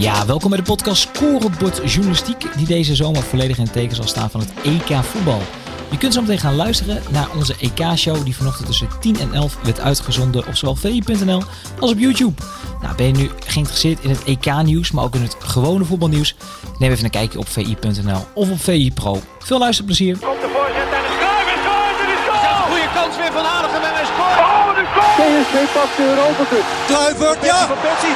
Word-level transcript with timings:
Ja, 0.00 0.26
welkom 0.26 0.50
bij 0.50 0.58
de 0.58 0.64
podcast 0.64 1.02
Scorebord 1.02 1.92
Journalistiek, 1.92 2.56
die 2.56 2.66
deze 2.66 2.94
zomer 2.94 3.22
volledig 3.22 3.56
in 3.56 3.62
het 3.62 3.72
teken 3.72 3.96
zal 3.96 4.06
staan 4.06 4.30
van 4.30 4.40
het 4.40 4.52
EK 4.62 5.04
voetbal. 5.04 5.42
Je 5.90 5.98
kunt 5.98 6.14
zo 6.14 6.20
meteen 6.20 6.38
gaan 6.38 6.56
luisteren 6.56 7.02
naar 7.10 7.28
onze 7.36 7.54
EK-show 7.60 8.24
die 8.24 8.36
vanochtend 8.36 8.66
tussen 8.66 8.88
10 9.00 9.20
en 9.20 9.32
11 9.32 9.58
werd 9.62 9.80
uitgezonden 9.80 10.46
op 10.46 10.56
zowel 10.56 10.74
VI.nl 10.74 11.42
als 11.80 11.90
op 11.90 11.98
YouTube. 11.98 12.42
Nou, 12.82 12.94
ben 12.96 13.06
je 13.06 13.12
nu 13.12 13.30
geïnteresseerd 13.46 14.00
in 14.00 14.10
het 14.10 14.24
EK-nieuws, 14.24 14.90
maar 14.90 15.04
ook 15.04 15.14
in 15.14 15.22
het 15.22 15.36
gewone 15.38 15.84
voetbalnieuws? 15.84 16.34
Neem 16.78 16.90
even 16.90 17.04
een 17.04 17.10
kijkje 17.10 17.38
op 17.38 17.48
VI.nl 17.48 18.26
of 18.34 18.50
op 18.50 18.60
VI 18.60 18.92
Pro. 18.92 19.22
Veel 19.38 19.58
luisterplezier. 19.58 20.18
Komt 20.18 20.40
de 20.40 20.50
voorzet 20.54 20.90
en 20.96 21.04
is 21.10 21.18
goal, 21.24 21.42
dit 21.46 21.54
is 21.54 21.64
goal! 21.64 21.86
Dat 21.96 22.46
is 22.46 22.58
een 22.58 22.70
goede 22.72 22.90
kans 22.94 23.16
weer 23.16 23.32
van 23.32 23.44
Aardigem 23.44 23.82
en 23.82 23.94
hij 23.98 24.04
scoort! 24.12 24.38
Oh, 24.38 24.74
de 24.78 24.84
goal! 24.94 25.42
PSV 25.42 25.72
pakt 25.76 25.96
de 25.96 26.04
Europa 26.12 26.44
Cup. 26.50 26.64
Kluivert, 26.86 27.44
ja! 27.50 27.66
Van 27.66 27.80
Persie, 27.86 28.14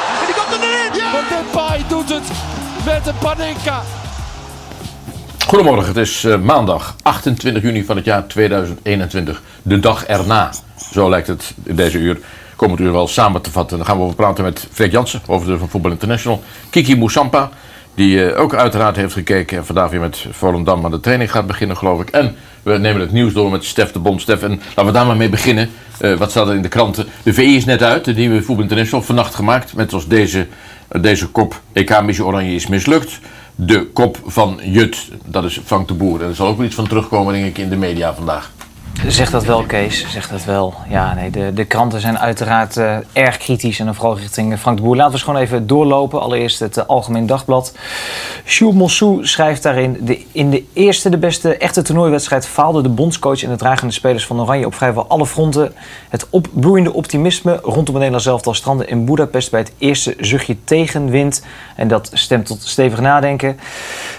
Van 1.14 1.24
Depay 1.28 1.82
doet 1.88 2.08
het 2.08 2.30
met 2.84 3.04
de 3.04 3.12
Panenka. 3.20 3.82
Goedemorgen, 5.46 5.86
het 5.86 5.96
is 5.96 6.24
eh, 6.24 6.40
maandag 6.40 6.96
28 7.02 7.62
juni 7.62 7.84
van 7.84 7.96
het 7.96 8.04
jaar 8.04 8.26
2021. 8.26 9.42
De 9.62 9.80
dag 9.80 10.06
erna, 10.06 10.50
zo 10.92 11.08
lijkt 11.10 11.26
het 11.26 11.54
in 11.62 11.76
deze 11.76 11.98
uur. 11.98 12.18
Komen 12.56 12.76
het 12.76 12.86
uur 12.86 12.92
wel 12.92 13.08
samen 13.08 13.42
te 13.42 13.50
vatten. 13.50 13.76
Dan 13.76 13.86
gaan 13.86 13.96
we 13.96 14.02
over 14.02 14.16
praten 14.16 14.44
met 14.44 14.66
Freek 14.72 14.92
Jansen, 14.92 15.18
hoofdredacteur 15.18 15.58
van 15.58 15.68
Voetbal 15.68 15.90
International. 15.90 16.42
Kiki 16.70 16.96
Moussampa, 16.96 17.50
die 17.94 18.30
eh, 18.30 18.40
ook 18.40 18.54
uiteraard 18.54 18.96
heeft 18.96 19.12
gekeken. 19.12 19.58
En 19.58 19.66
vandaag 19.66 19.90
weer 19.90 20.00
met 20.00 20.26
Volendam 20.30 20.84
aan 20.84 20.90
de 20.90 21.00
training 21.00 21.30
gaat 21.30 21.46
beginnen, 21.46 21.76
geloof 21.76 22.00
ik. 22.00 22.10
En 22.10 22.36
we 22.62 22.78
nemen 22.78 23.00
het 23.00 23.12
nieuws 23.12 23.32
door 23.32 23.50
met 23.50 23.64
Stef 23.64 23.92
de 23.92 23.98
Bond. 23.98 24.20
Stef, 24.20 24.42
en 24.42 24.60
laten 24.66 24.86
we 24.86 24.92
daar 24.92 25.06
maar 25.06 25.16
mee 25.16 25.28
beginnen. 25.28 25.70
Eh, 25.98 26.14
wat 26.14 26.30
staat 26.30 26.48
er 26.48 26.54
in 26.54 26.62
de 26.62 26.68
kranten? 26.68 27.06
De 27.22 27.34
VI 27.34 27.56
is 27.56 27.64
net 27.64 27.82
uit, 27.82 28.04
de 28.04 28.14
nieuwe 28.14 28.42
Voetbal 28.42 28.62
International, 28.62 29.04
vannacht 29.04 29.34
gemaakt. 29.34 29.74
Met 29.74 29.92
als 29.92 30.08
deze, 30.08 30.46
deze 31.00 31.28
kop, 31.28 31.60
EK-missie 31.72 32.24
Oranje 32.24 32.54
is 32.54 32.66
mislukt. 32.66 33.20
De 33.54 33.86
kop 33.92 34.18
van 34.26 34.60
Jut, 34.62 35.08
dat 35.24 35.44
is 35.44 35.60
Frank 35.64 35.88
de 35.88 35.94
Boer. 35.94 36.22
En 36.22 36.28
er 36.28 36.34
zal 36.34 36.46
ook 36.46 36.62
iets 36.62 36.74
van 36.74 36.88
terugkomen, 36.88 37.32
denk 37.32 37.46
ik, 37.46 37.58
in 37.58 37.68
de 37.68 37.76
media 37.76 38.14
vandaag. 38.14 38.52
Zeg 39.06 39.30
dat 39.30 39.44
wel, 39.44 39.62
Kees. 39.62 40.06
Zeg 40.08 40.28
dat 40.28 40.44
wel. 40.44 40.74
Ja, 40.88 41.14
nee, 41.14 41.30
de, 41.30 41.52
de 41.52 41.64
kranten 41.64 42.00
zijn 42.00 42.18
uiteraard 42.18 42.76
eh, 42.76 42.96
erg 43.12 43.36
kritisch. 43.36 43.78
En 43.78 43.84
dan 43.84 43.94
vooral 43.94 44.18
richting 44.18 44.58
Frank 44.58 44.76
de 44.76 44.82
Boer. 44.82 44.96
Laten 44.96 45.10
we 45.10 45.16
eens 45.16 45.26
gewoon 45.26 45.40
even 45.40 45.66
doorlopen. 45.66 46.20
Allereerst 46.20 46.58
het 46.58 46.76
uh, 46.76 46.84
Algemeen 46.86 47.26
Dagblad. 47.26 47.72
Jules 48.44 48.74
Mossou 48.74 49.26
schrijft 49.26 49.62
daarin... 49.62 49.98
De, 50.00 50.24
in 50.32 50.50
de 50.50 50.64
eerste, 50.72 51.08
de 51.08 51.18
beste 51.18 51.56
echte 51.56 51.82
toernooiwedstrijd... 51.82 52.46
faalde 52.46 52.82
de 52.82 52.88
bondscoach 52.88 53.42
en 53.42 53.50
de 53.50 53.56
dragende 53.56 53.92
spelers 53.92 54.26
van 54.26 54.40
Oranje... 54.40 54.66
op 54.66 54.74
vrijwel 54.74 55.06
alle 55.08 55.26
fronten. 55.26 55.74
Het 56.08 56.26
opbloeiende 56.30 56.92
optimisme 56.92 57.58
rondom 57.62 57.84
het 57.84 57.94
Nederlands 57.94 58.26
elftal 58.26 58.54
stranden 58.54 58.88
in 58.88 59.04
Boedapest... 59.04 59.50
bij 59.50 59.60
het 59.60 59.72
eerste 59.78 60.14
zuchtje 60.18 60.56
tegenwind. 60.64 61.44
En 61.76 61.88
dat 61.88 62.10
stemt 62.12 62.46
tot 62.46 62.62
stevig 62.62 63.00
nadenken. 63.00 63.58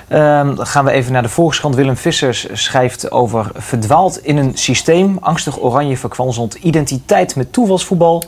Um, 0.09 0.56
dan 0.56 0.68
gaan 0.68 0.86
we 0.86 0.92
even 0.92 1.12
naar 1.12 1.22
de 1.22 1.30
Volkskrant. 1.30 1.76
Willem 1.76 1.98
Vissers 1.98 2.48
schrijft 2.53 3.12
over 3.12 3.52
verdwaald 3.53 4.18
in 4.26 4.38
een 4.38 4.58
systeem. 4.66 5.18
Angstig 5.22 5.62
oranje 5.62 5.98
verkwanseld 5.98 6.54
identiteit 6.54 7.36
met 7.36 7.54
toevalsvoetbal. 7.54 8.24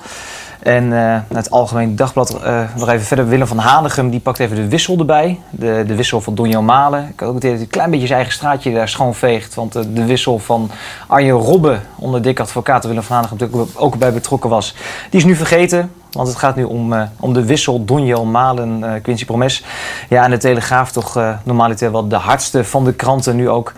En 0.60 0.84
uh, 0.84 1.18
het 1.34 1.52
Algemeen 1.52 1.96
Dagblad, 1.96 2.38
uh, 2.44 2.62
nog 2.76 2.90
even 2.90 3.06
verder. 3.06 3.28
Willem 3.28 3.48
van 3.48 3.58
Hanegem, 3.58 4.10
die 4.10 4.20
pakt 4.20 4.40
even 4.40 4.56
de 4.56 4.68
wissel 4.68 4.98
erbij. 4.98 5.40
De, 5.50 5.84
de 5.88 5.96
wissel 5.96 6.22
van 6.22 6.36
Donjo 6.36 6.62
Malen. 6.62 7.08
Ik 7.08 7.20
had 7.20 7.30
ook 7.30 7.36
het 7.36 7.44
een 7.44 7.68
klein 7.68 7.90
beetje 7.90 8.06
zijn 8.06 8.20
eigen 8.20 8.38
straatje 8.38 8.74
daar 8.74 8.90
schoonveegt. 8.90 9.56
Want 9.56 9.76
uh, 9.76 9.84
de 9.94 10.06
wissel 10.06 10.40
van 10.40 10.70
Arjen 11.08 11.36
Robben, 11.36 11.82
onder 11.96 12.22
dik 12.22 12.40
advocaat 12.40 12.86
Willem 12.86 13.04
van 13.04 13.16
Hanegem 13.16 13.38
natuurlijk 13.40 13.70
ook 13.74 13.98
bij 13.98 14.14
betrokken 14.14 14.50
was. 14.50 14.76
Die 15.10 15.20
is 15.20 15.26
nu 15.26 15.36
vergeten. 15.36 15.92
Want 16.12 16.28
het 16.28 16.38
gaat 16.38 16.56
nu 16.56 16.64
om, 16.64 17.10
om 17.20 17.34
de 17.34 17.46
wissel 17.46 17.86
Donjel 17.86 18.26
Malen, 18.26 19.02
Quincy 19.02 19.26
Promes. 19.26 19.64
Ja, 20.10 20.24
en 20.24 20.32
de 20.32 20.38
Telegraaf 20.38 20.92
toch 20.92 21.20
normaliter 21.44 21.92
wel 21.92 22.08
de 22.08 22.16
hardste 22.16 22.64
van 22.64 22.84
de 22.84 22.94
kranten 22.94 23.36
nu 23.36 23.50
ook. 23.50 23.74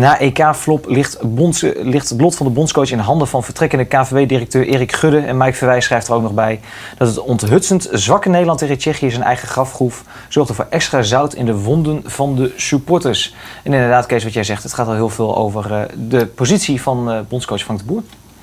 Na 0.00 0.18
EK-flop 0.18 0.88
ligt, 0.88 1.18
bonds, 1.22 1.60
ligt 1.82 2.08
het 2.08 2.20
lot 2.20 2.36
van 2.36 2.46
de 2.46 2.52
bondscoach 2.52 2.90
in 2.90 2.98
handen 2.98 3.28
van 3.28 3.44
vertrekkende 3.44 3.84
KVB-directeur 3.84 4.66
Erik 4.66 4.92
Gudde. 4.92 5.18
En 5.18 5.36
Mike 5.36 5.52
Verwijs 5.52 5.84
schrijft 5.84 6.08
er 6.08 6.14
ook 6.14 6.22
nog 6.22 6.34
bij 6.34 6.60
dat 6.98 7.08
het 7.08 7.18
onthutsend 7.18 7.88
zwakke 7.92 8.28
Nederland 8.28 8.58
tegen 8.58 8.78
Tsjechië 8.78 9.10
zijn 9.10 9.22
eigen 9.22 9.48
grafgroef 9.48 10.04
zorgde 10.28 10.54
voor 10.54 10.66
extra 10.70 11.02
zout 11.02 11.34
in 11.34 11.46
de 11.46 11.54
wonden 11.54 12.02
van 12.04 12.36
de 12.36 12.52
supporters. 12.56 13.34
En 13.62 13.72
inderdaad, 13.72 14.06
Kees, 14.06 14.24
wat 14.24 14.32
jij 14.32 14.44
zegt, 14.44 14.62
het 14.62 14.72
gaat 14.74 14.86
al 14.86 14.94
heel 14.94 15.08
veel 15.08 15.36
over 15.36 15.86
de 16.08 16.26
positie 16.26 16.82
van 16.82 17.26
bondscoach 17.28 17.62
Frank 17.62 17.78
de 17.78 17.84
Boer. 17.84 18.02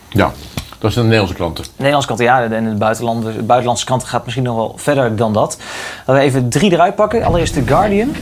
Ja, 0.09 0.31
dat 0.79 0.93
zijn 0.93 1.05
de 1.05 1.11
Nederlandse 1.11 1.35
kranten. 1.35 1.63
De 1.63 1.69
Nederlandse 1.75 2.07
kranten, 2.07 2.25
ja. 2.25 2.55
En 2.57 2.69
de 2.69 2.75
buitenlandse, 2.75 3.35
de 3.35 3.43
buitenlandse 3.43 3.85
kranten 3.85 4.07
gaat 4.07 4.23
misschien 4.23 4.45
nog 4.45 4.55
wel 4.55 4.73
verder 4.75 5.15
dan 5.15 5.33
dat. 5.33 5.57
Laten 5.97 6.13
we 6.13 6.19
even 6.19 6.49
drie 6.49 6.71
eruit 6.71 6.95
pakken. 6.95 7.23
Allereerst 7.23 7.53
The 7.53 7.63
Guardian. 7.65 8.15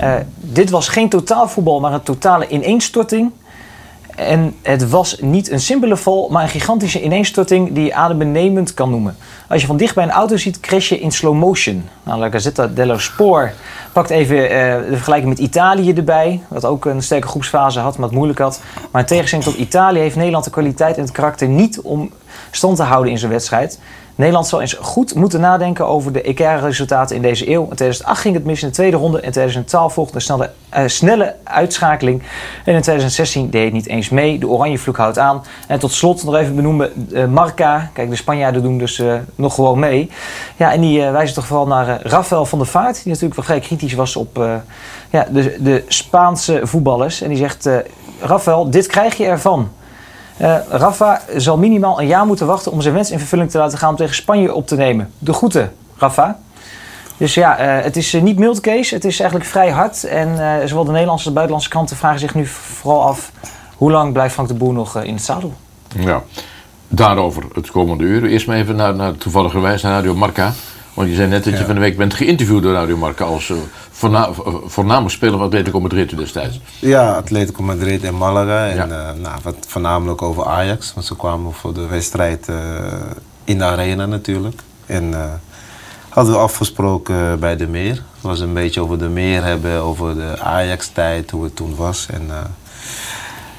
Uh, 0.00 0.14
dit 0.36 0.70
was 0.70 0.88
geen 0.88 1.08
totaalvoetbal, 1.08 1.80
maar 1.80 1.92
een 1.92 2.02
totale 2.02 2.48
ineenstorting. 2.48 3.30
En 4.16 4.56
het 4.62 4.90
was 4.90 5.16
niet 5.20 5.50
een 5.50 5.60
simpele 5.60 5.96
val, 5.96 6.28
maar 6.30 6.42
een 6.42 6.48
gigantische 6.48 7.02
ineenstorting 7.02 7.72
die 7.72 7.84
je 7.84 7.94
adembenemend 7.94 8.74
kan 8.74 8.90
noemen. 8.90 9.16
Als 9.48 9.60
je 9.60 9.66
van 9.66 9.76
dichtbij 9.76 10.04
een 10.04 10.10
auto 10.10 10.36
ziet, 10.36 10.60
crash 10.60 10.88
je 10.88 11.00
in 11.00 11.12
slow 11.12 11.34
motion. 11.34 11.88
Nou, 12.02 12.18
La 12.18 12.30
Gazzetta 12.30 12.66
dello 12.66 12.98
Sport 12.98 13.52
pakt 13.92 14.10
even 14.10 14.36
uh, 14.36 14.48
de 14.50 14.84
vergelijking 14.88 15.28
met 15.30 15.38
Italië 15.38 15.92
erbij. 15.92 16.42
Wat 16.48 16.64
ook 16.64 16.84
een 16.84 17.02
sterke 17.02 17.26
groepsfase 17.26 17.80
had, 17.80 17.96
maar 17.96 18.06
het 18.06 18.16
moeilijk 18.16 18.38
had. 18.38 18.60
Maar 18.90 19.00
in 19.00 19.06
tegenstelling 19.06 19.48
tot 19.48 19.56
Italië 19.56 19.98
heeft 19.98 20.16
Nederland 20.16 20.44
de 20.44 20.50
kwaliteit 20.50 20.96
en 20.96 21.02
het 21.02 21.12
karakter 21.12 21.48
niet 21.48 21.80
om 21.80 22.10
stand 22.50 22.76
te 22.76 22.82
houden 22.82 23.12
in 23.12 23.18
zijn 23.18 23.30
wedstrijd. 23.30 23.78
Nederland 24.14 24.46
zal 24.46 24.60
eens 24.60 24.72
goed 24.80 25.14
moeten 25.14 25.40
nadenken 25.40 25.86
over 25.86 26.12
de 26.12 26.22
EK-resultaten 26.22 27.16
in 27.16 27.22
deze 27.22 27.50
eeuw. 27.50 27.60
In 27.60 27.76
2008 27.76 28.20
ging 28.20 28.34
het 28.34 28.44
mis 28.44 28.62
in 28.62 28.68
de 28.68 28.74
tweede 28.74 28.96
ronde. 28.96 29.16
In 29.16 29.30
2012 29.30 29.92
volgde 29.92 30.14
een 30.14 30.20
snelle, 30.20 30.50
uh, 30.76 30.82
snelle 30.86 31.34
uitschakeling. 31.44 32.22
En 32.64 32.74
in 32.74 32.80
2016 32.80 33.50
deed 33.50 33.64
het 33.64 33.72
niet 33.72 33.86
eens 33.86 34.08
mee. 34.08 34.38
De 34.38 34.48
oranje 34.48 34.78
vloek 34.78 34.96
houdt 34.96 35.18
aan. 35.18 35.42
En 35.66 35.78
tot 35.78 35.92
slot 35.92 36.24
nog 36.24 36.34
even 36.34 36.56
benoemen 36.56 37.08
uh, 37.12 37.26
Marca. 37.26 37.90
Kijk, 37.92 38.10
de 38.10 38.16
Spanjaarden 38.16 38.62
doen 38.62 38.78
dus 38.78 38.98
uh, 38.98 39.14
nog 39.34 39.54
gewoon 39.54 39.78
mee. 39.78 40.10
Ja, 40.56 40.72
en 40.72 40.80
die 40.80 41.10
wijzen 41.10 41.34
toch 41.34 41.46
vooral 41.46 41.66
naar 41.66 42.00
Rafael 42.02 42.46
van 42.46 42.58
der 42.58 42.68
Vaart. 42.68 42.94
Die 42.94 43.12
natuurlijk 43.12 43.34
wel 43.34 43.44
vrij 43.44 43.60
kritisch 43.60 43.94
was 43.94 44.16
op 44.16 44.36
ja, 45.10 45.26
de, 45.30 45.56
de 45.60 45.84
Spaanse 45.88 46.60
voetballers. 46.62 47.20
En 47.20 47.28
die 47.28 47.38
zegt, 47.38 47.68
Rafael, 48.20 48.70
dit 48.70 48.86
krijg 48.86 49.16
je 49.16 49.24
ervan. 49.24 49.68
Uh, 50.40 50.56
Rafa 50.68 51.20
zal 51.36 51.58
minimaal 51.58 52.00
een 52.00 52.06
jaar 52.06 52.26
moeten 52.26 52.46
wachten 52.46 52.72
om 52.72 52.80
zijn 52.80 52.94
wens 52.94 53.10
in 53.10 53.18
vervulling 53.18 53.50
te 53.50 53.58
laten 53.58 53.78
gaan 53.78 53.90
om 53.90 53.96
tegen 53.96 54.14
Spanje 54.14 54.54
op 54.54 54.66
te 54.66 54.76
nemen. 54.76 55.12
De 55.18 55.32
groeten, 55.32 55.72
Rafa. 55.96 56.38
Dus 57.16 57.34
ja, 57.34 57.78
uh, 57.78 57.84
het 57.84 57.96
is 57.96 58.14
uh, 58.14 58.22
niet 58.22 58.38
mild, 58.38 58.60
Kees. 58.60 58.90
Het 58.90 59.04
is 59.04 59.20
eigenlijk 59.20 59.50
vrij 59.50 59.70
hard. 59.70 60.04
En 60.04 60.36
zowel 60.68 60.84
de 60.84 60.90
Nederlandse 60.90 61.10
als 61.10 61.24
de 61.24 61.30
buitenlandse 61.30 61.68
kranten 61.68 61.96
vragen 61.96 62.18
zich 62.18 62.34
nu 62.34 62.46
vooral 62.46 63.02
af... 63.02 63.30
hoe 63.76 63.90
lang 63.90 64.12
blijft 64.12 64.34
Frank 64.34 64.48
de 64.48 64.54
Boer 64.54 64.72
nog 64.72 65.02
in 65.02 65.14
het 65.14 65.22
zadel? 65.22 65.52
Ja, 65.96 66.22
daarover 66.88 67.42
het 67.54 67.70
komende 67.70 68.04
uur. 68.04 68.24
Eerst 68.24 68.46
maar 68.46 68.56
even 68.56 68.76
naar, 68.76 68.94
naar 68.94 69.16
toevallige 69.16 69.60
wijze 69.60 69.86
naar 69.86 69.94
Radio 69.94 70.14
Marca. 70.14 70.52
Want 70.94 71.08
je 71.08 71.14
zei 71.14 71.28
net 71.28 71.44
dat 71.44 71.52
je 71.52 71.58
ja. 71.58 71.64
van 71.66 71.74
de 71.74 71.80
week 71.80 71.96
bent 71.96 72.14
geïnterviewd 72.14 72.62
door 72.62 72.72
Radio 72.72 72.96
Marca 72.96 73.24
als 73.24 73.48
uh, 73.48 73.56
voorna 73.90 74.28
voornamelijk 74.64 75.14
speler 75.14 75.36
van 75.36 75.46
Atletico 75.46 75.80
Madrid 75.80 76.16
destijds. 76.16 76.60
Ja, 76.78 77.12
Atletico 77.12 77.62
Madrid 77.62 78.04
en 78.04 78.16
Malaga. 78.16 78.66
En 78.66 78.76
ja. 78.76 78.86
uh, 78.86 79.20
nou, 79.20 79.38
wat 79.42 79.56
voornamelijk 79.68 80.22
over 80.22 80.46
Ajax. 80.46 80.94
Want 80.94 81.06
ze 81.06 81.16
kwamen 81.16 81.52
voor 81.52 81.74
de 81.74 81.86
wedstrijd 81.86 82.48
uh, 82.48 82.56
in 83.44 83.58
de 83.58 83.64
arena 83.64 84.06
natuurlijk. 84.06 84.60
En 84.86 85.14
hadden 86.08 86.32
we 86.32 86.40
afgesproken 86.40 87.40
bij 87.40 87.56
de 87.56 87.66
Meer. 87.66 87.94
Het 87.94 88.22
was 88.22 88.40
een 88.40 88.52
beetje 88.52 88.80
over 88.80 88.98
de 88.98 89.08
Meer 89.08 89.44
hebben, 89.44 89.80
over 89.80 90.14
de 90.14 90.40
Ajax-tijd, 90.40 91.30
hoe 91.30 91.44
het 91.44 91.56
toen 91.56 91.76
was. 91.76 92.06
En 92.10 92.30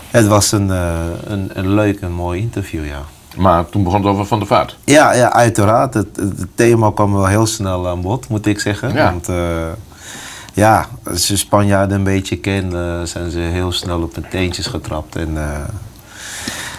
het 0.09 0.27
was 0.27 0.51
een, 0.51 0.69
een, 0.69 1.49
een 1.53 1.73
leuk 1.73 1.99
en 1.99 2.11
mooi 2.11 2.41
interview, 2.41 2.85
ja. 2.85 3.05
Maar 3.35 3.69
toen 3.69 3.83
begon 3.83 4.01
het 4.01 4.09
over 4.09 4.25
Van 4.25 4.39
der 4.39 4.47
Vaart. 4.47 4.77
Ja, 4.83 5.13
ja 5.13 5.33
uiteraard. 5.33 5.93
Het, 5.93 6.15
het, 6.15 6.47
thema 6.55 6.91
kwam 6.91 7.13
wel 7.13 7.25
heel 7.25 7.45
snel 7.45 7.87
aan 7.87 8.01
bod, 8.01 8.27
moet 8.27 8.45
ik 8.45 8.59
zeggen. 8.59 8.93
Ja. 8.93 9.11
Want 9.11 9.29
uh, 9.29 9.35
ja, 10.53 10.87
als 11.03 11.27
je 11.27 11.37
Spanjaarden 11.37 11.97
een 11.97 12.03
beetje 12.03 12.35
kent, 12.35 12.73
uh, 12.73 13.01
zijn 13.03 13.31
ze 13.31 13.39
heel 13.39 13.71
snel 13.71 14.01
op 14.01 14.15
hun 14.15 14.25
teentjes 14.29 14.65
getrapt. 14.65 15.15
En 15.15 15.29
uh, 15.33 15.57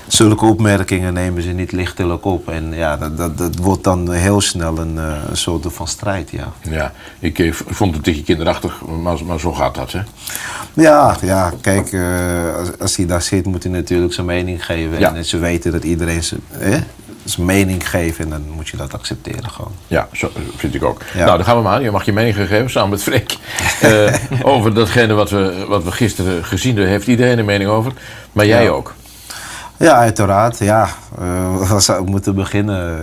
zulke 0.07 0.45
opmerkingen 0.45 1.13
nemen 1.13 1.43
ze 1.43 1.51
niet 1.51 1.73
lichtelijk 1.73 2.25
op. 2.25 2.49
En 2.49 2.73
ja, 2.73 2.97
dat, 2.97 3.17
dat, 3.17 3.39
dat 3.39 3.57
wordt 3.57 3.85
dan 3.85 4.13
heel 4.13 4.41
snel 4.41 4.79
een, 4.79 4.97
een 4.97 5.37
soort 5.37 5.67
van 5.69 5.89
strijd, 5.89 6.31
ja. 6.31 6.53
Ja, 6.63 6.93
ik 7.19 7.51
vond 7.53 7.95
het 7.95 8.05
tegen 8.05 8.25
kinderachtig, 8.25 8.81
maar, 9.03 9.25
maar 9.25 9.41
zo 9.41 9.53
gaat 9.53 9.75
dat, 9.75 9.93
hè? 9.93 10.01
Ja, 10.75 11.17
ja 11.23 11.53
kijk, 11.61 11.93
uh, 11.93 12.57
als, 12.57 12.79
als, 12.79 12.97
hij 12.97 13.07
daar 13.07 13.23
zit 13.23 13.47
moet 13.47 13.63
hij 13.63 13.73
natuurlijk 13.73 14.13
zijn 14.13 14.27
mening 14.27 14.65
geven. 14.65 14.99
Ja. 14.99 15.15
En 15.15 15.25
ze 15.25 15.39
weten 15.39 15.73
dat 15.73 15.85
iedereen 15.85 16.23
zijn, 16.23 16.41
eh, 16.61 16.79
zijn 17.25 17.47
mening 17.47 17.91
geeft 17.91 18.19
en 18.19 18.29
dan 18.29 18.43
moet 18.55 18.69
je 18.69 18.77
dat 18.77 18.95
accepteren 18.95 19.51
gewoon. 19.51 19.73
Ja, 19.87 20.09
zo 20.13 20.31
vind 20.57 20.75
ik 20.75 20.85
ook. 20.85 21.03
Ja. 21.15 21.25
Nou, 21.25 21.37
dan 21.37 21.47
gaan 21.47 21.57
we 21.57 21.63
maar. 21.63 21.83
Je 21.83 21.91
mag 21.91 22.05
je 22.05 22.13
mening 22.13 22.35
geven 22.35 22.71
samen 22.71 22.91
met 22.91 23.03
Freek. 23.03 23.37
uh, 23.85 24.15
over 24.55 24.75
datgene 24.75 25.15
wat 25.15 25.31
we, 25.31 25.65
wat 25.69 25.85
we 25.85 25.93
gisteren 25.93 26.45
gezien 26.45 26.73
hebben, 26.75 26.93
heeft 26.93 27.07
iedereen 27.07 27.39
een 27.39 27.45
mening 27.45 27.71
over. 27.71 27.93
Maar 28.33 28.47
jij 28.47 28.65
ja. 28.65 28.71
ook. 28.71 28.95
Ja, 29.77 29.97
uiteraard. 29.97 30.59
Ja, 30.59 30.89
uh, 31.21 32.01
moeten 32.05 32.35
beginnen? 32.35 32.99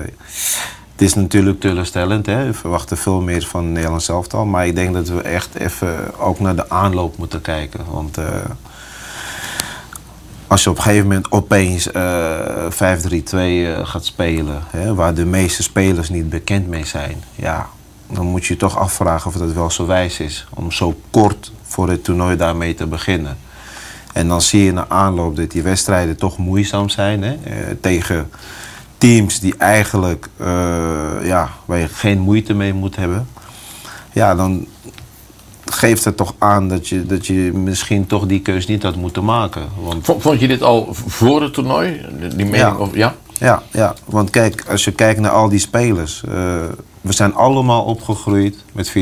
Het 0.91 1.09
is 1.09 1.13
natuurlijk 1.13 1.59
teleurstellend. 1.59 2.25
Hè? 2.25 2.45
We 2.45 2.53
verwachten 2.53 2.97
veel 2.97 3.21
meer 3.21 3.43
van 3.43 3.71
Nederland 3.71 4.09
elftal. 4.09 4.45
Maar 4.45 4.67
ik 4.67 4.75
denk 4.75 4.93
dat 4.93 5.07
we 5.07 5.21
echt 5.21 5.55
even 5.55 6.19
ook 6.19 6.39
naar 6.39 6.55
de 6.55 6.69
aanloop 6.69 7.17
moeten 7.17 7.41
kijken. 7.41 7.79
Want 7.91 8.17
uh, 8.17 8.25
als 10.47 10.63
je 10.63 10.69
op 10.69 10.77
een 10.77 10.83
gegeven 10.83 11.07
moment 11.07 11.31
opeens 11.31 11.87
uh, 11.91 12.71
5-3-2 12.71 13.35
uh, 13.35 13.85
gaat 13.85 14.05
spelen... 14.05 14.63
Hè, 14.69 14.95
waar 14.95 15.13
de 15.13 15.25
meeste 15.25 15.63
spelers 15.63 16.09
niet 16.09 16.29
bekend 16.29 16.67
mee 16.67 16.85
zijn... 16.85 17.23
Ja, 17.35 17.67
dan 18.07 18.25
moet 18.25 18.45
je 18.45 18.53
je 18.53 18.59
toch 18.59 18.77
afvragen 18.77 19.27
of 19.27 19.37
dat 19.37 19.53
wel 19.53 19.69
zo 19.69 19.85
wijs 19.85 20.19
is. 20.19 20.47
Om 20.53 20.71
zo 20.71 20.95
kort 21.09 21.51
voor 21.63 21.89
het 21.89 22.03
toernooi 22.03 22.35
daarmee 22.35 22.73
te 22.73 22.87
beginnen. 22.87 23.37
En 24.13 24.27
dan 24.27 24.41
zie 24.41 24.63
je 24.63 24.73
de 24.73 24.89
aanloop 24.89 25.35
dat 25.35 25.51
die 25.51 25.61
wedstrijden 25.61 26.17
toch 26.17 26.37
moeizaam 26.37 26.89
zijn. 26.89 27.23
Hè? 27.23 27.33
Uh, 27.33 27.55
tegen 27.81 28.29
teams 28.97 29.39
die 29.39 29.55
eigenlijk 29.57 30.27
uh, 30.41 30.47
ja, 31.23 31.49
waar 31.65 31.79
je 31.79 31.87
geen 31.87 32.19
moeite 32.19 32.53
mee 32.53 32.73
moet 32.73 32.95
hebben. 32.95 33.27
Ja, 34.13 34.35
dan 34.35 34.67
geeft 35.65 36.03
het 36.03 36.17
toch 36.17 36.33
aan 36.37 36.67
dat 36.67 36.87
je, 36.87 37.05
dat 37.05 37.27
je 37.27 37.51
misschien 37.53 38.07
toch 38.07 38.25
die 38.25 38.41
keus 38.41 38.67
niet 38.67 38.83
had 38.83 38.95
moeten 38.95 39.23
maken. 39.23 39.63
Want... 39.79 40.05
Vond, 40.05 40.21
vond 40.21 40.39
je 40.39 40.47
dit 40.47 40.63
al 40.63 40.87
voor 40.91 41.41
het 41.41 41.53
toernooi? 41.53 42.05
Die 42.19 42.29
mening, 42.29 42.55
ja. 42.55 42.75
Of, 42.75 42.95
ja? 42.95 43.15
Ja, 43.39 43.63
ja, 43.71 43.95
want 44.05 44.29
kijk, 44.29 44.63
als 44.69 44.83
je 44.83 44.91
kijkt 44.91 45.19
naar 45.19 45.31
al 45.31 45.49
die 45.49 45.59
spelers. 45.59 46.23
Uh, 46.25 46.33
we 47.01 47.13
zijn 47.13 47.35
allemaal 47.35 47.83
opgegroeid 47.83 48.63
met 48.71 48.89
4-3-3. 48.89 48.93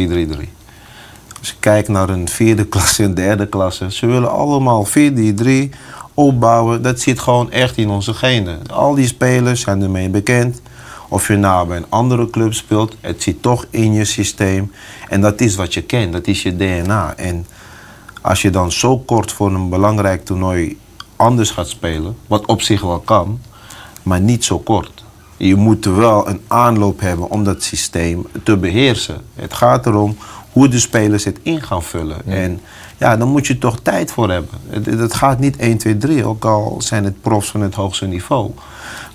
Als 1.39 1.87
naar 1.87 2.09
een 2.09 2.29
vierde 2.29 2.65
klasse 2.65 3.03
en 3.03 3.13
derde 3.13 3.47
klasse. 3.47 3.91
Ze 3.91 4.05
willen 4.05 4.31
allemaal 4.31 4.87
4-3-3 4.87 5.69
opbouwen. 6.13 6.81
Dat 6.81 6.99
zit 6.99 7.19
gewoon 7.19 7.51
echt 7.51 7.77
in 7.77 7.89
onze 7.89 8.13
genen. 8.13 8.67
Al 8.71 8.95
die 8.95 9.07
spelers 9.07 9.61
zijn 9.61 9.81
ermee 9.81 10.09
bekend. 10.09 10.61
Of 11.09 11.27
je 11.27 11.35
nou 11.35 11.67
bij 11.67 11.77
een 11.77 11.85
andere 11.89 12.29
club 12.29 12.53
speelt, 12.53 12.95
het 13.01 13.23
zit 13.23 13.41
toch 13.41 13.65
in 13.69 13.93
je 13.93 14.05
systeem. 14.05 14.71
En 15.09 15.21
dat 15.21 15.41
is 15.41 15.55
wat 15.55 15.73
je 15.73 15.81
kent, 15.81 16.13
dat 16.13 16.27
is 16.27 16.43
je 16.43 16.55
DNA. 16.55 17.13
En 17.15 17.45
als 18.21 18.41
je 18.41 18.49
dan 18.49 18.71
zo 18.71 18.97
kort 18.97 19.31
voor 19.31 19.51
een 19.51 19.69
belangrijk 19.69 20.25
toernooi 20.25 20.77
anders 21.15 21.51
gaat 21.51 21.69
spelen, 21.69 22.17
wat 22.27 22.45
op 22.45 22.61
zich 22.61 22.81
wel 22.81 22.99
kan, 22.99 23.39
maar 24.03 24.21
niet 24.21 24.45
zo 24.45 24.59
kort. 24.59 25.03
Je 25.37 25.55
moet 25.55 25.85
wel 25.85 26.27
een 26.27 26.41
aanloop 26.47 26.99
hebben 26.99 27.29
om 27.29 27.43
dat 27.43 27.63
systeem 27.63 28.27
te 28.43 28.57
beheersen. 28.57 29.21
Het 29.35 29.53
gaat 29.53 29.85
erom 29.85 30.17
hoe 30.51 30.67
de 30.67 30.79
spelers 30.79 31.23
het 31.23 31.39
in 31.41 31.61
gaan 31.61 31.83
vullen. 31.83 32.17
Ja. 32.25 32.33
En 32.33 32.59
ja, 32.97 33.17
dan 33.17 33.27
moet 33.27 33.47
je 33.47 33.57
toch 33.57 33.79
tijd 33.79 34.11
voor 34.11 34.29
hebben. 34.31 34.59
Het, 34.69 34.85
het, 34.85 35.13
gaat 35.13 35.39
niet 35.39 35.57
1, 35.57 35.77
2, 35.77 35.97
3, 35.97 36.25
ook 36.25 36.45
al 36.45 36.75
zijn 36.79 37.03
het 37.03 37.21
profs 37.21 37.49
van 37.49 37.61
het 37.61 37.75
hoogste 37.75 38.05
niveau. 38.05 38.51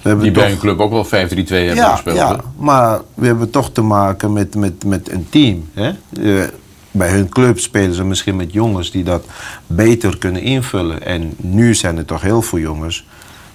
We 0.03 0.09
hebben 0.09 0.25
Die 0.25 0.35
toch... 0.35 0.43
bij 0.43 0.53
een 0.53 0.59
club 0.59 0.79
ook 0.81 0.91
wel 0.91 1.07
5-3-2 1.07 1.09
hebben 1.09 1.75
ja, 1.75 1.93
gespeeld. 1.93 2.17
Ja, 2.17 2.41
maar 2.57 3.01
we 3.15 3.27
hebben 3.27 3.51
toch 3.51 3.73
te 3.73 3.83
maken 3.83 4.33
met, 4.33 4.55
met, 4.55 4.85
met 4.85 5.11
een 5.11 5.27
team. 5.29 5.69
Hè? 5.73 5.93
Uh, 6.19 6.45
bij 6.91 7.11
hun 7.11 7.29
club 7.29 7.59
spelen 7.59 7.95
ze 7.95 8.05
misschien 8.05 8.37
met 8.37 8.53
jongens 8.53 8.91
die 8.91 9.05
dat 9.05 9.25
beter 9.67 10.19
kunnen 10.19 10.43
invullen. 10.43 11.03
En 11.03 11.33
nu 11.37 11.75
zijn 11.75 11.99
er 11.99 12.05
toch 12.05 12.23
heel 12.23 12.43
veel 12.43 12.59
jongens. 12.59 13.07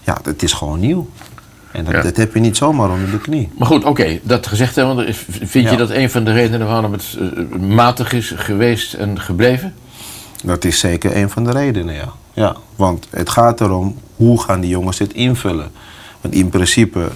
Ja, 0.01 0.17
het 0.23 0.43
is 0.43 0.53
gewoon 0.53 0.79
nieuw. 0.79 1.09
En 1.71 1.83
dat, 1.85 1.93
ja. 1.93 2.01
dat, 2.01 2.17
heb 2.17 2.33
je 2.33 2.39
niet 2.39 2.57
zomaar 2.57 2.89
onder 2.89 3.11
de 3.11 3.19
knie. 3.19 3.49
Maar 3.57 3.67
goed, 3.67 3.79
oké, 3.79 3.89
okay, 3.89 4.21
dat 4.23 4.47
gezegd 4.47 4.75
hebben, 4.75 5.13
vind 5.41 5.69
je 5.69 5.75
dat 5.75 5.89
een 5.89 6.09
van 6.09 6.23
de 6.23 6.31
redenen 6.31 6.67
waarom 6.67 6.91
het 6.91 7.17
uh, 7.19 7.59
matig 7.59 8.13
is 8.13 8.33
geweest 8.35 8.93
en 8.93 9.19
gebleven? 9.19 9.73
Dat 10.43 10.65
is 10.65 10.79
zeker 10.79 11.15
een 11.15 11.29
van 11.29 11.43
de 11.43 11.51
redenen, 11.51 11.95
ja. 11.95 12.13
ja. 12.33 12.55
Want 12.75 13.07
het 13.09 13.29
gaat 13.29 13.61
erom, 13.61 13.97
hoe 14.15 14.41
gaan 14.41 14.59
die 14.59 14.69
jongens 14.69 14.97
dit 14.97 15.13
invullen? 15.13 15.71
Want 16.21 16.33
in 16.33 16.49
principe, 16.49 17.09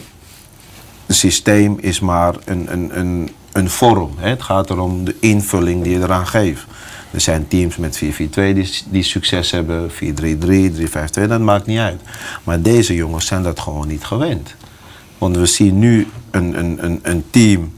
het 1.05 1.15
systeem 1.15 1.77
is 1.79 1.99
maar 1.99 2.35
een, 2.45 2.67
een, 2.71 2.99
een, 2.99 3.29
een 3.51 3.69
vorm. 3.69 4.11
Hè? 4.17 4.29
Het 4.29 4.41
gaat 4.41 4.69
erom 4.69 5.05
de 5.05 5.15
invulling 5.19 5.83
die 5.83 5.99
je 5.99 6.03
eraan 6.03 6.27
geeft. 6.27 6.65
Er 7.13 7.21
zijn 7.21 7.47
teams 7.47 7.77
met 7.77 8.03
4-4-2 8.03 8.05
die, 8.33 8.71
die 8.89 9.03
succes 9.03 9.51
hebben, 9.51 9.91
4-3-3, 9.91 9.95
3-5-2, 9.95 11.27
dat 11.27 11.39
maakt 11.39 11.65
niet 11.65 11.79
uit. 11.79 12.01
Maar 12.43 12.61
deze 12.61 12.95
jongens 12.95 13.25
zijn 13.25 13.43
dat 13.43 13.59
gewoon 13.59 13.87
niet 13.87 14.03
gewend. 14.03 14.55
Want 15.17 15.37
we 15.37 15.45
zien 15.45 15.79
nu 15.79 16.07
een, 16.31 16.59
een, 16.59 16.85
een, 16.85 16.99
een 17.01 17.23
team 17.29 17.73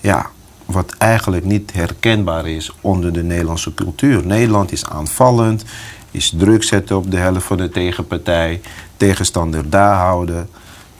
ja, 0.00 0.30
wat 0.64 0.94
eigenlijk 0.98 1.44
niet 1.44 1.72
herkenbaar 1.72 2.48
is 2.48 2.72
onder 2.80 3.12
de 3.12 3.22
Nederlandse 3.22 3.74
cultuur. 3.74 4.26
Nederland 4.26 4.72
is 4.72 4.84
aanvallend, 4.84 5.64
is 6.10 6.34
druk 6.36 6.62
zetten 6.62 6.96
op 6.96 7.10
de 7.10 7.16
helft 7.16 7.46
van 7.46 7.56
de 7.56 7.68
tegenpartij, 7.68 8.60
tegenstander 8.96 9.70
daar 9.70 9.96
houden. 9.96 10.48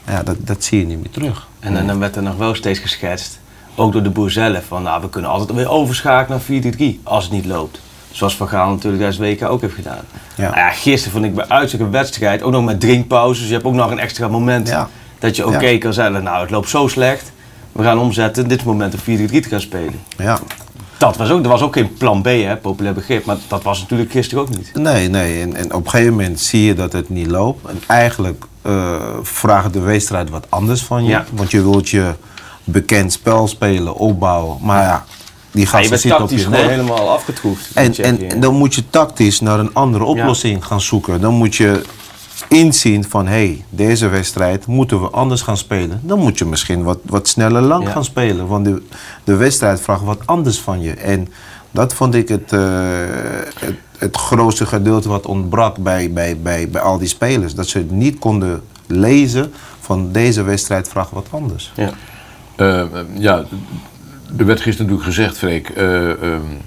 Ja, 0.07 0.23
dat, 0.23 0.37
dat 0.39 0.63
zie 0.63 0.79
je 0.79 0.85
niet 0.85 0.99
meer 0.99 1.11
terug. 1.11 1.47
En, 1.59 1.77
en 1.77 1.87
dan 1.87 1.99
werd 1.99 2.15
er 2.15 2.23
nog 2.23 2.35
wel 2.35 2.55
steeds 2.55 2.79
geschetst 2.79 3.40
ook 3.75 3.91
door 3.91 4.03
de 4.03 4.09
boer 4.09 4.31
zelf. 4.31 4.63
Van 4.67 4.83
nou, 4.83 5.01
we 5.01 5.09
kunnen 5.09 5.31
altijd 5.31 5.51
weer 5.57 5.69
overschakelen 5.69 6.41
naar 6.47 6.73
4-3 6.73 7.03
als 7.03 7.23
het 7.23 7.33
niet 7.33 7.45
loopt. 7.45 7.79
Zoals 8.11 8.35
Van 8.35 8.47
Gaal 8.47 8.69
natuurlijk 8.69 9.03
deze 9.03 9.19
weken 9.19 9.49
ook 9.49 9.61
heeft 9.61 9.73
gedaan. 9.73 10.03
Ja. 10.35 10.43
Nou 10.43 10.55
ja, 10.55 10.69
gisteren 10.69 11.11
vond 11.11 11.25
ik 11.25 11.35
bij 11.35 11.47
uitstek 11.47 11.79
een 11.79 11.91
wedstrijd, 11.91 12.43
ook 12.43 12.51
nog 12.51 12.65
met 12.65 12.79
drinkpauzes. 12.79 13.47
Je 13.47 13.53
hebt 13.53 13.65
ook 13.65 13.73
nog 13.73 13.91
een 13.91 13.99
extra 13.99 14.27
moment 14.27 14.67
ja. 14.67 14.89
dat 15.19 15.35
je 15.35 15.45
oké 15.45 15.55
okay 15.55 15.77
kan 15.77 15.93
zeggen, 15.93 16.23
nou 16.23 16.41
het 16.41 16.49
loopt 16.49 16.69
zo 16.69 16.87
slecht. 16.87 17.31
We 17.71 17.83
gaan 17.83 17.99
omzetten, 17.99 18.47
dit 18.47 18.63
moment 18.63 18.93
op 18.93 18.99
4-3 18.99 19.03
te 19.03 19.41
gaan 19.41 19.61
spelen. 19.61 19.99
Ja. 20.17 20.39
Dat 20.97 21.17
was 21.17 21.29
ook, 21.29 21.43
er 21.43 21.49
was 21.49 21.61
ook 21.61 21.73
geen 21.73 21.93
plan 21.93 22.21
B, 22.21 22.25
hè, 22.25 22.57
populair 22.57 22.93
begrip, 22.93 23.25
maar 23.25 23.37
dat 23.47 23.63
was 23.63 23.79
natuurlijk 23.79 24.11
gisteren 24.11 24.43
ook 24.43 24.49
niet. 24.49 24.71
Nee, 24.73 25.09
nee. 25.09 25.41
En, 25.41 25.55
en 25.55 25.73
op 25.73 25.83
een 25.83 25.89
gegeven 25.89 26.13
moment 26.13 26.39
zie 26.39 26.65
je 26.65 26.73
dat 26.73 26.93
het 26.93 27.09
niet 27.09 27.27
loopt. 27.27 27.69
En 27.69 27.81
eigenlijk 27.87 28.43
uh, 28.65 28.95
vraagt 29.21 29.73
de 29.73 29.79
wedstrijd 29.79 30.29
wat 30.29 30.45
anders 30.49 30.83
van 30.83 31.03
je. 31.03 31.21
Want 31.33 31.51
je 31.51 31.61
wilt 31.61 31.89
je 31.89 32.13
bekend 32.63 33.11
spel 33.11 33.47
spelen, 33.47 33.95
opbouwen. 33.95 34.57
Maar 34.61 34.83
ja, 34.83 35.05
die 35.51 35.65
gasten 35.65 35.91
ja, 35.91 35.97
zitten 35.97 36.23
op 36.23 36.29
je 36.29 36.37
gewoon 36.37 36.69
helemaal 36.69 37.09
afgetroefd. 37.09 37.69
En, 37.73 37.95
en 37.95 38.39
dan 38.39 38.55
moet 38.55 38.75
je 38.75 38.89
tactisch 38.89 39.39
naar 39.39 39.59
een 39.59 39.73
andere 39.73 40.03
oplossing 40.03 40.59
ja. 40.59 40.65
gaan 40.65 40.81
zoeken. 40.81 41.21
Dan 41.21 41.33
moet 41.33 41.55
je 41.55 41.81
inzien 42.47 43.03
van, 43.09 43.27
hé, 43.27 43.31
hey, 43.31 43.65
deze 43.69 44.07
wedstrijd 44.07 44.65
moeten 44.65 45.01
we 45.01 45.09
anders 45.09 45.41
gaan 45.41 45.57
spelen. 45.57 45.99
Dan 46.03 46.19
moet 46.19 46.37
je 46.37 46.45
misschien 46.45 46.83
wat, 46.83 46.99
wat 47.03 47.27
sneller 47.27 47.61
lang 47.61 47.83
ja. 47.83 47.91
gaan 47.91 48.03
spelen. 48.03 48.47
Want 48.47 48.65
de, 48.65 48.81
de 49.23 49.35
wedstrijd 49.35 49.81
vraagt 49.81 50.03
wat 50.03 50.21
anders 50.25 50.59
van 50.59 50.81
je. 50.81 50.93
En 50.93 51.27
dat 51.71 51.93
vond 51.93 52.15
ik 52.15 52.27
het, 52.27 52.51
uh, 52.51 52.61
het, 53.59 53.75
het 53.97 54.17
grootste 54.17 54.65
gedeelte 54.65 55.09
wat 55.09 55.25
ontbrak 55.25 55.77
bij, 55.77 56.11
bij, 56.11 56.37
bij, 56.37 56.69
bij 56.69 56.81
al 56.81 56.97
die 56.97 57.07
spelers. 57.07 57.55
Dat 57.55 57.67
ze 57.67 57.77
het 57.77 57.91
niet 57.91 58.19
konden 58.19 58.61
lezen 58.87 59.53
van 59.79 60.11
deze 60.11 60.41
wedstrijd 60.41 60.87
vraagt 60.87 61.11
wat 61.11 61.27
anders. 61.29 61.71
Ja. 61.75 61.93
Uh, 62.57 62.83
ja, 63.13 63.43
er 64.37 64.45
werd 64.45 64.61
gisteren 64.61 64.91
natuurlijk 64.91 65.15
gezegd, 65.15 65.37
Freek. 65.37 65.69
Uh, 65.77 66.07
um, 66.09 66.61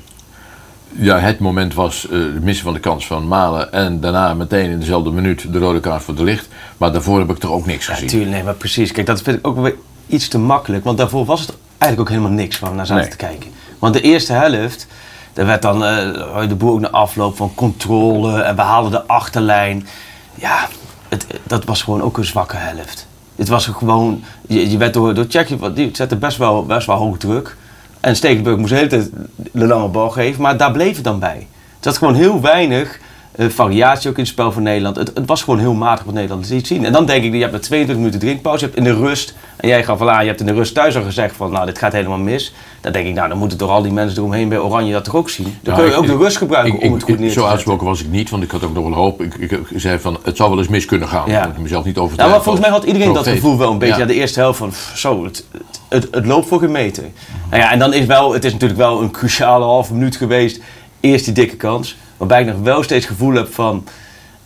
ja, 0.97 1.19
het 1.19 1.39
moment 1.39 1.75
was 1.75 2.05
uh, 2.05 2.11
de 2.11 2.41
missie 2.43 2.65
van 2.65 2.75
de 2.75 2.81
kans 2.81 3.07
van 3.07 3.29
Malen. 3.29 3.73
En 3.73 4.01
daarna 4.01 4.35
meteen 4.35 4.71
in 4.71 4.79
dezelfde 4.79 5.11
minuut 5.11 5.53
de 5.53 5.59
rode 5.59 5.81
kaart 5.81 6.03
voor 6.03 6.15
de 6.15 6.25
licht. 6.25 6.49
Maar 6.77 6.93
daarvoor 6.93 7.19
heb 7.19 7.31
ik 7.31 7.39
toch 7.39 7.51
ook 7.51 7.67
niks 7.67 7.87
gezien. 7.87 8.05
Ja, 8.05 8.11
tuurlijk, 8.11 8.31
nee, 8.31 8.43
maar 8.43 8.55
precies. 8.55 8.93
Kijk, 8.93 9.07
dat 9.07 9.23
vind 9.23 9.39
ik 9.39 9.47
ook 9.47 9.59
weer 9.59 9.75
iets 10.07 10.29
te 10.29 10.39
makkelijk. 10.39 10.85
Want 10.85 10.99
daarvoor 10.99 11.25
was 11.25 11.41
het 11.41 11.57
eigenlijk 11.79 12.01
ook 12.01 12.17
helemaal 12.17 12.39
niks 12.39 12.57
van 12.57 12.77
naar 12.77 12.87
zaten 12.87 13.03
nee. 13.03 13.11
te 13.11 13.17
kijken. 13.17 13.51
Want 13.79 13.95
de 13.95 14.01
eerste 14.01 14.33
helft, 14.33 14.87
daar 15.33 15.47
werd 15.47 15.63
dan 15.63 15.83
uh, 15.83 16.49
de 16.49 16.55
boer 16.55 16.73
ook 16.73 16.81
naar 16.81 16.91
afloop 16.91 17.37
van 17.37 17.55
controle. 17.55 18.41
En 18.43 18.57
we 18.57 18.63
haalden 18.63 18.91
de 18.91 19.07
achterlijn. 19.07 19.87
Ja, 20.35 20.69
het, 21.09 21.27
dat 21.43 21.65
was 21.65 21.83
gewoon 21.83 22.03
ook 22.03 22.19
een 22.19 22.25
zwakke 22.25 22.57
helft. 22.57 23.07
Het 23.37 23.49
was 23.49 23.67
gewoon, 23.67 24.23
je, 24.49 24.71
je 24.71 24.77
werd 24.77 24.95
door, 24.95 25.15
door 25.15 25.27
Tsjechië, 25.27 25.59
die 25.75 25.91
zette 25.93 26.17
best 26.17 26.37
wel, 26.37 26.67
best 26.67 26.87
wel 26.87 26.97
hoog 26.97 27.19
druk. 27.19 27.57
En 28.01 28.17
Stekelenburg 28.17 28.57
moest 28.57 28.71
de 28.71 28.77
hele 28.77 28.89
tijd 28.89 29.11
de 29.53 29.67
lange 29.67 29.89
bal 29.89 30.11
geven, 30.11 30.43
maar 30.43 30.57
daar 30.57 30.73
bleef 30.73 30.95
het 30.95 31.05
dan 31.05 31.19
bij. 31.19 31.47
Het 31.77 31.85
had 31.85 31.99
gewoon 31.99 32.15
heel 32.15 32.41
weinig 32.41 33.01
uh, 33.37 33.49
variatie 33.49 34.11
ook 34.11 34.17
in 34.17 34.23
het 34.23 34.33
spel 34.33 34.53
van 34.53 34.63
Nederland. 34.63 34.97
Het, 34.97 35.11
het 35.15 35.27
was 35.27 35.43
gewoon 35.43 35.59
heel 35.59 35.75
matig 35.75 36.05
wat 36.05 36.15
Nederland 36.15 36.49
liet 36.49 36.67
zien. 36.67 36.85
En 36.85 36.93
dan 36.93 37.07
denk 37.07 37.25
ik, 37.25 37.33
je 37.33 37.41
hebt 37.41 37.53
na 37.53 37.59
22 37.59 37.97
minuten 37.97 38.21
drinkpauze, 38.21 38.59
je 38.59 38.65
hebt 38.65 38.77
in 38.77 38.85
de 38.85 38.95
rust, 38.95 39.35
en 39.57 39.69
jij 39.69 39.85
gaf 39.85 40.03
aan, 40.03 40.23
je 40.23 40.29
hebt 40.29 40.41
in 40.41 40.47
de 40.47 40.53
rust 40.53 40.75
thuis 40.75 40.97
al 40.97 41.03
gezegd 41.03 41.37
van, 41.37 41.51
nou 41.51 41.67
dit 41.67 41.79
gaat 41.79 41.93
helemaal 41.93 42.19
mis. 42.19 42.55
Dan 42.81 42.93
denk 42.93 43.07
ik, 43.07 43.15
nou 43.15 43.29
dan 43.29 43.39
moeten 43.39 43.59
toch 43.59 43.71
al 43.71 43.83
die 43.83 43.93
mensen 43.93 44.19
eromheen 44.19 44.49
bij 44.49 44.59
Oranje 44.59 44.93
dat 44.93 45.05
toch 45.05 45.17
ook 45.17 45.31
zien. 45.31 45.59
Dan 45.63 45.75
ja, 45.75 45.81
kun 45.81 45.91
je 45.91 45.97
ook 45.97 46.05
ik, 46.05 46.11
de 46.11 46.17
rust 46.17 46.37
gebruiken 46.37 46.75
ik, 46.75 46.83
om 46.83 46.93
het 46.93 47.03
goed 47.03 47.19
neer 47.19 47.29
te 47.29 47.35
Zo 47.35 47.47
uitsproken 47.47 47.87
was 47.87 48.01
ik 48.01 48.11
niet, 48.11 48.31
want 48.31 48.43
ik 48.43 48.51
had 48.51 48.65
ook 48.65 48.75
nog 48.75 48.85
wel 48.85 48.93
hoop. 48.93 49.23
Ik, 49.23 49.35
ik, 49.35 49.51
ik 49.51 49.67
zei 49.77 49.99
van, 49.99 50.19
het 50.23 50.37
zou 50.37 50.51
wel 50.51 50.59
eens 50.59 50.69
mis 50.69 50.85
kunnen 50.85 51.09
gaan. 51.09 51.31
Ja. 51.31 51.47
Ik 51.47 51.59
mezelf 51.59 51.85
niet 51.85 51.99
over. 51.99 52.19
Ja, 52.19 52.29
maar 52.29 52.43
volgens 52.43 52.65
mij 52.65 52.75
had 52.75 52.85
iedereen 52.85 53.13
dat 53.13 53.27
gevoel 53.27 53.59
wel 53.59 53.71
een 53.71 53.79
beetje. 53.79 54.01
Ja. 54.01 54.07
De 54.07 54.15
eerste 54.15 54.41
helft 54.41 54.59
van, 54.59 54.69
pff, 54.69 54.93
zo, 54.99 55.25
het, 55.25 55.45
het, 55.89 56.09
het, 56.11 56.27
loopt 56.27 56.49
voor 56.49 56.59
geen 56.59 56.73
meter. 56.73 57.05
Nou 57.51 57.63
ja, 57.63 57.73
en 57.73 57.79
dan 57.79 57.93
is 57.93 58.07
wel, 58.07 58.33
het 58.33 58.45
is 58.45 58.53
natuurlijk 58.53 58.81
wel 58.81 59.03
een 59.03 59.11
cruciale 59.11 59.65
halve 59.65 59.93
minuut 59.93 60.17
geweest. 60.17 60.61
Eerst 61.01 61.25
die 61.25 61.35
dikke 61.35 61.57
kans. 61.57 61.97
Waarbij 62.29 62.41
ik 62.49 62.55
nog 62.57 62.65
wel 62.65 62.83
steeds 62.83 63.07
gevoel 63.07 63.35
heb 63.35 63.55
van 63.55 63.85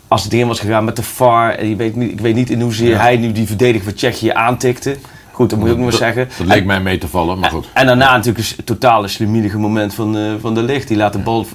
als 0.09 0.25
het 0.25 0.33
erin 0.33 0.47
was 0.47 0.61
gegaan 0.61 0.85
met 0.85 0.97
de 0.97 1.03
VAR. 1.03 1.51
En 1.55 1.69
je 1.69 1.77
weet 1.77 1.97
niet, 1.97 2.11
ik 2.11 2.21
weet 2.21 2.35
niet 2.35 2.51
in 2.51 2.61
hoezeer 2.61 2.89
ja. 2.91 2.99
hij 2.99 3.17
nu 3.17 3.33
die 3.33 3.47
verdediger 3.47 3.85
van 3.85 3.95
Tsjechië 3.95 4.29
aantikte. 4.31 4.97
Goed, 5.33 5.51
dat 5.51 5.59
moet 5.59 5.69
je 5.69 5.75
ook 5.75 5.81
nog 5.81 5.91
maar 5.91 5.99
zeggen. 5.99 6.29
Dat 6.39 6.47
leek 6.47 6.65
mij 6.65 6.81
mee 6.81 6.99
te 6.99 7.09
vallen, 7.09 7.39
maar 7.39 7.51
goed. 7.51 7.65
En, 7.65 7.81
en 7.81 7.87
daarna 7.87 8.17
natuurlijk 8.17 8.55
een 8.57 8.65
totale 8.65 9.09
slimielige 9.09 9.59
moment 9.59 9.95
van, 9.95 10.17
uh, 10.17 10.33
van 10.41 10.55
de 10.55 10.63
licht. 10.63 10.89
Die 10.89 10.97
laat 10.97 11.13
de 11.13 11.19
bal 11.19 11.47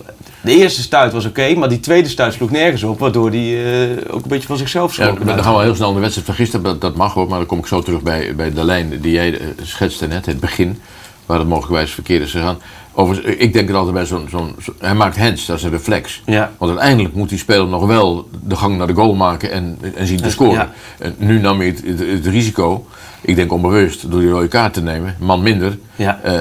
De 0.41 0.55
eerste 0.55 0.81
stuit 0.81 1.13
was 1.13 1.25
oké, 1.25 1.53
maar 1.55 1.69
die 1.69 1.79
tweede 1.79 2.09
stuit 2.09 2.33
sloeg 2.33 2.51
nergens 2.51 2.83
op, 2.83 2.99
waardoor 2.99 3.29
hij 3.29 3.95
ook 4.09 4.23
een 4.23 4.29
beetje 4.29 4.47
van 4.47 4.57
zichzelf 4.57 4.95
Ja, 4.97 5.03
schrok. 5.03 5.25
dan 5.25 5.43
gaan 5.43 5.55
we 5.55 5.61
heel 5.61 5.75
snel 5.75 5.87
naar 5.87 5.95
de 5.95 6.01
wedstrijd 6.01 6.27
van 6.27 6.35
gisteren. 6.35 6.63
Dat- 6.65 6.81
Dat 6.81 6.95
mag 6.95 7.17
ook, 7.17 7.29
maar 7.29 7.37
dan 7.37 7.47
kom 7.47 7.59
ik 7.59 7.65
zo 7.65 7.81
terug 7.81 8.01
bij, 8.01 8.35
bij 8.35 8.53
de 8.53 8.63
lijn 8.63 9.01
die 9.01 9.11
jij 9.11 9.39
eh, 9.39 9.47
schetste 9.61 10.07
net, 10.07 10.25
het 10.25 10.39
begin, 10.39 10.79
waar 11.25 11.39
het 11.39 11.47
mogelijkwijs 11.47 11.91
verkeerd 11.91 12.21
is 12.23 12.31
gegaan. 12.31 12.57
Overigens, 12.95 13.35
ik 13.35 13.53
denk 13.53 13.69
er 13.69 13.75
altijd 13.75 13.93
bij 13.93 14.05
zo'n. 14.05 14.27
zo'n 14.29 14.55
zo- 14.61 14.73
hij 14.79 14.93
maakt 14.95 15.17
hands, 15.17 15.45
dat 15.45 15.57
is 15.57 15.63
een 15.63 15.69
reflex. 15.71 16.21
Ja. 16.25 16.51
Want 16.57 16.71
uiteindelijk 16.71 17.15
moet 17.15 17.29
die 17.29 17.37
speler 17.37 17.67
nog 17.67 17.85
wel 17.85 18.27
de 18.43 18.55
gang 18.55 18.77
naar 18.77 18.87
de 18.87 18.93
goal 18.93 19.13
maken 19.15 19.51
en, 19.51 19.77
en 19.95 20.07
zien 20.07 20.21
te 20.21 20.29
scoren. 20.31 20.53
Ja. 20.53 20.71
En 20.99 21.15
nu 21.17 21.39
nam 21.39 21.57
hij 21.57 21.67
het, 21.67 21.81
het, 21.85 21.99
het 21.99 22.25
risico, 22.25 22.85
ik 23.21 23.35
denk 23.35 23.51
onbewust, 23.51 24.11
door 24.11 24.19
die 24.19 24.29
rode 24.29 24.47
kaart 24.47 24.73
te 24.73 24.81
nemen, 24.81 25.15
man 25.19 25.41
minder. 25.41 25.77
Ja. 25.95 26.19
Eh, 26.23 26.31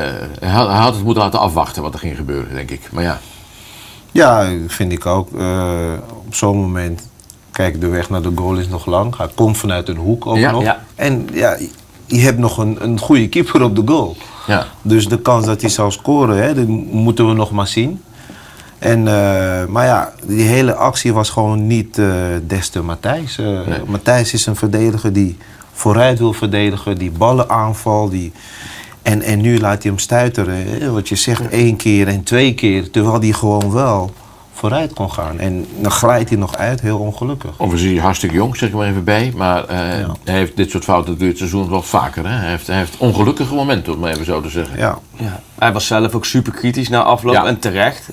hij, 0.40 0.50
had, 0.50 0.68
hij 0.68 0.78
had 0.78 0.94
het 0.94 1.04
moeten 1.04 1.23
laten 1.23 1.40
afwachten 1.40 1.82
wat 1.82 1.92
er 1.94 1.99
ging 2.00 2.16
gebeuren, 2.16 2.54
denk 2.54 2.71
ik. 2.71 2.80
Maar 2.92 3.02
ja, 3.02 3.21
Ja, 4.12 4.50
vind 4.66 4.92
ik 4.92 5.06
ook. 5.06 5.28
Eh, 5.38 5.92
op 6.26 6.35
zo'n 6.35 6.56
moment, 6.56 7.09
kijk, 7.50 7.80
de 7.80 7.88
weg 7.88 8.11
naar 8.11 8.23
de 8.23 8.32
goal 8.35 8.54
is 8.54 8.68
nog 8.68 8.87
lang. 8.87 9.16
Hij 9.16 9.28
komt 9.35 9.56
vanuit 9.59 9.88
een 9.88 9.97
hoek 9.97 10.26
ook 10.26 10.37
Ja. 10.37 10.50
nog. 10.50 10.62
Ja. 10.62 10.85
En 10.94 11.28
ja, 11.32 11.56
je 12.06 12.21
hebt 12.21 12.38
nog 12.38 12.59
een, 12.59 12.76
een 12.80 12.99
goede 12.99 13.28
keeper 13.28 13.62
op 13.62 13.76
de 13.76 13.82
goal. 13.85 14.16
Ja. 14.46 14.66
Dus 14.82 15.08
de 15.08 15.20
kans 15.20 15.46
dat 15.46 15.61
hij 15.61 15.70
zou 15.70 15.90
scoren, 15.90 16.42
hè, 16.42 16.54
die 16.54 16.66
moeten 16.90 17.28
we 17.28 17.34
nog 17.34 17.50
maar 17.50 17.66
zien. 17.66 18.02
En, 18.78 19.08
eh, 19.08 19.66
maar 19.66 19.87
ja, 19.87 20.12
die 20.26 20.46
hele 20.46 20.75
actie 20.75 21.12
was 21.12 21.30
gewoon 21.30 21.66
niet 21.66 21.99
eh 21.99 22.06
des 22.46 22.68
te 22.68 22.82
Matthijs. 22.82 23.38
Eh, 23.38 23.61
Matthijs 23.87 24.32
is 24.32 24.46
een 24.46 24.56
verdediger 24.56 25.12
die 25.12 25.37
vooruit 25.72 26.18
wil 26.18 26.32
verdedigen, 26.32 26.99
die 26.99 27.11
ballen 27.11 27.50
aanvalt. 27.50 28.11
Die... 28.11 28.32
En, 29.02 29.22
en 29.22 29.40
nu 29.40 29.58
laat 29.58 29.82
hij 29.82 29.90
hem 29.92 30.00
stuiteren. 30.00 30.66
Hè, 30.66 30.90
wat 30.90 31.08
je 31.08 31.16
zegt, 31.16 31.49
één 31.49 31.76
keer 31.76 32.08
en 32.08 32.22
twee 32.22 32.54
keer. 32.54 32.90
Terwijl 32.90 33.20
hij 33.20 33.32
gewoon 33.32 33.72
wel 33.72 34.12
vooruit 34.62 34.92
kon 34.92 35.12
gaan. 35.12 35.38
En 35.38 35.66
dan 35.81 35.90
glijdt 35.90 36.28
hij 36.28 36.38
nog 36.38 36.57
uit, 36.57 36.81
heel 36.81 36.99
ongelukkig. 36.99 37.50
Overigens 37.50 37.83
is 37.83 37.90
hij 37.92 38.00
hartstikke 38.02 38.35
jong, 38.35 38.57
zeg 38.57 38.69
ik 38.69 38.75
maar 38.75 38.88
even 38.88 39.04
bij. 39.04 39.33
Maar 39.37 39.64
eh, 39.64 39.76
hij 40.25 40.35
heeft 40.35 40.57
dit 40.57 40.71
soort 40.71 40.85
fouten 40.85 41.19
dit 41.19 41.38
seizoen 41.38 41.69
wel 41.71 41.83
vaker. 41.83 42.28
Hè? 42.28 42.35
Hij, 42.37 42.49
heeft, 42.49 42.66
hij 42.66 42.76
heeft 42.76 42.97
ongelukkige 42.99 43.54
momenten, 43.54 43.87
om 43.87 43.92
het 43.92 44.00
maar 44.00 44.11
even 44.12 44.25
zo 44.25 44.40
te 44.40 44.49
zeggen. 44.50 44.78
Ja. 44.78 44.99
Ja. 45.16 45.40
Hij 45.59 45.73
was 45.73 45.87
zelf 45.87 46.14
ook 46.14 46.25
super 46.25 46.52
kritisch 46.52 46.88
na 46.88 47.02
afloop 47.02 47.35
Ja. 47.35 47.45
en 47.47 47.59
terecht. 47.59 48.09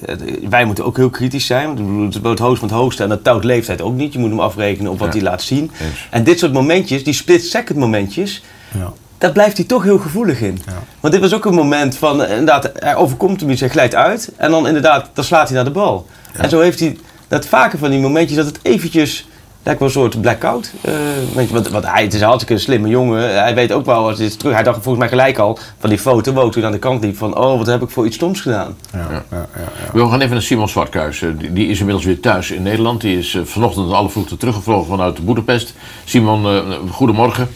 Wij 0.50 0.65
moeten 0.65 0.86
ook 0.86 0.98
heel 0.98 1.10
kritisch 1.10 1.46
zijn. 1.46 1.70
Het 2.06 2.15
is 2.15 2.22
wel 2.22 2.32
het 2.32 2.39
hoogst 2.39 2.60
van 2.60 2.68
het 2.70 2.77
hoogste 2.77 3.03
en 3.03 3.10
dat 3.10 3.24
touwt 3.24 3.44
leeftijd 3.44 3.82
ook 3.82 3.94
niet. 3.94 4.13
Je 4.13 4.20
moet 4.20 4.29
hem 4.29 4.39
afrekenen 4.39 4.91
op 4.91 5.00
wat 5.00 5.08
Ja. 5.08 5.13
hij 5.20 5.29
laat 5.29 5.41
zien. 5.41 5.72
En 6.10 6.24
dit 6.24 6.39
soort 6.39 6.53
momentjes, 6.53 7.03
die 7.03 7.13
split-second 7.13 7.77
momentjes, 7.79 8.44
Ja. 8.77 8.94
Daar 9.19 9.31
blijft 9.31 9.57
hij 9.57 9.65
toch 9.65 9.83
heel 9.83 9.97
gevoelig 9.97 10.41
in. 10.41 10.59
Ja. 10.65 10.73
Want 10.99 11.13
dit 11.13 11.21
was 11.23 11.33
ook 11.33 11.45
een 11.45 11.53
moment 11.53 11.95
van, 11.97 12.23
eh, 12.23 12.29
inderdaad, 12.29 12.71
er 12.83 12.95
overkomt 12.95 13.39
hem 13.41 13.49
iets, 13.49 13.59
hij 13.61 13.69
glijdt 13.69 13.95
uit. 13.95 14.31
En 14.38 14.51
dan 14.51 14.67
inderdaad, 14.67 15.09
dan 15.13 15.23
slaat 15.23 15.47
hij 15.47 15.55
naar 15.55 15.65
de 15.65 15.71
bal. 15.71 16.07
En 16.33 16.49
zo 16.49 16.59
heeft 16.59 16.79
hij 16.79 16.97
dat 17.27 17.45
vaker 17.45 17.79
van 17.79 17.89
die 17.89 17.99
momentjes 17.99 18.38
dat 18.38 18.45
het 18.45 18.59
eventjes... 18.61 19.27
Lijkt 19.63 19.79
wel 19.79 19.89
een 19.89 19.95
soort 19.95 20.21
blackout. 20.21 20.71
eh 20.81 20.93
weet 21.35 21.47
je, 21.47 21.53
want, 21.53 21.67
want 21.69 21.85
hij 21.85 22.03
het 22.03 22.13
is 22.13 22.21
een 22.21 22.27
hartstikke 22.27 22.61
slimme 22.61 22.88
jongen. 22.88 23.41
Hij 23.41 23.55
weet 23.55 23.71
ook 23.71 23.85
wel, 23.85 24.07
als 24.07 24.17
hij 24.17 24.27
is 24.27 24.35
terug. 24.35 24.53
Hij 24.53 24.63
dacht 24.63 24.75
volgens 24.83 24.97
mij 24.97 25.07
gelijk 25.09 25.38
al 25.38 25.59
van 25.79 25.89
die 25.89 25.99
foto, 25.99 26.33
wow, 26.33 26.43
toen 26.43 26.53
hij 26.61 26.63
aan 26.65 26.71
de 26.71 26.79
kant 26.79 27.03
liep 27.03 27.17
van... 27.17 27.38
Oh, 27.38 27.57
wat 27.57 27.67
heb 27.67 27.81
ik 27.81 27.89
voor 27.89 28.05
iets 28.05 28.15
stoms 28.15 28.41
gedaan. 28.41 28.77
Ja, 28.93 28.99
ja, 29.11 29.23
ja, 29.31 29.47
ja. 29.55 29.91
We 29.93 30.09
gaan 30.09 30.19
even 30.21 30.33
naar 30.33 30.41
Simon 30.41 30.69
Zwartkuis. 30.69 31.21
Eh, 31.21 31.29
Die, 31.38 31.53
die 31.53 31.67
is 31.67 31.79
inmiddels 31.79 32.05
weer 32.05 32.19
thuis 32.19 32.51
in 32.51 32.61
Nederland. 32.63 33.01
Die 33.01 33.17
is 33.17 33.38
vanochtend 33.43 33.91
alle 33.91 34.09
vroegte 34.09 34.38
teruggevlogen 34.38 34.88
vanuit 34.88 35.25
Boedapest. 35.25 35.73
Simon, 36.05 36.45
eh, 36.45 36.59
goedemorgen. 36.91 37.49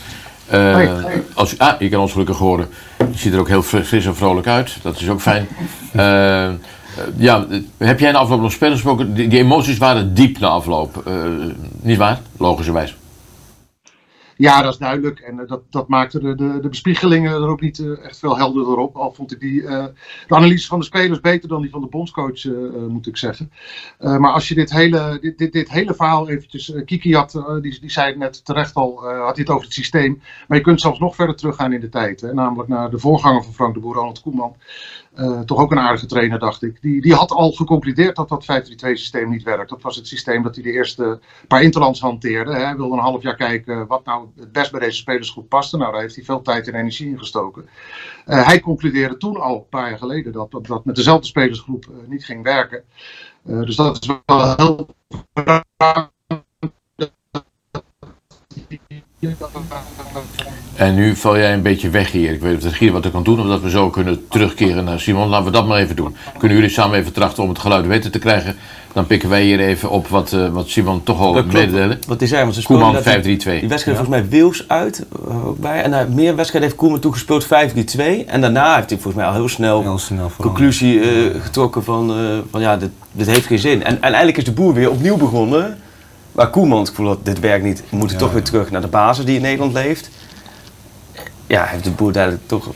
Eh, 0.54 0.90
als, 1.34 1.58
ah, 1.58 1.80
je 1.80 1.90
kan 1.90 2.02
ons 2.02 2.12
gelukkig 2.12 2.38
horen. 2.38 2.68
Je 2.98 3.18
ziet 3.18 3.34
er 3.34 3.40
ook 3.40 3.48
heel 3.48 3.62
fris, 3.62 4.06
en 4.06 4.16
vrolijk 4.16 4.48
uit. 4.48 4.78
Dat 4.82 5.00
is 5.00 5.10
ook 5.10 5.22
fijn. 5.22 5.48
Eh, 5.92 6.50
ja, 7.18 7.46
heb 7.78 8.00
jij 8.00 8.12
na 8.12 8.18
afloop 8.18 8.42
nog 8.42 8.52
spelers 8.52 8.82
gesproken? 8.82 9.14
Die, 9.14 9.28
die 9.28 9.40
emoties 9.40 9.78
waren 9.78 10.14
diep 10.14 10.40
na 10.40 10.48
afloop. 10.48 11.04
Eh, 11.08 11.14
niet 11.82 11.98
waar? 11.98 12.20
Logischerwijs. 12.38 12.96
Ja, 14.38 14.62
dat 14.62 14.74
is 14.74 14.80
duidelijk. 14.80 15.20
En 15.20 15.40
eh, 15.40 15.48
dat, 15.48 15.62
dat 15.70 15.88
maakte 15.88 16.20
de, 16.20 16.36
de, 16.36 16.60
de 16.60 16.70
bespiegelingen 16.70 17.32
er 17.32 17.48
ook 17.48 17.62
niet 17.62 17.80
eh, 17.80 18.06
echt 18.06 18.20
veel 18.20 18.38
helderder 18.38 18.78
op. 18.78 18.96
Al 18.96 19.14
vond 19.14 19.32
ik 19.32 19.40
die, 19.40 19.68
eh, 19.68 19.86
de 20.28 20.36
analyse 20.36 20.68
van 20.68 20.80
de 20.80 20.86
spelers 20.86 21.20
beter 21.20 21.50
dan 21.50 21.62
die 21.62 21.70
van 21.70 21.82
de 21.82 21.88
bondscoach, 21.88 22.44
moet 22.88 23.08
ik 23.08 23.18
zeggen. 23.18 23.52
Maar 24.00 24.32
als 24.32 24.48
je 24.48 24.56
dit 24.56 24.72
hele, 24.72 25.18
dit, 25.22 25.38
dit, 25.38 25.54
dit 25.54 25.72
hele 25.72 25.94
verhaal 25.94 26.30
eventjes... 26.30 26.74
Kiki 26.86 27.16
had, 27.16 27.32
die, 27.62 27.80
die 27.80 27.92
zei 27.92 28.18
net 28.18 28.46
terecht 28.46 28.76
al, 28.76 29.08
had 29.08 29.38
het 29.38 29.50
over 29.50 29.64
het 29.64 29.74
systeem. 29.74 30.22
Maar 30.48 30.58
je 30.58 30.64
kunt 30.64 30.82
zelfs 30.82 31.00
nog 31.00 31.16
verder 31.16 31.36
teruggaan 31.36 31.74
in 31.74 31.80
de 31.80 31.90
tijd. 31.90 32.22
Hè, 32.22 32.34
namelijk 32.34 32.70
naar 32.70 32.90
de 32.90 33.00
voorganger 33.00 33.44
van 33.44 33.54
Frank 33.54 33.74
de 33.74 33.80
Boer, 33.80 33.96
Ronald 33.96 34.22
Koeman. 34.22 34.56
Eh, 35.14 35.40
toch 35.40 35.60
ook 35.60 35.72
een 35.72 35.80
aardige 35.80 36.06
trainer, 36.06 36.40
dacht 36.40 36.64
ik. 36.64 36.82
Die, 36.82 37.02
die 37.02 37.14
had 37.14 37.32
al 37.32 37.52
geconcludeerd 37.52 38.16
dat 38.16 38.30
dat 38.30 38.44
5-3-2 38.44 38.76
systeem 38.76 39.30
niet 39.30 39.44
werkt. 39.44 39.70
Dat 39.70 39.82
was 39.82 39.96
het 39.96 40.08
systeem 40.08 40.44
dat 40.44 40.56
hij 40.56 40.64
de 40.64 40.72
eerste 40.72 41.20
paar 41.48 41.62
interlands 41.62 42.00
hanteerde. 42.00 42.54
Hè. 42.54 42.64
Hij 42.64 42.76
wilde 42.76 42.96
een 42.96 43.02
half 43.02 43.22
jaar 43.22 43.36
kijken 43.36 43.88
wat 43.88 44.06
nou 44.06 44.28
het 44.36 44.52
best 44.52 44.72
bij 44.72 44.80
deze 44.80 44.98
spelersgroep 44.98 45.50
paste. 45.50 45.78
Nou, 45.78 45.92
daar 45.92 46.02
heeft 46.02 46.16
hij 46.16 46.24
veel 46.24 46.42
tijd 46.42 46.68
en 46.68 46.76
energie 46.76 47.10
in 47.10 47.20
gestoken. 47.20 47.70
Eh, 48.26 48.46
hij 48.46 48.60
concludeerde 48.60 49.18
toen 49.18 49.42
al, 49.42 49.56
een 49.56 49.70
paar 49.70 49.90
jaar 49.90 49.98
geleden, 49.98 50.32
dat 50.34 50.52
dat, 50.52 50.68
dat 50.68 50.86
met 50.86 50.96
dezelfde 50.96 51.28
spelersgroep 51.28 51.86
eh, 51.86 52.10
niet 52.10 52.26
ging 52.26 52.44
werken. 52.44 52.84
Dus 53.44 53.76
dat 53.76 54.02
is 54.02 54.10
wel 54.26 54.56
heel 54.56 54.88
En 60.76 60.96
nu 60.96 61.16
val 61.16 61.38
jij 61.38 61.54
een 61.54 61.62
beetje 61.62 61.90
weg 61.90 62.12
hier. 62.12 62.32
Ik 62.32 62.42
weet 62.42 62.80
niet 62.80 62.92
wat 62.92 63.06
er 63.06 63.12
kan 63.12 63.24
doen, 63.24 63.40
of 63.40 63.48
dat 63.48 63.62
we 63.62 63.70
zo 63.70 63.90
kunnen 63.90 64.28
terugkeren 64.30 64.84
naar 64.84 65.00
Simon. 65.00 65.28
Laten 65.28 65.46
we 65.46 65.52
dat 65.52 65.68
maar 65.68 65.80
even 65.80 65.96
doen. 65.96 66.16
Kunnen 66.38 66.58
jullie 66.58 66.72
samen 66.74 67.00
even 67.00 67.14
trachten 67.14 67.44
om 67.44 67.50
het 67.50 67.60
geluid 67.60 67.88
weten 67.88 68.12
te 68.12 68.20
krijgen? 68.20 68.56
Dan 68.94 69.08
pikken 69.08 69.30
wij 69.30 69.44
hier 69.44 69.60
even 69.60 69.90
op 69.90 70.08
wat, 70.08 70.34
eh, 70.34 70.48
wat 70.50 70.68
Simon 70.70 71.04
toch 71.04 71.20
al 71.20 71.34
mededelen. 71.44 72.00
Wat 72.08 72.20
hij 72.20 72.28
zei, 72.28 72.44
want 72.44 72.56
ze 72.56 72.64
Koeman 72.64 72.90
speelden 72.90 73.14
dat 73.14 73.24
die- 73.24 73.40
5-3-2. 73.42 73.60
Die 73.60 73.70
wedstrijd 73.70 73.98
volgens 73.98 74.20
mij 74.20 74.30
Wils 74.30 74.68
uit 74.68 75.06
eh, 75.28 75.48
ook 75.48 75.58
bij. 75.58 75.82
En 75.84 75.90
na 75.90 76.06
meer 76.10 76.36
wedstrijden 76.36 76.70
heeft 76.70 76.82
Koeman 76.82 77.00
toegespeeld 77.00 77.46
5-3-2. 77.46 78.26
En 78.26 78.42
daarna 78.42 78.76
heeft 78.76 78.90
hij 78.90 79.00
volgens 79.00 79.16
mij 79.16 79.26
al 79.26 79.34
heel 79.34 79.50
snel 79.50 79.82
Heel 79.82 79.98
snel 79.98 80.32
conclusie 80.38 81.00
eh, 81.00 81.42
getrokken 81.42 81.84
van, 81.84 82.10
eh, 82.12 82.18
van 82.52 82.62
ja, 82.62 82.78
dit, 82.78 82.90
dit 83.12 83.28
heeft 83.28 83.46
geen 83.46 83.60
zin. 83.60 83.84
En, 83.84 83.96
en 83.96 84.02
eigenlijk 84.02 84.38
is 84.38 84.44
de 84.44 84.52
boer 84.52 84.74
weer 84.74 84.90
opnieuw 84.92 85.18
begonnen. 85.18 85.78
Waar 86.34 86.50
Koeman 86.50 86.80
het 86.80 86.90
gevoel 86.90 87.08
had, 87.08 87.26
dit 87.26 87.40
werkt 87.40 87.66
niet. 87.66 87.84
We 87.90 87.96
moeten 87.96 88.18
Ja, 88.18 88.24
toch 88.24 88.34
weer 88.34 88.44
terug 88.44 88.72
naar 88.72 88.82
de 88.82 88.88
basis 88.88 89.26
die 89.26 89.36
in 89.36 89.42
Nederland 89.42 89.74
leeft. 89.74 90.10
Ja, 91.48 91.64
heeft 91.64 91.84
de 91.84 91.92
boer 91.92 92.12
duidelijk 92.12 92.48
toch 92.48 92.70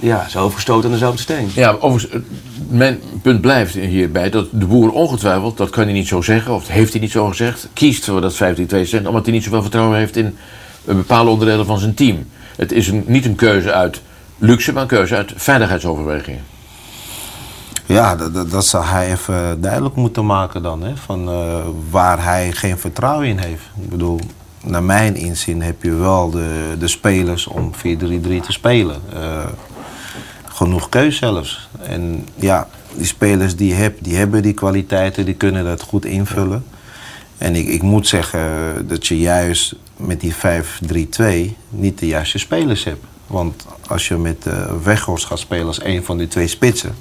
ja, 0.00 0.26
hoofd 0.32 0.54
gestoten 0.54 0.84
aan 0.84 0.92
dezelfde 0.92 1.22
steen. 1.22 1.50
Ja, 1.54 1.76
overigens, 1.80 2.12
eh, 2.12 2.20
mijn 2.68 3.00
punt 3.22 3.40
blijft 3.40 3.74
hierbij 3.74 4.30
dat 4.30 4.46
de 4.52 4.66
boer 4.66 4.92
ongetwijfeld, 4.92 5.56
dat 5.56 5.70
kan 5.70 5.84
hij 5.84 5.92
niet 5.92 6.08
zo 6.08 6.22
zeggen, 6.22 6.54
of 6.54 6.68
heeft 6.68 6.92
hij 6.92 7.00
niet 7.00 7.10
zo 7.10 7.26
gezegd, 7.26 7.68
kiest 7.72 8.04
voor 8.04 8.20
dat 8.20 8.34
15-2 8.34 8.84
cent, 8.84 9.06
omdat 9.06 9.24
hij 9.24 9.34
niet 9.34 9.44
zoveel 9.44 9.62
vertrouwen 9.62 9.98
heeft 9.98 10.16
in 10.16 10.36
eh, 10.84 10.94
bepaalde 10.94 11.30
onderdelen 11.30 11.66
van 11.66 11.78
zijn 11.78 11.94
team. 11.94 12.26
Het 12.56 12.72
is 12.72 12.88
een, 12.88 13.04
niet 13.06 13.24
een 13.24 13.34
keuze 13.34 13.72
uit 13.72 14.02
luxe, 14.38 14.72
maar 14.72 14.82
een 14.82 14.88
keuze 14.88 15.16
uit 15.16 15.32
veiligheidsoverwegingen. 15.36 16.53
Ja, 17.86 18.16
dat, 18.16 18.50
dat, 18.50 18.66
zou 18.66 18.84
hij 18.84 19.10
even 19.10 19.60
duidelijk 19.60 19.94
moeten 19.94 20.26
maken 20.26 20.62
dan. 20.62 20.82
Hè? 20.82 20.96
Van, 20.96 21.28
eh, 21.28 21.58
waar 21.90 22.24
hij 22.24 22.52
geen 22.52 22.78
vertrouwen 22.78 23.28
in 23.28 23.38
heeft. 23.38 23.62
Ik 23.80 23.88
bedoel, 23.88 24.20
naar 24.62 24.82
mijn 24.82 25.16
inzien 25.16 25.62
heb 25.62 25.82
je 25.82 25.94
wel 25.94 26.30
de, 26.30 26.76
de 26.78 26.88
spelers 26.88 27.46
om 27.46 27.72
4-3-3 27.74 27.78
te 27.80 28.42
spelen. 28.48 28.96
Eh, 29.12 29.44
genoeg 30.44 30.88
keus 30.88 31.16
zelfs. 31.16 31.68
En 31.82 32.28
ja, 32.34 32.68
die 32.96 33.06
spelers 33.06 33.56
die 33.56 33.68
je 33.68 33.74
hebt, 33.74 34.04
die 34.04 34.16
hebben 34.16 34.42
die 34.42 34.54
kwaliteiten, 34.54 35.24
die 35.24 35.34
kunnen 35.34 35.64
dat 35.64 35.82
goed 35.82 36.04
invullen. 36.04 36.64
En 37.38 37.54
ik, 37.54 37.68
ik 37.68 37.82
moet 37.82 38.08
zeggen 38.08 38.48
dat 38.88 39.06
je 39.06 39.18
juist 39.18 39.74
met 39.96 40.20
die 40.20 40.34
5-3-2 40.34 41.56
niet 41.68 41.98
de 41.98 42.06
juiste 42.06 42.38
spelers 42.38 42.84
hebt. 42.84 43.04
Want 43.26 43.66
als 43.86 44.08
je 44.08 44.16
met 44.16 44.46
uh, 44.46 44.54
Weghorst 44.82 45.26
gaat 45.26 45.38
spelen 45.38 45.66
als 45.66 45.84
een 45.84 46.04
van 46.04 46.18
die 46.18 46.28
twee 46.28 46.48
spitsen... 46.48 46.94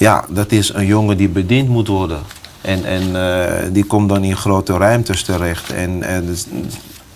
Ja, 0.00 0.24
dat 0.28 0.52
is 0.52 0.72
een 0.74 0.86
jongen 0.86 1.16
die 1.16 1.28
bediend 1.28 1.68
moet 1.68 1.88
worden. 1.88 2.18
En, 2.60 2.84
en 2.84 3.08
uh, 3.08 3.72
die 3.72 3.84
komt 3.84 4.08
dan 4.08 4.24
in 4.24 4.36
grote 4.36 4.76
ruimtes 4.76 5.22
terecht. 5.22 5.72
En, 5.72 6.02
en 6.02 6.26
dus 6.26 6.46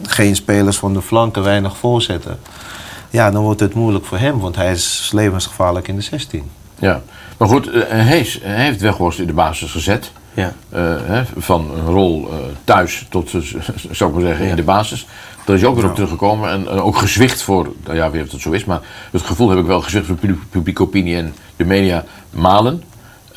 geen 0.02 0.36
spelers 0.36 0.76
van 0.76 0.92
de 0.92 1.02
flanken, 1.02 1.42
weinig 1.42 1.76
voorzetten. 1.76 2.38
Ja, 3.10 3.30
dan 3.30 3.42
wordt 3.42 3.60
het 3.60 3.74
moeilijk 3.74 4.04
voor 4.04 4.18
hem, 4.18 4.38
want 4.38 4.56
hij 4.56 4.72
is 4.72 5.10
levensgevaarlijk 5.12 5.88
in 5.88 5.96
de 5.96 6.02
16. 6.02 6.50
Ja, 6.78 7.02
maar 7.36 7.48
goed, 7.48 7.68
uh, 7.68 7.82
hij, 7.86 8.20
is, 8.20 8.40
hij 8.42 8.64
heeft 8.64 8.80
Weghorst 8.80 9.18
in 9.18 9.26
de 9.26 9.32
basis 9.32 9.70
gezet. 9.70 10.12
Ja. 10.34 10.52
Uh, 10.74 10.96
hè, 11.02 11.22
van 11.36 11.70
een 11.74 11.86
rol 11.86 12.28
thuis 12.64 13.06
tot, 13.10 13.30
zou 13.90 14.10
ik 14.10 14.16
maar 14.16 14.26
zeggen, 14.26 14.44
ja. 14.44 14.50
in 14.50 14.56
de 14.56 14.62
basis. 14.62 15.06
Daar 15.44 15.54
is 15.54 15.60
hij 15.60 15.70
ook 15.70 15.76
weer 15.76 15.88
op 15.88 15.94
teruggekomen 15.94 16.50
en 16.50 16.62
uh, 16.62 16.86
ook 16.86 16.96
gezwicht 16.96 17.42
voor, 17.42 17.72
nou 17.84 17.96
ja, 17.96 18.10
wie 18.10 18.22
of 18.22 18.28
dat 18.28 18.40
zo 18.40 18.50
is, 18.50 18.64
maar 18.64 18.80
het 19.10 19.22
gevoel 19.22 19.48
heb 19.48 19.58
ik 19.58 19.66
wel 19.66 19.80
gezwicht 19.80 20.06
voor 20.06 20.18
publieke 20.50 20.82
opinie 20.82 21.16
en 21.16 21.34
de 21.56 21.64
media 21.64 22.04
malen. 22.30 22.82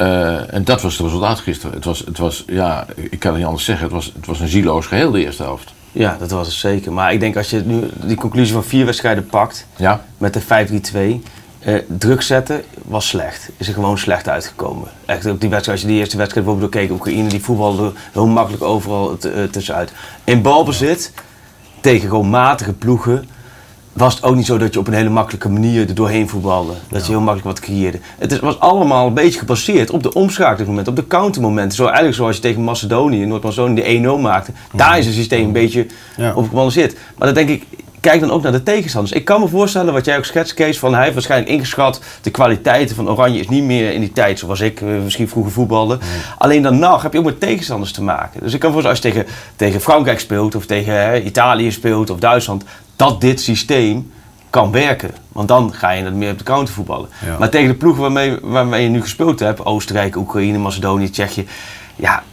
Uh, 0.01 0.53
en 0.53 0.63
dat 0.63 0.81
was 0.81 0.97
het 0.97 1.05
resultaat 1.05 1.39
gisteren. 1.39 1.75
Het 1.75 1.85
was, 1.85 1.99
het 1.99 2.17
was, 2.17 2.43
ja, 2.47 2.85
ik 2.95 3.19
kan 3.19 3.29
het 3.29 3.39
niet 3.39 3.47
anders 3.47 3.65
zeggen, 3.65 3.85
het 3.85 3.93
was, 3.93 4.11
het 4.15 4.25
was 4.25 4.39
een 4.39 4.47
zieloos 4.47 4.85
geheel 4.85 5.11
de 5.11 5.23
eerste 5.23 5.43
helft. 5.43 5.73
Ja, 5.91 6.15
dat 6.19 6.31
was 6.31 6.47
het 6.47 6.55
zeker. 6.55 6.93
Maar 6.93 7.13
ik 7.13 7.19
denk 7.19 7.37
als 7.37 7.49
je 7.49 7.61
nu 7.65 7.89
die 7.93 8.17
conclusie 8.17 8.53
van 8.53 8.63
vier 8.63 8.85
wedstrijden 8.85 9.25
pakt 9.25 9.67
ja. 9.75 10.05
met 10.17 10.33
de 10.33 10.41
5-3-2, 11.21 11.23
eh, 11.59 11.75
druk 11.87 12.21
zetten 12.21 12.63
was 12.85 13.07
slecht. 13.07 13.49
Is 13.57 13.67
er 13.67 13.73
gewoon 13.73 13.97
slecht 13.97 14.29
uitgekomen. 14.29 14.87
Echt 15.05 15.25
op 15.25 15.41
die 15.41 15.49
wedstrijd, 15.49 15.77
als 15.77 15.81
je 15.81 15.93
die 15.93 15.97
eerste 15.97 16.17
wedstrijd 16.17 16.45
bijvoorbeeld 16.45 16.75
keek, 16.75 16.91
Oekraïne 16.91 17.29
die 17.29 17.43
voetbalde 17.43 17.91
heel 18.11 18.27
makkelijk 18.27 18.63
overal 18.63 19.17
eh, 19.17 19.43
tussenuit. 19.43 19.91
In 20.23 20.41
balbezit, 20.41 21.13
tegen 21.81 22.09
gewoon 22.09 22.29
matige 22.29 22.73
ploegen, 22.73 23.29
was 23.97 24.15
het 24.15 24.23
ook 24.23 24.35
niet 24.35 24.45
zo 24.45 24.57
dat 24.57 24.73
je 24.73 24.79
op 24.79 24.87
een 24.87 24.93
hele 24.93 25.09
makkelijke 25.09 25.49
manier 25.49 25.87
er 25.87 25.95
doorheen 25.95 26.29
voetbalde. 26.29 26.73
Dat 26.89 27.05
je 27.05 27.11
heel 27.11 27.21
makkelijk 27.21 27.45
wat 27.45 27.59
creëerde. 27.59 27.99
Het 28.17 28.39
was 28.39 28.59
allemaal 28.59 29.07
een 29.07 29.13
beetje 29.13 29.39
gebaseerd 29.39 29.89
op 29.89 30.03
de 30.03 30.13
omschakelingsmomenten, 30.13 30.93
op 30.93 30.99
de 30.99 31.07
countermomenten. 31.07 31.77
Zo, 31.77 31.85
eigenlijk 31.85 32.15
zoals 32.15 32.35
je 32.35 32.41
tegen 32.41 32.63
Macedonië, 32.63 33.25
Noord-Macedonië 33.25 34.01
de 34.01 34.17
1-0 34.17 34.21
maakte. 34.21 34.51
Daar 34.73 34.97
is 34.97 35.05
het 35.05 35.15
systeem 35.15 35.45
een 35.45 35.51
beetje 35.51 35.85
Ja. 36.17 36.33
op 36.33 36.47
gebalanceerd. 36.47 36.95
Maar 37.17 37.27
dan 37.27 37.35
denk 37.35 37.49
ik, 37.49 37.63
kijk 37.99 38.19
dan 38.19 38.31
ook 38.31 38.41
naar 38.41 38.51
de 38.51 38.63
tegenstanders. 38.63 39.15
Ik 39.15 39.25
kan 39.25 39.39
me 39.41 39.47
voorstellen, 39.47 39.93
wat 39.93 40.05
jij 40.05 40.17
ook 40.17 40.25
schetst, 40.25 40.53
Kees, 40.53 40.79
van 40.79 40.93
hij 40.93 41.01
heeft 41.01 41.13
waarschijnlijk 41.13 41.51
ingeschat... 41.51 42.01
de 42.21 42.31
kwaliteiten 42.31 42.95
van 42.95 43.09
Oranje 43.09 43.39
is 43.39 43.47
niet 43.47 43.63
meer 43.63 43.93
in 43.93 43.99
die 43.99 44.11
tijd 44.11 44.39
zoals 44.39 44.59
ik 44.59 44.81
eh, 44.81 44.87
misschien 45.03 45.29
vroeger 45.29 45.51
voetbalde. 45.51 45.97
Alleen 46.37 46.61
dan 46.61 46.79
nog 46.79 47.01
heb 47.01 47.13
je 47.13 47.19
ook 47.19 47.25
met 47.25 47.39
tegenstanders 47.39 47.91
te 47.91 48.03
maken. 48.03 48.39
Dus 48.43 48.53
ik 48.53 48.59
kan 48.59 48.71
me 48.73 48.81
voorstellen, 48.81 49.13
als 49.13 49.13
je 49.13 49.23
tegen, 49.23 49.35
tegen 49.55 49.81
Frankrijk 49.81 50.19
speelt... 50.19 50.55
of 50.55 50.65
tegen 50.65 50.93
hè, 50.93 51.19
Italië 51.21 51.71
speelt 51.71 52.09
of 52.09 52.19
Duitsland... 52.19 52.63
dat 52.97 53.21
dit 53.21 53.41
systeem 53.41 54.11
kan 54.49 54.71
werken. 54.71 55.11
Want 55.31 55.47
dan 55.47 55.73
ga 55.73 55.91
je 55.91 56.03
het 56.03 56.13
meer 56.13 56.31
op 56.31 56.37
de 56.37 56.43
counter 56.43 56.73
voetballen. 56.73 57.09
Ja. 57.25 57.37
Maar 57.37 57.49
tegen 57.49 57.67
de 57.67 57.75
ploegen 57.75 58.01
waarmee, 58.01 58.37
waarmee 58.41 58.83
je 58.83 58.89
nu 58.89 59.01
gespeeld 59.01 59.39
hebt... 59.39 59.65
Oostenrijk, 59.65 60.15
Oekraïne, 60.15 60.57
Macedonië, 60.57 61.09
Tsjechië... 61.09 61.47
ja, 61.95 62.23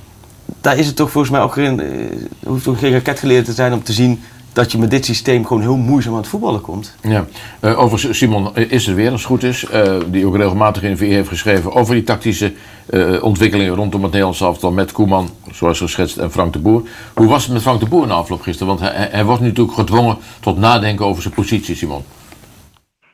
daar 0.60 0.78
is 0.78 0.86
het 0.86 0.96
toch 0.96 1.10
volgens 1.10 1.32
mij 1.32 1.42
ook 1.42 1.52
geen, 1.52 1.80
eh, 1.80 2.46
hoeft 2.46 2.64
toch 2.64 2.78
geen 2.78 2.92
raketgeleerd 2.92 3.44
te 3.44 3.52
zijn 3.52 3.72
om 3.72 3.82
te 3.82 3.92
zien 3.92 4.22
dat 4.54 4.72
je 4.72 4.78
met 4.78 4.90
dit 4.90 5.04
systeem 5.04 5.46
gewoon 5.46 5.62
heel 5.62 5.76
moeizaam 5.76 6.12
aan 6.12 6.18
het 6.18 6.28
voetballen 6.28 6.60
komt. 6.60 6.94
Ja. 7.02 7.26
Eh, 7.60 7.78
overigens, 7.80 8.18
Simon 8.18 8.54
eh, 8.56 8.70
is 8.70 8.86
er 8.86 8.94
weer, 8.94 9.10
als 9.10 9.20
het 9.20 9.30
goed 9.30 9.42
is. 9.42 9.64
eh, 9.64 9.96
die 10.06 10.26
ook 10.26 10.36
regelmatig 10.36 10.82
in 10.82 10.90
de 10.90 10.96
VI 10.96 11.06
heeft 11.12 11.28
geschreven 11.28 11.72
over 11.72 11.94
die 11.94 12.04
tactische 12.04 12.52
eh, 12.86 13.22
ontwikkelingen 13.22 13.74
rondom 13.74 14.02
het 14.02 14.10
Nederlands 14.10 14.40
elftal 14.40 14.72
met 14.72 14.92
Koeman, 14.92 15.28
zoals 15.52 15.78
geschetst, 15.78 16.16
en 16.16 16.30
Frank 16.30 16.52
de 16.52 16.58
Boer. 16.58 16.82
Hoe 17.14 17.26
was 17.26 17.44
het 17.44 17.52
met 17.52 17.62
Frank 17.62 17.80
de 17.80 17.86
Boer 17.88 18.06
na 18.06 18.14
afloop 18.14 18.40
gisteren? 18.40 18.68
Want 18.76 18.80
hij, 18.80 19.08
hij- 19.10 19.24
wordt 19.24 19.40
nu 19.40 19.48
natuurlijk 19.48 19.76
gedwongen 19.76 20.16
tot 20.40 20.58
nadenken 20.58 21.06
over 21.06 21.22
zijn 21.22 21.34
positie, 21.34 21.74
Simon. 21.74 22.02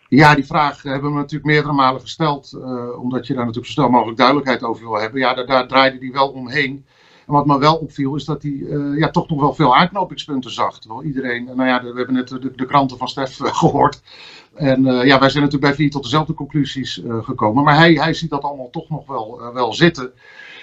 Ja, 0.08 0.34
die 0.34 0.46
vraag 0.46 0.82
hebben 0.82 1.10
we 1.12 1.16
natuurlijk 1.16 1.44
meerdere 1.50 1.72
malen 1.74 2.00
gesteld. 2.00 2.52
eh, 2.52 3.00
omdat 3.02 3.26
je 3.26 3.32
daar 3.34 3.44
natuurlijk 3.44 3.72
zo 3.72 3.80
snel 3.80 3.90
mogelijk 3.90 4.16
duidelijkheid 4.18 4.62
over 4.62 4.82
wil 4.88 5.00
hebben. 5.00 5.20
Ja, 5.20 5.34
daar, 5.34 5.46
daar 5.46 5.68
draaide 5.68 5.98
hij 5.98 6.10
wel 6.12 6.28
omheen. 6.28 6.84
Wat 7.30 7.46
me 7.46 7.58
wel 7.58 7.76
opviel 7.76 8.14
is 8.14 8.24
dat 8.24 8.42
hij 8.42 8.66
eh, 8.70 8.98
ja, 8.98 9.10
toch 9.10 9.28
nog 9.28 9.40
wel 9.40 9.54
veel 9.54 9.76
aanknopingspunten 9.76 10.52
zag. 10.52 10.78
Terwijl 10.80 11.02
iedereen, 11.02 11.44
nou 11.44 11.64
ja, 11.64 11.82
we 11.82 11.96
hebben 11.96 12.14
net 12.14 12.28
de, 12.28 12.66
kranten 12.66 12.98
van 12.98 13.08
Stef 13.08 13.40
eh, 13.40 13.54
gehoord. 13.54 14.02
En 14.54 14.86
eh, 14.86 15.06
ja, 15.06 15.18
wij 15.18 15.30
zijn 15.30 15.44
natuurlijk 15.44 15.76
bij 15.76 15.84
VI 15.84 15.88
tot 15.88 16.02
dezelfde 16.02 16.34
conclusies 16.34 17.02
eh, 17.02 17.24
gekomen. 17.24 17.64
Maar 17.64 17.76
hij, 17.76 17.92
hij 17.92 18.14
ziet 18.14 18.30
dat 18.30 18.42
allemaal 18.42 18.70
toch 18.70 18.88
nog 18.88 19.06
wel, 19.06 19.40
eh, 19.40 19.54
wel 19.54 19.74
zitten. 19.74 20.12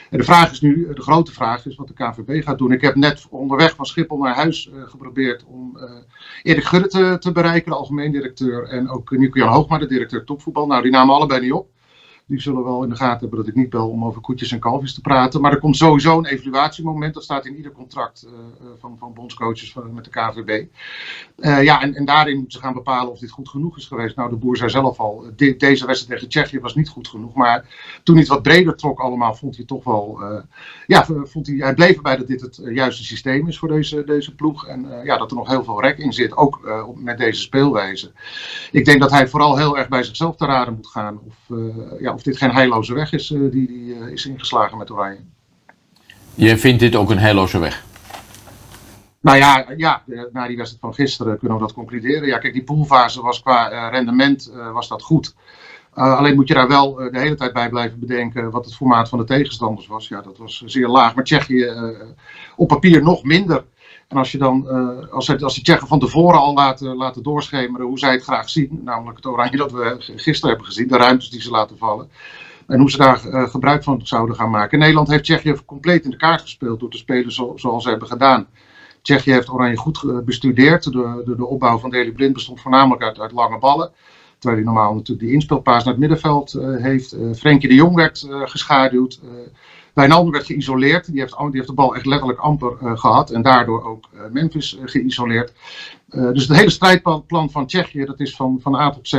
En 0.10 0.18
de 0.18 0.24
vraag 0.24 0.52
is 0.52 0.62
nu, 0.62 0.94
de 0.94 1.02
grote 1.02 1.32
vraag 1.32 1.66
is 1.66 1.76
wat 1.76 1.88
de 1.88 1.94
KNVB 1.94 2.44
gaat 2.44 2.58
doen. 2.58 2.72
Ik 2.72 2.82
heb 2.82 2.96
net 2.96 3.28
onderweg 3.30 3.76
van 3.76 3.86
Schiphol 3.86 4.18
naar 4.18 4.36
huis 4.36 4.70
eh, 4.70 4.82
geprobeerd 4.86 5.44
om 5.46 5.78
eh, 5.78 5.92
Erik 6.44 6.64
Gudde 6.64 6.88
te, 6.88 7.18
te 7.20 7.32
bereiken, 7.32 7.72
de 7.72 7.78
algemeen 7.78 8.12
directeur. 8.12 8.68
En 8.68 8.90
ook 8.90 9.12
Nico-Jan 9.12 9.54
Hoogma, 9.54 9.78
de 9.78 9.88
directeur 9.88 10.24
topvoetbal. 10.24 10.68
Nou, 10.68 10.82
die 10.82 10.92
namen 10.92 11.16
allebei 11.16 11.42
niet 11.42 11.52
op. 11.52 11.70
Die 12.28 12.42
zullen 12.42 12.64
wel 12.64 12.84
in 12.84 12.90
de 12.90 12.96
gaten 12.96 13.20
hebben 13.20 13.40
dat 13.40 13.48
ik 13.48 13.56
niet 13.56 13.70
bel 13.70 13.90
om 13.90 14.06
over 14.06 14.22
koetjes 14.22 14.52
en 14.52 14.60
kalfjes 14.60 14.94
te 14.94 15.02
praten. 15.02 15.42
Maar 15.42 15.52
er 15.52 15.60
komt 15.60 15.78
sowieso 15.78 16.18
een 16.18 16.26
evaluatiemoment. 16.26 17.14
Dat 17.14 17.24
staat 17.24 17.46
in 17.46 17.56
ieder 17.56 17.72
contract 17.72 18.24
eh, 18.24 18.32
eh, 18.32 18.72
van, 18.80 18.96
van 19.00 19.14
bondscoaches 19.14 19.72
van, 19.72 19.94
met 19.94 20.04
de 20.04 20.10
KVB. 20.10 20.66
Eh, 21.38 21.64
ja, 21.64 21.82
en, 21.82 21.96
en 21.96 22.06
daarin 22.06 22.36
moeten 22.36 22.52
ze 22.52 22.66
gaan 22.66 22.74
bepalen 22.74 23.12
of 23.12 23.20
dit 23.20 23.32
goed 23.32 23.50
genoeg 23.50 23.78
is 23.78 23.86
geweest. 23.86 24.16
Nou, 24.16 24.30
de 24.30 24.36
boer 24.36 24.58
zei 24.58 24.70
zelf 24.70 25.00
al, 25.00 25.26
de- 25.36 25.56
deze 25.58 25.86
wedstrijd 25.86 26.20
tegen 26.20 26.30
Tsjechië 26.30 26.60
was 26.60 26.76
niet 26.76 26.90
goed 26.90 27.08
genoeg. 27.08 27.34
Maar 27.34 27.66
toen 28.04 28.16
hij 28.16 28.24
het 28.24 28.34
wat 28.34 28.44
breder 28.44 28.76
trok 28.76 29.00
allemaal, 29.00 29.36
vond 29.36 29.56
hij 29.56 29.66
toch 29.66 29.84
wel... 29.84 30.22
ja, 30.88 31.06
vond 31.06 31.48
hij, 31.48 31.56
hij 31.56 31.74
bleef 31.74 31.96
erbij 31.96 32.18
dat 32.18 32.28
dit 32.28 32.42
het 32.42 32.62
juiste 32.64 33.04
systeem 33.04 33.48
is 33.48 33.60
voor 33.60 33.68
deze, 33.68 34.04
deze 34.04 34.36
ploeg. 34.36 34.68
En 34.68 35.02
ja, 35.04 35.18
dat 35.18 35.32
er 35.32 35.38
nog 35.38 35.48
heel 35.48 35.64
veel 35.64 35.82
rek 35.82 35.98
in 35.98 36.14
zit, 36.14 36.38
ook 36.38 36.86
met 36.96 37.18
deze 37.18 37.42
speelwijze. 37.42 38.12
Ik 38.72 38.86
denk 38.86 39.02
dat 39.02 39.12
hij 39.12 39.28
vooral 39.28 39.58
heel 39.58 39.78
erg 39.78 39.88
bij 39.88 40.04
zichzelf 40.04 40.36
te 40.36 40.46
raden 40.46 40.74
moet 40.76 40.88
gaan. 40.88 41.20
Of, 41.28 41.58
ja, 42.00 42.17
of 42.18 42.24
dit 42.24 42.38
geen 42.38 42.52
heilloze 42.52 42.94
weg 42.94 43.12
is 43.12 43.32
eh, 43.32 43.40
die, 43.40 43.68
die 43.68 43.96
eh, 43.96 44.08
is 44.08 44.26
ingeslagen 44.26 44.78
met 44.78 44.92
Oranje. 44.92 45.20
Jij 46.36 46.58
vindt 46.58 46.80
dit 46.80 46.96
ook 46.96 47.10
een 47.10 47.18
heilloze 47.18 47.60
weg? 47.60 47.86
Nou 49.20 49.38
ja, 49.38 49.66
ja 49.78 50.04
eh, 50.08 50.22
na 50.32 50.48
die 50.48 50.58
wedstrijd 50.58 50.84
van 50.84 50.94
gisteren 50.94 51.38
kunnen 51.38 51.58
we 51.58 51.64
dat 51.64 51.74
concluderen. 51.74 52.28
Ja, 52.28 52.38
kijk, 52.38 52.54
die 52.54 52.64
poolfase 52.64 53.22
was 53.22 53.42
qua 53.42 53.90
rendement 53.90 54.52
was 54.74 54.88
dat 54.88 55.02
goed. 55.02 55.36
Uh, 55.96 56.18
alleen 56.18 56.36
moet 56.36 56.48
je 56.48 56.54
daar 56.54 56.68
wel 56.68 57.02
uh, 57.02 57.12
de 57.12 57.20
hele 57.20 57.36
tijd 57.36 57.54
bij 57.54 57.70
blijven 57.70 58.00
bedenken 58.00 58.52
wat 58.52 58.66
het 58.66 58.76
formaat 58.76 59.10
van 59.10 59.20
de 59.20 59.26
tegenstanders 59.26 59.88
was. 59.88 60.08
Ja, 60.08 60.22
dat 60.22 60.38
was 60.38 60.64
zeer 60.66 60.88
laag. 60.88 61.16
Maar 61.16 61.24
Tsjechië 61.24 61.66
uh, 61.66 61.90
op 62.56 62.68
papier 62.68 63.04
nog 63.04 63.24
minder. 63.24 63.64
En 64.08 64.18
als 64.18 64.32
je 64.32 64.38
dan, 64.38 64.68
uh, 64.68 65.14
als, 65.14 65.28
het, 65.28 65.44
als 65.44 65.54
die 65.54 65.64
Tsjechen 65.64 65.88
van 65.88 66.00
tevoren 66.00 66.40
al 66.40 66.54
laten, 66.54 66.96
laten 66.96 67.24
doorschemeren 67.24 67.86
hoe 67.86 68.00
zij 68.00 68.12
het 68.12 68.24
graag 68.24 68.50
zien, 68.50 68.82
namelijk 68.84 69.18
het 69.18 69.26
oranje 69.26 69.58
dat 69.58 69.72
we 69.72 69.96
gisteren 70.00 70.50
hebben 70.50 70.66
gezien, 70.66 70.88
de 70.88 70.98
ruimtes 70.98 71.30
die 71.30 71.42
ze 71.42 71.50
laten 71.50 71.78
vallen, 71.78 72.10
en 72.68 72.80
hoe 72.80 72.92
ze 72.92 72.98
daar 72.98 73.26
uh, 73.26 73.50
gebruik 73.50 73.84
van 73.84 74.00
zouden 74.04 74.36
gaan 74.36 74.50
maken. 74.50 74.80
Nederland 74.80 75.08
heeft 75.08 75.24
Tsjechië 75.24 75.56
compleet 75.66 76.04
in 76.04 76.10
de 76.10 76.18
kaart 76.18 76.42
gespeeld 76.42 76.80
door 76.80 76.90
te 76.90 76.98
spelen 76.98 77.32
zo, 77.32 77.54
zoals 77.56 77.84
ze 77.84 77.90
hebben 77.90 78.08
gedaan. 78.08 78.48
Tsjechië 79.02 79.32
heeft 79.32 79.50
Oranje 79.50 79.78
goed 79.78 80.26
bestudeerd. 80.26 80.84
De, 80.84 81.24
de, 81.26 81.36
de 81.36 81.46
opbouw 81.46 81.78
van 81.78 81.90
Deli 81.90 82.12
Blind 82.12 82.34
bestond 82.34 82.62
voornamelijk 82.62 83.04
uit, 83.04 83.20
uit 83.20 83.32
lange 83.32 83.60
ballen. 83.60 83.92
Terwijl 84.40 84.64
hij 84.64 84.74
normaal 84.74 84.94
natuurlijk 84.94 85.28
die 85.28 85.36
inspeelpaas 85.36 85.84
naar 85.84 85.94
het 85.94 86.02
middenveld 86.02 86.52
heeft. 86.62 87.14
Uh, 87.14 87.34
Frenkie 87.34 87.70
de 87.70 87.76
Jong 87.76 87.96
werd 87.96 88.28
geschaduwd. 88.30 89.20
Uh, 89.98 90.04
Wijnaldum 90.04 90.32
werd 90.32 90.46
geïsoleerd. 90.46 91.12
Die 91.12 91.20
heeft, 91.20 91.38
die 91.38 91.50
heeft 91.52 91.68
de 91.68 91.74
bal 91.74 91.96
echt 91.96 92.06
letterlijk 92.06 92.40
amper 92.40 92.98
gehad. 92.98 93.32
En 93.32 93.42
daardoor 93.42 93.84
ook 93.86 94.10
Memphis 94.32 94.78
geïsoleerd. 94.86 95.54
dus 96.10 96.48
het 96.48 96.58
hele 96.58 96.70
strijdplan 96.70 97.52
van 97.52 97.66
Tsjechië, 97.68 98.06
dat 98.06 98.20
is 98.20 98.36
van, 98.36 98.60
van 98.62 98.76
A 98.76 98.90
tot 98.90 99.08
Z 99.08 99.14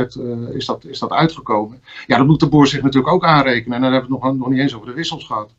is, 0.53 0.65
dat, 0.65 0.85
is 0.85 0.99
dat 0.99 1.11
uitgekomen. 1.11 1.81
Ja, 2.07 2.17
dat 2.17 2.27
moet 2.27 2.39
de 2.39 2.49
boer 2.49 2.67
zich 2.67 2.81
natuurlijk 2.81 3.13
ook 3.13 3.23
aanrekenen. 3.23 3.75
En 3.75 3.81
dan 3.81 3.91
hebben 3.91 4.09
we 4.09 4.15
het 4.15 4.23
nog, 4.23 4.37
nog 4.37 4.49
niet 4.49 4.59
eens 4.59 4.75
over 4.75 4.87
de 4.87 4.93
wissels 4.93 5.25
gehad. 5.25 5.51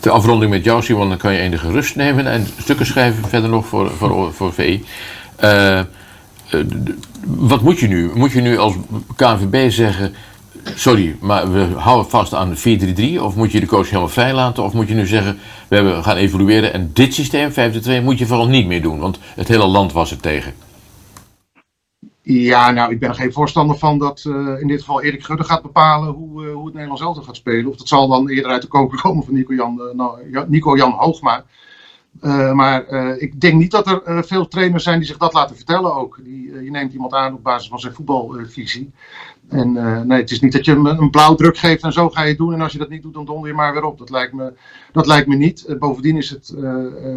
De 0.00 0.10
afronding 0.10 0.50
met 0.50 0.64
jou, 0.64 0.82
Simon, 0.82 1.08
dan 1.08 1.18
kan 1.18 1.32
je 1.32 1.38
enige 1.38 1.70
rust 1.70 1.96
nemen 1.96 2.26
en 2.26 2.46
stukken 2.58 2.86
schrijven 2.86 3.28
verder 3.28 3.50
nog 3.50 3.66
voor, 3.66 3.90
voor, 3.90 4.32
voor. 4.32 4.52
Uh, 4.58 4.78
uh, 5.40 5.84
wat 7.24 7.62
moet 7.62 7.78
je 7.78 7.88
nu? 7.88 8.10
Moet 8.14 8.32
je 8.32 8.40
nu 8.40 8.58
als 8.58 8.74
KNVB 9.16 9.70
zeggen, 9.70 10.14
sorry, 10.74 11.16
maar 11.20 11.52
we 11.52 11.64
houden 11.76 12.10
vast 12.10 12.34
aan 12.34 12.56
4-3-3? 12.56 12.60
Of 13.20 13.36
moet 13.36 13.52
je 13.52 13.60
de 13.60 13.66
coach 13.66 13.86
helemaal 13.86 14.08
vrij 14.08 14.34
laten? 14.34 14.62
Of 14.62 14.72
moet 14.72 14.88
je 14.88 14.94
nu 14.94 15.06
zeggen, 15.06 15.38
we 15.68 15.74
hebben, 15.74 16.04
gaan 16.04 16.16
evolueren 16.16 16.72
en 16.72 16.90
dit 16.92 17.14
systeem, 17.14 17.50
5-2, 17.50 17.54
moet 18.02 18.18
je 18.18 18.26
vooral 18.26 18.48
niet 18.48 18.66
meer 18.66 18.82
doen? 18.82 18.98
Want 18.98 19.18
het 19.34 19.48
hele 19.48 19.66
land 19.66 19.92
was 19.92 20.10
er 20.10 20.20
tegen. 20.20 20.54
Ja, 22.24 22.70
nou, 22.70 22.92
ik 22.92 23.00
ben 23.00 23.08
er 23.08 23.14
geen 23.14 23.32
voorstander 23.32 23.78
van 23.78 23.98
dat 23.98 24.24
uh, 24.28 24.60
in 24.60 24.66
dit 24.66 24.80
geval 24.80 25.02
Erik 25.02 25.24
Gudde 25.24 25.44
gaat 25.44 25.62
bepalen 25.62 26.12
hoe, 26.12 26.44
uh, 26.44 26.54
hoe 26.54 26.64
het 26.64 26.72
Nederlands 26.72 27.02
elftal 27.02 27.24
gaat 27.24 27.36
spelen. 27.36 27.70
Of 27.70 27.76
dat 27.76 27.88
zal 27.88 28.08
dan 28.08 28.28
eerder 28.28 28.50
uit 28.50 28.62
de 28.62 28.68
koker 28.68 29.00
komen 29.00 29.24
van 29.24 29.34
Nico-Jan 29.34 29.80
uh, 29.80 29.94
nou, 29.94 30.18
Nico 30.48 30.76
-Jan 30.76 30.92
Hoogma. 30.92 31.44
maar 32.54 32.88
ik 33.18 33.40
denk 33.40 33.54
niet 33.54 33.70
dat 33.70 33.86
er 33.86 34.24
veel 34.24 34.48
trainers 34.48 34.84
zijn 34.84 34.98
die 34.98 35.06
zich 35.06 35.16
dat 35.16 35.32
laten 35.32 35.56
vertellen 35.56 35.94
ook. 35.94 36.20
Die, 36.22 36.62
je 36.62 36.70
neemt 36.70 36.92
iemand 36.92 37.12
aan 37.12 37.34
op 37.34 37.42
basis 37.42 37.68
van 37.68 37.80
zijn 37.80 37.94
voetbalvisie. 37.94 38.92
En 39.48 39.72
nee, 40.06 40.20
het 40.20 40.30
is 40.30 40.40
niet 40.40 40.52
dat 40.52 40.64
je 40.64 40.72
hem 40.72 40.86
een 40.86 41.10
blauwdruk 41.10 41.58
geeft 41.58 41.82
en 41.82 41.92
zo 41.92 42.08
ga 42.08 42.22
je 42.22 42.28
het 42.28 42.38
doen. 42.38 42.52
En 42.52 42.60
als 42.60 42.72
je 42.72 42.78
dat 42.78 42.88
niet 42.88 43.02
doet, 43.02 43.14
dan 43.14 43.24
donder 43.24 43.48
je 43.48 43.54
maar 43.54 43.72
weer 43.72 43.84
op. 43.84 43.98
Dat 43.98 44.10
lijkt 44.10 44.32
me, 44.32 44.52
dat 44.92 45.06
lijkt 45.06 45.26
me 45.28 45.36
niet. 45.36 45.74
bovendien 45.78 46.16
is 46.16 46.30
het 46.30 46.54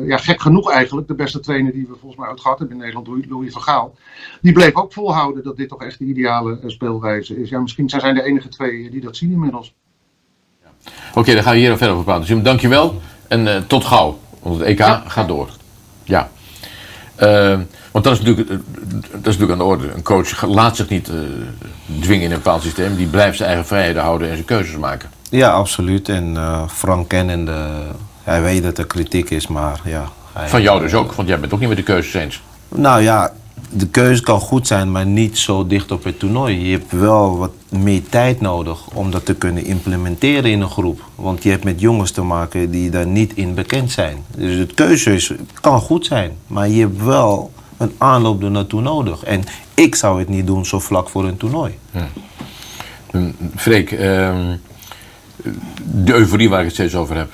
ja, 0.05 0.17
gek 0.17 0.41
genoeg 0.41 0.71
eigenlijk. 0.71 1.07
De 1.07 1.15
beste 1.15 1.39
trainer 1.39 1.71
die 1.71 1.88
we 1.88 1.95
volgens 1.99 2.15
mij 2.15 2.29
ooit 2.29 2.41
gehad 2.41 2.59
hebben 2.59 2.77
in 2.77 2.83
Nederland, 2.83 3.25
Louis 3.29 3.53
van 3.53 3.61
Gaal. 3.61 3.95
Die 4.41 4.51
bleef 4.53 4.73
ook 4.73 4.93
volhouden 4.93 5.43
dat 5.43 5.57
dit 5.57 5.69
toch 5.69 5.83
echt 5.83 5.99
de 5.99 6.05
ideale 6.05 6.59
speelwijze 6.65 7.41
is. 7.41 7.49
Ja, 7.49 7.59
misschien 7.59 7.89
zijn 7.89 8.01
zij 8.01 8.13
de 8.13 8.23
enige 8.23 8.49
twee 8.49 8.89
die 8.89 9.01
dat 9.01 9.15
zien 9.15 9.31
inmiddels. 9.31 9.75
Ja. 10.63 10.69
Oké, 11.09 11.19
okay, 11.19 11.33
dan 11.33 11.43
gaan 11.43 11.53
we 11.53 11.59
hier 11.59 11.77
verder 11.77 11.93
over 11.93 12.05
praten. 12.05 12.25
Jim, 12.25 12.43
dankjewel 12.43 13.01
en 13.27 13.67
tot 13.67 13.83
gauw. 13.83 14.19
Want 14.41 14.59
het 14.59 14.67
EK 14.67 14.77
ja. 14.77 15.03
gaat 15.07 15.27
door. 15.27 15.49
Ja. 16.03 16.31
Uh, 17.19 17.60
want 17.91 18.06
dat 18.06 18.13
is, 18.13 18.19
natuurlijk, 18.19 18.47
dat 18.47 18.60
is 19.12 19.38
natuurlijk 19.38 19.51
aan 19.51 19.58
de 19.58 19.63
orde. 19.63 19.91
Een 19.91 20.04
coach 20.04 20.45
laat 20.45 20.75
zich 20.75 20.89
niet 20.89 21.10
uh, 21.10 21.15
dwingen 22.01 22.23
in 22.23 22.32
een 22.32 22.38
bepaald 22.38 22.62
systeem. 22.62 22.95
Die 22.95 23.08
blijft 23.08 23.38
zijn 23.38 23.49
eigen 23.49 23.67
vrijheden 23.67 24.01
houden 24.01 24.28
en 24.28 24.34
zijn 24.34 24.45
keuzes 24.45 24.78
maken. 24.78 25.10
Ja, 25.30 25.49
absoluut. 25.49 26.10
En 26.10 26.34
uh, 26.34 26.67
Frank 26.67 27.08
kennende, 27.10 27.67
hij 28.23 28.41
weet 28.41 28.63
dat 28.63 28.78
er 28.78 28.86
kritiek 28.86 29.30
is, 29.30 29.47
maar 29.47 29.80
ja... 29.84 30.04
Hij, 30.34 30.47
Van 30.49 30.62
jou 30.62 30.80
dus 30.80 30.93
ook, 30.93 31.13
want 31.13 31.28
jij 31.28 31.39
bent 31.39 31.54
ook 31.54 31.60
niet 31.60 31.67
met 31.67 31.78
de 31.78 31.84
keuzes 31.84 32.13
eens. 32.13 32.41
Nou 32.69 33.01
ja, 33.01 33.32
de 33.70 33.88
keuze 33.88 34.22
kan 34.22 34.39
goed 34.39 34.68
zijn, 34.68 34.91
maar 34.91 35.06
niet 35.06 35.38
zo 35.38 35.68
dicht 35.68 35.91
op 35.91 36.04
het 36.04 36.20
toernooi. 36.20 36.68
Je 36.68 36.78
hebt 36.78 36.91
wel 36.91 37.38
wat 37.38 37.52
meer 37.70 38.02
tijd 38.10 38.41
nodig 38.41 38.88
om 38.94 39.12
dat 39.12 39.26
te 39.26 39.36
kunnen 39.36 39.65
implementeren 39.65 40.52
in 40.52 40.62
een 40.62 40.70
groep. 40.70 41.04
Want 41.15 41.44
je 41.44 41.50
hebt 41.50 41.63
met 41.63 41.80
jongens 41.80 42.12
te 42.12 42.22
maken 42.22 42.72
die 42.72 42.89
daar 42.89 43.08
niet 43.08 43.34
in 43.36 43.54
bekend 43.54 43.91
zijn. 43.91 44.18
Dus 44.38 44.68
de 44.68 44.74
keuze 44.74 45.13
is, 45.13 45.32
kan 45.62 45.80
goed 45.80 46.06
zijn, 46.06 46.32
maar 46.48 46.70
je 46.70 46.80
hebt 46.80 47.04
wel 47.04 47.52
een 47.78 47.94
aanloop 47.98 48.44
er 48.44 48.52
naartoe 48.52 48.82
nodig. 48.82 49.24
En 49.24 49.44
ik 49.74 49.96
zou 49.96 50.20
het 50.20 50.30
niet 50.30 50.48
doen 50.48 50.65
zo 50.65 50.80
vlak 50.80 51.10
voor 51.10 51.26
een 51.26 51.38
toernooi. 51.38 51.78
Hm, 53.12 53.32
Freek, 53.56 53.91
ehm, 53.91 54.56
de 55.84 56.13
euforie 56.13 56.50
waar 56.50 56.60
ik 56.60 56.65
het 56.65 56.74
steeds 56.74 56.96
over 56.96 57.15
heb. 57.15 57.32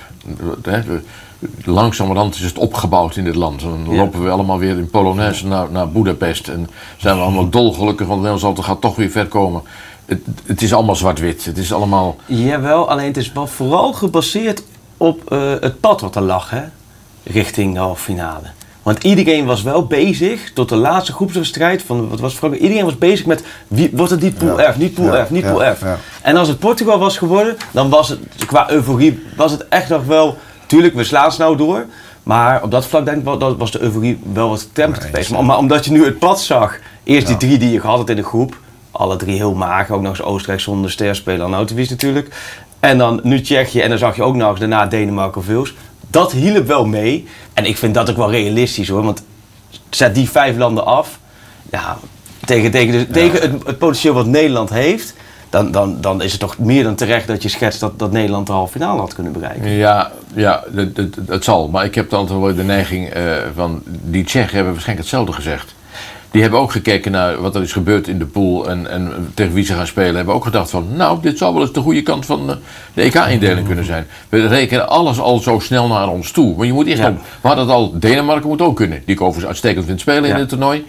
Langzamerhand 1.64 2.34
is 2.34 2.40
het 2.42 2.58
opgebouwd 2.58 3.16
in 3.16 3.24
dit 3.24 3.34
land. 3.34 3.60
Dan 3.60 3.86
Ja. 3.88 3.96
lopen 3.96 4.22
we 4.24 4.30
allemaal 4.30 4.58
weer 4.58 4.78
in 4.78 4.90
Polonaise 4.90 5.46
naar, 5.46 5.70
naar 5.70 5.88
Boedapest. 5.90 6.48
En 6.48 6.68
zijn 6.96 7.16
we 7.16 7.22
allemaal 7.22 7.48
dolgelukkig, 7.48 8.06
want 8.06 8.20
Nederlands 8.20 8.44
elftal 8.44 8.64
gaat 8.64 8.80
toch 8.80 8.96
weer 8.96 9.10
ver 9.10 9.26
komen. 9.26 9.62
Het, 10.04 10.20
het 10.46 10.62
is 10.62 10.74
allemaal 10.74 10.96
zwart-wit. 10.96 11.44
Het 11.44 11.58
is 11.58 11.72
allemaal... 11.72 12.16
Jawel, 12.26 12.88
alleen 12.90 13.06
het 13.06 13.16
is 13.16 13.32
wel 13.32 13.46
vooral 13.46 13.92
gebaseerd 13.92 14.62
op 14.96 15.32
eh, 15.32 15.38
het 15.60 15.80
pad 15.80 16.00
wat 16.00 16.16
er 16.16 16.22
lag, 16.22 16.50
hè? 16.50 16.62
Richting 17.22 17.74
de 17.74 17.80
halve 17.80 18.02
finale. 18.02 18.46
Want 18.82 19.04
iedereen 19.04 19.44
was 19.46 19.62
wel 19.62 19.86
bezig, 19.86 20.52
tot 20.54 20.68
de 20.68 20.76
laatste 20.76 21.12
groepswedstrijd 21.12 21.82
van, 21.82 22.08
wat 22.08 22.20
was 22.20 22.34
Frankrijk, 22.34 22.64
iedereen 22.64 22.84
was 22.84 22.98
bezig 22.98 23.26
met, 23.26 23.44
wie, 23.68 23.90
wordt 23.92 24.10
het 24.10 24.20
niet 24.20 24.38
pool 24.38 24.60
Ja. 24.60 24.72
F, 24.72 24.76
niet 24.78 24.94
pool 24.94 25.16
Ja, 25.16 25.24
F, 25.24 25.30
niet 25.30 25.42
ja, 25.44 25.52
pool 25.52 25.74
F. 25.74 25.80
ja. 25.80 25.98
En 26.22 26.36
als 26.36 26.48
het 26.48 26.58
Portugal 26.58 26.98
was 26.98 27.18
geworden, 27.18 27.56
dan 27.70 27.88
was 27.88 28.08
het, 28.08 28.18
qua 28.46 28.70
euforie, 28.70 29.22
was 29.36 29.50
het 29.52 29.68
echt 29.68 29.88
nog 29.88 30.04
wel, 30.04 30.36
tuurlijk, 30.72 30.94
we 30.94 31.04
slaan 31.04 31.32
snel 31.32 31.56
door. 31.56 31.86
Maar 32.22 32.62
op 32.62 32.70
dat 32.70 32.86
vlak 32.86 33.04
denk 33.04 33.16
ik 33.16 33.24
wel, 33.24 33.38
dat 33.38 33.56
was 33.56 33.70
de 33.70 33.80
euforie 33.80 34.18
wel 34.32 34.48
wat 34.48 34.60
getemperd 34.60 35.04
geweest. 35.04 35.30
Maar, 35.30 35.44
maar 35.44 35.58
omdat 35.58 35.84
je 35.84 35.90
nu 35.90 36.04
het 36.04 36.18
pad 36.18 36.40
zag, 36.40 36.78
eerst 37.04 37.26
die 37.26 37.36
drie 37.36 37.58
die 37.58 37.70
je 37.70 37.80
gehad 37.80 37.98
had 37.98 38.08
in 38.08 38.16
de 38.16 38.22
groep, 38.22 38.56
alle 38.90 39.16
drie 39.16 39.36
heel 39.36 39.54
mager, 39.54 39.94
ook 39.94 40.00
nog 40.00 40.10
eens 40.10 40.22
Oostenrijk 40.22 40.60
zonder 40.60 40.90
sterspeler 40.90 41.46
en 41.46 41.54
Autowies 41.54 41.88
natuurlijk. 41.88 42.34
En 42.80 42.98
dan 42.98 43.20
nu 43.22 43.40
Tsjechië 43.40 43.80
en 43.80 43.88
dan 43.88 43.98
zag 43.98 44.16
je 44.16 44.22
ook 44.22 44.34
nog 44.34 44.50
eens 44.50 44.58
daarna 44.58 44.86
Denemarken 44.86 45.40
of 45.40 45.46
Wales. 45.46 45.74
Dat 46.10 46.32
hielp 46.32 46.66
wel 46.66 46.86
mee. 46.86 47.26
En 47.52 47.64
ik 47.64 47.76
vind 47.76 47.94
dat 47.94 48.10
ook 48.10 48.16
wel 48.16 48.30
realistisch 48.30 48.88
hoor, 48.88 49.02
want 49.02 49.22
zet 49.90 50.14
die 50.14 50.30
vijf 50.30 50.56
landen 50.56 50.86
af. 50.86 51.18
Ja, 51.70 51.98
tegen, 52.44 52.70
tegen, 52.70 52.92
de, 52.92 53.06
tegen 53.06 53.40
het, 53.40 53.66
het 53.66 53.78
potentieel 53.78 54.14
wat 54.14 54.26
Nederland 54.26 54.70
heeft, 54.70 55.14
dan, 55.52 55.70
dan, 55.70 55.96
dan 56.00 56.22
is 56.22 56.30
het 56.32 56.40
toch 56.40 56.58
meer 56.58 56.82
dan 56.84 56.94
terecht 56.94 57.26
dat 57.26 57.42
je 57.42 57.48
schetst 57.48 57.80
dat, 57.80 57.98
dat 57.98 58.12
Nederland 58.12 58.46
de 58.46 58.52
halve 58.52 58.72
finale 58.72 59.00
had 59.00 59.14
kunnen 59.14 59.32
bereiken. 59.32 59.70
Ja, 59.70 60.10
ja 60.34 60.64
het, 60.74 60.98
het 61.26 61.44
zal. 61.44 61.68
Maar 61.68 61.84
ik 61.84 61.94
heb 61.94 62.10
dan 62.10 62.18
altijd 62.20 62.38
wel 62.40 62.54
de 62.54 62.62
neiging 62.62 63.08
eh, 63.08 63.22
van... 63.54 63.82
Die 63.86 64.24
Tsjechen 64.24 64.54
hebben 64.54 64.72
waarschijnlijk 64.72 65.08
hetzelfde 65.08 65.32
gezegd. 65.32 65.74
Die 66.30 66.42
hebben 66.42 66.60
ook 66.60 66.72
gekeken 66.72 67.12
naar 67.12 67.40
wat 67.40 67.54
er 67.54 67.62
is 67.62 67.72
gebeurd 67.72 68.08
in 68.08 68.18
de 68.18 68.24
pool 68.26 68.68
en, 68.70 68.90
en 68.90 69.30
tegen 69.34 69.52
wie 69.52 69.64
ze 69.64 69.74
gaan 69.74 69.86
spelen. 69.86 70.14
Hebben 70.16 70.34
ook 70.34 70.44
gedacht 70.44 70.70
van, 70.70 70.86
nou, 70.96 71.18
dit 71.22 71.38
zou 71.38 71.52
wel 71.52 71.62
eens 71.62 71.72
de 71.72 71.80
goede 71.80 72.02
kant 72.02 72.26
van 72.26 72.50
eh, 72.50 72.56
de 72.94 73.02
EK-indeling 73.02 73.66
kunnen 73.66 73.84
zijn. 73.84 74.06
We 74.28 74.46
rekenen 74.46 74.88
alles 74.88 75.18
al 75.20 75.38
zo 75.38 75.58
snel 75.58 75.86
naar 75.88 76.08
ons 76.08 76.30
toe. 76.30 76.56
Maar 76.56 76.66
je 76.66 76.72
moet 76.72 76.86
eerst 76.86 77.02
Ja. 77.02 77.12
we 77.40 77.48
hadden 77.48 77.64
het 77.66 77.74
al, 77.74 77.98
Denemarken 77.98 78.48
moet 78.48 78.62
ook 78.62 78.76
kunnen. 78.76 79.02
Die 79.04 79.14
ik 79.14 79.20
overigens 79.20 79.46
uitstekend 79.46 79.84
vind 79.86 80.00
spelen 80.00 80.28
Ja. 80.28 80.34
in 80.34 80.40
het 80.40 80.48
toernooi. 80.48 80.86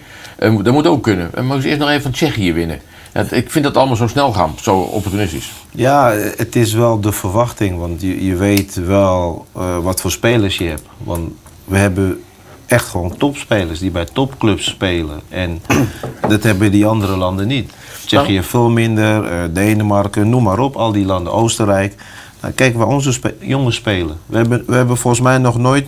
Moet- 0.50 0.64
dat 0.64 0.74
moet 0.74 0.86
ook 0.86 1.02
kunnen. 1.02 1.30
En 1.34 1.46
maar 1.46 1.60
ze 1.60 1.66
eerst 1.68 1.80
nog 1.80 1.88
even 1.88 2.02
van 2.02 2.10
Tsjechië 2.10 2.52
winnen. 2.52 2.80
Ja, 3.14 3.24
ik 3.30 3.50
vind 3.50 3.64
dat 3.64 3.76
allemaal 3.76 3.96
zo 3.96 4.06
snel 4.06 4.32
gaan, 4.32 4.54
zo 4.60 4.78
opportunistisch. 4.78 5.52
Ja, 5.70 6.10
het 6.36 6.56
is 6.56 6.72
wel 6.72 7.00
de 7.00 7.12
verwachting, 7.12 7.78
want 7.78 8.00
je, 8.00 8.24
je 8.24 8.36
weet 8.36 8.74
wel 8.74 9.46
eh, 9.56 9.78
wat 9.78 10.00
voor 10.00 10.10
spelers 10.10 10.58
je 10.58 10.64
hebt. 10.64 10.82
Want 10.98 11.30
we 11.64 11.76
hebben 11.76 12.22
echt 12.66 12.88
gewoon 12.88 13.16
topspelers 13.16 13.78
die 13.78 13.90
bij 13.90 14.04
topclubs 14.04 14.64
spelen. 14.64 15.20
En 15.28 15.62
dat 16.28 16.42
hebben 16.42 16.70
die 16.70 16.86
andere 16.86 17.16
landen 17.16 17.46
niet. 17.46 17.72
Tsjechië 18.06 18.42
veel 18.42 18.70
minder, 18.70 19.24
eh, 19.24 19.38
Denemarken, 19.50 20.28
noem 20.28 20.42
maar 20.42 20.58
op, 20.58 20.76
al 20.76 20.92
die 20.92 21.04
landen, 21.04 21.32
Oostenrijk. 21.32 21.94
Nou, 22.40 22.54
kijk 22.54 22.76
waar 22.76 22.86
onze 22.86 23.12
spe- 23.12 23.34
jongens 23.40 23.76
spelen. 23.76 24.18
We 24.26 24.36
hebben, 24.36 24.64
we 24.66 24.74
hebben 24.74 24.96
volgens 24.96 25.22
mij 25.22 25.38
nog 25.38 25.58
nooit 25.58 25.86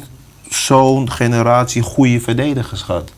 zo'n 0.48 1.10
generatie 1.10 1.82
goede 1.82 2.20
verdedigers 2.20 2.82
gehad. 2.82 3.10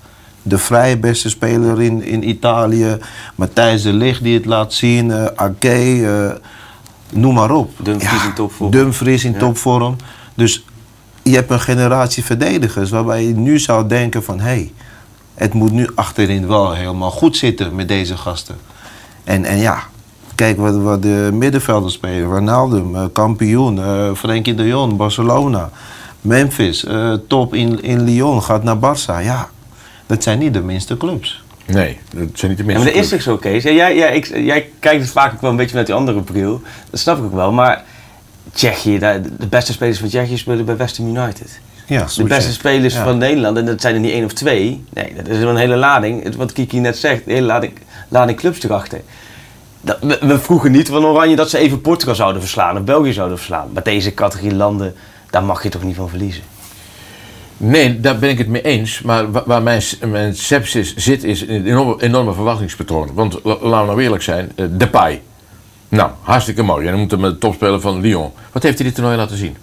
De 0.48 0.58
vrij 0.58 0.98
beste 0.98 1.28
speler 1.28 1.82
in, 1.82 2.02
in 2.02 2.28
Italië, 2.28 2.98
Matthijs 3.34 3.82
de 3.82 3.92
Ligt 3.92 4.22
die 4.22 4.34
het 4.34 4.44
laat 4.44 4.72
zien, 4.72 5.10
eh 5.10 5.24
Ake, 5.34 6.06
eh, 6.06 7.18
noem 7.18 7.34
maar 7.34 7.50
op. 7.50 7.70
Dumfries 7.82 8.24
in 8.24 8.34
topvorm. 8.34 8.70
Dumfries 8.70 9.24
in 9.24 9.32
Ja. 9.32 9.38
topvorm. 9.38 9.96
Dus 10.34 10.64
je 11.22 11.34
hebt 11.34 11.50
een 11.50 11.60
generatie 11.60 12.24
verdedigers 12.24 12.90
waarbij 12.90 13.24
je 13.26 13.34
nu 13.34 13.58
zou 13.58 13.86
denken 13.88 14.24
van... 14.24 14.38
hé, 14.40 14.44
hey, 14.46 14.72
het 15.34 15.54
moet 15.54 15.72
nu 15.72 15.88
achterin 15.94 16.46
wel 16.46 16.72
helemaal 16.74 17.10
goed 17.10 17.36
zitten 17.36 17.74
met 17.74 17.88
deze 17.88 18.16
gasten. 18.16 18.56
En, 19.24 19.44
en 19.44 19.58
ja, 19.58 19.82
kijk 20.34 20.56
wat, 20.58 20.76
wat 20.76 21.02
de 21.02 21.30
middenvelders 21.32 21.94
spelen. 21.94 22.24
Ronaldo, 22.34 22.94
eh, 22.94 23.04
kampioen, 23.12 23.78
eh 23.82 24.14
Frenkie 24.14 24.54
de 24.54 24.66
Jong, 24.66 24.96
Barcelona. 24.96 25.70
Memphis, 26.20 26.86
top 27.28 27.54
in, 27.54 27.82
in 27.82 28.02
Lyon, 28.02 28.42
gaat 28.42 28.62
naar 28.62 28.76
Barça. 28.76 29.22
Ja, 29.24 29.48
dat 30.08 30.22
zijn 30.22 30.38
niet 30.38 30.52
de 30.54 30.60
minste 30.62 30.96
clubs. 30.96 31.42
Nee, 31.66 31.98
dat 32.14 32.28
zijn 32.34 32.50
niet 32.50 32.60
de 32.60 32.64
Ja, 32.66 32.70
minste. 32.72 32.84
maar 32.84 32.92
dat 32.94 33.02
is 33.02 33.08
toch 33.08 33.22
zo, 33.22 33.36
Kees? 33.36 33.62
Ja, 33.62 33.70
jij, 33.70 33.96
jij, 33.96 34.16
ik, 34.16 34.26
jij 34.26 34.70
kijkt 34.78 35.02
het 35.02 35.10
vaak 35.10 35.32
ook 35.32 35.40
wel 35.40 35.50
een 35.50 35.56
beetje 35.56 35.70
vanuit 35.70 35.86
die 35.88 35.96
andere 35.96 36.20
bril. 36.22 36.62
Dat 36.90 37.00
snap 37.00 37.18
ik 37.18 37.24
ook 37.24 37.34
wel. 37.34 37.52
Maar 37.52 37.84
Tsjechië, 38.52 38.98
de 38.98 39.46
beste 39.48 39.72
spelers 39.72 39.98
van 39.98 40.08
Tsjechië 40.08 40.36
spelen 40.38 40.64
bij 40.64 40.76
West 40.76 40.96
Ham 40.96 41.16
United. 41.16 41.60
Ja, 41.86 42.06
De 42.16 42.22
beste 42.24 42.52
spelers 42.52 42.94
Ja. 42.94 43.04
van 43.04 43.18
Nederland, 43.18 43.56
en 43.56 43.66
dat 43.66 43.80
zijn 43.80 43.94
er 43.94 44.00
niet 44.00 44.12
één 44.12 44.24
of 44.24 44.32
twee. 44.32 44.84
Nee, 44.92 45.12
dat 45.16 45.28
is 45.28 45.38
wel 45.38 45.48
een 45.48 45.56
hele 45.56 45.76
lading. 45.76 46.22
Het- 46.22 46.36
Wat 46.36 46.52
Kiki 46.52 46.80
net 46.80 46.96
zegt, 46.98 47.22
een 47.26 47.32
hele 47.32 47.46
lading, 47.46 47.72
lading 48.08 48.38
clubs 48.38 48.62
erachter. 48.62 49.00
Dat, 49.80 49.98
we, 50.00 50.18
we 50.20 50.38
vroegen 50.38 50.72
niet 50.72 50.88
van 50.88 51.04
Oranje 51.04 51.36
dat 51.36 51.50
ze 51.50 51.58
even 51.58 51.80
Portugal 51.80 52.14
zouden 52.14 52.40
verslaan 52.42 52.76
of 52.76 52.82
België 52.84 53.12
zouden 53.12 53.36
verslaan. 53.38 53.68
Maar 53.72 53.82
deze 53.82 54.14
categorie 54.14 54.54
landen, 54.54 54.94
daar 55.30 55.44
mag 55.44 55.62
je 55.62 55.68
toch 55.68 55.82
niet 55.82 55.96
van 55.96 56.08
verliezen. 56.08 56.42
Nee, 57.60 58.00
daar 58.00 58.18
ben 58.18 58.30
ik 58.30 58.38
het 58.38 58.48
mee 58.48 58.62
eens. 58.62 59.02
Maar 59.02 59.30
wa- 59.32 59.42
waar 59.46 59.62
mijn, 59.62 59.82
mijn 60.06 60.36
sepsis 60.36 60.96
zit, 60.96 61.24
is 61.24 61.42
in 61.42 61.54
een 61.54 61.66
enorme, 61.66 62.02
enorme 62.02 62.32
verwachtingspatroon. 62.32 63.10
Want 63.14 63.38
la- 63.42 63.50
laten 63.60 63.80
we 63.80 63.86
nou 63.86 64.02
eerlijk 64.02 64.22
zijn, 64.22 64.52
eh, 64.56 64.66
Depay. 64.70 65.22
Nou, 65.88 66.10
hartstikke 66.20 66.62
mooi. 66.62 66.84
En 66.86 66.90
dan 66.92 67.00
moet 67.00 67.10
hem 67.10 67.20
met 67.20 67.30
de 67.30 67.38
topspeler 67.38 67.80
van 67.80 68.00
Lyon. 68.00 68.30
Wat 68.52 68.62
heeft 68.62 68.76
hij 68.78 68.86
dit 68.86 68.94
toernooi 68.94 69.16
laten 69.16 69.36
zien? 69.36 69.56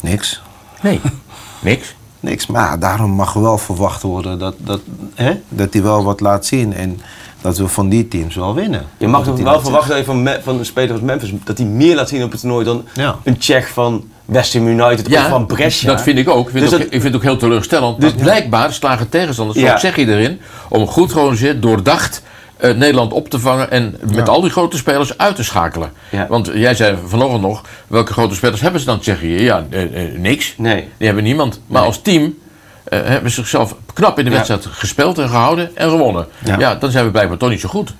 Niks. 0.00 0.42
Nee, 0.82 1.00
niks. 1.60 1.94
Niks, 2.20 2.46
maar 2.46 2.78
daarom 2.78 3.10
mag 3.10 3.32
wel 3.32 3.58
verwacht 3.58 4.02
worden 4.02 4.38
dat, 4.38 4.54
dat, 4.58 4.80
hè, 5.14 5.40
dat 5.48 5.72
hij 5.72 5.82
wel 5.82 6.04
wat 6.04 6.20
laat 6.20 6.46
zien. 6.46 6.72
En 6.74 7.00
dat 7.42 7.58
we 7.58 7.68
van 7.68 7.88
die 7.88 8.08
teams 8.08 8.34
wel 8.34 8.54
winnen. 8.54 8.84
Je 8.96 9.06
mag 9.08 9.24
toch 9.24 9.38
wel 9.40 9.60
verwachten 9.60 10.04
van, 10.04 10.22
Me- 10.22 10.40
van 10.42 10.58
een 10.58 10.64
speler 10.64 10.92
als 10.92 11.00
Memphis, 11.00 11.32
dat 11.44 11.58
hij 11.58 11.66
meer 11.66 11.94
laat 11.94 12.08
zien 12.08 12.22
op 12.22 12.30
het 12.30 12.40
toernooi 12.40 12.64
dan 12.64 12.84
Ja. 12.94 13.16
een 13.24 13.38
Tsjech 13.38 13.68
van 13.68 14.04
West 14.24 14.52
Ham 14.54 14.66
United 14.66 15.06
of 15.16 15.28
van 15.28 15.46
Brescia. 15.46 15.90
dat 15.90 16.02
vind 16.02 16.18
ik 16.18 16.28
ook. 16.28 16.46
Ik 16.46 16.50
vind, 16.52 16.64
Dus 16.64 16.72
ook, 16.72 16.78
dat- 16.78 16.86
ik 16.86 17.00
vind 17.00 17.04
het 17.04 17.14
ook 17.14 17.22
heel 17.22 17.36
teleurstellend. 17.36 18.00
Dus- 18.00 18.12
blijkbaar 18.12 18.72
slagen 18.72 19.08
tegenstanders, 19.08 19.58
Ja. 19.58 19.78
zeg 19.78 19.96
je 19.96 20.06
erin, 20.06 20.40
om 20.68 20.86
goed 20.86 21.12
georganiseerd, 21.12 21.62
doordacht 21.62 22.22
eh, 22.56 22.74
Nederland 22.74 23.12
op 23.12 23.28
te 23.28 23.38
vangen 23.40 23.70
en 23.70 23.96
met 24.14 24.28
al 24.28 24.40
die 24.40 24.50
grote 24.50 24.76
spelers 24.76 25.18
uit 25.18 25.36
te 25.36 25.44
schakelen. 25.44 25.92
Ja. 26.10 26.26
Want 26.28 26.50
jij 26.54 26.74
zei 26.74 26.96
vanochtend 27.06 27.42
nog, 27.42 27.62
welke 27.86 28.12
grote 28.12 28.34
spelers 28.34 28.60
hebben 28.60 28.80
ze 28.80 28.86
dan 28.86 28.98
Tsjechië? 29.00 29.40
Ja, 29.42 29.66
eh, 29.70 29.82
eh, 29.82 30.18
niks. 30.18 30.54
Nee. 30.56 30.88
Die 30.96 31.06
hebben 31.06 31.24
niemand. 31.24 31.60
Maar 31.66 31.78
Nee. 31.80 31.88
als 31.88 32.02
team 32.02 32.34
eh, 32.84 33.00
hebben 33.02 33.30
ze 33.30 33.36
zichzelf 33.36 33.74
knap 33.92 34.18
in 34.18 34.24
de 34.24 34.30
Ja. 34.30 34.36
wedstrijd 34.36 34.66
gespeeld 34.66 35.18
en 35.18 35.28
gehouden 35.28 35.76
en 35.76 35.90
gewonnen. 35.90 36.26
Ja. 36.44 36.58
Ja. 36.58 36.74
dan 36.74 36.90
zijn 36.90 37.04
we 37.04 37.10
blijkbaar 37.10 37.38
toch 37.38 37.50
niet 37.50 37.60
zo 37.60 37.68
goed. 37.68 37.94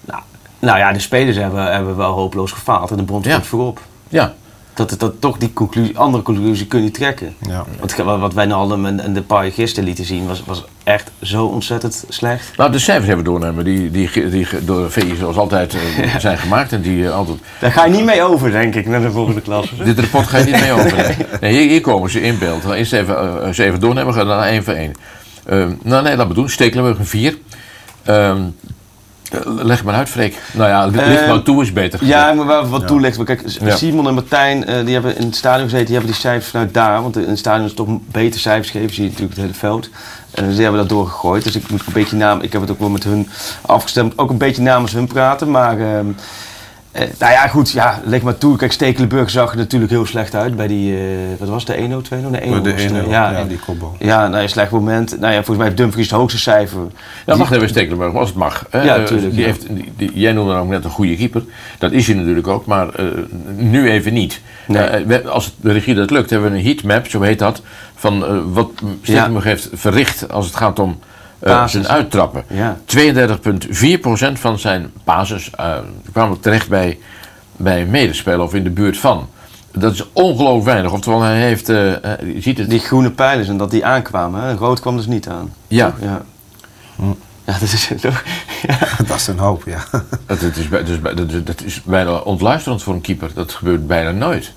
Nou, 0.00 0.20
nou 0.58 0.78
ja, 0.78 0.92
de 0.92 0.98
spelers 0.98 1.36
hebben, 1.36 1.72
hebben 1.72 1.96
wel 1.96 2.12
hopeloos 2.12 2.52
gefaald 2.52 2.90
en 2.90 2.96
de 2.96 3.02
bond 3.02 3.28
komt 3.28 3.46
voorop. 3.46 3.80
Ja, 4.08 4.34
Dat, 4.76 4.90
het- 4.90 5.00
dat 5.00 5.12
toch 5.20 5.36
die 5.38 5.52
conclusie, 5.52 5.98
andere 5.98 6.22
conclusie 6.22 6.66
kun 6.66 6.82
je 6.82 6.90
trekken. 6.90 7.34
Ja. 7.48 7.64
Want 7.78 7.96
wat 7.96 8.34
wij 8.34 8.46
Nalem 8.46 8.86
en, 8.86 9.00
en 9.00 9.12
de 9.14 9.22
Pai 9.22 9.50
gisteren 9.50 9.84
lieten 9.88 10.04
zien 10.04 10.26
was, 10.26 10.42
was 10.46 10.64
echt 10.84 11.10
zo 11.22 11.44
ontzettend 11.46 12.04
slecht. 12.08 12.56
nou 12.56 12.72
de 12.72 12.78
cijfers 12.78 13.06
hebben 13.06 13.24
doornemen 13.24 13.64
die, 13.64 13.90
die, 13.90 14.30
die, 14.30 14.46
door 14.64 14.82
de 14.82 14.90
VI 14.90 15.16
zoals 15.18 15.36
altijd 15.36 15.74
eh, 15.74 16.16
zijn 16.26 16.38
gemaakt. 16.38 16.72
En 16.72 16.80
die 16.82 17.06
eh, 17.06 17.14
altijd 17.14 17.38
Daar 17.60 17.72
ga 17.72 17.84
je 17.84 17.92
niet 17.92 18.04
mee 18.04 18.22
over, 18.22 18.50
denk 18.50 18.74
ik, 18.74 18.86
naar 18.86 19.00
de 19.00 19.10
volgende 19.10 19.40
klas. 19.40 19.72
Dit 19.84 19.98
rapport 19.98 20.26
ga 20.26 20.38
je 20.38 20.44
niet 20.44 20.60
mee 20.60 20.72
over. 20.72 21.16
Nee, 21.40 21.52
hier, 21.58 21.68
hier 21.70 21.80
komen 21.80 22.10
ze 22.10 22.20
in 22.20 22.38
beeld. 22.38 22.64
We 22.64 22.74
eerst 22.76 22.92
even, 22.92 23.42
eh, 23.42 23.52
ze 23.52 23.64
even 23.64 23.80
doornemen, 23.80 24.12
we 24.12 24.18
gaan 24.18 24.26
daarna 24.28 24.46
één 24.48 24.64
voor 24.64 24.74
één. 24.74 24.92
Ehm, 25.44 25.72
nou 25.82 26.02
nee, 26.02 26.12
laten 26.16 26.28
we 26.28 26.34
doen. 26.34 26.48
Stekelenburg 26.48 26.98
een 26.98 27.06
4. 27.06 27.36
Ehm, 29.32 29.58
eh, 29.58 29.64
leg 29.64 29.84
maar 29.84 29.94
uit, 29.94 30.08
Freek. 30.08 30.38
Nou 30.52 30.68
ja, 30.68 30.86
licht 30.86 31.04
Ehm, 31.04 31.28
maar 31.28 31.42
toe 31.42 31.62
is 31.62 31.72
beter. 31.72 32.04
Ja, 32.04 32.32
maar 32.32 32.46
wel 32.46 32.66
wat 32.68 32.86
toelichten. 32.86 33.24
Maar 33.24 33.36
Kijk, 33.36 33.48
Ja. 33.60 33.76
Simon 33.76 34.06
en 34.08 34.14
Martijn, 34.14 34.64
eh, 34.64 34.84
die 34.84 34.92
hebben 34.94 35.16
in 35.18 35.26
het 35.26 35.36
stadion 35.36 35.64
gezeten, 35.64 35.86
die 35.86 35.94
hebben 35.94 36.12
die 36.12 36.20
cijfers 36.20 36.50
vanuit 36.50 36.74
daar. 36.74 37.02
Want 37.02 37.16
in 37.16 37.28
het 37.28 37.38
stadion 37.38 37.66
is 37.66 37.74
toch 37.74 37.88
beter 38.10 38.40
cijfers 38.40 38.70
geven, 38.70 38.94
zie 38.94 39.02
je 39.02 39.08
natuurlijk 39.08 39.36
het 39.36 39.44
hele 39.44 39.58
veld. 39.58 39.88
En 40.30 40.44
dus 40.44 40.54
die 40.54 40.62
hebben 40.62 40.80
dat 40.80 40.88
doorgegooid. 40.90 41.44
Dus 41.44 41.56
ik 41.56 41.70
moet 41.70 41.80
een 41.86 41.92
beetje 41.92 42.16
naam, 42.16 42.40
ik 42.40 42.52
heb 42.52 42.60
het 42.60 42.70
ook 42.70 42.78
wel 42.78 42.88
met 42.88 43.04
hun 43.04 43.28
afgestemd, 43.60 44.18
ook 44.18 44.30
een 44.30 44.38
beetje 44.38 44.62
namens 44.62 44.92
hun 44.92 45.06
praten. 45.06 45.50
Maar 45.50 45.76
eh, 46.96 47.06
nou 47.18 47.32
ja, 47.32 47.46
goed, 47.48 47.70
ja, 47.70 48.00
leg 48.04 48.22
maar 48.22 48.38
toe. 48.38 48.56
Kijk, 48.56 48.72
Stekelenburg 48.72 49.30
zag 49.30 49.50
er 49.50 49.56
natuurlijk 49.56 49.90
heel 49.92 50.06
slecht 50.06 50.34
uit 50.34 50.56
bij 50.56 50.66
die, 50.66 50.96
eh, 50.96 51.02
wat 51.38 51.48
was 51.48 51.64
het, 51.66 51.76
de 51.76 51.82
1-0, 51.82 52.02
2-0? 52.02 52.30
Nee, 52.30 52.40
1-0 52.40 52.62
De 52.62 52.72
was 52.72 52.82
het, 52.82 52.90
ene, 52.90 53.00
eh, 53.02 53.08
ja, 53.10 53.32
en- 53.32 53.48
die 53.48 53.58
kopbal. 53.58 53.96
Ja, 53.98 54.28
nou 54.28 54.42
ja, 54.42 54.48
slecht 54.48 54.70
moment. 54.70 55.10
Nou 55.20 55.26
ja, 55.32 55.36
volgens 55.36 55.56
mij 55.56 55.66
heeft 55.66 55.76
Dumfries 55.78 56.10
het 56.10 56.18
hoogste 56.18 56.38
cijfer. 56.38 56.80
Ja, 57.26 57.36
wacht 57.36 57.52
even, 57.52 57.68
Stekelenburg, 57.68 58.14
als 58.14 58.28
het 58.28 58.38
mag. 58.38 58.66
hè. 58.70 58.82
Ja, 58.82 58.96
Eh, 58.96 59.04
tuurlijk, 59.04 59.30
die 59.30 59.40
ja. 59.40 59.46
heeft, 59.46 59.66
die, 59.68 59.92
die- 59.96 60.10
jij 60.14 60.32
noemde 60.32 60.52
dan 60.52 60.60
ook 60.62 60.68
net 60.68 60.84
een 60.84 60.90
goede 60.90 61.16
keeper. 61.16 61.42
Dat 61.78 61.92
is 61.92 62.06
hij 62.06 62.16
natuurlijk 62.16 62.46
ook, 62.48 62.66
maar 62.66 62.88
nu 63.56 63.90
even 63.90 64.12
niet. 64.12 64.40
Nee. 64.66 65.04
We- 65.06 65.28
als 65.28 65.54
de 65.60 65.72
regie 65.72 65.94
dat 65.94 66.10
lukt, 66.10 66.30
hebben 66.30 66.50
we 66.50 66.56
een 66.58 66.64
heatmap, 66.64 67.06
zo 67.06 67.20
heet 67.20 67.38
dat, 67.38 67.62
van 67.94 68.52
wat 68.52 68.70
Stekelenburg 69.02 69.44
heeft 69.44 69.68
verricht 69.72 70.32
als 70.32 70.46
het 70.46 70.56
gaat 70.56 70.78
om 70.78 70.98
eh, 71.38 71.52
Basis. 71.52 71.72
zijn 71.84 71.96
uittrappen. 71.96 72.44
Ja. 72.48 72.76
32,4% 72.84 74.32
van 74.32 74.58
zijn 74.58 74.92
basis 75.04 75.50
eh, 75.50 75.78
kwamen 76.12 76.40
terecht 76.40 76.68
bij, 76.68 76.98
bij 77.56 77.80
een 77.80 77.90
medespeler 77.90 78.40
of 78.40 78.54
in 78.54 78.64
de 78.64 78.70
buurt 78.70 78.98
van. 78.98 79.28
Dat 79.72 79.92
is 79.92 80.04
ongelooflijk 80.12 80.64
weinig. 80.64 80.92
Oftewel, 80.92 81.20
hij 81.20 81.40
heeft, 81.40 81.66
je 81.66 82.36
ziet 82.40 82.58
het, 82.58 82.70
Die 82.70 82.78
groene 82.78 83.10
pijlers 83.10 83.48
en 83.48 83.56
dat 83.56 83.70
die 83.70 83.84
aankwamen. 83.84 84.42
Hè? 84.42 84.54
Rood 84.54 84.80
kwam 84.80 84.96
dus 84.96 85.06
niet 85.06 85.28
aan. 85.28 85.52
ja, 85.68 85.94
Ja, 86.00 86.22
ja 87.46 87.52
dat 87.58 87.62
is 87.62 87.88
toch... 88.00 88.22
Ja. 88.62 88.78
Dat 89.06 89.16
is 89.16 89.26
een 89.26 89.38
hoop, 89.38 89.62
ja. 89.66 89.84
dat, 90.26 90.42
is, 90.42 90.54
dus 90.54 90.68
bij- 91.00 91.14
dat, 91.14 91.32
is- 91.32 91.44
dat 91.44 91.62
is 91.62 91.82
bijna 91.82 92.12
ontluisterend 92.16 92.82
voor 92.82 92.94
een 92.94 93.00
keeper. 93.00 93.30
Dat 93.34 93.52
gebeurt 93.52 93.86
bijna 93.86 94.10
nooit. 94.10 94.52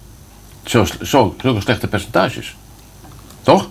Zo, 0.64 0.86
zo, 1.02 1.36
zulke 1.42 1.62
slechte 1.62 1.88
percentages. 1.88 2.56
Toch? 3.42 3.70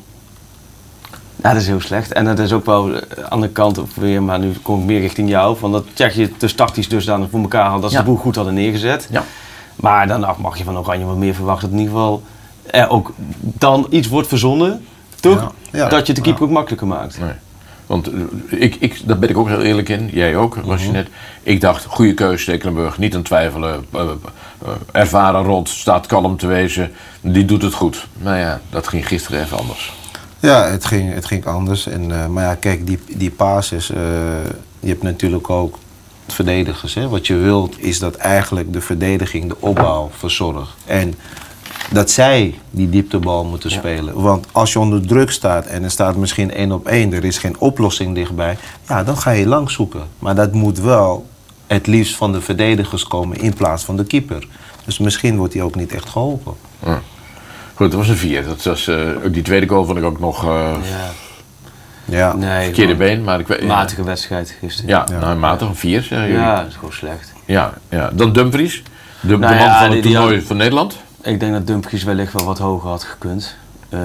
Ja, 1.42 1.52
dat 1.52 1.62
is 1.62 1.66
heel 1.66 1.80
slecht. 1.80 2.12
En 2.12 2.24
dat 2.24 2.38
is 2.38 2.52
ook 2.52 2.64
wel 2.66 2.88
eh, 2.88 2.94
aan 2.94 3.00
de 3.16 3.28
andere 3.28 3.52
kant 3.52 3.78
ook 3.78 3.90
weer, 3.94 4.22
maar 4.22 4.38
nu 4.38 4.52
kom 4.62 4.80
ik 4.80 4.86
meer 4.86 5.00
richting 5.00 5.28
jou. 5.28 5.56
Van 5.56 5.72
dat 5.72 5.84
Tsjechië 5.94 6.32
dus 6.38 6.52
tactisch 6.52 6.88
dusdanig 6.88 7.30
voor 7.30 7.40
elkaar 7.40 7.70
had 7.70 7.80
dat 7.82 7.90
ze 7.90 7.96
Ja. 7.96 8.02
de 8.02 8.08
boel 8.08 8.18
goed 8.18 8.34
hadden 8.36 8.54
neergezet. 8.54 9.08
Ja. 9.10 9.24
Maar 9.76 10.06
dan 10.08 10.26
mag 10.38 10.58
je 10.58 10.64
van 10.64 10.78
Oranje 10.78 11.04
wat 11.04 11.16
meer 11.16 11.34
verwachten. 11.34 11.70
In 11.70 11.78
ieder 11.78 11.92
geval 11.92 12.22
er 12.70 12.88
ook 12.88 13.12
dan 13.40 13.86
iets 13.90 14.08
wordt 14.08 14.28
verzonnen. 14.28 14.84
Toch? 15.20 15.52
Ja. 15.72 15.88
Dat 15.88 16.06
je 16.06 16.12
de 16.12 16.20
keeper 16.20 16.42
ook 16.42 16.50
makkelijker 16.50 16.86
maakt. 16.86 17.18
Nee. 17.20 17.30
Want 17.86 18.06
eh, 18.08 18.20
ik, 18.48 18.74
ik, 18.78 19.00
daar 19.06 19.18
ben 19.18 19.28
ik 19.28 19.36
ook 19.36 19.48
heel 19.48 19.62
eerlijk 19.62 19.88
in. 19.88 20.08
Jij 20.12 20.36
ook, 20.36 20.54
was 20.64 20.84
je 20.84 20.90
net. 20.90 21.08
Ik 21.42 21.60
dacht, 21.60 21.84
goede 21.84 22.14
keuze 22.14 22.42
Stekelenburg. 22.42 22.98
Niet 22.98 23.14
aan 23.14 23.22
twijfelen. 23.22 23.84
Eh, 23.92 24.00
eh, 24.00 24.08
eh, 24.64 24.70
ervaren 24.92 25.42
rot, 25.42 25.68
staat 25.68 26.06
kalm 26.06 26.36
te 26.36 26.46
wezen. 26.46 26.92
Die 27.20 27.44
doet 27.44 27.62
het 27.62 27.74
goed. 27.74 28.06
Maar 28.22 28.38
ja, 28.38 28.60
dat 28.70 28.88
ging 28.88 29.06
gisteren 29.06 29.42
even 29.42 29.58
anders. 29.58 29.92
Ja, 30.40 30.64
het 30.64 30.84
ging, 30.84 31.14
het 31.14 31.24
ging 31.24 31.46
anders. 31.46 31.86
En, 31.86 32.22
eh, 32.22 32.26
maar 32.26 32.44
ja, 32.44 32.54
kijk, 32.54 32.86
die, 32.86 32.98
die 33.16 33.30
pases, 33.30 33.90
eh, 33.90 33.98
je 34.80 34.88
hebt 34.88 35.02
natuurlijk 35.02 35.50
ook 35.50 35.78
verdedigers. 36.26 36.94
Hè? 36.94 37.08
Wat 37.08 37.26
je 37.26 37.34
wilt 37.34 37.80
is 37.80 37.98
dat 37.98 38.14
eigenlijk 38.14 38.72
de 38.72 38.80
verdediging 38.80 39.48
de 39.48 39.56
opbouw 39.60 40.10
verzorgt. 40.16 40.70
En 40.86 41.14
dat 41.90 42.10
zij 42.10 42.58
die 42.70 42.88
dieptebal 42.88 43.44
moeten 43.44 43.70
spelen. 43.70 44.20
Want 44.20 44.46
als 44.52 44.72
je 44.72 44.78
onder 44.78 45.06
druk 45.06 45.30
staat 45.30 45.66
en 45.66 45.82
er 45.82 45.90
staat 45.90 46.16
misschien 46.16 46.50
één 46.50 46.72
op 46.72 46.86
één, 46.86 47.12
er 47.12 47.24
is 47.24 47.38
geen 47.38 47.58
oplossing 47.58 48.14
dichtbij, 48.14 48.58
ja, 48.88 49.04
dan 49.04 49.16
ga 49.16 49.30
je 49.30 49.46
lang 49.46 49.70
zoeken. 49.70 50.02
Maar 50.18 50.34
dat 50.34 50.52
moet 50.52 50.78
wel 50.78 51.26
het 51.66 51.86
liefst 51.86 52.16
van 52.16 52.32
de 52.32 52.40
verdedigers 52.40 53.04
komen 53.04 53.40
in 53.40 53.54
plaats 53.54 53.84
van 53.84 53.96
de 53.96 54.04
keeper. 54.04 54.48
Dus 54.84 54.98
misschien 54.98 55.36
wordt 55.36 55.54
hij 55.54 55.62
ook 55.62 55.74
niet 55.74 55.92
echt 55.92 56.08
geholpen. 56.08 56.54
Goed, 57.78 57.90
dat 57.90 58.00
was 58.00 58.08
een 58.08 58.16
vier. 58.16 58.44
Dat 58.44 58.62
was, 58.62 58.86
eh, 58.88 58.96
ook 59.24 59.32
die 59.34 59.42
tweede 59.42 59.68
goal 59.68 59.84
vond 59.84 59.98
ik 59.98 60.04
ook 60.04 60.18
nog 60.20 60.44
eh 60.44 60.50
Ja. 60.82 61.10
Ja, 62.16 62.32
Nee, 62.34 62.64
verkeerde 62.64 62.92
gewoon 62.92 63.08
been. 63.08 63.24
Maar 63.24 63.40
ik 63.40 63.46
weet, 63.46 63.66
Matige 63.66 64.04
wedstrijd 64.04 64.56
gisteren. 64.60 64.90
Ja, 64.90 65.04
nou, 65.20 65.36
matig, 65.38 65.68
een 65.68 65.74
vier 65.76 66.06
jullie. 66.10 66.32
Ja, 66.32 66.40
Ja. 66.40 66.56
dat 66.56 66.66
is 66.66 66.74
gewoon 66.74 66.92
slecht. 66.92 67.32
Ja, 67.44 67.72
Dan 68.12 68.32
Dumfries. 68.32 68.82
De, 69.20 69.26
Nou 69.28 69.40
de 69.40 69.46
man 69.48 69.56
ja, 69.56 69.78
van 69.80 69.90
het 69.92 70.02
die 70.02 70.12
toernooi 70.12 70.36
had- 70.36 70.44
van 70.46 70.56
Nederland. 70.56 70.96
Ik 71.22 71.40
denk 71.40 71.52
dat 71.52 71.66
Dumfries 71.66 72.04
wellicht 72.04 72.32
wel 72.32 72.46
wat 72.46 72.58
hoger 72.58 72.88
had 72.88 73.04
gekund. 73.04 73.56
Ehm, 73.88 74.02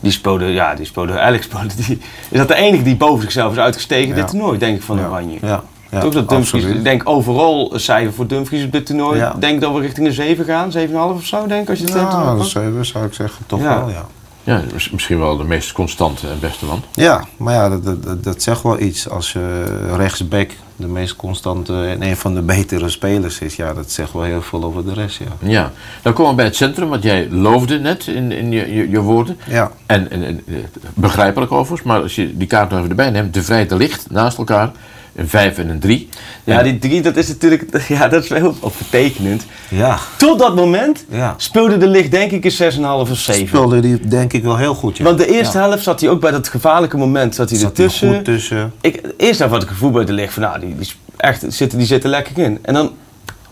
die 0.00 0.12
speelde, 0.12 0.44
ja, 0.46 0.74
die 0.74 0.86
speelde, 0.86 1.12
eigenlijk 1.12 1.42
speelde 1.44 1.74
die, 1.86 2.00
is 2.28 2.38
dat 2.38 2.48
de 2.48 2.54
enige 2.54 2.82
die 2.82 2.96
boven 2.96 3.22
zichzelf 3.22 3.52
is 3.52 3.58
uitgestegen 3.58 4.08
in 4.08 4.14
Ja. 4.16 4.20
dit 4.20 4.28
toernooi, 4.30 4.58
denk 4.58 4.76
ik, 4.76 4.82
van 4.82 4.98
Ja. 4.98 5.06
Oranje. 5.06 5.38
Ja, 5.40 5.62
ja, 5.92 6.00
Toch 6.00 6.12
dat 6.12 6.28
Dumfries, 6.28 6.64
ik 6.64 6.84
denk 6.84 7.08
overal 7.08 7.74
een 7.74 7.80
cijfer 7.80 8.12
voor 8.12 8.26
Dumfries 8.26 8.64
op 8.64 8.72
dit 8.72 8.86
toernooi. 8.86 9.18
Ja. 9.18 9.34
Denk 9.38 9.60
dat 9.60 9.72
we 9.74 9.80
richting 9.80 10.06
een 10.06 10.12
7 10.12 10.44
gaan, 10.44 10.70
7,5 10.72 10.94
of 10.94 11.24
zo, 11.24 11.46
denk 11.46 11.62
ik, 11.62 11.68
als 11.68 11.78
je 11.78 11.84
het 11.84 11.94
Ja, 11.94 12.00
toernooi 12.08 12.26
dat 12.28 12.36
pakt. 12.36 12.48
zou, 12.50 12.84
zou 12.84 13.06
ik 13.06 13.12
zeggen, 13.14 13.46
toch 13.46 13.60
Ja. 13.60 13.78
wel, 13.78 13.88
ja. 13.88 14.06
Ja, 14.44 14.60
mis- 14.72 14.90
misschien 14.90 15.18
wel 15.18 15.36
de 15.36 15.44
meest 15.44 15.72
constante 15.72 16.28
en 16.28 16.40
beste 16.40 16.64
man. 16.64 16.82
Ja, 16.92 17.24
maar 17.36 17.54
ja, 17.54 17.68
dat, 17.68 17.84
dat, 18.04 18.24
dat, 18.24 18.42
zegt 18.42 18.62
wel 18.62 18.80
iets. 18.80 19.08
Als 19.08 19.32
je 19.32 19.64
rechtsback 19.96 20.50
de 20.76 20.86
meest 20.86 21.16
constante 21.16 21.84
en 21.86 22.02
een 22.02 22.16
van 22.16 22.34
de 22.34 22.42
betere 22.42 22.88
spelers 22.88 23.38
is, 23.38 23.56
ja, 23.56 23.72
dat 23.74 23.90
zegt 23.90 24.12
wel 24.12 24.22
heel 24.22 24.42
veel 24.42 24.64
over 24.64 24.84
de 24.84 24.92
rest, 24.92 25.18
ja. 25.18 25.48
Ja, 25.50 25.70
dan 26.02 26.12
komen 26.12 26.30
we 26.30 26.36
bij 26.36 26.44
het 26.44 26.56
centrum, 26.56 26.88
wat 26.88 27.02
jij 27.02 27.28
loofde 27.30 27.78
net 27.78 28.06
in, 28.06 28.32
in 28.32 28.50
je, 28.50 28.74
je, 28.74 28.90
je 28.90 29.00
woorden. 29.00 29.38
Ja, 29.48 29.70
En, 29.86 30.10
en, 30.10 30.22
en, 30.24 30.40
eh, 30.46 30.54
begrijpelijk 30.94 31.52
overigens, 31.52 31.88
maar 31.88 32.02
als 32.02 32.14
je 32.14 32.36
die 32.36 32.46
kaart 32.46 32.68
nog 32.70 32.78
even 32.78 32.90
erbij 32.90 33.10
neemt, 33.10 33.34
de 33.34 33.42
vrij 33.42 33.64
te 33.66 33.76
licht 33.76 34.10
naast 34.10 34.38
elkaar, 34.38 34.70
een 35.16 35.28
5 35.28 35.58
en 35.58 35.68
een 35.68 35.78
3. 35.78 36.08
Ja, 36.44 36.62
die 36.62 36.78
drie, 36.78 37.02
dat 37.02 37.16
is 37.16 37.28
natuurlijk, 37.28 37.64
ja, 37.88 38.08
dat 38.08 38.22
is 38.22 38.28
wel 38.28 38.54
ook 38.60 38.74
vertekenend. 38.74 39.44
ja, 39.68 39.98
Tot 40.18 40.38
dat 40.38 40.54
moment 40.56 41.04
ja. 41.10 41.34
speelde 41.36 41.76
de 41.78 41.86
licht 41.86 42.10
denk 42.10 42.30
ik 42.30 42.44
een 42.44 42.72
6,5 42.72 42.80
of 42.82 43.16
7. 43.18 43.46
Speelde 43.46 43.80
die 43.80 44.08
denk 44.08 44.32
ik 44.32 44.42
wel 44.42 44.56
heel 44.56 44.74
goed, 44.74 44.96
ja. 44.96 45.04
Want 45.04 45.18
de 45.18 45.26
eerste 45.26 45.58
Ja. 45.58 45.64
helft 45.68 45.82
zat 45.82 46.00
hij 46.00 46.08
ook 46.10 46.20
bij 46.20 46.30
dat 46.30 46.48
gevaarlijke 46.48 46.96
moment, 46.96 47.34
zat 47.34 47.50
hij 47.50 47.58
Zat 47.58 47.76
hij 47.76 47.84
ertussen. 47.86 48.14
goed 48.14 48.24
tussen. 48.24 48.72
Ik, 48.80 49.00
eerst 49.16 49.40
had 49.40 49.52
ik 49.54 49.60
het 49.60 49.68
gevoel 49.68 49.90
bij 49.90 50.04
de 50.04 50.12
licht 50.12 50.32
van, 50.32 50.42
nou, 50.42 50.60
die, 50.60 50.76
die, 50.78 50.88
echt, 51.16 51.44
zitten, 51.48 51.78
die 51.78 51.86
zitten 51.86 52.10
lekker 52.10 52.38
in. 52.38 52.58
En 52.62 52.74
dan 52.74 52.90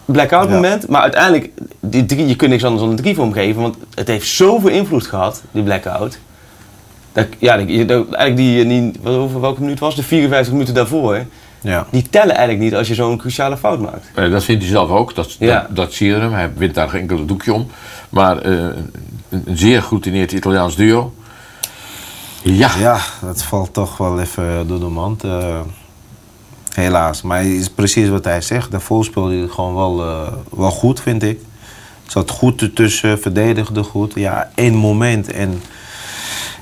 blackout 0.05 0.51
moment, 0.51 0.89
maar 0.89 1.03
uiteindelijk, 1.03 1.51
die 1.81 2.07
drie, 2.07 2.27
je 2.27 2.37
kunt 2.37 2.51
niks 2.51 2.65
anders 2.65 2.83
dan 2.83 2.91
een 2.91 2.97
drie 2.97 3.15
voor 3.15 3.25
hem 3.25 3.33
geven, 3.33 3.63
want 3.63 3.77
het 3.95 4.09
heeft 4.09 4.27
zoveel 4.29 4.71
invloed 4.71 5.07
gehad, 5.07 5.43
die 5.53 5.63
blackout. 5.63 6.19
Dat, 7.13 7.27
ja, 7.39 7.57
dat- 7.57 7.89
dat- 7.89 8.13
eigenlijk 8.13 8.37
die, 8.37 8.67
die, 8.67 8.93
over 9.09 9.41
welke 9.41 9.61
minuut 9.61 9.79
was 9.79 9.95
het? 9.95 10.03
de 10.03 10.09
54 10.09 10.53
minuten 10.53 10.75
daarvoor, 10.75 11.25
Ja. 11.63 11.87
die 11.91 12.09
tellen 12.11 12.35
eigenlijk 12.35 12.61
niet 12.65 12.75
als 12.75 12.89
je 12.89 12.95
zo'n 12.95 13.17
cruciale 13.19 13.57
fout 13.57 13.81
maakt. 13.81 14.11
Dat 14.33 14.45
vindt 14.45 14.63
hij 14.63 14.71
zelf 14.71 14.91
ook, 14.91 15.15
dat, 15.15 15.33
Ja. 15.39 15.61
dat, 15.61 15.77
dat 15.77 15.93
zie 15.93 16.09
je 16.09 16.15
hem. 16.15 16.33
Hij 16.33 16.53
wint 16.57 16.75
daar 16.75 16.89
geen 16.89 17.01
enkel 17.01 17.25
doekje 17.27 17.53
om. 17.53 17.67
Maar 18.09 18.39
eh, 18.39 18.53
een, 18.53 18.91
een 19.29 19.57
zeer 19.59 19.83
geroutineerd 19.83 20.33
Italiaans 20.33 20.77
duo. 20.77 21.15
Ja, 22.43 22.71
Ja, 22.79 22.99
dat 23.21 23.43
valt 23.43 23.73
toch 23.75 23.97
wel 23.97 24.21
even 24.21 24.67
door 24.69 24.79
de 24.81 24.85
mand. 24.87 25.25
eh, 25.25 25.61
helaas. 26.75 27.23
Maar 27.23 27.39
het 27.39 27.47
is 27.47 27.71
precies 27.71 28.09
wat 28.09 28.25
hij 28.25 28.41
zegt. 28.41 28.71
Daarvoor 28.71 29.05
speelde 29.05 29.33
hij 29.33 29.41
het 29.43 29.51
gewoon 29.53 29.75
wel, 29.75 30.01
eh, 30.07 30.33
wel 30.51 30.71
goed, 30.71 31.01
vind 31.01 31.23
ik. 31.23 31.39
Het 32.03 32.13
zat 32.13 32.31
goed 32.31 32.63
ertussen, 32.63 33.21
verdedigde 33.21 33.83
goed. 33.83 34.13
Ja, 34.15 34.51
één 34.55 34.75
moment 34.75 35.33
en, 35.33 35.63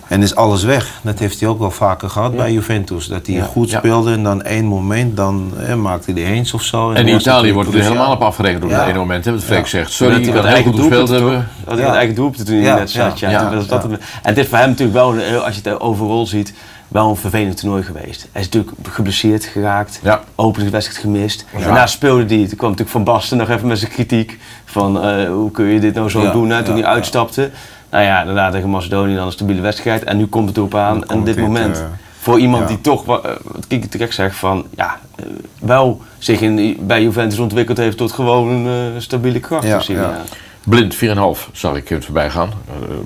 en 0.09 0.23
is 0.23 0.35
alles 0.35 0.63
weg. 0.65 1.01
Dat 1.03 1.19
heeft 1.19 1.41
hij 1.41 1.49
ook 1.49 1.59
wel 1.59 1.71
vaker 1.71 2.11
gehad 2.11 2.37
bij 2.37 2.53
Juventus. 2.53 3.07
Dat 3.07 3.27
hij 3.27 3.35
Ja, 3.37 3.45
goed 3.45 3.71
speelde 3.71 4.13
en 4.13 4.23
dan 4.23 4.43
één 4.43 4.65
moment, 4.65 5.17
dan 5.17 5.53
eh, 5.67 5.75
maakte 5.75 6.13
hij 6.13 6.25
eens 6.25 6.55
of 6.55 6.63
zo. 6.63 6.91
en 6.91 7.07
in 7.09 7.15
Italië 7.17 7.53
wordt 7.53 7.75
er 7.75 7.83
helemaal 7.83 8.13
op 8.13 8.21
afgerekend 8.23 8.65
op 8.65 8.71
het 8.71 8.87
ene 8.89 8.99
moment. 8.99 9.25
Hè, 9.25 9.33
wat 9.33 9.45
Freek 9.45 9.67
zegt. 9.67 9.93
Sorry, 9.93 10.13
Dat 10.13 10.21
ik 10.21 10.27
hij 10.27 10.35
had 10.35 10.45
dat 10.45 10.55
heel 10.55 10.73
goed 10.73 10.81
gespeeld 10.81 11.09
hebben. 11.09 11.49
Dat 11.65 11.79
hij 11.79 11.87
eigen 11.89 12.15
doelpunt 12.15 12.47
toen 12.47 12.57
hij 12.63 12.75
net 12.75 12.91
zat. 12.91 13.19
Ja, 13.19 13.51
dat 13.69 13.85
En 13.85 13.99
het 14.23 14.39
is 14.39 14.47
voor 14.47 14.59
hem 14.59 14.69
natuurlijk 14.69 14.99
wel, 14.99 15.15
een- 15.15 15.41
als 15.43 15.55
je 15.57 15.69
het 15.69 15.81
overal 15.81 16.27
ziet, 16.27 16.55
wel 16.89 17.09
een 17.11 17.17
vervelend 17.17 17.57
toernooi 17.57 17.83
geweest. 17.83 18.29
Hij 18.33 18.41
is 18.43 18.49
natuurlijk 18.49 18.77
geblesseerd 18.83 19.45
geraakt, 19.45 20.01
Ja. 20.03 20.21
openingswedstrijd 20.35 21.01
gemist. 21.01 21.45
Ja. 21.57 21.65
Daarna 21.65 21.87
speelde 21.87 22.35
hij, 22.35 22.47
toen 22.47 22.57
kwam 22.57 22.71
natuurlijk 22.71 22.91
Van 22.91 23.05
Basten 23.05 23.37
nog 23.37 23.49
even 23.49 23.69
met 23.69 23.79
zijn 23.79 23.91
kritiek 23.91 24.39
van 24.65 25.03
eh, 25.05 25.29
hoe 25.31 25.51
kun 25.51 25.65
je 25.65 25.81
dit 25.81 25.95
nou 25.95 26.11
zo 26.11 26.23
Ja, 26.23 26.33
doen 26.33 26.51
hè, 26.51 26.63
toen 26.63 26.75
hij 26.75 26.85
uitstapte. 26.85 27.51
Nou 27.91 28.05
ja, 28.05 28.25
daarna 28.25 28.51
tegen 28.51 28.71
Macedonië 28.71 29.15
dan 29.15 29.27
een 29.27 29.33
stabiele 29.33 29.61
wedstrijd 29.61 30.05
en 30.05 30.17
nu 30.17 30.27
komt 30.27 30.49
het 30.49 30.57
erop 30.57 30.75
aan. 30.75 31.05
En 31.05 31.25
dit 31.25 31.35
dit, 31.35 31.45
moment, 31.45 31.77
eh, 31.79 31.85
voor 32.19 32.39
iemand 32.39 32.63
ja. 32.63 32.69
die 32.69 32.81
toch, 32.81 33.03
eh, 33.03 33.31
wat 33.43 33.67
Kiki 33.67 33.89
terecht 33.89 34.15
zegt, 34.15 34.37
van 34.37 34.67
ja, 34.77 34.99
eh, 35.17 35.25
wel 35.61 36.03
zich 36.19 36.41
in, 36.41 36.77
bij 36.81 37.03
Juventus 37.03 37.39
ontwikkeld 37.39 37.79
heeft 37.79 37.97
tot 37.97 38.13
gewoon 38.13 38.49
een 38.49 39.03
stabiele 39.03 39.41
kracht. 39.41 39.67
Ja, 39.67 39.83
ja. 39.87 40.23
Blind 40.65 40.95
4,5 40.95 41.49
zag 41.53 41.77
ik 41.77 41.91
even 41.91 42.03
voorbij 42.05 42.31
gaan. 42.31 42.51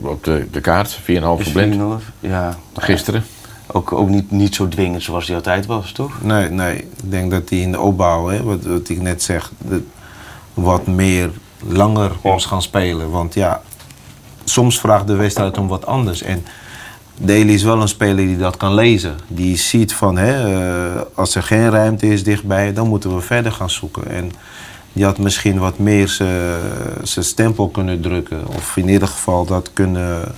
op 0.01 0.25
de, 0.25 0.47
de 0.51 0.61
kaart. 0.61 0.99
4,5 1.01 1.05
Dus 1.05 1.21
voor 1.21 1.53
Blind. 1.53 1.75
4,5, 1.75 2.12
Ja, 2.21 2.57
Gisteren. 2.77 3.25
Ook, 3.66 3.92
ook 3.92 4.09
niet, 4.09 4.31
niet 4.31 4.55
zo 4.55 4.68
dwingend 4.68 5.03
zoals 5.03 5.27
hij 5.27 5.37
altijd 5.37 5.66
was, 5.66 5.92
toch? 5.92 6.23
Nee, 6.23 6.49
nee. 6.51 6.77
Ik 6.77 7.11
denk 7.11 7.31
dat 7.31 7.49
hij 7.49 7.59
in 7.59 7.73
de 7.73 7.81
opbouw, 7.81 8.29
hè, 8.29 8.42
wat, 8.42 8.64
wat 8.64 8.88
ik 8.88 9.01
net 9.01 9.23
zeg, 9.23 9.51
de- 9.59 9.83
wat 10.55 10.87
meer 10.87 11.31
langer 11.68 12.11
moest 12.23 12.47
gaan 12.47 12.62
spelen. 12.62 13.11
Want 13.11 13.35
ja, 13.35 13.61
soms 14.44 14.81
vraagt 14.81 15.07
de 15.07 15.16
wedstrijd 15.16 15.59
om 15.59 15.68
wat 15.68 15.87
anders. 15.87 16.22
En 16.22 16.44
Daly 17.16 17.52
is 17.52 17.62
wel 17.62 17.81
een 17.81 17.88
speler 17.88 18.26
die 18.26 18.38
dat 18.38 18.57
kan 18.57 18.74
lezen. 18.74 19.14
Die 19.28 19.57
ziet 19.57 19.94
van, 19.94 20.16
hè, 20.16 20.55
eh, 20.55 21.00
als 21.14 21.35
er 21.35 21.42
geen 21.42 21.70
ruimte 21.70 22.07
is 22.07 22.24
dichtbij, 22.24 22.72
dan 22.72 22.88
moeten 22.88 23.14
we 23.14 23.20
verder 23.20 23.52
gaan 23.52 23.70
zoeken. 23.70 24.11
En 24.11 24.33
die 24.92 25.05
had 25.05 25.18
misschien 25.18 25.59
wat 25.59 25.78
meer 25.78 26.09
zijn 27.02 27.24
stempel 27.24 27.68
kunnen 27.68 28.00
drukken. 28.00 28.46
Of 28.57 28.76
in 28.76 28.88
ieder 28.88 29.09
geval 29.09 29.44
dat 29.44 29.70
kunnen 29.72 30.35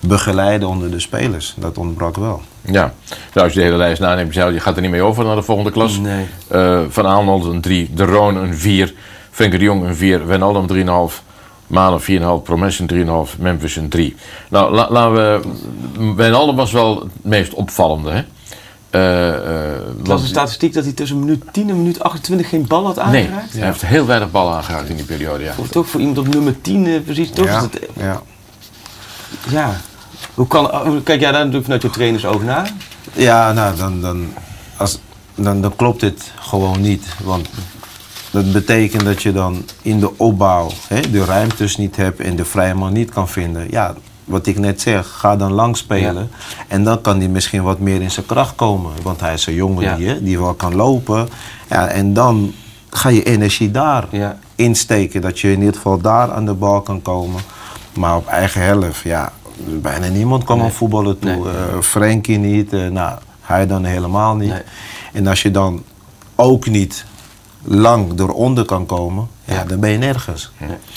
begeleiden 0.00 0.68
onder 0.68 0.90
de 0.90 1.00
spelers. 1.00 1.54
Dat 1.56 1.78
ontbrak 1.78 2.16
wel. 2.16 2.42
Ja. 2.60 2.92
Nou, 3.34 3.46
als 3.46 3.52
je 3.52 3.58
de 3.58 3.64
hele 3.64 3.76
lijst 3.76 4.00
naneemt, 4.00 4.34
je 4.34 4.60
gaat 4.60 4.76
er 4.76 4.82
niet 4.82 4.90
mee 4.90 5.02
over 5.02 5.24
naar 5.24 5.36
de 5.36 5.42
volgende 5.42 5.70
klas. 5.70 5.98
Nee. 5.98 6.26
Eh, 6.48 6.80
Van 6.88 7.06
Aanholt 7.06 7.44
een 7.44 7.60
3, 7.60 7.90
De 7.94 8.04
Roon 8.04 8.36
een 8.36 8.56
4, 8.56 8.94
Frenkie 9.30 9.58
de 9.58 9.64
Jong 9.64 9.84
een 9.84 9.96
4, 9.96 10.26
Wijnaldum 10.26 10.66
3,5, 10.66 11.22
Malen 11.72 12.00
4,5, 12.00 12.42
Promes 12.42 12.78
een 12.78 12.86
3,5, 12.86 13.38
Memphis 13.38 13.76
een 13.76 13.88
3. 13.88 14.16
Nou, 14.48 14.74
la- 14.74 14.90
laten 14.90 15.12
we... 15.14 15.40
Wijnaldum 16.16 16.56
was 16.56 16.72
wel 16.72 17.00
het 17.00 17.10
meest 17.22 17.54
opvallende, 17.54 18.10
hè? 18.10 18.22
Eh, 18.90 19.28
eh, 19.74 19.80
las 19.98 20.06
want- 20.08 20.20
een 20.20 20.26
statistiek 20.26 20.72
dat 20.74 20.84
hij 20.84 20.92
tussen 20.92 21.18
minuut 21.18 21.42
10 21.52 21.68
en 21.70 21.76
minuut 21.76 22.00
28 22.02 22.48
geen 22.48 22.66
bal 22.66 22.86
had 22.86 22.96
Nee, 22.96 23.24
aangeraakt. 23.24 23.52
hij 23.52 23.64
heeft 23.66 23.82
heel 23.86 24.06
weinig 24.06 24.30
ballen 24.30 24.54
aangeraakt 24.54 24.88
in 24.88 24.96
die 24.96 25.04
periode, 25.04 25.44
ja. 25.44 25.52
Voor, 25.52 25.68
toch 25.68 25.88
voor 25.88 26.00
iemand 26.00 26.18
op 26.18 26.28
nummer 26.28 26.60
10 26.60 26.86
eh, 26.86 27.00
precies, 27.00 27.30
toch? 27.30 27.44
ja, 27.46 27.60
dat, 27.60 27.78
ja. 27.96 28.22
ja. 29.50 29.80
Hoe 30.34 30.46
kan, 30.46 30.72
oh, 30.72 30.82
kijk 31.04 31.20
jij 31.20 31.30
daar 31.30 31.38
natuurlijk 31.38 31.64
vanuit 31.64 31.82
je 31.82 31.90
trainersoog 31.90 32.42
naar? 32.42 32.70
Ja, 33.12 33.52
nou, 33.52 33.76
dan, 33.76 34.00
dan, 34.00 34.26
als, 34.76 34.98
dan, 35.34 35.60
dan 35.60 35.76
klopt 35.76 36.00
dit 36.00 36.32
gewoon 36.40 36.80
niet. 36.80 37.06
Want 37.24 37.48
dat 38.32 38.52
betekent 38.52 39.04
dat 39.04 39.22
je 39.22 39.32
dan 39.32 39.64
in 39.82 40.00
de 40.00 40.18
opbouw 40.18 40.70
hè, 40.88 41.10
de 41.10 41.24
ruimtes 41.24 41.76
niet 41.76 41.96
hebt 41.96 42.20
en 42.20 42.36
de 42.36 42.44
vrije 42.44 42.74
man 42.74 42.92
niet 42.92 43.10
kan 43.10 43.28
vinden. 43.28 43.66
Ja, 43.70 43.94
wat 44.24 44.46
ik 44.46 44.58
net 44.58 44.80
zeg, 44.80 45.08
ga 45.18 45.36
dan 45.36 45.52
lang 45.52 45.76
spelen. 45.76 46.30
En 46.68 46.84
dan 46.84 47.00
kan 47.00 47.18
hij 47.18 47.28
misschien 47.28 47.62
wat 47.62 47.78
meer 47.78 48.02
in 48.02 48.10
zijn 48.10 48.26
kracht 48.26 48.54
komen. 48.54 48.92
Want 49.02 49.20
hij 49.20 49.34
is 49.34 49.46
een 49.46 49.54
jongen 49.54 49.82
Ja. 49.82 49.96
die, 49.96 50.22
die 50.22 50.38
wel 50.38 50.54
kan 50.54 50.74
lopen. 50.74 51.28
Ja, 51.68 51.86
en 51.88 52.12
dan 52.14 52.52
ga 52.90 53.08
je 53.08 53.22
energie 53.22 53.70
daar 53.70 54.04
Ja. 54.10 54.38
insteken. 54.54 55.20
Dat 55.20 55.40
je 55.40 55.52
in 55.52 55.58
ieder 55.58 55.74
geval 55.74 56.00
daar 56.00 56.32
aan 56.32 56.44
de 56.46 56.54
bal 56.54 56.80
kan 56.80 57.02
komen. 57.02 57.40
Maar 57.94 58.16
op 58.16 58.26
eigen 58.26 58.62
helft, 58.62 59.00
ja, 59.02 59.32
bijna 59.80 60.06
niemand 60.08 60.44
kan 60.44 60.56
Nee. 60.56 60.66
aan 60.66 60.72
voetballen 60.72 61.18
toe. 61.18 61.30
Nee. 61.30 61.42
Eh, 61.44 61.80
Frenkie 61.80 62.38
niet, 62.38 62.72
eh, 62.72 62.86
nou, 62.88 63.18
hij 63.40 63.66
dan 63.66 63.84
helemaal 63.84 64.34
niet. 64.36 64.48
Nee. 64.50 64.62
En 65.12 65.26
als 65.26 65.42
je 65.42 65.50
dan 65.50 65.82
ook 66.34 66.66
niet 66.66 67.04
lang 67.64 68.20
eronder 68.20 68.64
kan 68.64 68.86
komen, 68.86 69.28
ja, 69.44 69.64
dan 69.64 69.80
ben 69.80 69.90
je 69.90 69.98
nergens. 69.98 70.50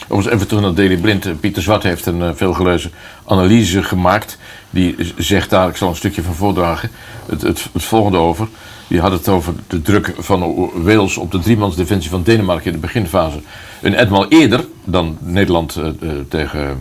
Om 0.07 0.17
eens 0.17 0.29
even 0.29 0.47
terug 0.47 0.63
naar 0.63 0.73
Daily 0.73 0.97
Blind. 0.97 1.25
Eh, 1.25 1.33
Pieter 1.39 1.61
Zwart 1.61 1.83
heeft 1.83 2.05
een 2.05 2.35
veelgelezen 2.35 2.91
analyse 3.25 3.83
gemaakt. 3.83 4.37
Die 4.69 4.95
zegt 5.17 5.49
daar, 5.49 5.69
ik 5.69 5.75
zal 5.75 5.89
een 5.89 5.95
stukje 5.95 6.23
van 6.23 6.33
voordragen, 6.33 6.89
het, 7.25 7.41
het, 7.41 7.67
het 7.73 7.83
volgende 7.83 8.17
over. 8.17 8.47
Die 8.87 8.99
had 8.99 9.11
het 9.11 9.29
over 9.29 9.53
de 9.67 9.81
druk 9.81 10.13
van 10.17 10.69
Wales 10.73 11.17
op 11.17 11.31
de 11.31 11.39
driemansdefensie 11.39 12.09
van 12.09 12.23
Denemarken 12.23 12.65
in 12.65 12.71
de 12.71 12.79
beginfase. 12.79 13.41
Een 13.81 13.95
etmaal 13.95 14.27
eerder 14.27 14.65
dan 14.83 15.17
Nederland 15.21 15.75
eh, 15.75 15.89
tegen 16.29 16.77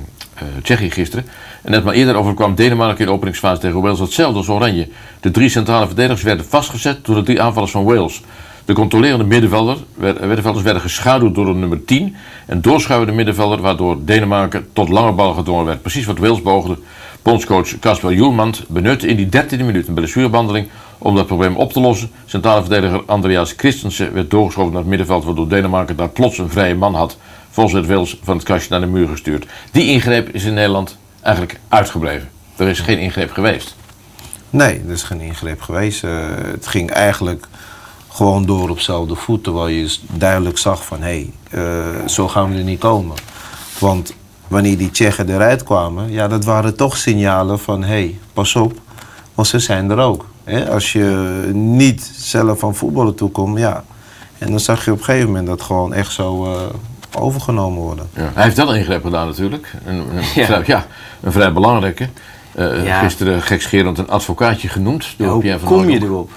Tsjechië 0.62 0.90
gisteren. 0.90 1.26
Een 1.62 1.74
etmaal 1.74 1.92
eerder 1.92 2.14
overkwam 2.14 2.54
Denemarken 2.54 2.98
in 2.98 3.06
de 3.06 3.12
openingsfase 3.12 3.60
tegen 3.60 3.80
Wales 3.80 3.98
hetzelfde 3.98 4.38
als 4.38 4.48
Oranje. 4.48 4.88
De 5.20 5.30
drie 5.30 5.48
centrale 5.48 5.86
verdedigers 5.86 6.22
werden 6.22 6.46
vastgezet 6.46 7.04
door 7.04 7.14
de 7.14 7.22
drie 7.22 7.42
aanvallers 7.42 7.70
van 7.70 7.84
Wales. 7.84 8.22
De 8.64 8.72
controlerende 8.72 9.24
middenvelder, 9.24 9.76
middenvelders 9.96 10.64
werden 10.64 10.82
geschaduwd 10.82 11.34
door 11.34 11.44
de 11.44 11.52
nummer 11.52 11.84
10 11.84 12.16
en 12.46 12.60
doorschuivende 12.60 13.12
middenvelder, 13.12 13.60
waardoor 13.60 14.04
Denemarken 14.04 14.66
tot 14.72 14.88
lange 14.88 15.12
bal 15.12 15.34
gedwongen 15.34 15.64
werd. 15.64 15.82
Precies 15.82 16.06
wat 16.06 16.18
Wales 16.18 16.42
beoogde. 16.42 16.78
Bondscoach 17.22 17.78
Casper 17.78 18.12
Joelmand 18.12 18.64
benutte 18.68 19.06
in 19.06 19.16
die 19.16 19.26
13e 19.26 19.64
minuut 19.64 19.88
een 19.88 19.94
blessurebehandeling 19.94 20.68
om 20.98 21.16
dat 21.16 21.26
probleem 21.26 21.56
op 21.56 21.72
te 21.72 21.80
lossen. 21.80 22.10
Centrale 22.24 22.60
verdediger 22.60 23.02
Andreas 23.06 23.54
Christensen 23.56 24.14
werd 24.14 24.30
doorgeschoven 24.30 24.72
naar 24.72 24.80
het 24.80 24.90
middenveld, 24.90 25.24
waardoor 25.24 25.48
Denemarken 25.48 25.96
daar 25.96 26.08
plots 26.08 26.38
een 26.38 26.50
vrije 26.50 26.74
man 26.74 26.94
had. 26.94 27.18
Volgens 27.50 27.86
Wales 27.86 28.18
van 28.22 28.36
het 28.36 28.44
kastje 28.44 28.70
naar 28.70 28.80
de 28.80 28.86
muur 28.86 29.08
gestuurd. 29.08 29.46
Die 29.72 29.86
ingreep 29.86 30.28
is 30.28 30.44
in 30.44 30.54
Nederland 30.54 30.98
eigenlijk 31.20 31.60
uitgebleven. 31.68 32.28
Er 32.56 32.68
is 32.68 32.80
geen 32.80 32.98
ingreep 32.98 33.30
geweest. 33.30 33.76
Nee, 34.50 34.82
er 34.86 34.92
is 34.92 35.02
geen 35.02 35.20
ingreep 35.20 35.60
geweest. 35.60 36.04
Eh, 36.04 36.10
het 36.52 36.66
ging 36.66 36.90
eigenlijk 36.90 37.46
gewoon 38.14 38.46
door 38.46 38.68
op 38.70 38.76
dezelfde 38.76 39.14
voet. 39.14 39.44
Terwijl 39.44 39.66
je 39.68 39.88
s- 39.88 40.02
duidelijk 40.12 40.58
zag 40.58 40.84
van, 40.84 41.02
hé, 41.02 41.04
hey, 41.50 41.62
eh, 41.62 42.06
zo 42.08 42.28
gaan 42.28 42.50
we 42.52 42.58
er 42.58 42.64
niet 42.64 42.78
komen. 42.80 43.16
Want 43.78 44.14
wanneer 44.48 44.78
die 44.78 44.90
Tsjechen 44.90 45.28
eruit 45.28 45.62
kwamen, 45.62 46.10
ja, 46.10 46.28
dat 46.28 46.44
waren 46.44 46.76
toch 46.76 46.96
signalen 46.96 47.58
van, 47.58 47.82
hé, 47.82 47.88
hey, 47.88 48.18
pas 48.32 48.56
op. 48.56 48.72
Want 49.34 49.48
ze 49.48 49.58
zijn 49.58 49.90
er 49.90 49.98
ook. 49.98 50.26
Hè? 50.44 50.70
Als 50.70 50.92
je 50.92 51.04
niet 51.52 52.12
zelf 52.16 52.58
van 52.58 52.74
voetballen 52.74 53.14
toekomt, 53.14 53.58
ja. 53.58 53.84
En 54.38 54.50
dan 54.50 54.60
zag 54.60 54.84
je 54.84 54.92
op 54.92 54.98
een 54.98 55.04
gegeven 55.04 55.26
moment 55.28 55.46
dat 55.46 55.62
gewoon 55.62 55.92
echt 55.92 56.12
zo 56.12 56.44
eh, 56.52 56.60
overgenomen 57.22 57.82
worden. 57.82 58.08
Ja. 58.14 58.30
Hij 58.34 58.42
heeft 58.44 58.56
wel 58.56 58.70
een 58.72 58.78
ingreep 58.78 59.04
gedaan 59.04 59.26
natuurlijk. 59.26 59.74
Een, 59.84 59.94
een, 59.96 60.22
Ja. 60.34 60.44
Vrij, 60.44 60.62
ja, 60.66 60.86
een 61.20 61.32
vrij 61.32 61.52
belangrijke. 61.52 62.08
Eh, 62.54 62.84
Ja. 62.84 63.00
Gisteren 63.00 63.42
gekscherend 63.42 63.98
een 63.98 64.08
advocaatje 64.08 64.68
genoemd 64.68 65.14
door 65.16 65.26
Ja, 65.26 65.32
hoe 65.32 65.40
Pierre 65.42 65.58
van 65.60 65.68
kom 65.68 65.88
je 65.90 66.02
erop? 66.02 66.30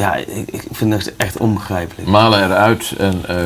Ja, 0.00 0.14
ik, 0.16 0.26
ik 0.50 0.62
vind 0.70 0.92
het 0.92 1.16
echt 1.16 1.36
onbegrijpelijk. 1.38 2.08
Malen 2.08 2.44
eruit 2.44 2.92
en 2.98 3.14
eh 3.28 3.36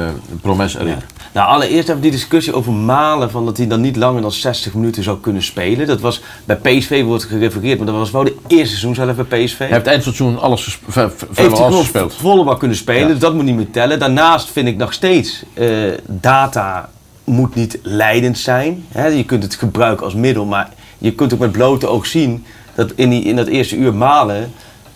Promes 0.41 0.75
erin. 0.75 0.87
Ja. 0.89 0.97
Nou, 1.33 1.49
allereerst 1.49 1.87
hebben 1.87 1.97
we 2.05 2.11
die 2.11 2.19
discussie 2.19 2.55
over 2.55 2.73
Malen, 2.73 3.31
van 3.31 3.45
dat 3.45 3.57
hij 3.57 3.67
dan 3.67 3.81
niet 3.81 3.97
langer 3.97 4.23
dan 4.23 4.33
60 4.33 4.75
minuten 4.75 5.03
zou 5.03 5.21
kunnen 5.21 5.43
spelen. 5.43 5.87
Dat 5.87 6.01
was 6.01 6.21
bij 6.45 6.57
PSV 6.57 7.03
wordt 7.05 7.25
gerefereerd, 7.25 7.79
maar 7.79 7.87
dat 7.87 7.97
was 7.97 8.11
wel 8.11 8.25
de 8.25 8.37
eerste 8.47 8.77
seizoen 8.77 8.95
zelf 8.95 9.17
bij 9.29 9.45
PSV. 9.45 9.59
Hij 9.59 9.67
heeft 9.69 9.87
eindstation 9.87 10.41
alles 10.41 10.65
ges- 10.65 10.79
v- 10.87 10.93
v- 10.93 10.97
heeft 10.97 11.25
vrijwel 11.31 11.57
hij 11.59 11.67
alles 11.67 11.79
gespeeld. 11.81 12.15
volle 12.15 12.45
bak 12.45 12.59
kunnen 12.59 12.77
spelen, 12.77 13.01
Ja. 13.03 13.09
dus 13.09 13.19
dat 13.19 13.35
moet 13.35 13.45
niet 13.45 13.57
meer 13.57 13.71
tellen. 13.71 13.99
Daarnaast 13.99 14.51
vind 14.51 14.69
ik 14.69 14.77
nog 14.77 14.93
steeds, 14.93 15.43
eh, 15.55 15.69
data 16.07 16.91
moet 17.25 17.55
niet 17.55 17.79
leidend 17.83 18.39
zijn. 18.39 18.85
Hè? 18.89 19.07
Je 19.07 19.25
kunt 19.25 19.43
het 19.43 19.55
gebruiken 19.55 20.05
als 20.05 20.15
middel, 20.15 20.45
maar 20.45 20.69
je 20.99 21.13
kunt 21.15 21.33
ook 21.33 21.39
met 21.39 21.53
blote 21.53 21.87
oog 21.87 22.07
zien 22.07 22.45
dat 22.75 22.93
in, 22.95 23.11
die, 23.11 23.23
in 23.25 23.37
dat 23.37 23.47
eerste 23.47 23.77
uur 23.77 23.95
Malen 23.95 24.53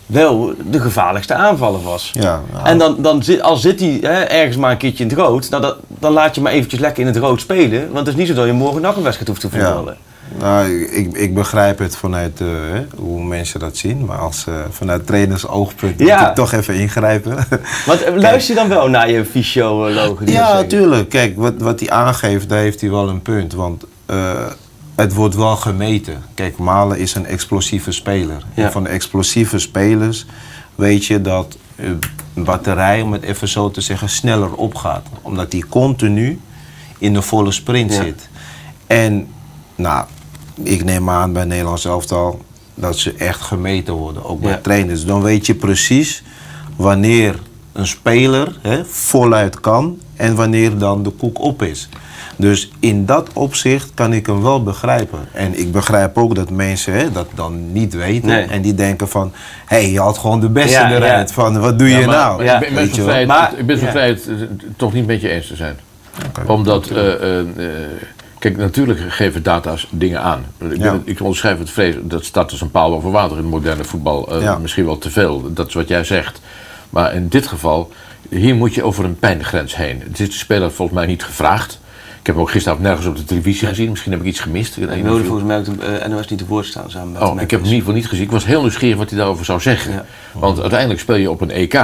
wel 0.09 0.55
de 0.71 0.81
gevaarlijkste 0.81 1.35
aanvaller 1.35 1.83
was. 1.83 2.11
Ja, 2.15 2.43
nou, 2.53 2.67
En 2.67 2.79
dan, 2.79 2.97
dan 2.99 3.23
zit, 3.23 3.43
al 3.43 3.57
zit 3.57 3.81
hij 3.81 3.99
hè, 4.03 4.21
ergens 4.23 4.57
maar 4.57 4.71
een 4.71 4.77
keertje 4.77 5.05
in 5.05 5.11
het 5.11 5.19
rood, 5.19 5.51
nou, 5.51 5.63
dat, 5.63 5.77
dan 5.89 6.13
laat 6.13 6.35
je 6.35 6.41
maar 6.41 6.53
eventjes 6.53 6.81
lekker 6.81 7.01
in 7.01 7.07
het 7.07 7.17
rood 7.17 7.41
spelen. 7.41 7.93
Want 7.93 8.07
het 8.07 8.09
is 8.09 8.15
niet 8.15 8.27
zo 8.27 8.35
dat 8.35 8.47
je 8.47 8.53
morgen 8.53 8.83
nog 8.83 8.97
een 8.97 9.03
wedstrijd 9.03 9.29
hoeft 9.29 9.41
te 9.41 9.51
voetballen. 9.51 9.97
Nou, 10.39 10.83
ik, 10.83 11.17
ik 11.17 11.35
begrijp 11.35 11.79
het 11.79 11.97
vanuit 11.97 12.41
eh, 12.41 12.47
hoe 12.97 13.25
mensen 13.25 13.61
dat 13.61 13.77
zien. 13.77 14.05
Maar 14.05 14.19
als, 14.19 14.45
eh, 14.49 14.55
vanuit 14.71 15.07
trainers 15.07 15.47
oogpunt 15.47 15.99
Ja. 16.01 16.19
moet 16.19 16.29
ik 16.29 16.35
toch 16.35 16.53
even 16.53 16.75
ingrijpen. 16.75 17.37
Want 17.87 18.03
eh, 18.03 18.15
luister 18.15 18.55
je 18.55 18.61
dan 18.61 18.69
wel 18.69 18.89
naar 18.89 19.11
je 19.11 19.25
dat 20.19 20.29
ja, 20.29 20.53
natuurlijk. 20.53 21.09
Kijk, 21.09 21.37
wat, 21.37 21.55
wat 21.59 21.81
hij 21.81 21.91
aangeeft, 21.91 22.49
daar 22.49 22.59
heeft 22.59 22.81
hij 22.81 22.91
wel 22.91 23.09
een 23.09 23.23
punt. 23.23 23.53
Want 23.53 23.85
het 24.99 25.15
wordt 25.15 25.35
wel 25.35 25.57
gemeten. 25.57 26.23
Kijk, 26.35 26.59
Malen 26.59 26.99
is 26.99 27.15
een 27.15 27.27
explosieve 27.27 27.93
speler. 27.93 28.43
Ja. 28.55 28.65
En 28.65 28.73
van 28.73 28.83
de 28.83 28.89
explosieve 28.89 29.59
spelers 29.59 30.27
weet 30.75 31.05
je 31.05 31.21
dat 31.21 31.57
eh, 31.77 31.89
een 32.35 32.45
batterij, 32.45 33.01
om 33.01 33.13
het 33.13 33.23
even 33.23 33.49
zo 33.49 33.71
te 33.71 33.81
zeggen, 33.81 34.09
sneller 34.09 34.55
opgaat. 34.55 35.07
Omdat 35.23 35.53
hij 35.53 35.63
continu 35.69 36.41
in 36.99 37.13
de 37.13 37.23
volle 37.23 37.53
sprint 37.53 37.93
Ja. 37.95 38.03
zit. 38.03 38.29
En, 38.87 39.29
nou, 39.75 40.07
ik 40.63 40.85
neem 40.85 41.11
aan 41.11 41.33
bij 41.33 41.45
Nederlands 41.45 41.85
elftal 41.85 42.45
dat 42.75 42.99
ze 42.99 43.13
echt 43.15 43.41
gemeten 43.41 43.95
worden, 43.95 44.25
ook 44.25 44.41
bij 44.41 44.51
Ja. 44.51 44.59
trainers. 44.63 45.05
Dan 45.05 45.23
weet 45.23 45.47
je 45.47 45.55
precies 45.55 46.23
wanneer 46.77 47.41
een 47.73 47.87
speler 47.87 48.59
hè, 48.63 48.85
voluit 48.85 49.61
kan 49.61 49.99
en 50.17 50.35
wanneer 50.35 50.79
dan 50.79 51.03
de 51.03 51.11
koek 51.11 51.39
op 51.41 51.63
is. 51.63 51.89
Dus 52.41 52.71
in 52.81 53.07
dat 53.07 53.29
opzicht 53.33 53.91
kan 53.95 54.13
ik 54.13 54.27
hem 54.27 54.43
wel 54.43 54.63
begrijpen. 54.63 55.19
En 55.33 55.59
ik 55.59 55.73
begrijp 55.73 56.19
ook 56.19 56.35
dat 56.35 56.51
mensen 56.51 56.93
hè, 56.93 57.13
dat 57.13 57.27
dan 57.35 57.73
niet 57.73 57.95
weten. 57.95 58.29
Nee. 58.29 58.45
En 58.47 58.63
die 58.63 58.75
denken 58.75 59.09
van, 59.09 59.33
hé, 59.67 59.77
hey, 59.77 59.91
je 59.91 60.01
had 60.01 60.19
gewoon 60.19 60.41
de 60.41 60.49
beste 60.49 60.71
Ja, 60.71 60.91
eruit. 60.93 61.29
ja. 61.29 61.35
Van, 61.35 61.61
wat 61.61 61.79
doe 61.79 61.89
je 61.89 61.99
Ja, 61.99 62.07
maar- 62.07 62.17
nou? 62.17 62.37
maar 62.37 62.45
Ja, 62.45 62.55
ik 62.61 62.61
ben, 62.61 62.75
weet 62.75 62.89
zo 62.95 62.95
je 62.95 63.01
wel. 63.03 63.11
vrij, 63.11 63.27
Maar- 63.27 63.51
het- 63.51 63.59
ik 63.59 63.67
ben 63.67 63.79
zo 63.79 63.85
ja. 63.85 63.91
vrij 63.91 64.09
het, 64.09 64.29
eh, 64.29 64.35
toch 64.77 64.93
niet 64.93 65.07
met 65.07 65.21
je 65.21 65.29
eens 65.29 65.47
te 65.47 65.57
zijn. 65.57 65.77
Omdat, 66.47 66.87
eh, 66.89 67.13
eh, 67.15 67.39
eh, 67.41 67.47
kijk, 68.39 68.57
natuurlijk 68.57 69.01
geven 69.09 69.43
data's 69.43 69.87
dingen 69.91 70.21
aan. 70.23 70.45
Ik, 70.59 70.69
ben, 70.69 70.79
Ja. 70.81 70.99
ik 71.05 71.21
onderschrijf 71.21 71.59
het 71.59 71.71
vrees, 71.71 71.95
dat 72.03 72.25
staat 72.25 72.51
als 72.51 72.61
een 72.61 72.71
paal 72.71 72.95
over 72.95 73.11
water 73.11 73.37
in 73.37 73.43
het 73.43 73.53
moderne 73.53 73.85
voetbal. 73.85 74.33
eh, 74.35 74.43
Ja. 74.43 74.59
Misschien 74.59 74.85
wel 74.85 74.99
te 74.99 75.11
veel, 75.11 75.53
dat 75.55 75.67
is 75.69 75.75
wat 75.75 75.89
jij 75.89 76.05
zegt. 76.05 76.41
Maar 76.91 77.15
in 77.15 77.29
dit 77.29 77.47
geval, 77.47 77.91
hier 78.29 78.55
moet 78.55 78.75
je 78.75 78.83
over 78.83 79.05
een 79.05 79.19
pijngrens 79.19 79.77
heen. 79.77 80.03
Het 80.09 80.21
is 80.21 80.27
de 80.27 80.33
speler 80.37 80.73
volgens 80.73 80.99
mij 80.99 81.07
niet 81.07 81.25
gevraagd. 81.25 81.81
Ik 82.21 82.27
heb 82.27 82.37
ook 82.37 82.51
gisteravond 82.51 82.87
nergens 82.87 83.07
op 83.07 83.17
de 83.17 83.25
televisie 83.25 83.69
gezien. 83.69 83.91
Misschien 83.91 84.13
heb 84.13 84.21
ik 84.21 84.27
iets 84.27 84.41
gemist. 84.41 84.77
Ik 84.77 85.03
wilde 85.03 85.25
volgens 85.25 85.47
mij 85.47 85.59
ook 85.59 85.65
de 85.65 85.87
eh, 85.87 86.09
NOS 86.09 86.29
niet 86.29 86.39
te 86.39 86.47
woord 86.47 86.67
staan 86.67 86.91
samen 86.91 87.13
met 87.13 87.23
Oh, 87.23 87.41
ik 87.41 87.51
heb 87.51 87.51
hem 87.51 87.59
in 87.59 87.65
ieder 87.65 87.79
geval 87.79 87.95
niet 87.95 88.07
gezien. 88.07 88.25
Ik 88.25 88.31
was 88.31 88.47
heel 88.47 88.61
nieuwsgierig 88.61 88.99
wat 88.99 89.09
hij 89.09 89.19
daarover 89.19 89.45
zou 89.45 89.61
zeggen. 89.61 89.93
Ja. 89.93 90.05
Want 90.33 90.61
uiteindelijk 90.61 91.01
speel 91.01 91.17
je 91.17 91.31
op 91.31 91.41
een 91.41 91.51
EK. 91.51 91.83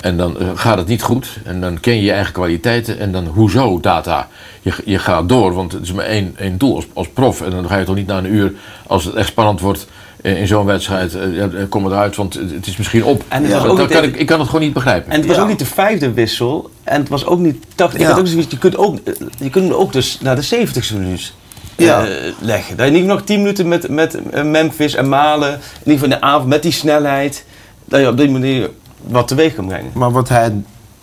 En 0.00 0.16
dan 0.16 0.38
eh, 0.38 0.48
gaat 0.54 0.78
het 0.78 0.86
niet 0.86 1.02
goed. 1.02 1.38
En 1.44 1.60
dan 1.60 1.80
ken 1.80 1.96
je 1.96 2.02
je 2.02 2.12
eigen 2.12 2.32
kwaliteiten. 2.32 2.98
En 2.98 3.12
dan 3.12 3.26
hoezo 3.26 3.80
data? 3.80 4.28
Je, 4.60 4.72
je 4.84 4.98
gaat 4.98 5.28
door, 5.28 5.54
want 5.54 5.72
het 5.72 5.82
is 5.82 5.92
maar 5.92 6.04
één, 6.04 6.34
één 6.36 6.58
doel 6.58 6.76
als, 6.76 6.86
als 6.92 7.08
prof. 7.08 7.40
En 7.40 7.50
dan 7.50 7.68
ga 7.68 7.76
je 7.76 7.84
toch 7.84 7.94
niet 7.94 8.06
na 8.06 8.18
een 8.18 8.34
uur, 8.34 8.52
als 8.86 9.04
het 9.04 9.14
echt 9.14 9.28
spannend 9.28 9.60
wordt 9.60 9.86
in 10.22 10.46
zo'n 10.46 10.64
wedstrijd, 10.64 11.14
eh, 11.14 11.42
eh, 11.44 11.50
kom 11.68 11.86
eruit, 11.86 12.16
want 12.16 12.34
het 12.34 12.66
is 12.66 12.76
misschien 12.76 13.04
op. 13.04 13.24
En 13.28 13.42
het 13.42 13.50
Ja, 13.50 13.56
was 13.56 13.62
dat 13.62 13.72
ook 13.72 13.78
niet 13.78 13.88
kan 13.88 14.02
ik, 14.04 14.16
ik 14.16 14.26
kan 14.26 14.38
het 14.38 14.48
gewoon 14.48 14.64
niet 14.64 14.72
begrijpen. 14.74 15.10
En 15.12 15.18
het 15.18 15.26
was 15.26 15.36
Ja. 15.36 15.42
ook 15.42 15.48
niet 15.48 15.58
de 15.58 15.64
vijfde 15.66 16.12
wissel. 16.12 16.70
En 16.84 17.00
het 17.00 17.08
was 17.08 17.26
ook 17.26 17.38
niet... 17.38 17.64
Dacht, 17.74 17.94
ik 17.94 18.00
Ja. 18.00 18.06
had 18.08 18.18
ook 18.18 18.26
zoiets, 18.26 18.50
je 18.50 18.58
kunt, 18.58 18.76
ook, 18.76 18.98
eh, 19.04 19.14
je 19.38 19.50
kunt 19.50 19.64
hem 19.68 19.74
ook 19.74 19.92
dus 19.92 20.18
naar 20.20 20.36
de 20.36 20.42
70ste 20.42 20.96
minuut 20.98 21.32
eh, 21.76 22.02
leggen. 22.40 22.76
Dat 22.76 22.86
je 22.86 22.92
niet 22.92 23.04
nog 23.04 23.22
10 23.22 23.38
minuten 23.38 23.68
met, 23.68 23.88
met 23.88 24.18
Memphis 24.44 24.94
en 24.94 25.08
Malen, 25.08 25.52
in 25.52 25.58
ieder 25.78 25.92
geval 25.92 26.04
in 26.04 26.10
de 26.10 26.20
avond, 26.20 26.48
met 26.48 26.62
die 26.62 26.72
snelheid, 26.72 27.44
dat 27.84 28.00
je 28.00 28.08
op 28.08 28.16
die 28.16 28.30
manier 28.30 28.70
wat 29.06 29.28
teweeg 29.28 29.54
kan 29.54 29.66
brengen. 29.66 29.90
Maar 29.94 30.12
wat 30.12 30.28
hij 30.28 30.52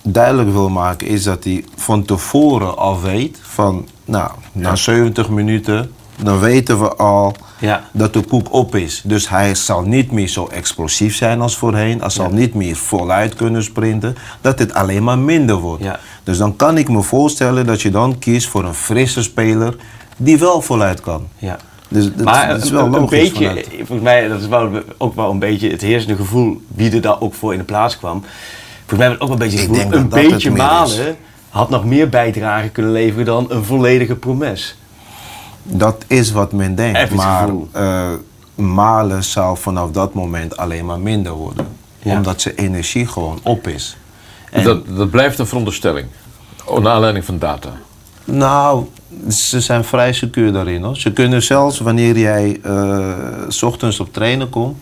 duidelijk 0.02 0.52
wil 0.52 0.70
maken 0.70 1.08
is 1.08 1.24
dat 1.24 1.44
hij 1.44 1.66
van 1.76 2.06
tevoren 2.06 2.78
al 2.78 3.02
weet 3.02 3.39
van, 3.41 3.88
nou, 4.06 4.32
na 4.52 4.76
70 4.76 5.30
minuten, 5.30 5.91
dan 6.24 6.39
weten 6.39 6.80
we 6.80 6.95
al 6.95 7.36
Ja. 7.59 7.84
dat 7.91 8.13
de 8.13 8.22
koek 8.22 8.53
op 8.53 8.76
is. 8.76 9.01
Dus 9.05 9.30
hij 9.30 9.55
zal 9.55 9.82
niet 9.82 10.11
meer 10.11 10.28
zo 10.28 10.47
explosief 10.47 11.15
zijn 11.15 11.41
als 11.41 11.57
voorheen. 11.57 11.99
Hij 11.99 12.09
zal 12.09 12.30
niet 12.30 12.53
meer 12.53 12.76
voluit 12.76 13.34
kunnen 13.36 13.63
sprinten. 13.63 14.15
Dat 14.41 14.59
het 14.59 14.74
alleen 14.74 15.03
maar 15.03 15.18
minder 15.20 15.55
wordt. 15.55 15.84
Ja. 15.84 15.99
Dus 16.24 16.38
dan 16.38 16.55
kan 16.55 16.78
ik 16.78 16.89
me 16.89 17.01
voorstellen 17.01 17.65
dat 17.65 17.82
je 17.82 17.89
dan 17.91 18.20
kiest 18.20 18.47
voor 18.47 18.63
een 18.65 18.74
frisse 18.74 19.24
speler 19.24 19.76
die 20.18 20.38
wel 20.38 20.61
voluit 20.61 21.01
kan. 21.01 21.28
Ja. 21.38 21.57
Dus 21.89 22.03
dat, 22.15 22.26
maar 22.26 22.47
dat 22.47 22.63
is 22.63 22.70
wel 22.70 22.95
een, 22.95 23.05
beetje, 23.05 23.45
vanuit- 23.45 23.68
volgens 23.78 24.01
mij, 24.01 24.28
dat 24.28 24.39
is 24.41 24.47
wel, 24.47 24.70
ook 24.97 25.15
wel 25.15 25.32
een 25.32 25.39
beetje 25.39 25.70
het 25.70 25.82
heersende 25.82 26.15
gevoel 26.15 26.61
wie 26.68 26.91
er 26.91 27.01
daar 27.01 27.22
ook 27.22 27.34
voor 27.34 27.51
in 27.51 27.57
de 27.59 27.65
plaats 27.65 27.97
kwam. 27.97 28.24
Volgens 28.86 28.99
mij 28.99 29.07
was 29.09 29.11
het 29.13 29.22
ook 29.22 29.28
wel 29.28 29.38
een 29.38 29.51
beetje 29.51 29.57
het 29.59 29.68
gevoel, 29.78 29.84
een 29.99 30.09
dat 30.09 30.22
dat 30.22 30.30
beetje 30.30 30.51
malen 30.51 31.15
had 31.49 31.70
nog 31.70 31.86
meer 31.86 32.09
bijdrage 32.09 32.70
kunnen 32.70 32.91
leveren 32.91 33.26
dan 33.26 33.45
een 33.49 33.63
volledige 33.63 34.15
promes. 34.15 34.78
Dat 35.70 36.03
is 36.07 36.32
wat 36.32 36.51
men 36.51 36.76
denkt. 36.76 36.99
Even 36.99 37.15
maar 37.15 37.49
eh, 37.72 38.07
Malen 38.55 39.24
zou 39.24 39.57
vanaf 39.57 39.91
dat 39.91 40.13
moment 40.13 40.57
alleen 40.57 40.86
maar 40.86 40.99
minder 40.99 41.32
worden. 41.32 41.68
Ja. 42.01 42.15
Omdat 42.15 42.41
zijn 42.41 42.55
energie 42.55 43.07
gewoon 43.07 43.39
op 43.43 43.68
is. 43.68 43.97
En- 44.51 44.63
Dat, 44.63 44.95
dat 44.97 45.09
blijft 45.09 45.39
een 45.39 45.47
veronderstelling. 45.47 46.07
Oh, 46.65 46.80
naar 46.80 46.93
aanleiding 46.93 47.26
van 47.26 47.39
data. 47.39 47.70
Nou, 48.26 48.86
ze 49.30 49.61
zijn 49.61 49.84
vrij 49.84 50.13
secuur 50.13 50.51
daarin. 50.51 50.84
Hoor. 50.84 50.97
Ze 50.97 51.11
kunnen 51.13 51.43
zelfs 51.43 51.80
wanneer 51.80 52.18
jij 52.18 52.59
eh, 52.63 53.09
s 53.47 53.63
ochtends 53.63 53.99
op 53.99 54.13
trainen 54.13 54.49
komt... 54.49 54.78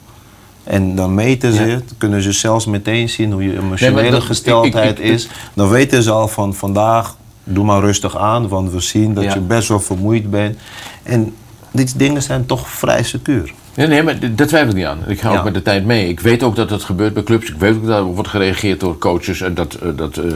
en 0.63 0.95
dan 0.95 1.13
meten 1.13 1.53
ze 1.53 1.61
het, 1.61 1.93
kunnen 1.97 2.21
ze 2.21 2.31
zelfs 2.31 2.65
meteen 2.65 3.09
zien 3.09 3.31
hoe 3.31 3.43
je 3.43 3.57
emotionele 3.57 4.09
dat- 4.11 4.23
gesteldheid 4.23 4.91
ik- 4.91 4.97
ik- 4.99 5.05
ik- 5.05 5.13
is. 5.13 5.27
Dan 5.53 5.69
weten 5.69 6.03
ze 6.03 6.11
al 6.11 6.27
van 6.27 6.53
vandaag, 6.53 7.15
doe 7.45 7.65
maar 7.65 7.79
rustig 7.81 8.17
aan... 8.17 8.47
want 8.47 8.71
we 8.71 8.79
zien 8.79 9.13
dat 9.13 9.23
Ja. 9.23 9.33
je 9.33 9.39
best 9.39 9.67
wel 9.67 9.79
vermoeid 9.79 10.29
bent. 10.29 10.57
En 11.03 11.33
die 11.71 11.87
dingen 11.95 12.21
zijn 12.21 12.45
toch 12.45 12.69
vrij 12.69 13.03
secuur. 13.03 13.53
Nee, 13.75 13.87
nee, 13.87 14.03
maar 14.03 14.15
d- 14.19 14.37
daar 14.37 14.47
twijfel 14.47 14.69
ik 14.69 14.75
niet 14.75 14.85
aan. 14.85 14.99
Ik 15.07 15.21
ga 15.21 15.31
Ja. 15.31 15.37
ook 15.37 15.43
met 15.43 15.53
de 15.53 15.61
tijd 15.61 15.85
mee. 15.85 16.09
Ik 16.09 16.19
weet 16.19 16.43
ook 16.43 16.55
dat 16.55 16.69
het 16.69 16.83
gebeurt 16.83 17.13
bij 17.13 17.23
clubs. 17.23 17.49
Ik 17.49 17.55
weet 17.59 17.75
ook 17.75 17.85
dat 17.85 17.97
er 17.97 18.03
wordt 18.03 18.29
gereageerd 18.29 18.79
door 18.79 18.97
coaches 18.97 19.41
en 19.41 19.53
dat, 19.53 19.73
eh, 19.73 19.89
dat 19.95 20.17
eh, 20.17 20.31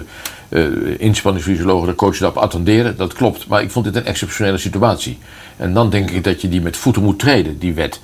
eh, 0.49 0.95
inspanningsfysiologen 0.97 1.88
de 1.88 1.95
coaches 1.95 2.20
daarop 2.20 2.38
attenderen. 2.43 2.97
Dat 2.97 3.14
klopt. 3.14 3.47
Maar 3.47 3.62
ik 3.62 3.72
vond 3.72 3.86
dit 3.86 3.95
een 3.95 4.05
exceptionele 4.05 4.57
situatie. 4.57 5.18
En 5.57 5.74
dan 5.74 5.89
denk 5.89 6.10
ik 6.12 6.24
dat 6.24 6.41
je 6.41 6.49
die 6.49 6.62
met 6.62 6.78
voeten 6.78 7.03
moet 7.03 7.20
treden, 7.20 7.60
die 7.60 7.74
wet. 7.74 7.99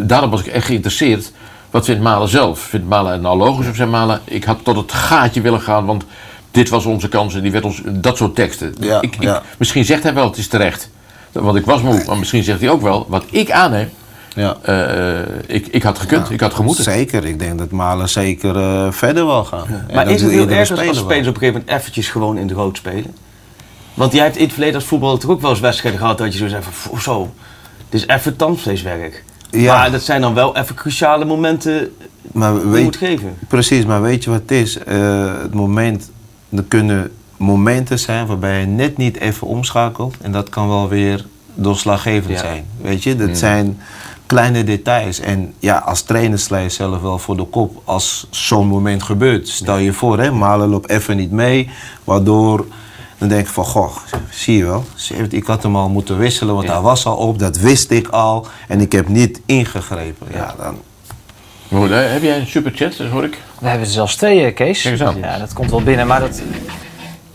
Daarom 0.00 0.30
was 0.30 0.40
ik 0.40 0.46
echt 0.46 0.66
geïnteresseerd. 0.66 1.32
Wat 1.70 1.84
vindt 1.84 2.02
Malen 2.02 2.28
zelf? 2.28 2.58
Vindt 2.58 2.88
Malen 2.88 3.12
het 3.12 3.20
nou 3.20 3.36
logisch 3.38 3.68
of 3.68 3.76
zei 3.76 3.90
Malen... 3.90 4.20
ik 4.24 4.44
had 4.44 4.58
tot 4.62 4.76
het 4.76 4.92
gaatje 4.92 5.40
willen 5.40 5.60
gaan, 5.60 5.86
want 5.86 6.04
dit 6.54 6.68
was 6.68 6.84
onze 6.84 7.08
kans 7.08 7.34
en 7.34 7.42
die 7.42 7.52
werd 7.52 7.64
ons... 7.64 7.82
Dat 7.86 8.16
soort 8.16 8.34
teksten. 8.34 8.74
Ja, 8.80 9.00
ik, 9.00 9.14
ik- 9.16 9.22
ja. 9.22 9.42
Misschien 9.58 9.84
zegt 9.84 10.02
hij 10.02 10.14
wel, 10.14 10.26
het 10.26 10.36
is 10.36 10.48
terecht. 10.48 10.90
Want 11.32 11.56
ik 11.56 11.64
was 11.64 11.82
moe. 11.82 12.02
Maar 12.06 12.18
misschien 12.18 12.42
zegt 12.44 12.60
hij 12.60 12.70
ook 12.70 12.82
wel, 12.82 13.06
wat 13.08 13.24
ik 13.30 13.50
aanneem... 13.50 13.88
Ja. 14.34 14.56
Eh, 14.62 15.18
ik, 15.46 15.66
ik 15.66 15.82
had 15.82 15.98
gekund, 15.98 16.30
ik 16.30 16.40
had 16.40 16.54
gemoeten. 16.54 16.84
Zeker, 16.84 17.24
ik 17.24 17.38
denk 17.38 17.58
dat 17.58 17.70
Malen 17.70 18.08
zeker 18.08 18.56
eh, 18.56 18.86
verder 18.92 19.26
wil 19.26 19.44
gaan. 19.44 19.86
Maar 19.94 20.10
is 20.10 20.22
het 20.22 20.30
heel 20.30 20.48
erg 20.48 20.70
als, 20.70 20.78
spelers 20.78 21.00
op 21.02 21.06
een 21.08 21.22
gegeven 21.24 21.46
moment 21.52 21.68
eventjes 21.68 22.08
gewoon 22.08 22.38
in 22.38 22.46
de 22.46 22.54
rood 22.54 22.76
spelen? 22.76 23.14
Want 23.94 24.12
jij 24.12 24.22
hebt 24.24 24.36
in 24.36 24.42
het 24.42 24.52
verleden 24.52 24.74
als 24.74 24.84
voetballer 24.84 25.18
toch 25.18 25.30
ook 25.30 25.40
wel 25.40 25.50
eens 25.50 25.60
wedstrijden 25.60 26.00
gehad 26.00 26.18
dat 26.18 26.32
je 26.32 26.38
zo 26.38 26.48
zegt 26.48 26.64
van 26.64 26.72
"Pff, 26.72 27.02
zo, 27.02 27.32
dit 27.88 28.00
is 28.00 28.06
even 28.06 28.36
tandvleeswerk. 28.36 29.24
Ja. 29.50 29.76
Maar 29.76 29.90
dat 29.90 30.02
zijn 30.02 30.20
dan 30.20 30.34
wel 30.34 30.56
even 30.56 30.74
cruciale 30.74 31.24
momenten 31.24 31.90
Maar 32.32 32.52
die 32.52 32.60
je 32.62 32.68
weet, 32.68 32.84
moet 32.84 32.96
geven. 32.96 33.36
Precies, 33.48 33.84
maar 33.84 34.02
weet 34.02 34.24
je 34.24 34.30
wat 34.30 34.40
het 34.40 34.50
is? 34.50 34.78
Eh, 34.78 35.32
het 35.42 35.54
moment, 35.54 36.10
er 36.56 36.62
kunnen 36.68 37.10
momenten 37.36 37.98
zijn 37.98 38.26
waarbij 38.26 38.60
je 38.60 38.66
net 38.66 38.96
niet 38.96 39.16
even 39.16 39.46
omschakelt. 39.46 40.14
En 40.20 40.32
dat 40.32 40.48
kan 40.48 40.68
wel 40.68 40.88
weer 40.88 41.26
doorslaggevend 41.54 42.32
Ja. 42.32 42.38
zijn. 42.38 42.66
Weet 42.80 43.02
je, 43.02 43.16
dat 43.16 43.36
zijn 43.38 43.78
kleine 44.26 44.64
details. 44.64 45.20
En 45.20 45.54
ja, 45.58 45.78
als 45.78 46.02
trainer 46.02 46.38
sla 46.38 46.58
je 46.58 46.68
zelf 46.68 47.00
wel 47.00 47.18
voor 47.18 47.36
de 47.36 47.44
kop 47.44 47.80
als 47.84 48.26
zo'n 48.30 48.66
moment 48.66 49.02
gebeurt. 49.02 49.48
Stel 49.48 49.76
je 49.76 49.92
voor, 49.92 50.18
hè, 50.18 50.30
Malen 50.30 50.68
loopt 50.68 50.90
even 50.90 51.16
niet 51.16 51.30
mee, 51.30 51.70
waardoor... 52.04 52.66
Dan 53.18 53.28
denk 53.28 53.46
ik 53.46 53.52
van, 53.52 53.64
goh, 53.64 53.96
zie 54.30 54.56
je 54.56 54.64
wel, 54.64 54.84
ik 55.28 55.46
had 55.46 55.62
hem 55.62 55.76
al 55.76 55.88
moeten 55.88 56.18
wisselen, 56.18 56.54
want 56.54 56.66
Ja. 56.66 56.72
hij 56.72 56.82
was 56.82 57.06
al 57.06 57.16
op, 57.16 57.38
dat 57.38 57.56
wist 57.56 57.90
ik 57.90 58.08
al. 58.08 58.46
En 58.68 58.80
ik 58.80 58.92
heb 58.92 59.08
niet 59.08 59.40
ingegrepen. 59.46 60.26
Ja, 60.32 60.54
dan, 60.58 60.74
Maar 61.74 61.82
goed, 61.82 61.92
hè, 61.92 62.02
heb 62.02 62.22
jij 62.22 62.38
een 62.38 62.46
superchat, 62.46 62.96
dat 62.96 63.06
hoor 63.06 63.24
ik? 63.24 63.38
We 63.58 63.68
hebben 63.68 63.86
er 63.86 63.92
zelfs 63.92 64.16
twee, 64.16 64.46
eh, 64.46 64.54
Kees. 64.54 64.82
Kijk 64.82 65.00
eens 65.00 65.02
aan. 65.02 65.18
Ja, 65.18 65.38
dat 65.38 65.52
komt 65.52 65.70
wel 65.70 65.82
binnen. 65.82 66.06
Maar 66.06 66.20
dat, 66.20 66.42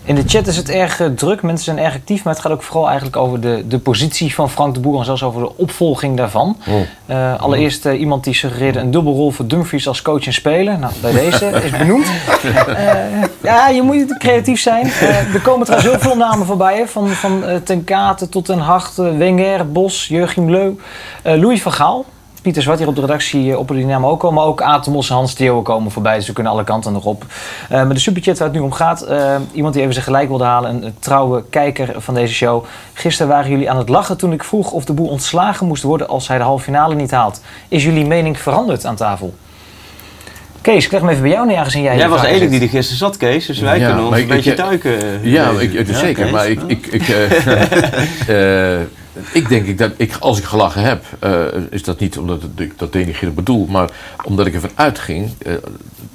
in 0.03 0.15
de 0.15 0.23
chat 0.25 0.47
is 0.47 0.57
het 0.57 0.69
erg 0.69 0.99
eh, 0.99 1.07
druk. 1.07 1.41
Mensen 1.41 1.65
zijn 1.65 1.85
erg 1.85 1.95
actief. 1.95 2.23
Maar 2.23 2.33
het 2.33 2.41
gaat 2.41 2.51
ook 2.51 2.63
vooral 2.63 2.87
eigenlijk 2.87 3.17
over 3.17 3.41
de, 3.41 3.63
de 3.67 3.79
positie 3.79 4.33
van 4.33 4.49
Frank 4.49 4.73
de 4.73 4.79
Boer. 4.79 4.99
En 4.99 5.05
zelfs 5.05 5.23
over 5.23 5.41
de 5.41 5.57
opvolging 5.57 6.17
daarvan. 6.17 6.57
Oh. 6.67 6.81
Eh, 7.05 7.41
allereerst 7.41 7.85
iemand 7.85 8.23
die 8.23 8.33
suggereerde 8.33 8.79
een 8.79 8.91
dubbelrol 8.91 9.31
voor 9.31 9.47
Dumfries 9.47 9.87
als 9.87 10.01
coach 10.01 10.25
en 10.25 10.33
speler. 10.33 10.79
Nou, 10.79 10.93
bij 11.01 11.11
deze 11.11 11.45
is 11.65 11.71
benoemd. 11.71 12.07
Ja, 13.41 13.67
je 13.69 13.81
moet 13.81 14.17
creatief 14.17 14.59
zijn. 14.59 14.85
Er 15.33 15.41
komen 15.41 15.65
trouwens 15.65 15.91
heel 15.91 15.99
veel 15.99 16.17
namen 16.17 16.45
voorbij. 16.45 16.77
Hè. 16.77 16.87
Van, 16.87 17.09
van 17.09 17.43
Ten 17.63 17.83
Kate 17.83 18.29
tot 18.29 18.45
Den 18.45 18.59
Hart, 18.59 18.95
Wenger, 18.95 19.71
Bos, 19.71 20.07
Jurgen 20.07 20.51
Leu. 20.51 20.71
Louis 21.23 21.61
van 21.61 21.71
Gaal. 21.71 22.05
Pieter 22.49 22.67
Zwart 22.67 22.79
hier 22.79 22.89
op 22.89 22.95
de 22.95 23.01
redactie 23.01 23.51
eh, 23.51 23.57
op 23.59 23.67
die 23.67 23.85
namen 23.85 24.09
ook 24.09 24.19
komen. 24.19 24.43
Ook 24.43 24.61
Atemos 24.61 25.09
en 25.09 25.15
Hans 25.15 25.33
Theo 25.33 25.61
komen 25.61 25.91
voorbij. 25.91 26.15
Dus 26.15 26.27
we 26.27 26.33
kunnen 26.33 26.51
alle 26.51 26.63
kanten 26.63 26.93
nog 26.93 27.05
op. 27.05 27.25
Eh, 27.69 27.69
maar 27.69 27.93
de 27.93 27.99
superchat 27.99 28.37
waar 28.37 28.47
het 28.47 28.57
nu 28.57 28.63
om 28.63 28.71
gaat. 28.71 29.01
eh, 29.01 29.35
iemand 29.51 29.73
die 29.73 29.81
even 29.81 29.93
zijn 29.93 30.05
gelijk 30.05 30.27
wilde 30.27 30.43
halen. 30.43 30.69
Een, 30.69 30.83
een 30.85 30.95
trouwe 30.99 31.43
kijker 31.49 31.93
van 31.97 32.13
deze 32.13 32.33
show. 32.33 32.65
Gisteren 32.93 33.31
waren 33.31 33.49
jullie 33.49 33.69
aan 33.69 33.77
het 33.77 33.89
lachen 33.89 34.17
toen 34.17 34.33
ik 34.33 34.43
vroeg 34.43 34.71
of 34.71 34.85
de 34.85 34.93
boer 34.93 35.09
ontslagen 35.09 35.67
moest 35.67 35.83
worden 35.83 36.07
als 36.07 36.27
hij 36.27 36.37
de 36.37 36.43
halve 36.43 36.63
finale 36.63 36.95
niet 36.95 37.11
haalt. 37.11 37.41
Is 37.67 37.83
jullie 37.83 38.05
mening 38.05 38.39
veranderd 38.39 38.85
aan 38.85 38.95
tafel? 38.95 39.33
Kees, 40.61 40.85
ik 40.85 40.91
leg 40.91 41.01
hem 41.01 41.09
even 41.09 41.21
bij 41.21 41.31
jou 41.31 41.47
neer, 41.47 41.57
aangezien 41.57 41.81
jij 41.83 41.97
Jij 41.97 42.09
was 42.09 42.21
de 42.21 42.27
enige 42.27 42.49
die 42.49 42.61
er 42.61 42.69
gisteren 42.69 42.97
zat, 42.97 43.17
Kees. 43.17 43.45
Dus 43.45 43.59
wij 43.59 43.79
Ja, 43.79 43.85
kunnen 43.87 44.05
ons 44.05 44.15
een 44.15 44.21
ik- 44.21 44.27
beetje 44.27 44.51
ik- 44.51 44.57
duiken. 44.57 45.01
eh, 45.01 45.31
Ja, 45.31 45.49
ik, 45.49 45.73
het 45.73 45.89
is 45.89 45.95
Ja, 45.95 45.99
zeker. 46.01 46.23
Kees, 46.23 46.31
Maar 46.31 46.49
ik, 46.49 46.61
ik, 46.67 46.85
ik, 46.87 47.07
ik 49.33 49.49
denk 49.49 49.67
ik 49.67 49.77
dat 49.77 49.91
ik, 49.97 50.15
als 50.19 50.37
ik 50.37 50.43
gelachen 50.43 50.81
heb, 50.81 51.03
eh, 51.19 51.41
is 51.69 51.83
dat 51.83 51.99
niet 51.99 52.17
omdat 52.17 52.41
ik 52.55 52.79
dat 52.79 52.93
denigrerend 52.93 53.35
bedoel, 53.35 53.65
maar 53.65 53.89
omdat 54.23 54.47
ik 54.47 54.53
ervan 54.53 54.69
uitging, 54.75 55.31
eh, 55.37 55.53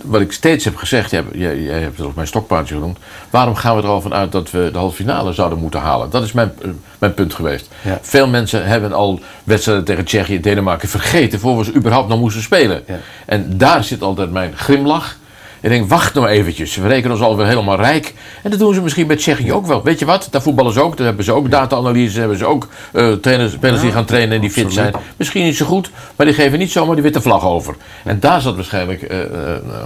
wat 0.04 0.20
ik 0.20 0.32
steeds 0.32 0.64
heb 0.64 0.76
gezegd, 0.76 1.10
jij, 1.10 1.24
jij, 1.32 1.60
jij 1.60 1.80
hebt 1.80 1.96
het 1.96 2.06
ook 2.06 2.14
mijn 2.14 2.26
stokpaardje 2.26 2.74
genoemd, 2.74 2.98
waarom 3.30 3.54
gaan 3.54 3.76
we 3.76 3.82
er 3.82 3.88
al 3.88 4.00
van 4.00 4.14
uit 4.14 4.32
dat 4.32 4.50
we 4.50 4.68
de 4.72 4.78
halve 4.78 4.96
finale 4.96 5.32
zouden 5.32 5.58
moeten 5.58 5.80
halen? 5.80 6.10
Dat 6.10 6.22
is 6.22 6.32
mijn, 6.32 6.52
eh, 6.62 6.68
mijn 6.98 7.14
punt 7.14 7.34
geweest. 7.34 7.68
Ja. 7.82 7.98
Veel 8.02 8.28
mensen 8.28 8.66
hebben 8.66 8.92
al 8.92 9.20
wedstrijden 9.44 9.84
tegen 9.84 10.04
Tsjechië 10.04 10.36
en 10.36 10.42
Denemarken 10.42 10.88
vergeten 10.88 11.40
voor 11.40 11.58
we 11.58 11.64
ze 11.64 11.74
überhaupt 11.74 12.08
nog 12.08 12.18
moesten 12.18 12.42
spelen. 12.42 12.82
Ja. 12.86 12.98
En 13.26 13.58
daar 13.58 13.84
zit 13.84 14.02
altijd 14.02 14.30
mijn 14.30 14.56
grimlach. 14.56 15.16
Ik 15.64 15.70
denk, 15.70 15.88
wacht 15.88 16.14
nou 16.14 16.26
eventjes. 16.26 16.76
We 16.76 16.88
rekenen 16.88 17.16
ons 17.16 17.20
alweer 17.26 17.46
helemaal 17.46 17.76
rijk. 17.76 18.14
En 18.42 18.50
dat 18.50 18.58
doen 18.58 18.74
ze 18.74 18.82
misschien 18.82 19.06
bij 19.06 19.16
Tsjechië 19.16 19.52
ook 19.52 19.66
wel. 19.66 19.82
Weet 19.82 19.98
je 19.98 20.04
wat? 20.04 20.28
Daar 20.30 20.42
voetballen 20.42 20.72
ze 20.72 20.80
ook. 20.82 20.96
Daar 20.96 21.06
hebben 21.06 21.24
ze 21.24 21.32
ook 21.32 21.50
data-analyse. 21.50 22.18
hebben 22.18 22.38
ze 22.38 22.44
ook 22.46 22.68
eh, 22.92 23.12
trainers, 23.12 23.52
spelers 23.52 23.80
die 23.80 23.92
gaan 23.92 24.04
trainen 24.04 24.34
en 24.34 24.40
die 24.40 24.50
fit 24.50 24.72
zijn. 24.72 24.92
Misschien 25.16 25.44
niet 25.44 25.56
zo 25.56 25.66
goed, 25.66 25.90
maar 26.16 26.26
die 26.26 26.34
geven 26.34 26.58
niet 26.58 26.72
zomaar 26.72 26.94
die 26.94 27.02
witte 27.02 27.20
vlag 27.20 27.44
over. 27.44 27.74
En 28.04 28.20
daar 28.20 28.40
zat 28.40 28.54
waarschijnlijk, 28.54 29.02
eh, 29.02 29.18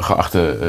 geachte 0.00 0.58
eh 0.60 0.68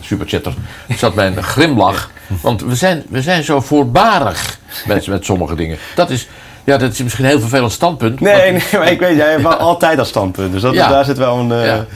superchatter, 0.00 0.54
zat 0.96 1.14
mijn 1.14 1.42
grimlach. 1.52 2.10
Want 2.42 2.62
we 2.62 2.74
zijn, 2.74 3.02
we 3.08 3.22
zijn 3.22 3.42
zo 3.44 3.60
voorbarig 3.60 4.58
met, 4.86 5.06
met 5.06 5.24
sommige 5.24 5.54
dingen. 5.54 5.78
Dat 5.94 6.10
is, 6.10 6.28
ja, 6.64 6.76
dat 6.76 6.92
is 6.92 7.02
misschien 7.02 7.24
een 7.24 7.30
heel 7.30 7.40
vervelend 7.40 7.72
standpunt. 7.72 8.20
Nee, 8.20 8.32
maar- 8.34 8.52
nee, 8.52 8.80
maar 8.80 8.90
ik 8.92 9.00
weet, 9.00 9.16
jij 9.16 9.30
hebt 9.30 9.58
altijd 9.58 9.96
dat 9.96 10.06
standpunt. 10.06 10.52
Dus 10.52 10.62
dat, 10.62 10.74
Ja. 10.74 10.88
daar 10.88 11.04
zit 11.04 11.18
wel 11.18 11.38
een 11.38 11.64
Ja. 11.64 11.86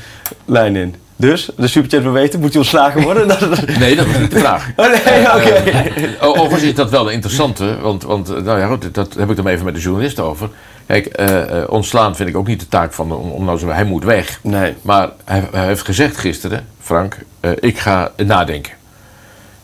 lijn 0.45 0.77
in. 0.77 0.95
Dus, 1.17 1.51
de 1.57 1.69
superchat 1.69 2.03
wil 2.03 2.13
weten, 2.13 2.41
moet 2.41 2.49
hij 2.49 2.59
ontslagen 2.59 3.03
worden? 3.03 3.27
Nee, 3.79 3.97
dat 3.97 4.07
was 4.07 4.19
niet 4.19 4.31
de 4.31 4.39
vraag. 4.39 4.71
Oh 4.77 4.87
nee, 4.87 5.35
oké. 5.35 5.51
Eh, 5.51 6.29
overigens 6.29 6.63
is 6.63 6.75
dat 6.75 6.91
wel 6.91 7.07
een 7.07 7.13
interessante, 7.13 7.79
want, 7.81 8.03
want 8.03 8.29
eh, 8.29 8.43
nou 8.43 8.59
ja, 8.59 8.67
goed, 8.67 8.95
dat 8.95 9.15
heb 9.15 9.31
ik 9.31 9.37
dan 9.37 9.47
even 9.47 9.65
met 9.65 9.75
de 9.75 9.81
journalist 9.81 10.21
over. 10.21 10.49
Kijk, 10.87 11.07
eh, 11.07 11.63
eh, 11.63 11.71
ontslaan 11.71 12.17
vind 12.17 12.29
ik 12.29 12.37
ook 12.37 12.47
niet 12.47 12.61
de 12.61 12.69
taak 12.69 12.93
van, 12.93 13.09
de, 13.09 13.15
om, 13.15 13.31
om 13.31 13.45
nou 13.45 13.59
zo, 13.59 13.69
hij 13.69 13.85
moet 13.85 14.05
weg. 14.05 14.41
Nee. 14.43 14.75
Maar 14.83 15.11
hij, 15.25 15.49
hij 15.53 15.67
heeft 15.67 15.85
gezegd 15.85 16.17
gisteren, 16.17 16.67
Frank, 16.81 17.19
eh, 17.41 17.51
ik 17.57 17.79
ga 17.79 18.13
nadenken. 18.17 18.73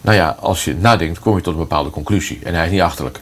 Nou 0.01 0.17
ja, 0.17 0.37
als 0.41 0.65
je 0.65 0.77
nadenkt, 0.77 1.19
kom 1.19 1.37
je 1.37 1.43
tot 1.43 1.53
een 1.53 1.59
bepaalde 1.59 1.91
conclusie. 1.91 2.41
En 2.43 2.55
hij 2.55 2.65
is 2.65 2.71
niet 2.71 2.81
achterlijk. 2.81 3.21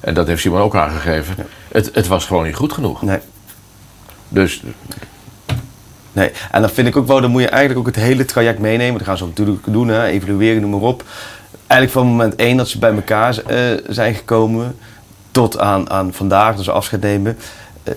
En 0.00 0.14
dat 0.14 0.26
heeft 0.26 0.40
Simon 0.40 0.60
ook 0.60 0.76
aangegeven. 0.76 1.34
Het, 1.68 1.90
het 1.92 2.06
was 2.06 2.24
gewoon 2.24 2.44
niet 2.44 2.54
goed 2.54 2.72
genoeg. 2.72 3.02
Nee. 3.02 3.18
Dus 4.28 4.62
Nee, 6.14 6.30
en 6.50 6.60
dan 6.60 6.70
vind 6.70 6.88
ik 6.88 6.96
ook 6.96 7.06
wel, 7.06 7.20
dan 7.20 7.30
moet 7.30 7.42
je 7.42 7.48
eigenlijk 7.48 7.80
ook 7.80 7.94
het 7.94 8.04
hele 8.04 8.24
traject 8.24 8.58
meenemen. 8.58 8.98
Dat 8.98 9.06
gaan 9.06 9.16
ze 9.16 9.24
natuurlijk 9.24 9.62
doen, 9.68 9.88
hè, 9.88 10.04
evalueren, 10.04 10.60
noem 10.60 10.70
maar 10.70 10.88
op. 10.88 11.04
Eigenlijk 11.66 11.90
van 11.90 12.06
moment 12.06 12.36
één 12.36 12.56
dat 12.56 12.68
ze 12.68 12.78
bij 12.78 12.94
elkaar 12.94 13.38
eh, 13.38 13.58
zijn 13.88 14.14
gekomen, 14.14 14.76
tot 15.30 15.58
aan, 15.58 15.90
aan 15.90 16.12
vandaag, 16.12 16.56
dat 16.56 16.64
ze 16.64 16.72
afscheid 16.72 17.02
nemen. 17.02 17.38
eh, 17.82 17.94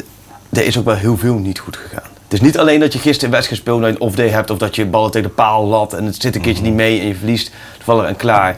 er 0.49 0.65
is 0.65 0.77
ook 0.77 0.85
wel 0.85 0.95
heel 0.95 1.17
veel 1.17 1.35
niet 1.35 1.59
goed 1.59 1.77
gegaan. 1.77 2.09
Het 2.23 2.33
is 2.33 2.41
niet 2.41 2.57
alleen 2.57 2.79
dat 2.79 2.93
je 2.93 2.99
gisteren 2.99 3.25
een 3.25 3.35
wedstrijd 3.35 3.61
speelt 3.61 3.81
en 3.81 3.87
een 3.87 3.99
off-day 3.99 4.29
hebt, 4.29 4.49
of 4.49 4.57
dat 4.57 4.75
je 4.75 4.85
ballen 4.85 5.11
tegen 5.11 5.27
de 5.27 5.33
paal 5.33 5.65
lat 5.65 5.93
en 5.93 6.05
het 6.05 6.21
zit 6.21 6.35
een 6.35 6.41
keertje 6.41 6.63
niet 6.63 6.73
mee 6.73 6.99
en 6.99 7.07
je 7.07 7.15
verliest 7.15 7.51
toevallig 7.75 8.05
en 8.05 8.15
klaar. 8.15 8.57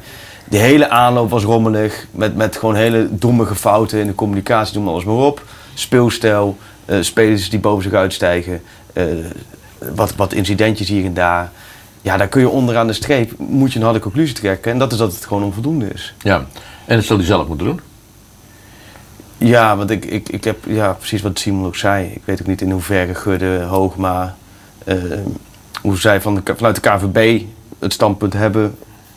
De 0.49 0.57
hele 0.57 0.89
aanloop 0.89 1.29
was 1.29 1.43
rommelig, 1.43 2.07
met, 2.11 2.35
met 2.35 2.57
gewoon 2.57 2.75
hele 2.75 3.07
dommige 3.11 3.55
fouten 3.55 3.99
in 3.99 4.07
de 4.07 4.15
communicatie, 4.15 4.77
noem 4.77 4.87
alles 4.87 5.03
maar 5.03 5.15
op. 5.15 5.43
Speelstijl, 5.73 6.57
eh, 6.85 6.97
spelers 7.01 7.49
die 7.49 7.59
boven 7.59 7.83
zich 7.83 7.93
uitstijgen, 7.93 8.61
wat, 9.95 10.15
wat 10.15 10.33
incidentjes 10.33 10.87
hier 10.87 11.05
en 11.05 11.13
daar. 11.13 11.51
Ja, 12.01 12.17
daar 12.17 12.27
kun 12.27 12.41
je 12.41 12.49
onderaan 12.49 12.87
de 12.87 12.93
streep, 12.93 13.33
moet 13.37 13.73
je 13.73 13.79
een 13.79 13.85
harde 13.85 13.99
conclusie 13.99 14.35
trekken. 14.35 14.71
En 14.71 14.79
dat 14.79 14.91
is 14.91 14.97
dat 14.97 15.13
het 15.13 15.25
gewoon 15.25 15.43
onvoldoende 15.43 15.87
is. 15.87 16.13
ja, 16.21 16.45
en 16.85 16.95
dat 16.95 17.05
zal 17.05 17.17
hij 17.17 17.25
zelf 17.25 17.47
moeten 17.47 17.67
doen. 17.67 17.79
Ja, 19.37 19.77
want 19.77 19.89
ik, 19.89 20.05
ik, 20.05 20.29
ik 20.29 20.43
heb 20.43 20.57
ja, 20.67 20.93
precies 20.93 21.21
wat 21.21 21.39
Simon 21.39 21.65
ook 21.65 21.75
zei. 21.75 22.05
Ik 22.05 22.21
weet 22.25 22.41
ook 22.41 22.47
niet 22.47 22.61
in 22.61 22.71
hoeverre 22.71 23.15
Gudde, 23.15 23.61
Hoogma, 23.61 24.35
eh, 24.85 24.95
hoe 25.81 25.99
zij 25.99 26.21
van 26.21 26.35
de, 26.35 26.41
vanuit 26.55 26.75
de 26.75 26.89
KVB 26.89 27.41
het 27.79 27.93
standpunt 27.93 28.33
hebben 28.33 28.75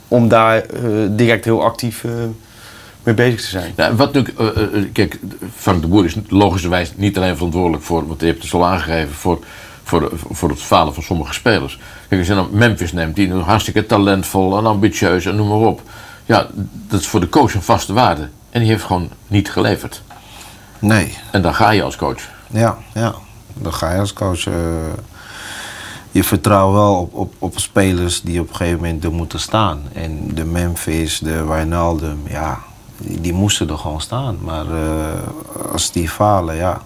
om 0.08 0.28
daar 0.28 0.56
eh, 0.56 0.82
direct 1.10 1.44
heel 1.44 1.64
actief 1.64 2.04
eh, 2.04 2.10
mee 3.02 3.14
bezig 3.14 3.40
te 3.40 3.46
zijn. 3.46 3.72
Ja, 3.76 3.94
wat 3.94 4.12
nu, 4.12 4.24
eh, 4.38 4.46
eh, 4.46 4.84
kijk, 4.92 5.18
Frank 5.54 5.82
de 5.82 5.88
Boer 5.88 6.04
is 6.04 6.16
logischerwijs 6.28 6.92
niet 6.96 7.16
alleen 7.16 7.36
verantwoordelijk 7.36 7.82
voor, 7.82 8.06
want 8.06 8.20
hij 8.20 8.28
heeft 8.30 8.42
het 8.42 8.54
al 8.54 8.66
aangegeven, 8.66 9.14
voor, 9.14 9.44
voor, 9.84 10.10
voor 10.30 10.48
het 10.48 10.62
falen 10.62 10.94
van 10.94 11.02
sommige 11.02 11.32
spelers. 11.34 11.78
Kijk, 12.08 12.20
als 12.20 12.28
je 12.28 12.34
dan 12.34 12.48
Memphis 12.52 12.92
neemt, 12.92 13.16
die 13.16 13.34
is 13.34 13.42
hartstikke 13.42 13.86
talentvol 13.86 14.58
en 14.58 14.66
ambitieus 14.66 15.24
en 15.24 15.36
noem 15.36 15.48
maar 15.48 15.68
op. 15.68 15.82
Ja, 16.26 16.46
dat 16.88 17.00
is 17.00 17.06
voor 17.06 17.20
de 17.20 17.28
coach 17.28 17.54
een 17.54 17.62
vaste 17.62 17.92
waarde. 17.92 18.28
En 18.50 18.60
die 18.60 18.68
heeft 18.68 18.84
gewoon 18.84 19.08
niet 19.26 19.50
geleverd. 19.50 20.02
Nee. 20.78 21.18
En 21.30 21.42
dan 21.42 21.54
ga 21.54 21.70
je 21.70 21.82
als 21.82 21.96
coach. 21.96 22.22
Ja, 22.46 22.76
ja. 22.94 23.14
Dan 23.54 23.72
ga 23.72 23.92
je 23.92 23.98
als 24.00 24.12
coach. 24.12 24.46
eh, 24.46 24.54
je 26.10 26.24
vertrouwt 26.24 26.72
wel 26.72 26.94
op, 26.94 27.14
op, 27.14 27.34
op 27.38 27.58
spelers 27.58 28.22
die 28.22 28.40
op 28.40 28.48
een 28.48 28.54
gegeven 28.54 28.80
moment 28.80 29.04
er 29.04 29.12
moeten 29.12 29.40
staan. 29.40 29.82
En 29.92 30.34
de 30.34 30.44
Memphis, 30.44 31.18
de 31.18 31.44
Wijnaldum, 31.44 32.22
ja, 32.28 32.58
die, 32.96 33.20
die 33.20 33.32
moesten 33.32 33.68
er 33.68 33.78
gewoon 33.78 34.00
staan. 34.00 34.38
Maar 34.40 34.66
eh, 34.66 35.72
als 35.72 35.92
die 35.92 36.08
falen, 36.08 36.56
ja, 36.56 36.82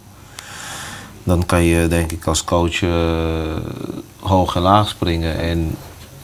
dan 1.26 1.46
kan 1.46 1.62
je 1.62 1.88
denk 1.88 2.12
ik 2.12 2.26
als 2.26 2.44
coach 2.44 2.82
eh, 2.82 2.90
hoog 4.20 4.56
en 4.56 4.62
laag 4.62 4.88
springen. 4.88 5.38
En 5.38 5.76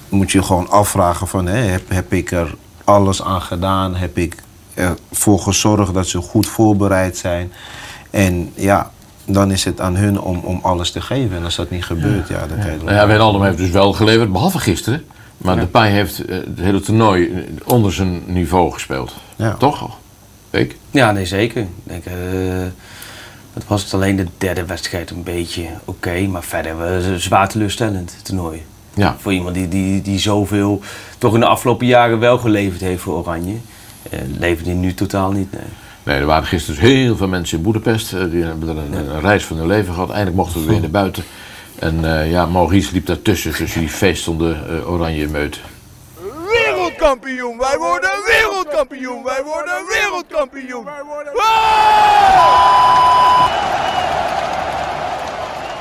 moet 0.08 0.30
je 0.30 0.42
gewoon 0.42 0.70
afvragen 0.70 1.28
van, 1.28 1.46
hè, 1.46 1.56
heb, 1.58 1.88
heb 1.88 2.12
ik 2.12 2.30
er 2.30 2.54
alles 2.84 3.22
aan 3.22 3.42
gedaan? 3.42 3.94
Heb 3.94 4.16
ik 4.18 4.36
ervoor 4.74 5.38
gezorgd 5.38 5.94
dat 5.94 6.06
ze 6.06 6.18
goed 6.18 6.46
voorbereid 6.46 7.16
zijn? 7.16 7.52
En 8.10 8.52
ja, 8.54 8.90
dan 9.24 9.50
is 9.50 9.64
het 9.64 9.80
aan 9.80 9.96
hun 9.96 10.20
om, 10.20 10.38
om 10.38 10.60
alles 10.62 10.90
te 10.90 11.00
geven. 11.00 11.36
En 11.36 11.44
als 11.44 11.56
dat 11.56 11.70
niet 11.70 11.84
gebeurt, 11.84 12.28
ja, 12.28 12.46
dan 12.46 12.58
kan 12.58 12.70
je 12.70 12.76
Nou 12.76 12.96
ja, 12.96 13.06
Wijnaldum 13.06 13.42
heeft 13.42 13.58
dus 13.58 13.70
wel 13.70 13.92
geleverd, 13.92 14.32
behalve 14.32 14.58
gisteren. 14.58 15.04
Maar 15.36 15.60
de 15.60 15.66
Pai 15.66 15.92
heeft 15.92 16.24
eh, 16.24 16.36
het 16.36 16.58
hele 16.60 16.80
toernooi 16.80 17.30
eh, 17.30 17.42
onder 17.64 17.92
zijn 17.92 18.22
niveau 18.26 18.72
gespeeld. 18.72 19.14
Ja. 19.36 19.54
Toch? 19.54 19.90
Ik? 20.50 20.76
Ja, 20.90 21.12
nee, 21.12 21.26
zeker. 21.26 21.62
Ik 21.62 21.68
denk, 21.82 22.04
eh, 22.04 22.12
het 23.52 23.66
was 23.66 23.82
het 23.84 23.94
alleen 23.94 24.16
de 24.16 24.26
derde 24.38 24.64
wedstrijd 24.64 25.10
een 25.10 25.22
beetje 25.22 25.62
oké, 25.84 26.20
maar 26.26 26.42
verder 26.42 26.76
was 26.76 27.04
het 27.04 27.20
zwaar 27.20 27.48
teleurstellend 27.48 28.16
toernooi. 28.22 28.62
Ja. 28.94 29.16
Voor 29.18 29.32
iemand 29.32 29.54
die, 29.54 29.68
die, 29.68 30.02
die 30.02 30.18
zoveel 30.18 30.80
toch 31.18 31.34
in 31.34 31.40
de 31.40 31.46
afgelopen 31.46 31.86
jaren 31.86 32.18
wel 32.18 32.38
geleverd 32.38 32.80
heeft 32.80 33.02
voor 33.02 33.14
Oranje, 33.14 33.54
eh, 34.10 34.18
levert 34.38 34.66
hij 34.66 34.74
nu 34.74 34.94
totaal 34.94 35.30
niet. 35.32 35.52
Nee. 35.52 35.60
Nee, 36.02 36.16
er 36.18 36.26
waren 36.26 36.46
gisteren 36.48 36.80
dus 36.80 36.90
heel 36.90 37.16
veel 37.16 37.28
mensen 37.28 37.56
in 37.56 37.62
Boedapest. 37.64 38.12
eh, 38.12 38.30
Die 38.30 38.42
hebben 38.42 38.68
er 38.68 38.76
een, 38.76 38.92
een 39.14 39.20
reis 39.20 39.44
van 39.44 39.56
hun 39.56 39.66
leven 39.66 39.92
gehad. 39.94 40.08
Eindelijk 40.10 40.36
mochten 40.36 40.60
we 40.60 40.66
weer 40.66 40.80
naar 40.86 40.90
buiten. 40.90 41.22
En 41.78 42.18
eh, 42.18 42.30
ja, 42.30 42.46
Maurice 42.46 42.92
liep 42.92 43.06
daartussen, 43.06 43.54
tussen 43.54 43.80
die 43.80 43.88
feestende 43.88 44.56
eh, 44.68 44.90
oranje 44.90 45.28
meut. 45.28 45.60
Wereldkampioen, 47.02 47.58
wij 47.58 47.78
worden 47.78 48.10
wereldkampioen, 48.26 49.24
wij 49.24 49.42
worden 49.42 49.86
wereldkampioen. 49.88 50.86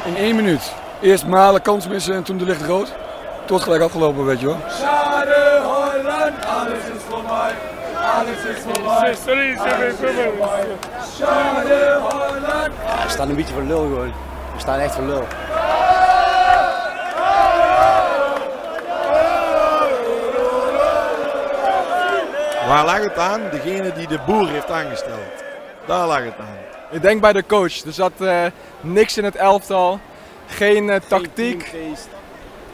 In 0.06 0.16
één 0.16 0.36
minuut. 0.36 0.74
Eerst 1.02 1.26
Malen 1.26 1.62
kans 1.62 1.88
missen 1.88 2.14
en 2.16 2.24
toen 2.24 2.38
de 2.38 2.46
licht 2.46 2.62
rood. 2.62 2.94
Wordt 3.48 3.64
gelijk 3.64 3.84
afgelopen, 3.84 4.26
weet 4.26 4.40
je 4.40 4.46
wel. 4.46 4.58
Schade 4.68 5.62
Holland, 5.64 6.46
alles 6.46 6.84
is 6.96 7.04
voorbij. 7.10 7.54
Alles 8.18 8.44
is 8.56 8.64
voorbij. 8.64 9.16
Schade 11.16 12.00
Holland. 12.00 12.74
We 13.04 13.10
staan 13.10 13.30
een 13.30 13.36
beetje 13.36 13.54
voor 13.54 13.64
lul 13.64 13.82
gewoon. 13.82 14.14
We 14.54 14.60
staan 14.60 14.80
echt 14.80 14.96
voor 14.96 15.04
lul. 15.04 15.28
Waar 22.72 22.86
lag 22.86 23.04
het 23.04 23.18
aan? 23.18 23.42
Degene 23.52 23.94
die 23.94 24.08
de 24.08 24.20
boer 24.26 24.48
heeft 24.50 24.72
aangesteld. 24.72 25.44
Daar 25.86 26.08
lag 26.08 26.24
het 26.24 26.34
aan. 26.40 26.58
Ik 26.92 27.02
denk 27.02 27.22
bij 27.22 27.34
de 27.34 27.44
coach. 27.48 27.84
Er 27.86 27.94
zat 27.94 28.12
eh, 28.20 28.46
niks 28.82 29.18
in 29.18 29.24
het 29.24 29.36
elftal. 29.36 30.00
Geen 30.48 30.90
eh, 30.90 31.00
tactiek, 31.08 31.72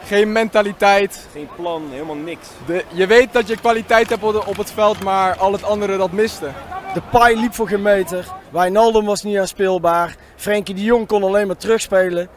geen 0.04 0.32
mentaliteit. 0.32 1.26
Geen 1.32 1.48
plan, 1.56 1.82
helemaal 1.90 2.14
niks. 2.14 2.46
De, 2.66 2.84
je 2.88 3.06
weet 3.06 3.32
dat 3.32 3.48
je 3.48 3.56
kwaliteit 3.56 4.08
hebt 4.08 4.22
op, 4.22 4.32
de- 4.32 4.46
op 4.46 4.56
het 4.56 4.72
veld, 4.72 5.02
maar 5.04 5.36
al 5.36 5.52
het 5.52 5.62
andere 5.64 5.96
dat 5.96 6.12
miste. 6.12 6.46
De 6.94 7.00
paai 7.10 7.40
liep 7.40 7.54
voor 7.54 7.68
geen 7.68 7.82
meter. 7.82 8.26
Wijnaldum 8.50 9.04
was 9.04 9.22
niet 9.22 9.38
aanspeelbaar. 9.38 10.14
Frenkie 10.36 10.74
de 10.74 10.82
Jong 10.84 11.06
kon 11.06 11.22
alleen 11.24 11.46
maar 11.46 11.56
terugspelen. 11.56 12.28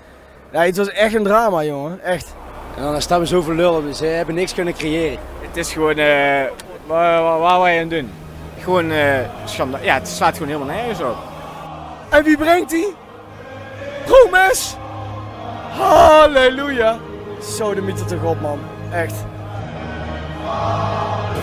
Ja, 0.51 0.61
het 0.63 0.77
was 0.77 0.89
echt 0.89 1.13
een 1.15 1.23
drama, 1.23 1.63
jongen. 1.63 2.03
Echt. 2.03 2.35
En 2.77 2.81
dan 2.83 3.01
staan 3.01 3.19
we 3.19 3.27
zo 3.27 3.41
voor 3.41 3.53
lul. 3.53 3.83
Ze 3.93 4.05
hebben 4.05 4.35
niks 4.35 4.53
kunnen 4.53 4.73
creëren. 4.73 5.19
Het 5.41 5.57
is 5.57 5.73
gewoon, 5.73 5.97
eh 5.97 6.41
waar, 6.85 7.61
wij 7.61 7.81
aan 7.81 7.87
doen? 7.87 8.11
Gewoon, 8.59 8.91
eh 8.91 9.19
schande. 9.45 9.77
Ja, 9.81 9.93
het 9.93 10.07
slaat 10.07 10.33
gewoon 10.37 10.47
helemaal 10.47 10.75
nergens 10.75 11.01
op. 11.01 11.17
En 12.09 12.23
wie 12.23 12.37
brengt 12.37 12.71
hij? 12.71 12.87
Promes! 14.05 14.75
Halleluja! 15.69 16.97
Zo 17.57 17.73
de 17.73 17.81
mythe 17.81 18.05
toch 18.05 18.23
op, 18.23 18.41
man. 18.41 18.59
Echt. 18.91 19.15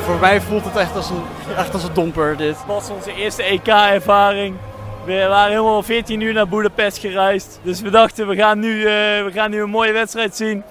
Voor 0.04 0.18
mij 0.20 0.40
voelt 0.40 0.64
het 0.64 0.76
echt 0.76 0.96
als 0.96 1.10
een, 1.10 1.22
echt 1.56 1.72
als 1.72 1.82
een 1.82 1.94
domper 1.94 2.36
dit. 2.36 2.56
Het 2.56 2.66
was 2.66 2.90
onze 2.90 3.14
eerste 3.14 3.42
EK-ervaring. 3.42 4.56
We 5.04 5.26
waren 5.28 5.50
helemaal 5.50 5.82
14 5.82 6.20
uur 6.20 6.32
naar 6.32 6.48
Boedapest 6.48 6.98
gereisd. 6.98 7.60
Dus 7.62 7.80
we 7.80 7.90
dachten, 7.90 8.28
we 8.28 8.36
gaan 8.36 8.58
nu, 8.58 8.78
eh, 8.78 8.84
we 9.24 9.30
gaan 9.32 9.50
nu 9.50 9.62
een 9.62 9.70
mooie 9.70 9.92
wedstrijd 9.92 10.36
zien. 10.36 10.62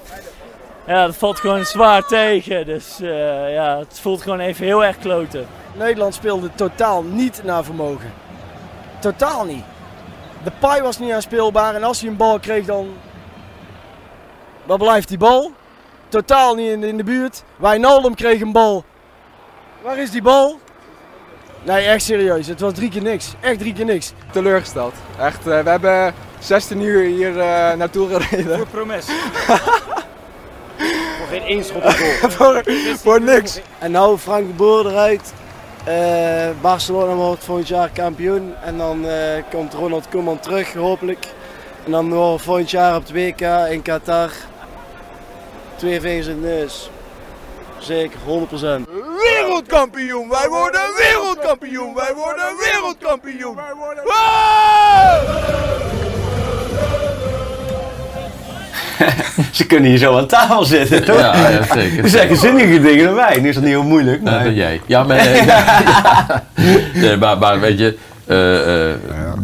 Ja, 0.88 1.06
dat 1.06 1.16
valt 1.16 1.40
gewoon 1.40 1.66
zwaar 1.66 2.06
tegen. 2.06 2.66
Dus 2.66 3.00
eh, 3.02 3.54
ja, 3.54 3.80
het 3.80 4.00
voelt 4.00 4.22
gewoon 4.22 4.40
even 4.40 4.66
heel 4.66 4.86
erg 4.86 4.98
kloten. 4.98 5.48
Nederland 5.74 6.14
speelde 6.14 6.50
totaal 6.56 7.04
niet 7.04 7.42
naar 7.44 7.64
vermogen. 7.64 8.14
Totaal 9.00 9.46
niet. 9.46 9.64
De 10.44 10.52
paai 10.60 10.82
was 10.82 11.00
niet 11.00 11.12
aanspeelbaar 11.12 11.76
en 11.76 11.84
als 11.84 12.00
hij 12.00 12.10
een 12.10 12.18
bal 12.18 12.40
kreeg 12.40 12.66
dan... 12.66 12.88
Waar 14.66 14.78
blijft 14.78 15.08
die 15.08 15.18
bal? 15.18 15.52
Totaal 16.10 16.56
niet 16.56 16.70
in 16.70 16.82
de, 16.82 16.88
in 16.88 16.98
de 16.98 17.04
buurt. 17.04 17.44
Wijnaldum 17.56 18.16
kreeg 18.16 18.42
een 18.42 18.52
bal. 18.52 18.84
Waar 19.82 19.98
is 19.98 20.12
die 20.12 20.22
bal? 20.22 20.60
Nee, 21.64 21.86
echt 21.86 22.04
serieus. 22.04 22.48
Het 22.48 22.60
was 22.60 22.74
drie 22.74 22.90
keer 22.90 23.02
niks. 23.02 23.34
Echt 23.40 23.60
drie 23.60 23.74
keer 23.74 23.86
niks. 23.86 24.14
Teleurgesteld. 24.32 24.94
Echt, 25.20 25.48
eh, 25.48 25.60
we 25.64 25.70
hebben 25.70 26.14
16 26.40 26.82
uur 26.82 27.04
hier 27.04 27.40
eh, 27.40 27.74
naartoe 27.74 28.08
gereden. 28.08 28.58
Voor 28.58 28.68
promes. 28.68 29.06
Voor 31.18 31.28
geen 31.30 31.42
één 31.42 31.64
schot 31.64 31.86
op 31.86 31.92
goal. 31.92 32.32
voor, 32.38 32.64
voor 32.98 33.22
niks. 33.22 33.60
En 33.80 33.92
nou 33.92 34.18
Frank 34.18 34.48
de 34.48 34.54
Boer 34.54 34.88
eruit. 34.88 35.34
Eh, 35.84 36.50
Barcelona 36.62 37.14
wordt 37.14 37.44
volgend 37.44 37.68
jaar 37.68 37.90
kampioen. 37.90 38.54
En 38.64 38.78
dan 38.78 39.08
eh, 39.08 39.44
komt 39.50 39.74
Ronald 39.74 40.10
Koeman 40.10 40.40
terug, 40.40 40.74
hopelijk. 40.74 41.28
En 41.86 41.92
dan 41.92 42.10
worden 42.14 42.38
we 42.38 42.44
volgend 42.44 42.72
jaar 42.72 42.96
op 42.96 43.02
het 43.02 43.12
WK 43.12 43.42
in 43.70 43.82
Qatar. 43.82 44.32
Twee 45.76 46.02
vingers 46.02 46.28
in 46.28 46.42
de 46.42 46.48
neus. 46.48 46.90
Zeker, 47.78 48.20
100%. 48.20 48.24
Wereldkampioen, 49.18 50.30
wij 50.30 50.48
worden 50.48 50.82
wereldkampioen, 50.98 51.94
wij 51.94 52.14
worden 52.14 52.58
wereldkampioen. 52.58 53.58
Ze 59.52 59.66
kunnen 59.66 59.90
hier 59.90 60.00
zo 60.00 60.18
aan 60.18 60.28
tafel 60.28 60.66
zitten, 60.66 61.06
toch? 61.06 61.20
Ja, 61.20 61.50
ja, 61.50 61.64
zeker. 61.74 62.04
Ze 62.04 62.10
zeggen 62.10 62.38
zinnige 62.38 62.82
dingen 62.82 63.06
dan 63.06 63.16
wij. 63.16 63.40
Nu 63.42 63.48
is 63.50 63.56
dat 63.56 63.64
niet 63.64 63.74
heel 63.74 63.84
moeilijk. 63.84 64.22
Maar... 64.22 64.44
dat 64.44 64.56
jij. 64.56 64.82
Ja, 64.86 65.04
maar, 65.04 65.18
eh, 65.18 65.46
ja, 65.46 65.84
ja. 65.86 66.44
Nee, 66.94 67.18
maar, 67.18 67.38
maar 67.38 67.60
weet 67.60 67.80
je, 67.80 67.98
eh, 68.26 68.90
eh, 68.90 68.96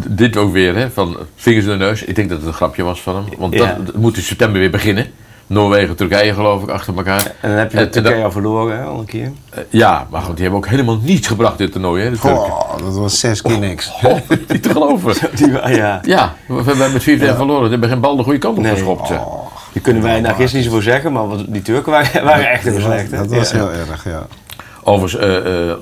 dit 0.07 0.37
ook 0.37 0.53
weer, 0.53 0.75
hè, 0.75 0.89
van 0.89 1.17
vingers 1.35 1.65
in 1.65 1.71
de 1.71 1.77
neus. 1.77 2.03
Ik 2.03 2.15
denk 2.15 2.29
dat 2.29 2.37
het 2.37 2.47
een 2.47 2.53
grapje 2.53 2.83
was 2.83 3.01
van 3.01 3.15
hem. 3.15 3.25
Want 3.37 3.57
dat 3.57 3.95
moet 3.95 4.17
in 4.17 4.23
september 4.23 4.59
weer 4.59 4.71
beginnen. 4.71 5.07
Noorwegen, 5.53 5.95
Turkije 5.95 6.33
geloof 6.33 6.63
ik, 6.63 6.69
achter 6.69 6.95
elkaar. 6.97 7.25
En 7.41 7.49
dan 7.49 7.57
heb 7.59 7.71
je 7.71 7.77
En- 7.77 7.83
met 7.83 7.93
Turkije 7.93 8.23
al 8.23 8.31
verloren, 8.31 8.77
hè, 8.77 8.83
al 8.83 8.99
een 8.99 9.05
keer. 9.05 9.31
Eh, 9.49 9.59
ja, 9.69 10.07
maar 10.09 10.21
goed, 10.21 10.33
die 10.35 10.43
hebben 10.45 10.61
ook 10.63 10.67
helemaal 10.69 10.97
niets 11.01 11.27
gebracht 11.27 11.57
dit 11.57 11.71
toernooi, 11.71 12.03
hè, 12.03 12.09
de 12.11 12.17
Turken. 12.19 12.39
Oh, 12.41 12.77
dat 12.77 12.95
was 12.95 13.19
zes 13.19 13.41
keer 13.41 13.59
niks. 13.59 13.91
Oh, 14.03 14.17
niet 14.47 14.63
te 14.63 14.69
geloven. 14.69 15.13
ja. 15.75 15.99
Ja, 16.03 16.33
we 16.47 16.53
hebben 16.63 16.91
met 16.93 17.01
4-2 17.03 17.05
verloren. 17.35 17.63
Ze 17.65 17.71
hebben 17.71 17.89
geen 17.89 17.99
bal 17.99 18.15
de 18.15 18.23
goede 18.23 18.39
kant 18.39 18.57
op 18.57 18.63
Nee. 18.63 18.71
geschopt. 18.73 19.11
Die 19.73 19.81
kunnen 19.81 20.03
wij 20.03 20.21
nou 20.21 20.35
gisteren 20.35 20.55
niet 20.55 20.65
zoveel 20.65 20.81
zeggen, 20.91 21.11
maar 21.13 21.25
die 21.47 21.61
Turken 21.61 21.91
waren, 21.91 22.23
waren 22.23 22.49
echt 22.49 22.65
even 22.65 22.81
slecht. 22.81 23.11
hè? 23.11 23.17
Dat 23.17 23.27
was 23.27 23.51
Ja. 23.51 23.57
heel 23.57 23.71
erg, 23.71 24.03
ja. 24.03 24.27
Overigens, 24.83 25.21
eh, 25.23 25.37
eh, 25.37 25.71
eh, 25.71 25.77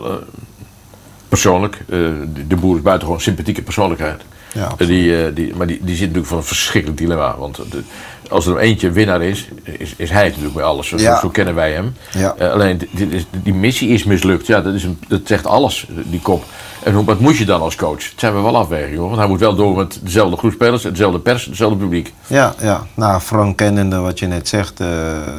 persoonlijk, 1.30 1.76
eh, 1.90 2.00
de, 2.48 2.56
boer 2.56 2.76
is 2.76 2.82
buitengewoon 2.82 3.22
sympathieke 3.22 3.62
persoonlijkheid. 3.62 4.22
Ja, 4.54 4.70
Eh, 4.78 4.88
die, 4.88 5.26
eh, 5.26 5.36
die, 5.36 5.56
maar 5.56 5.68
die, 5.68 5.78
die 5.82 5.92
zit 5.96 6.00
natuurlijk 6.02 6.28
voor 6.28 6.38
een 6.38 6.44
verschrikkelijk 6.44 7.00
dilemma. 7.00 7.36
Want 7.38 7.56
de- 7.56 7.84
als 8.32 8.46
er 8.46 8.58
eentje 8.58 8.92
winnaar 8.92 9.22
is, 9.22 9.48
is, 9.64 9.94
is 9.98 10.10
hij 10.10 10.20
het 10.24 10.30
natuurlijk 10.30 10.56
bij 10.56 10.64
alles. 10.66 10.88
Zo, 10.88 10.98
Ja. 10.98 11.20
zo 11.20 11.30
kennen 11.30 11.56
wij 11.56 11.72
hem. 11.72 11.94
Ja. 12.12 12.36
Eh, 12.38 12.52
alleen 12.52 12.78
dit- 12.78 13.12
is, 13.14 13.26
die 13.44 13.54
missie 13.54 13.90
is 13.90 14.04
mislukt. 14.04 14.48
Ja, 14.48 14.62
dat, 14.62 14.74
is 14.74 14.84
een, 14.84 15.00
dat 15.08 15.22
zegt 15.24 15.46
alles, 15.46 15.88
die 16.06 16.20
kop. 16.22 16.44
En 16.84 16.94
hoe, 16.94 17.06
wat 17.06 17.20
moet 17.20 17.38
je 17.38 17.46
dan 17.46 17.62
als 17.62 17.76
coach? 17.76 18.04
Het 18.10 18.14
zijn 18.20 18.36
we 18.36 18.42
wel 18.42 18.58
afwegingen 18.58 18.98
hoor. 19.00 19.08
Want 19.08 19.20
hij 19.20 19.28
moet 19.28 19.40
wel 19.40 19.56
door 19.56 19.76
met 19.76 20.00
dezelfde 20.04 20.38
groep 20.38 20.52
spelers, 20.52 20.84
hetzelfde 20.84 21.20
pers, 21.20 21.46
hetzelfde 21.46 21.78
publiek. 21.78 22.14
Ja, 22.28 22.54
ja. 22.62 22.86
Nou, 22.94 23.20
Frank 23.22 23.58
kennende 23.58 23.98
wat 23.98 24.20
je 24.20 24.28
net 24.28 24.48
zegt, 24.48 24.80
eh, 24.80 24.88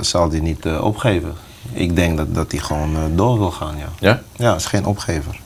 zal 0.01 0.31
hij 0.31 0.41
niet 0.41 0.67
eh, 0.67 0.85
opgeven. 0.85 1.33
Ik 1.73 1.97
denk 1.97 2.17
dat, 2.17 2.35
dat 2.35 2.51
hij 2.53 2.61
gewoon 2.61 2.97
door 3.15 3.39
wil 3.39 3.51
gaan, 3.51 3.75
ja. 3.79 3.89
Ja? 4.09 4.23
Ja, 4.37 4.55
is 4.55 4.67
geen 4.67 4.87
opgever. 4.87 5.41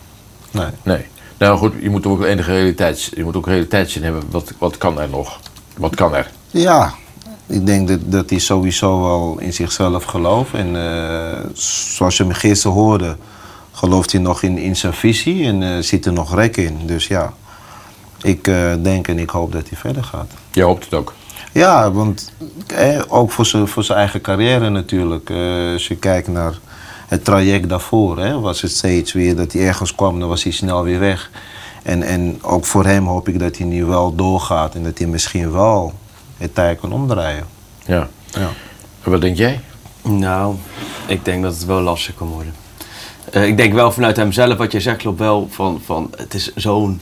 Nee. 0.51 0.67
Nee. 0.83 1.05
Nou 1.39 1.59
goed, 1.59 1.73
je 1.81 1.91
moet 1.91 2.07
ook 2.07 2.25
enige 2.25 2.53
realiteits, 2.53 3.11
je 3.15 3.25
moet 3.25 3.37
ook 3.37 3.47
realiteitszin 3.47 4.03
hebben. 4.05 4.23
Wat, 4.31 4.53
wat 4.59 4.79
kan 4.79 5.01
er 5.01 5.09
nog? 5.09 5.39
Wat 5.77 5.95
kan 5.95 6.15
er? 6.15 6.31
Ja, 6.51 6.93
ik 7.47 7.67
denk 7.67 7.89
dat, 7.89 7.99
dat 8.05 8.31
hij 8.31 8.39
sowieso 8.39 9.03
wel 9.03 9.37
in 9.39 9.53
zichzelf 9.53 10.05
gelooft. 10.05 10.55
En 10.55 10.77
eh, 10.77 11.41
zoals 11.95 12.17
je 12.17 12.23
hem 12.23 12.33
gisteren 12.33 12.77
hoorde, 12.77 13.17
gelooft 13.73 14.13
hij 14.13 14.21
nog 14.21 14.43
in, 14.43 14.59
in 14.59 14.77
zijn 14.77 14.93
visie 14.93 15.47
en 15.47 15.63
eh 15.63 15.83
ziet 15.83 16.07
er 16.07 16.13
nog 16.13 16.35
rek 16.35 16.57
in. 16.57 16.79
Dus 16.87 17.07
ja, 17.07 17.33
ik 18.23 18.49
eh, 18.49 18.73
denk 18.83 19.09
en 19.09 19.19
ik 19.19 19.31
hoop 19.31 19.53
dat 19.53 19.69
hij 19.69 19.79
verder 19.79 20.05
gaat. 20.05 20.31
Je 20.53 20.63
hoopt 20.63 20.85
het 20.85 20.95
ook. 20.95 21.13
Ja, 21.53 21.93
want 21.93 22.33
eh, 22.67 23.03
ook 23.09 23.33
voor 23.33 23.47
zijn, 23.47 23.69
voor 23.69 23.85
zijn 23.85 23.99
eigen 23.99 24.21
carrière 24.21 24.71
natuurlijk. 24.71 25.31
Als 25.73 25.89
je 25.89 25.97
kijkt 25.97 26.29
naar 26.29 26.59
het 27.09 27.25
traject 27.25 27.69
daarvoor, 27.69 28.19
hè, 28.19 28.41
was 28.41 28.63
het 28.63 28.71
steeds 28.71 29.13
weer 29.13 29.37
dat 29.37 29.53
hij 29.53 29.67
ergens 29.67 29.95
kwam, 29.95 30.21
dan 30.21 30.29
was 30.29 30.43
hij 30.43 30.53
snel 30.53 30.83
weer 30.83 30.99
weg. 30.99 31.31
En, 31.83 32.03
en 32.03 32.39
ook 32.43 32.65
voor 32.65 32.85
hem 32.85 33.07
hoop 33.07 33.29
ik 33.29 33.39
dat 33.39 33.57
hij 33.57 33.67
nu 33.67 33.85
wel 33.85 34.15
doorgaat 34.15 34.75
en 34.75 34.83
dat 34.83 34.99
hij 34.99 35.07
misschien 35.07 35.53
wel 35.53 35.93
het 36.37 36.55
tij 36.55 36.75
kan 36.75 36.93
omdraaien. 36.93 37.45
Ja. 37.87 38.09
ja. 38.31 38.49
En 39.03 39.11
wat 39.11 39.21
denk 39.21 39.37
jij? 39.37 39.61
Nou, 40.03 40.55
ik 41.07 41.25
denk 41.25 41.43
dat 41.43 41.55
het 41.55 41.65
wel 41.65 41.81
lastig 41.81 42.15
kan 42.15 42.27
worden. 42.29 42.55
Eh, 43.33 43.47
ik 43.47 43.57
denk 43.57 43.73
wel 43.73 43.93
vanuit 43.93 44.17
hemzelf, 44.17 44.57
wat 44.57 44.73
jij 44.73 44.81
zegt, 44.81 44.97
klopt 44.99 45.19
wel. 45.19 45.49
Van, 45.51 45.81
van, 45.85 46.11
het 46.17 46.35
is 46.35 46.55
zo'n 46.55 47.01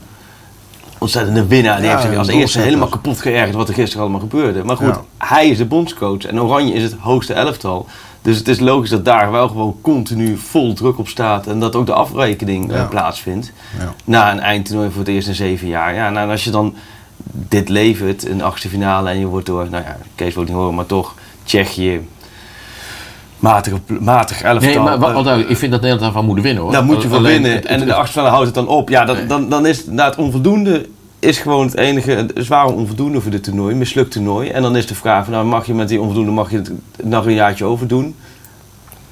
ontzettende 0.99 1.47
winnaar. 1.47 1.77
Die 1.77 1.85
Ja, 1.87 1.91
heeft 1.97 2.09
zich 2.09 2.19
als 2.19 2.29
eerste 2.29 2.59
helemaal 2.61 2.89
kapot 2.89 3.21
geërgerd 3.21 3.55
wat 3.55 3.69
er 3.69 3.75
gisteren 3.75 4.03
allemaal 4.03 4.21
gebeurde. 4.21 4.65
Maar 4.65 4.77
goed, 4.77 4.87
Ja. 4.87 5.05
hij 5.19 5.49
is 5.49 5.59
de 5.59 5.65
bondscoach 5.65 6.25
en 6.25 6.41
Oranje 6.41 6.73
is 6.73 6.83
het 6.83 6.93
hoogste 7.01 7.33
elftal. 7.33 7.87
Dus 8.23 8.39
het 8.39 8.49
is 8.49 8.61
logisch 8.61 8.91
dat 8.91 9.05
daar 9.05 9.31
wel 9.31 9.49
gewoon 9.49 9.77
continu 9.81 10.37
vol 10.37 10.73
druk 10.75 10.99
op 10.99 11.09
staat. 11.09 11.47
En 11.47 11.61
dat 11.61 11.77
ook 11.77 11.87
de 11.87 11.93
afrekening 11.93 12.71
eh, 12.71 12.77
Ja. 12.77 12.85
plaatsvindt. 12.85 13.53
Ja. 13.79 13.95
Na 14.05 14.33
een 14.33 14.41
eindtoernooi 14.41 14.91
voor 14.91 14.99
het 14.99 15.09
eerst 15.09 15.29
in 15.29 15.35
zeven 15.35 15.69
jaar. 15.69 15.95
Ja, 15.95 16.11
nou, 16.11 16.25
en 16.25 16.31
als 16.31 16.45
je 16.45 16.51
dan 16.51 16.75
dit 17.33 17.69
levert, 17.69 18.29
een 18.29 18.43
achtste 18.43 18.69
finale 18.69 19.11
en 19.11 19.19
je 19.19 19.27
wordt 19.27 19.47
door, 19.47 19.67
nou 19.71 19.85
ja, 19.85 19.97
Kees 20.15 20.35
wil 20.35 20.43
het 20.43 20.53
niet 20.53 20.61
horen, 20.61 20.75
maar 20.75 20.87
toch 20.87 21.15
Tsjechië, 21.45 22.01
matig, 23.39 23.73
matig 24.01 24.43
elftal. 24.43 24.69
Nee, 24.71 24.79
maar 24.79 24.99
wat, 24.99 25.13
duidelijk, 25.25 25.49
ik 25.53 25.57
vind 25.57 25.73
dat 25.73 25.81
Nederland 25.81 26.01
daarvan 26.01 26.25
moet 26.25 26.41
winnen 26.41 26.63
hoor. 26.63 26.73
daar 26.73 26.85
moet 26.85 27.03
je 27.03 27.09
Alleen, 27.09 27.23
winnen. 27.23 27.53
het- 27.53 27.65
en 27.67 27.81
in 27.81 27.87
de 27.87 27.95
achtste 27.95 28.13
finale 28.13 28.31
houdt 28.35 28.47
het 28.47 28.55
dan 28.55 28.69
op. 28.69 28.89
Ja, 28.89 29.05
dat, 29.05 29.29
dan, 29.29 29.49
dan 29.49 29.67
is 29.67 29.87
na 29.87 30.05
het 30.05 30.17
onvoldoende 30.17 30.89
is 31.19 31.39
gewoon 31.39 31.67
het 31.67 31.77
enige 31.77 32.11
het 32.11 32.33
zware 32.35 32.73
onvoldoende 32.73 33.21
voor 33.21 33.31
dit 33.31 33.43
toernooi, 33.43 33.75
mislukt 33.75 34.11
toernooi. 34.11 34.49
En 34.49 34.63
dan 34.63 34.77
is 34.77 34.87
de 34.87 34.95
vraag: 34.95 35.25
van, 35.25 35.33
nou, 35.33 35.47
mag 35.47 35.67
je 35.67 35.75
met 35.75 35.89
die 35.89 36.01
onvoldoende 36.01 36.31
mag 36.31 36.51
je 36.51 36.57
het 36.57 36.71
nog 37.03 37.27
een 37.27 37.35
jaartje 37.35 37.65
overdoen? 37.65 38.15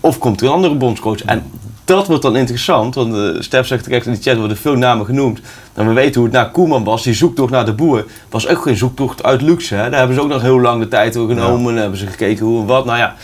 Of 0.01 0.19
komt 0.19 0.41
er 0.41 0.47
een 0.47 0.53
andere 0.53 0.75
bondscoach? 0.75 1.23
En 1.25 1.43
dat 1.85 2.07
wordt 2.07 2.23
dan 2.23 2.37
interessant, 2.37 2.95
want 2.95 3.15
uh, 3.15 3.41
Stef 3.41 3.67
zegt 3.67 3.85
terecht 3.85 4.07
in 4.07 4.13
de 4.13 4.21
chat 4.23 4.37
worden 4.37 4.57
veel 4.57 4.75
namen 4.77 5.07
genoemd. 5.07 5.41
En 5.75 5.89
we 5.89 5.93
weten 5.93 6.15
hoe 6.15 6.25
het 6.25 6.33
na 6.33 6.45
Koeman 6.45 6.85
was, 6.85 7.03
die 7.03 7.15
zoektocht 7.15 7.51
naar 7.51 7.65
de 7.65 7.73
boer, 7.73 8.05
was 8.31 8.49
ook 8.49 8.63
geen 8.63 8.77
zoektocht 8.77 9.23
uit 9.23 9.43
luxe. 9.43 9.75
Hè? 9.75 9.91
Daar 9.91 9.99
hebben 9.99 10.17
ze 10.17 10.23
ook 10.23 10.29
nog 10.29 10.43
heel 10.43 10.61
lang 10.61 10.83
de 10.83 10.89
tijd 10.89 11.15
voor 11.15 11.29
genomen. 11.29 11.75
En 11.75 11.81
hebben 11.81 11.99
ze 11.99 12.07
gekeken 12.07 12.47
hoe 12.47 12.61
en 12.61 12.67
wat. 12.67 12.85
Nou 12.85 12.99
ja, 12.99 13.17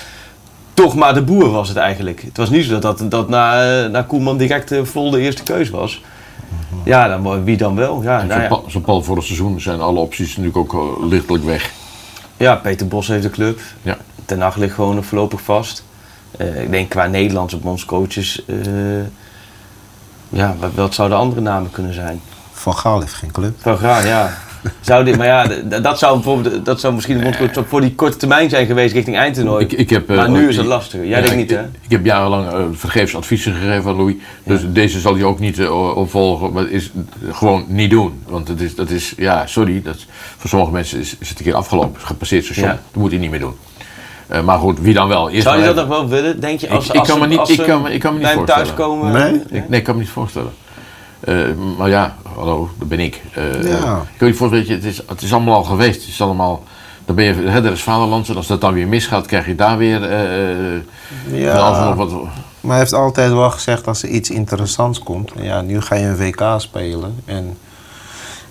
toch 0.74 0.94
maar 0.94 1.14
de 1.14 1.22
boer 1.22 1.50
was 1.50 1.68
het 1.68 1.76
eigenlijk. 1.76 2.22
Het 2.22 2.36
was 2.36 2.50
niet 2.50 2.64
zo 2.64 2.78
dat, 2.78 2.98
dat, 2.98 3.10
dat 3.10 3.28
na, 3.28 3.62
eh, 3.82 3.90
na 3.90 4.02
Koeman 4.02 4.36
direct 4.36 4.72
eh, 4.72 4.84
vol 4.84 5.10
de 5.10 5.20
eerste 5.20 5.42
keus 5.42 5.70
was. 5.70 6.02
Ja, 6.84 7.08
dan, 7.08 7.44
wie 7.44 7.56
dan 7.56 7.76
wel? 7.76 8.02
Ja, 8.02 8.18
Zo'n 8.18 8.28
nou 8.28 8.40
ja. 8.40 8.60
Zo'n 8.66 8.82
Paul 8.82 9.02
vorig 9.02 9.24
seizoen 9.24 9.60
zijn 9.60 9.80
alle 9.80 9.98
opties 9.98 10.36
natuurlijk 10.36 10.56
ook 10.56 10.74
eh, 10.74 11.08
lichtelijk 11.08 11.44
weg. 11.44 11.72
ja, 12.36 12.54
Peter 12.54 12.88
Bos 12.88 13.08
heeft 13.08 13.22
de 13.22 13.30
club. 13.30 13.60
Ja. 13.82 13.96
Ten 14.24 14.40
Hag 14.40 14.56
ligt 14.56 14.74
gewoon 14.74 15.04
voorlopig 15.04 15.40
vast. 15.40 15.84
Eh, 16.36 16.62
ik 16.62 16.70
denk 16.70 16.88
qua 16.88 17.06
Nederlandse 17.06 17.56
bondscoaches... 17.56 18.44
eh 18.46 18.56
ja, 20.28 20.56
wat, 20.58 20.74
wat 20.74 20.94
zouden 20.94 21.18
andere 21.18 21.40
namen 21.40 21.70
kunnen 21.70 21.94
zijn? 21.94 22.20
Van 22.52 22.76
Gaal 22.76 23.00
heeft 23.00 23.14
geen 23.14 23.32
club. 23.32 23.54
Van 23.58 23.78
Gaal, 23.78 24.06
ja. 24.06 24.38
Zou 24.80 25.04
dit, 25.04 25.16
maar 25.16 25.26
ja, 25.26 25.46
dat 25.80 25.98
zou, 25.98 26.14
bijvoorbeeld, 26.14 26.64
dat 26.64 26.80
zou 26.80 26.94
misschien 26.94 27.18
de 27.18 27.22
bondscoach 27.22 27.68
voor 27.68 27.80
die 27.80 27.94
korte 27.94 28.16
termijn 28.16 28.50
zijn 28.50 28.66
geweest 28.66 28.94
richting 28.94 29.16
eindtoernooi. 29.16 29.64
Ik, 29.64 29.72
ik 29.72 29.90
heb, 29.90 30.10
eh, 30.10 30.16
maar 30.16 30.30
nu 30.30 30.48
is 30.48 30.56
het 30.56 30.66
lastiger. 30.66 31.06
Jij 31.06 31.20
ja, 31.20 31.24
denkt 31.24 31.36
niet, 31.36 31.50
hè? 31.50 31.62
Ik 31.62 31.90
heb 31.90 32.04
jarenlang 32.04 32.78
vergeefs 32.78 33.16
adviezen 33.16 33.54
gegeven 33.54 33.90
aan 33.90 33.96
Louis. 33.96 34.14
Dus 34.44 34.60
deze 34.68 35.00
zal 35.00 35.14
hij 35.14 35.24
ook 35.24 35.38
niet 35.38 35.58
eh, 35.58 35.96
opvolgen. 35.96 36.52
Maar 36.52 36.68
is 36.68 36.90
gewoon 37.30 37.64
niet 37.68 37.90
doen. 37.90 38.22
Want 38.26 38.48
het 38.48 38.60
is, 38.60 38.74
dat 38.74 38.90
is 38.90 39.14
ja, 39.16 39.46
sorry. 39.46 39.82
Dat, 39.82 40.06
voor 40.36 40.50
sommige 40.50 40.72
mensen 40.72 40.98
is, 40.98 41.16
is 41.18 41.28
het 41.28 41.38
een 41.38 41.44
keer 41.44 41.54
afgelopen. 41.54 42.00
Gepasseerd 42.00 42.44
station. 42.44 42.66
Ja. 42.66 42.72
Dat 42.72 43.02
moet 43.02 43.10
hij 43.10 43.20
niet 43.20 43.30
meer 43.30 43.40
doen. 43.40 43.54
Eh, 44.28 44.42
maar 44.42 44.58
goed, 44.58 44.80
wie 44.80 44.94
dan 44.94 45.08
wel? 45.08 45.30
Eerst 45.30 45.42
Zou 45.46 45.58
je 45.58 45.64
dat 45.64 45.74
nog 45.76 45.86
wel 45.86 46.08
willen, 46.08 46.40
denk 46.40 46.60
je? 46.60 46.66
Ik- 46.66 46.72
Als, 46.72 46.88
ik, 46.88 46.94
als 46.96 47.08
kan 47.08 47.16
ze- 47.16 47.22
me 47.22 47.28
niet, 47.28 47.38
als 47.38 47.50
ik, 47.50 47.66
kan, 47.66 47.82
me- 47.82 47.92
ik 47.92 48.00
kan 48.00 48.12
me 48.12 48.18
niet 48.18 48.28
voorstellen. 48.28 48.64
thuiskomen? 48.64 49.12
Nee? 49.12 49.60
Ik, 49.60 49.68
nee, 49.68 49.78
ik 49.78 49.84
kan 49.84 49.94
me 49.94 50.00
niet 50.00 50.10
voorstellen. 50.10 50.52
Eh, 51.20 51.34
maar 51.78 51.88
ja, 51.88 52.16
hallo, 52.36 52.70
dat 52.78 52.88
ben 52.88 53.00
ik. 53.00 53.22
Eh, 53.34 53.62
Ja. 53.62 53.76
Ik 53.78 53.82
kan 53.82 54.02
me 54.18 54.26
niet 54.26 54.36
voorstellen, 54.36 54.66
je, 54.66 54.72
het, 54.72 54.84
is, 54.84 55.02
het 55.06 55.22
is 55.22 55.32
allemaal 55.32 55.54
al 55.54 55.64
geweest. 55.64 56.00
Het 56.00 56.08
is 56.08 56.20
allemaal, 56.22 56.62
dan 57.04 57.14
ben 57.16 57.24
je 57.24 57.34
herder 57.34 57.72
is 57.72 57.82
vaderland. 57.82 58.28
En 58.28 58.36
als 58.36 58.46
dat 58.46 58.60
dan 58.60 58.72
weer 58.74 58.88
misgaat, 58.88 59.26
krijg 59.26 59.46
je 59.46 59.54
daar 59.54 59.76
weer 59.78 60.02
eh, 60.04 60.74
eh, 60.74 60.80
Ja. 61.32 61.84
nog 61.84 61.94
wat. 61.94 62.10
Maar 62.60 62.70
hij 62.70 62.78
heeft 62.78 62.92
altijd 62.92 63.32
wel 63.32 63.50
gezegd 63.50 63.86
als 63.86 64.02
er 64.02 64.08
iets 64.08 64.30
interessants 64.30 64.98
komt. 64.98 65.32
Ja, 65.40 65.60
nu 65.60 65.80
ga 65.80 65.94
je 65.94 66.04
een 66.06 66.16
WK 66.16 66.42
spelen. 66.56 67.14
En 67.24 67.56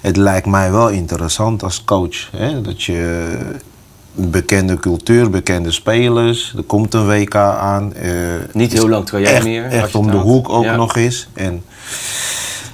het 0.02 0.18
lijkt 0.18 0.48
mij 0.48 0.72
wel 0.72 0.90
interessant 0.90 1.64
als 1.64 1.84
coach. 1.84 2.30
Hè? 2.38 2.62
Dat 2.62 2.84
je 2.84 3.38
bekende 4.18 4.78
cultuur, 4.80 5.30
bekende 5.30 5.72
spelers. 5.72 6.54
Er 6.58 6.64
komt 6.64 6.94
een 6.94 7.08
WK 7.08 7.36
aan. 7.36 7.94
eh, 7.94 8.12
Niet 8.54 8.74
heel 8.74 8.90
lang 8.90 9.06
traject 9.06 9.32
echt, 9.32 9.44
meer, 9.44 9.66
Echt 9.66 9.96
om 9.96 10.12
de 10.12 10.18
hoek 10.18 10.50
ook 10.50 10.64
Ja. 10.64 10.76
nog 10.76 10.96
eens. 10.96 11.28
En 11.34 11.64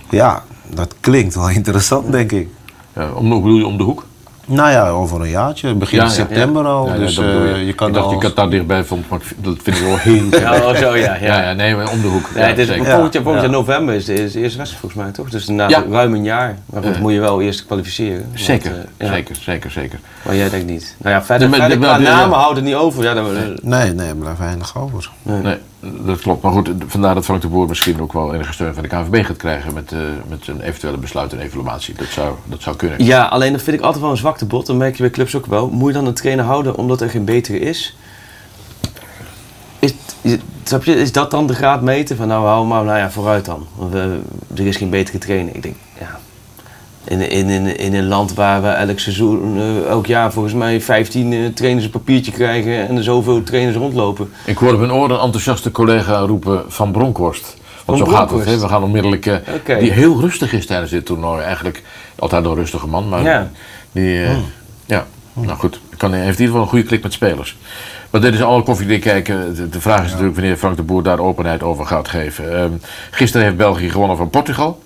ja, 0.09 0.43
dat 0.73 0.95
klinkt 0.99 1.35
wel 1.35 1.49
interessant, 1.59 2.11
denk 2.11 2.31
ik. 2.31 2.47
Ja, 2.95 3.11
om, 3.11 3.29
bedoel 3.29 3.57
je 3.57 3.65
om 3.65 3.77
de 3.77 3.83
hoek? 3.83 4.05
Nou 4.53 4.71
ja, 4.71 4.89
over 4.89 5.21
een 5.21 5.29
jaartje. 5.29 5.73
Begin 5.73 5.97
Ja, 5.97 6.03
ja. 6.03 6.09
september 6.09 6.65
al. 6.65 6.87
Ja, 6.87 6.93
ja, 6.93 6.99
dus 6.99 7.17
eh, 7.17 7.65
je 7.65 7.73
kan 7.73 7.87
ik 7.87 7.93
dacht 7.93 8.09
je 8.11 8.17
Qatar 8.17 8.49
dichtbij 8.49 8.83
vond, 8.83 9.09
maar 9.09 9.19
dat 9.37 9.55
vind 9.63 9.77
ik 9.77 9.83
wel 9.83 9.97
heel 9.97 10.23
Ja, 10.41 10.55
oh, 10.55 10.75
zo, 10.75 10.95
ja, 10.95 11.15
ja. 11.15 11.41
ja, 11.41 11.53
nee, 11.53 11.75
maar 11.75 11.89
om 11.91 12.01
de 12.01 12.07
hoek. 12.07 12.29
Ja, 12.35 12.41
het 12.41 12.57
is, 12.57 12.67
zeker. 12.67 12.85
volgend 12.85 13.13
jaar, 13.13 13.23
volgend 13.23 13.51
november 13.51 13.95
is 13.95 14.05
de, 14.05 14.13
is 14.13 14.31
de 14.31 14.39
eerste 14.39 14.57
wedstrijd 14.57 14.81
volgens 14.81 15.03
mij, 15.03 15.11
toch? 15.11 15.29
Dus 15.29 15.47
na 15.47 15.69
Ja. 15.69 15.83
ruim 15.89 16.13
een 16.13 16.23
jaar. 16.23 16.57
Maar 16.65 16.83
goed, 16.83 16.99
moet 16.99 17.13
je 17.13 17.19
wel 17.19 17.41
eerst 17.41 17.65
kwalificeren. 17.65 18.21
want, 18.27 18.39
Zeker, 18.39 18.71
eh, 18.71 19.07
ja. 19.07 19.13
zeker, 19.13 19.35
zeker, 19.35 19.71
zeker. 19.71 19.99
Maar 20.25 20.35
jij 20.35 20.49
denkt 20.49 20.65
niet. 20.67 20.95
Nou 20.97 21.15
ja, 21.15 21.23
verder, 21.23 21.49
Nee, 21.49 21.59
maar- 21.59 21.69
verder 21.69 21.87
maar- 21.87 21.99
qua 21.99 22.09
ja. 22.09 22.15
namen 22.17 22.37
houdt 22.37 22.55
het 22.55 22.65
niet 22.65 22.75
over. 22.75 23.03
Ja, 23.03 23.13
dan, 23.13 23.25
Nee, 23.61 23.93
nee, 23.93 24.07
er 24.09 24.15
blijft 24.15 24.39
weinig 24.39 24.77
over. 24.77 25.09
Nee, 25.21 25.57
dat 25.83 26.21
klopt. 26.21 26.41
Maar 26.41 26.51
goed, 26.51 26.69
vandaar 26.87 27.15
dat 27.15 27.25
Frank 27.25 27.41
de 27.41 27.47
Boer 27.47 27.67
misschien 27.67 28.01
ook 28.01 28.13
wel 28.13 28.33
enige 28.33 28.53
steun 28.53 28.73
van 28.73 28.83
de 28.83 28.89
KNVB 28.89 29.25
gaat 29.25 29.37
krijgen 29.37 29.73
met, 29.73 29.91
eh, 29.91 29.99
met 30.27 30.47
een 30.47 30.61
eventuele 30.61 30.97
besluit 30.97 31.33
en 31.33 31.39
evaluatie. 31.39 31.95
Dat 31.95 32.07
zou, 32.07 32.35
dat 32.45 32.61
zou 32.61 32.75
kunnen. 32.75 33.03
Ja, 33.03 33.25
alleen 33.25 33.51
dat 33.51 33.61
vind 33.61 33.77
ik 33.77 33.83
altijd 33.83 34.01
wel 34.01 34.11
een 34.11 34.17
zwakte 34.17 34.45
bot. 34.45 34.65
Dan 34.65 34.77
merk 34.77 34.95
je 34.95 35.01
bij 35.01 35.11
clubs 35.11 35.35
ook 35.35 35.45
wel. 35.45 35.69
Moet 35.69 35.87
je 35.87 35.93
dan 35.93 36.05
een 36.05 36.13
trainer 36.13 36.45
houden 36.45 36.75
omdat 36.75 37.01
er 37.01 37.09
geen 37.09 37.25
betere 37.25 37.59
is? 37.59 37.95
Is, 39.79 39.93
is, 40.85 41.11
dat 41.11 41.31
dan 41.31 41.47
de 41.47 41.55
graad 41.55 41.81
meten? 41.81 42.17
Van 42.17 42.27
nou, 42.27 42.45
hou 42.45 42.67
maar, 42.67 42.83
nou 42.83 42.97
ja, 42.97 43.11
vooruit 43.11 43.45
dan. 43.45 43.67
Want 43.75 43.91
we, 43.91 44.21
er 44.55 44.67
is 44.67 44.75
geen 44.77 44.89
betere 44.89 45.17
trainer. 45.17 45.55
Ik 45.55 45.63
denk, 45.63 45.75
ja. 45.99 46.19
In, 47.07 47.29
in, 47.29 47.49
in, 47.49 47.77
in 47.77 47.93
een 47.93 48.07
land 48.07 48.33
waar 48.33 48.61
we 48.61 48.67
elk 48.67 48.99
seizoen, 48.99 49.57
eh, 49.57 49.85
elk 49.89 50.05
jaar 50.05 50.31
volgens 50.31 50.53
mij 50.53 50.81
15 50.81 51.33
eh, 51.33 51.39
trainers 51.45 51.85
een 51.85 51.91
papiertje 51.91 52.31
krijgen 52.31 52.87
en 52.87 52.97
er 52.97 53.03
zoveel 53.03 53.43
trainers 53.43 53.77
rondlopen. 53.77 54.31
Ik 54.45 54.57
hoorde 54.57 54.77
mijn 54.77 54.91
oren 54.93 55.15
een 55.15 55.21
enthousiaste 55.21 55.71
collega 55.71 56.19
roepen 56.19 56.63
van 56.67 56.91
Bronkhorst. 56.91 57.57
Want 57.85 57.99
Van 57.99 58.07
zo 58.07 58.13
gaat 58.13 58.31
het. 58.31 58.45
Hè? 58.45 58.59
We 58.59 58.67
gaan 58.67 58.83
onmiddellijk. 58.83 59.25
eh. 59.25 59.79
Die 59.79 59.91
heel 59.91 60.19
rustig 60.19 60.53
is 60.53 60.65
tijdens 60.65 60.91
dit 60.91 61.05
toernooi. 61.05 61.41
Eigenlijk 61.41 61.83
altijd 62.19 62.45
een 62.45 62.55
rustige 62.55 62.87
man. 62.87 63.09
Maar 63.09 63.23
Ja. 63.23 63.49
die. 63.91 64.23
eh, 64.23 64.35
Ja, 64.85 65.05
nou 65.33 65.57
goed. 65.57 65.79
Kan, 65.97 66.11
hij 66.11 66.19
heeft 66.23 66.39
in 66.39 66.45
ieder 66.45 66.45
geval 66.47 66.61
een 66.61 66.67
goede 66.69 66.85
klik 66.85 67.03
met 67.03 67.13
spelers. 67.13 67.57
Maar 68.09 68.21
dit 68.21 68.33
is 68.33 68.41
allemaal 68.41 68.63
koffiedik 68.63 69.01
kijken. 69.01 69.55
De, 69.55 69.69
de 69.69 69.81
vraag 69.81 70.03
is 70.05 70.09
natuurlijk 70.09 70.35
wanneer 70.35 70.57
Frank 70.57 70.75
de 70.77 70.83
Boer 70.83 71.03
daar 71.03 71.19
openheid 71.19 71.63
over 71.63 71.85
gaat 71.85 72.07
geven. 72.07 72.57
Ehm, 72.57 72.71
gisteren 73.11 73.45
heeft 73.45 73.57
België 73.57 73.89
gewonnen 73.89 74.17
van 74.17 74.29
Portugal. 74.29 74.82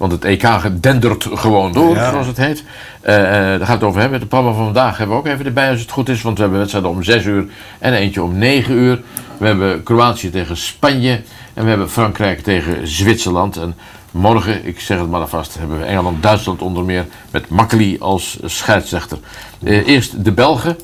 Want 0.00 0.12
het 0.12 0.24
EK 0.24 0.46
dendert 0.82 1.26
gewoon 1.34 1.72
door, 1.72 1.94
Ja. 1.94 2.10
zoals 2.10 2.26
het 2.26 2.36
heet. 2.36 2.64
Eh, 3.00 3.14
daar 3.14 3.58
gaan 3.58 3.66
we 3.66 3.72
het 3.72 3.82
over 3.82 4.00
hebben. 4.00 4.18
Het 4.20 4.28
programma 4.28 4.54
van 4.56 4.64
vandaag 4.64 4.96
hebben 4.98 5.16
we 5.16 5.22
ook 5.22 5.28
even 5.28 5.44
erbij 5.46 5.70
als 5.70 5.80
het 5.80 5.90
goed 5.90 6.08
is. 6.08 6.22
Want 6.22 6.34
we 6.36 6.40
hebben 6.42 6.58
wedstrijden 6.60 6.90
om 6.90 7.02
6 7.02 7.24
uur 7.24 7.46
en 7.78 7.92
eentje 7.92 8.22
om 8.22 8.38
9 8.38 8.74
uur. 8.74 9.00
We 9.38 9.46
hebben 9.46 9.82
Kroatië 9.82 10.30
tegen 10.30 10.56
Spanje. 10.56 11.20
En 11.54 11.62
we 11.62 11.68
hebben 11.68 11.90
Frankrijk 11.90 12.42
tegen 12.42 12.88
Zwitserland. 12.88 13.56
En 13.56 13.74
morgen, 14.10 14.66
ik 14.66 14.80
zeg 14.80 14.98
het 14.98 15.10
maar 15.10 15.20
alvast, 15.20 15.58
hebben 15.58 15.78
we 15.78 15.84
Engeland-Duitsland 15.84 16.62
onder 16.62 16.84
meer. 16.84 17.06
Met 17.30 17.48
Makkeli 17.48 17.96
als 17.98 18.38
scheidsrechter. 18.44 19.18
Eh, 19.64 19.86
eerst 19.88 20.24
de 20.24 20.32
Belgen. 20.32 20.76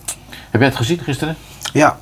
Heb 0.51 0.61
jij 0.61 0.69
het 0.69 0.77
gezien 0.77 0.99
gisteren? 0.99 1.37
Ja, 1.73 1.99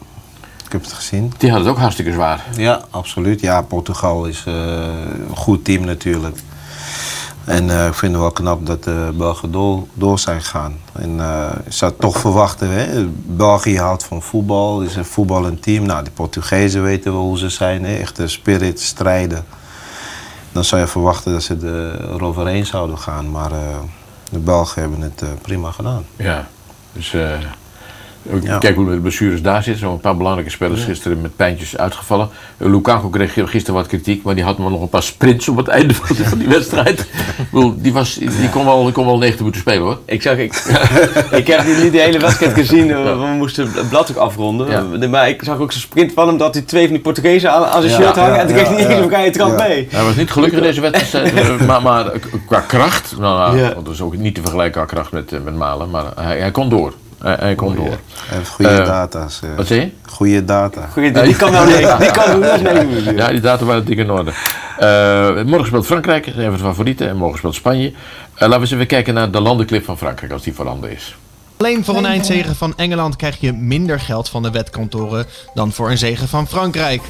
ik 0.66 0.72
heb 0.72 0.82
het 0.82 0.92
gezien. 0.92 1.32
Die 1.38 1.50
had 1.50 1.60
het 1.60 1.68
ook 1.68 1.78
hartstikke 1.78 2.12
zwaar. 2.12 2.44
Ja, 2.56 2.80
absoluut. 2.90 3.40
Ja, 3.40 3.62
Portugal 3.62 4.24
is 4.26 4.42
een 4.46 5.36
goed 5.36 5.64
team 5.64 5.84
natuurlijk. 5.84 6.38
En 7.45 7.70
eh, 7.70 7.86
ik 7.86 7.95
vind 7.95 8.12
het 8.12 8.20
wel 8.20 8.30
knap 8.30 8.66
dat 8.66 8.84
de 8.84 9.12
Belgen 9.14 9.53
door, 9.95 10.18
zijn 10.18 10.42
gegaan. 10.42 10.76
En 10.92 11.20
eh, 11.20 11.51
ik 11.66 11.72
zou 11.72 11.92
toch 11.99 12.18
verwachten, 12.18 12.68
hè? 12.68 13.07
België 13.26 13.78
houdt 13.78 14.05
van 14.05 14.22
voetbal, 14.22 14.80
is 14.80 14.97
een 14.97 15.05
voetballend 15.05 15.62
team. 15.62 15.86
Nou, 15.86 16.05
de 16.05 16.11
Portugezen 16.11 16.82
weten 16.82 17.12
wel 17.12 17.22
hoe 17.22 17.38
ze 17.38 17.49
zijn, 17.49 17.84
hè? 17.84 17.97
echt 17.97 18.16
de 18.16 18.28
spirit, 18.28 18.80
strijden. 18.80 19.45
Dan 20.55 20.64
zou 20.64 20.80
je 20.80 20.86
verwachten 20.86 21.32
dat 21.32 21.42
ze 21.42 21.57
er 21.57 22.12
eroverheen 22.14 22.66
zouden 22.66 22.99
gaan. 22.99 23.30
Maar 23.30 23.53
eh, 23.53 23.78
de 24.30 24.38
Belgen 24.38 24.80
hebben 24.80 25.01
het 25.01 25.22
eh, 25.22 25.28
prima 25.42 25.70
gedaan. 25.70 26.05
Ja, 26.16 26.49
dus 26.92 27.16
kijk 28.58 28.76
hoe 28.76 28.90
de 28.90 28.96
blessures 28.96 29.42
daar 29.42 29.62
zitten. 29.62 29.82
Zo'n 29.82 30.00
paar 30.00 30.16
belangrijke 30.16 30.50
spelers 30.50 30.80
Ja. 30.80 30.86
gisteren 30.86 31.20
met 31.20 31.36
pijntjes 31.36 31.76
uitgevallen. 31.76 32.28
Eh, 32.56 32.68
Lukaku 32.68 33.10
kreeg 33.10 33.32
gisteren 33.32 33.74
wat 33.74 33.86
kritiek, 33.86 34.22
maar 34.22 34.34
die 34.34 34.44
had 34.44 34.58
maar 34.58 34.70
nog 34.70 34.80
een 34.80 34.88
paar 34.88 35.02
sprints 35.02 35.48
op 35.48 35.56
het 35.56 35.68
einde 35.68 35.94
van 35.94 36.38
die, 36.38 36.48
wedstrijd. 36.48 37.06
Bedoel, 37.50 37.74
die, 37.76 37.92
was, 37.92 38.14
die, 38.14 38.50
kon 38.50 38.64
wel, 38.64 38.84
die 38.84 38.92
kon 38.92 39.04
wel 39.06 39.18
90 39.18 39.38
minuten 39.40 39.60
spelen 39.60 39.82
hoor. 39.82 39.98
Ik 40.04 40.22
zag, 40.22 40.36
ik, 40.36 40.52
ik 41.40 41.46
heb 41.46 41.66
niet 41.82 41.92
de 41.92 42.00
hele 42.00 42.18
wedstrijd 42.18 42.52
gezien, 42.62 42.90
eh, 42.90 43.04
we 43.04 43.26
moesten 43.36 43.70
het 43.74 43.88
blad 43.88 44.10
ook 44.10 44.16
afronden. 44.16 44.68
Eh, 45.02 45.08
Maar 45.08 45.28
ik 45.28 45.42
zag 45.44 45.58
ook 45.58 45.72
zo'n 45.72 45.80
sprint 45.80 46.12
van 46.12 46.28
hem 46.28 46.36
dat 46.36 46.54
hij 46.54 46.62
twee 46.62 46.82
van 46.84 46.92
die 46.92 47.02
Portugezen 47.02 47.52
aan, 47.52 47.64
aan 47.64 47.82
zijn 47.82 48.02
shirt 48.02 48.16
hangen. 48.16 48.38
en 48.40 48.46
toen 48.46 48.56
kreeg 48.56 48.68
hij 48.68 48.76
ja, 48.76 48.80
niet 48.80 48.88
eens 48.88 48.98
ja. 48.98 49.04
een 49.04 49.10
vrije 49.10 49.30
trap 49.30 49.58
mee. 49.58 49.88
Hij 49.90 50.04
was 50.04 50.16
niet 50.16 50.30
gelukkig 50.30 50.58
in 50.58 50.64
deze 50.64 50.80
wedstrijd, 50.80 51.32
maar, 51.66 51.82
maar 51.82 52.12
qua 52.46 52.60
kracht, 52.60 53.14
nou, 53.18 53.58
dat 53.84 53.92
is 53.94 54.00
ook 54.00 54.16
niet 54.16 54.34
te 54.34 54.40
vergelijken 54.40 54.72
qua 54.72 54.94
kracht 54.94 55.12
met, 55.12 55.44
met 55.44 55.56
Malen, 55.56 55.90
maar 55.90 56.04
hij, 56.20 56.38
hij 56.38 56.50
kon 56.50 56.68
door. 56.68 56.92
Hij, 57.24 57.36
hij 57.38 57.54
kon 57.54 57.74
door. 57.74 57.98
Goede 58.52 58.70
Eh, 58.70 58.86
data's. 58.86 59.40
eh. 59.42 59.48
Wat 59.56 59.66
zeg 59.66 59.78
je? 59.82 59.90
Goede 60.10 60.44
data. 60.44 60.86
Goeie, 60.92 61.10
die 61.12 61.36
kan 61.36 61.52
nou 61.52 61.66
niet, 61.66 61.98
die 61.98 62.10
kan 62.10 62.50
als 62.50 62.60
nee. 62.60 63.14
Ja, 63.14 63.28
die 63.28 63.40
data 63.40 63.64
waren 63.64 63.84
dik 63.84 63.98
in 63.98 64.10
orde. 64.10 64.32
Eh, 64.78 65.42
morgen 65.44 65.66
speelt 65.66 65.86
Frankrijk, 65.86 66.24
dat 66.24 66.34
is 66.34 66.40
een 66.40 66.48
van 66.50 66.58
de 66.58 66.64
favorieten. 66.64 67.08
En 67.08 67.16
morgen 67.16 67.38
speelt 67.38 67.54
Spanje. 67.54 67.92
Laten 68.34 68.50
we 68.54 68.60
eens 68.60 68.70
even 68.70 68.86
kijken 68.86 69.14
naar 69.14 69.30
de 69.30 69.40
landenclip 69.40 69.84
van 69.84 69.98
Frankrijk, 69.98 70.32
als 70.32 70.42
die 70.42 70.54
voorhanden 70.54 70.90
is. 70.90 71.16
Alleen 71.56 71.84
voor 71.84 71.96
een 71.96 72.06
eindzege 72.06 72.54
van 72.54 72.72
Engeland 72.76 73.16
krijg 73.16 73.40
je 73.40 73.52
minder 73.52 74.00
geld 74.00 74.28
van 74.28 74.42
de 74.42 74.50
wetkantoren 74.50 75.26
dan 75.54 75.72
voor 75.72 75.90
een 75.90 75.98
zege 75.98 76.28
van 76.28 76.48
Frankrijk. 76.48 77.02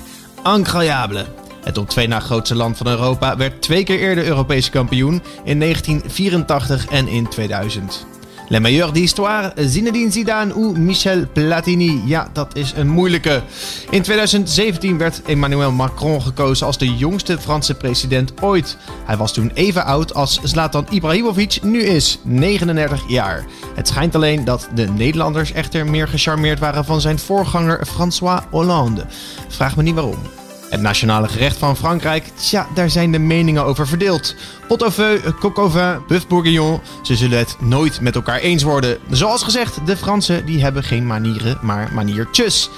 Incroyable. 0.54 1.24
Het 1.64 1.78
op 1.78 1.88
twee 1.88 2.08
na 2.08 2.20
grootste 2.20 2.54
land 2.54 2.76
van 2.76 2.86
Europa 2.86 3.36
werd 3.36 3.62
twee 3.62 3.84
keer 3.84 3.98
eerder 3.98 4.26
Europese 4.26 4.70
kampioen 4.70 5.22
in 5.44 5.60
1984 5.60 6.86
en 6.86 7.08
in 7.08 7.28
2000. 7.28 8.06
Le 8.49 8.61
meilleur 8.61 8.92
d'histoire, 8.92 9.53
Zinedine 9.57 10.11
Zidane 10.11 10.55
ou 10.55 10.78
Michel 10.78 11.26
Platini. 11.32 12.03
Ja, 12.07 12.28
dat 12.32 12.57
is 12.57 12.72
een 12.76 12.88
moeilijke. 12.88 13.42
In 13.90 14.03
2017 14.03 14.99
werd 14.99 15.22
Emmanuel 15.22 15.72
Macron 15.72 16.22
gekozen 16.22 16.66
als 16.66 16.78
de 16.78 16.97
jongste 16.97 17.38
Franse 17.38 17.74
president 17.74 18.42
ooit. 18.42 18.76
Hij 19.05 19.16
was 19.16 19.32
toen 19.32 19.51
even 19.55 19.84
oud 19.84 20.14
als 20.14 20.40
Zlatan 20.42 20.86
Ibrahimovic 20.90 21.59
nu 21.62 21.82
is, 21.82 22.18
39 22.22 23.09
jaar. 23.09 23.45
Het 23.74 23.88
schijnt 23.88 24.14
alleen 24.14 24.45
dat 24.45 24.68
de 24.74 24.88
Nederlanders 24.88 25.53
echter 25.53 25.86
meer 25.86 26.09
gecharmeerd 26.09 26.59
waren 26.59 26.84
van 26.84 27.01
zijn 27.01 27.18
voorganger 27.18 27.86
François 27.86 28.42
Hollande. 28.51 29.07
Vraag 29.49 29.76
me 29.76 29.82
niet 29.82 29.95
waarom. 29.95 30.43
Het 30.70 30.80
nationale 30.80 31.28
gerecht 31.28 31.56
van 31.56 31.76
Frankrijk, 31.76 32.24
tja, 32.34 32.66
daar 32.74 32.90
zijn 32.90 33.12
de 33.12 33.18
meningen 33.18 33.64
over 33.64 33.86
verdeeld. 33.86 34.34
Pot 34.68 34.82
au 34.82 34.90
feu, 34.90 35.20
coq 35.20 35.54
au 35.54 35.70
vin, 35.70 35.98
bœuf 36.08 36.26
bourguignon, 36.28 36.80
ze 37.02 37.16
zullen 37.16 37.38
het 37.38 37.56
nooit 37.60 38.00
met 38.00 38.14
elkaar 38.14 38.38
eens 38.38 38.62
worden. 38.62 38.98
Zoals 39.10 39.42
gezegd, 39.42 39.86
de 39.86 39.96
Fransen 39.96 40.46
die 40.46 40.62
hebben 40.62 40.82
geen 40.82 41.06
manieren, 41.06 41.58
maar 41.62 41.90
maniertjes. 41.92 42.70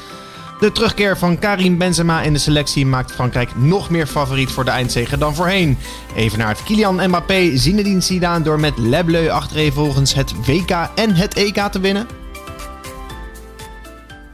De 0.60 0.72
terugkeer 0.72 1.18
van 1.18 1.38
Karim 1.38 1.78
Benzema 1.78 2.22
in 2.22 2.32
de 2.32 2.38
selectie 2.38 2.86
maakt 2.86 3.12
Frankrijk 3.12 3.56
nog 3.56 3.90
meer 3.90 4.06
favoriet 4.06 4.50
voor 4.50 4.64
de 4.64 4.70
eindzege 4.70 5.18
dan 5.18 5.34
voorheen. 5.34 5.78
Even 6.14 6.38
naar 6.38 6.48
het 6.48 6.62
Kylian 6.62 7.08
Mbappé, 7.08 7.56
Zinedine 7.56 8.00
Zidane 8.00 8.44
door 8.44 8.60
met 8.60 8.78
Le 8.78 9.04
Bleu 9.04 9.28
achtereenvolgens 9.28 10.14
het 10.14 10.46
WK 10.46 10.70
en 10.94 11.14
het 11.14 11.34
EK 11.34 11.58
te 11.70 11.80
winnen? 11.80 12.06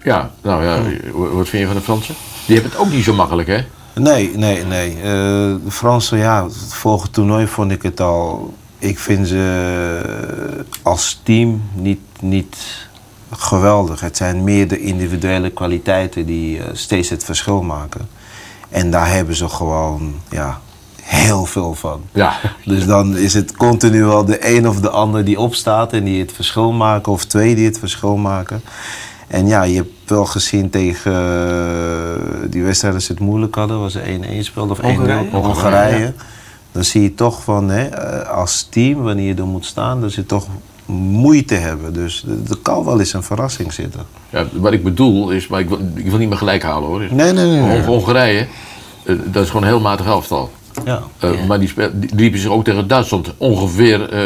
Ja, 0.02 0.30
nou 0.42 0.64
ja, 0.64 0.82
wat 1.12 1.48
vind 1.48 1.62
je 1.62 1.66
van 1.66 1.76
de 1.76 1.82
Fransen? 1.82 2.14
Die 2.46 2.54
hebben 2.54 2.72
het 2.72 2.80
ook 2.80 2.90
niet 2.90 3.04
zo 3.04 3.14
makkelijk, 3.14 3.48
hè? 3.48 3.64
Nee, 3.94 4.36
nee, 4.36 4.64
nee. 4.64 4.96
Eh, 4.96 5.02
de 5.64 5.70
Fransen, 5.70 6.18
ja, 6.18 6.44
het 6.44 6.74
vorige 6.74 7.10
toernooi 7.10 7.46
vond 7.46 7.70
ik 7.70 7.82
het 7.82 8.00
al. 8.00 8.54
Ik 8.78 8.98
vind 8.98 9.28
ze 9.28 10.64
als 10.82 11.20
team 11.22 11.62
niet, 11.74 12.00
niet 12.20 12.56
geweldig. 13.30 14.00
Het 14.00 14.16
zijn 14.16 14.44
meer 14.44 14.68
de 14.68 14.80
individuele 14.80 15.50
kwaliteiten 15.50 16.26
die 16.26 16.58
eh, 16.58 16.64
steeds 16.72 17.08
het 17.08 17.24
verschil 17.24 17.62
maken. 17.62 18.08
En 18.68 18.90
daar 18.90 19.10
hebben 19.10 19.34
ze 19.34 19.48
gewoon, 19.48 20.14
ja, 20.30 20.60
heel 21.02 21.44
veel 21.44 21.74
van. 21.74 22.02
Ja. 22.12 22.36
Dus 22.64 22.86
dan 22.86 23.16
is 23.16 23.34
het 23.34 23.56
continu 23.56 24.04
wel 24.04 24.24
de 24.24 24.54
een 24.54 24.68
of 24.68 24.80
de 24.80 24.90
ander 24.90 25.24
die 25.24 25.40
opstaat 25.40 25.92
en 25.92 26.04
die 26.04 26.20
het 26.20 26.32
verschil 26.32 26.72
maken, 26.72 27.12
of 27.12 27.24
twee 27.24 27.54
die 27.54 27.64
het 27.64 27.78
verschil 27.78 28.16
maken. 28.16 28.62
En 29.32 29.46
ja, 29.46 29.62
je 29.62 29.74
hebt 29.76 29.88
wel 30.10 30.24
gezien 30.24 30.70
tegen 30.70 31.12
eh, 31.12 32.50
die 32.50 32.62
wedstrijd 32.62 32.94
dat 32.94 33.02
ze 33.02 33.12
het 33.12 33.20
moeilijk 33.20 33.54
hadden, 33.54 33.78
was 33.78 33.92
ze 33.92 34.00
1-1 34.00 34.38
speelde 34.40 34.72
of 34.72 34.78
1-0 34.78 34.82
Hongarije? 34.82 35.28
Hongarije. 35.30 35.98
Ja. 35.98 36.12
Dan 36.72 36.84
zie 36.84 37.02
je 37.02 37.14
toch 37.14 37.42
van, 37.42 37.68
hè, 37.70 37.84
eh, 37.86 38.28
als 38.36 38.66
team, 38.70 39.02
wanneer 39.02 39.26
je 39.26 39.34
er 39.34 39.46
moet 39.46 39.64
staan, 39.64 40.00
dat 40.00 40.12
ze 40.12 40.26
toch 40.26 40.46
moeite 40.86 41.54
hebben. 41.54 41.92
Dus 41.92 42.24
er 42.50 42.56
kan 42.62 42.84
wel 42.84 42.98
eens 42.98 43.12
een 43.12 43.22
verrassing 43.22 43.72
zitten. 43.72 44.00
Ja, 44.30 44.44
wat 44.52 44.72
ik 44.72 44.84
bedoel 44.84 45.30
is, 45.30 45.46
maar 45.48 45.60
ik 45.60 45.68
wil, 45.68 45.78
ik 45.94 46.06
wil 46.06 46.18
niet 46.18 46.28
meer 46.28 46.38
gelijk 46.38 46.62
halen 46.62 46.88
hoor. 46.88 46.98
Nee, 47.00 47.08
nee, 47.10 47.32
nee, 47.32 47.46
nee. 47.60 47.60
Hong- 47.60 47.84
Hongarije, 47.84 48.46
eh, 49.04 49.16
dat 49.24 49.42
is 49.42 49.48
gewoon 49.48 49.62
een 49.62 49.68
heel 49.68 49.80
matig 49.80 50.06
elftal. 50.06 50.50
Ja. 50.84 51.02
Maar 51.48 51.58
die, 51.58 51.68
speel- 51.68 51.90
die 51.94 52.14
liepen 52.14 52.40
zich 52.40 52.50
ook 52.50 52.64
tegen 52.64 52.88
Duitsland 52.88 53.32
ongeveer, 53.36 54.08
eh, 54.12 54.20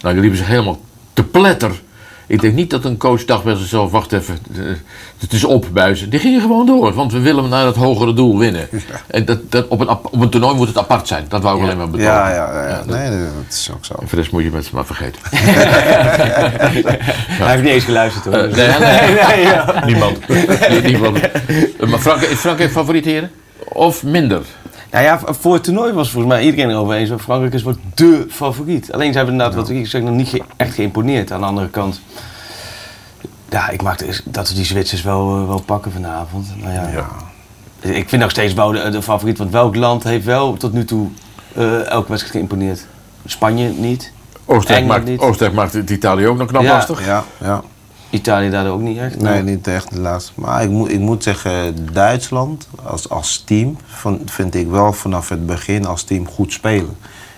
nou 0.00 0.12
die 0.12 0.20
liepen 0.20 0.38
zich 0.38 0.46
helemaal 0.46 0.78
te 1.12 1.22
pletter. 1.24 1.82
Ik 2.30 2.40
denk 2.40 2.54
niet 2.54 2.70
dat 2.70 2.84
een 2.84 2.96
coach 2.96 3.24
dacht 3.24 3.44
bij 3.44 3.54
zichzelf, 3.54 3.90
wacht 3.90 4.12
even, 4.12 4.38
eh, 4.56 4.60
het 5.18 5.32
is 5.32 5.44
op 5.44 5.66
buizen. 5.72 6.10
Die 6.10 6.18
gingen 6.20 6.40
gewoon 6.40 6.66
door, 6.66 6.92
want 6.94 7.12
we 7.12 7.18
willen 7.20 7.48
naar 7.48 7.66
het 7.66 7.76
hogere 7.76 8.14
doel 8.14 8.38
winnen. 8.38 8.68
En 9.06 9.24
dat, 9.24 9.50
dat, 9.50 9.68
op, 9.68 9.80
een, 9.80 9.88
op 9.88 10.20
een 10.20 10.28
toernooi 10.30 10.54
moet 10.56 10.68
het 10.68 10.78
apart 10.78 11.08
zijn, 11.08 11.24
dat 11.28 11.42
wou 11.42 11.56
ik 11.56 11.62
alleen 11.62 11.76
maar 11.76 11.90
betonen. 11.90 12.12
Ja, 12.12 12.28
ja, 12.34 12.68
ja. 12.68 12.76
dat- 12.76 12.86
nee, 12.86 13.10
dat 13.10 13.28
is 13.48 13.70
ook 13.74 13.84
zo. 13.84 13.92
En 13.94 13.98
voor 14.00 14.08
de 14.10 14.16
rest 14.16 14.32
moet 14.32 14.42
je 14.42 14.50
het 14.52 14.72
maar 14.72 14.86
vergeten. 14.86 15.20
Hij 17.38 17.48
heeft 17.50 17.62
niet 17.62 17.72
eens 17.72 17.84
geluisterd 17.84 18.24
hoor. 18.24 18.34
Eh, 18.34 18.56
nee, 18.56 18.68
nee, 18.78 19.24
nee, 19.36 19.40
ja. 19.46 19.82
Niemand. 19.86 20.18
Niemand. 20.84 21.20
Eh, 21.20 21.88
Maar 21.88 21.98
Frank, 21.98 22.20
is 22.20 22.38
Frankrijk 22.38 22.70
favoriet 22.70 23.04
heren? 23.04 23.30
Of 23.64 24.02
minder? 24.02 24.40
Nou 24.90 25.04
ja, 25.04 25.20
voor 25.24 25.54
het 25.54 25.64
toernooi 25.64 25.92
was 25.92 26.10
volgens 26.10 26.32
mij 26.32 26.42
iedereen 26.44 26.70
erover 26.70 26.94
eens. 26.94 27.10
Frankrijk 27.22 27.54
is 27.54 27.62
wel 27.62 27.74
dé 27.94 28.24
favoriet. 28.30 28.92
Alleen 28.92 29.10
ze 29.10 29.16
hebben 29.16 29.34
inderdaad, 29.34 29.56
wat 29.58 29.68
ik 29.70 29.86
zeg, 29.86 30.02
nog 30.02 30.14
niet 30.14 30.28
ge- 30.28 30.42
echt 30.56 30.74
geïmponeerd. 30.74 31.32
Aan 31.32 31.40
de 31.40 31.46
andere 31.46 31.68
kant, 31.68 32.00
ja, 33.48 33.68
ik 33.68 33.82
maak 33.82 33.98
de- 33.98 34.20
dat 34.24 34.48
we 34.48 34.54
die 34.54 34.64
Zwitsers 34.64 35.02
wel, 35.02 35.36
eh, 35.40 35.46
wel 35.46 35.60
pakken 35.62 35.92
vanavond. 35.92 36.46
Nou 36.56 36.72
ja, 36.72 37.06
Ik 37.80 38.08
vind 38.08 38.22
nog 38.22 38.30
steeds 38.30 38.54
wel 38.54 38.70
de, 38.72 38.88
de 38.90 39.02
favoriet, 39.02 39.38
want 39.38 39.50
welk 39.50 39.76
land 39.76 40.02
heeft 40.04 40.24
wel 40.24 40.52
tot 40.56 40.72
nu 40.72 40.84
toe 40.84 41.08
eh, 41.54 41.86
elke 41.86 42.08
wedstrijd 42.08 42.30
geïmponeerd? 42.36 42.86
Spanje 43.26 43.68
niet. 43.68 44.12
Oostenrijk 44.44 44.86
maakt, 44.86 45.18
Oostenrijk 45.18 45.54
maakt 45.56 45.72
het 45.72 45.90
Italië 45.90 46.26
ook 46.26 46.38
nog 46.38 46.46
knap 46.48 46.62
Ja. 46.62 46.72
lastig. 46.72 47.06
Ja, 47.06 47.24
ja. 47.40 47.62
Italië 48.10 48.50
daar 48.50 48.66
ook 48.68 48.80
niet 48.80 48.98
echt. 48.98 49.20
Nee, 49.20 49.42
niet 49.42 49.66
echt 49.66 49.90
de 49.94 50.00
laatste. 50.00 50.32
Maar 50.34 50.62
ik 50.62 50.70
moet, 50.70 50.90
ik 50.92 50.98
moet 51.00 51.22
zeggen, 51.22 51.76
Duitsland 51.92 52.68
als, 52.84 53.08
als 53.08 53.42
team 53.46 53.76
van, 53.86 54.20
vind 54.24 54.54
ik 54.54 54.68
wel 54.68 54.92
vanaf 54.92 55.28
het 55.28 55.46
begin 55.46 55.86
als 55.86 56.02
team 56.02 56.28
goed 56.28 56.52
spelen. 56.52 56.96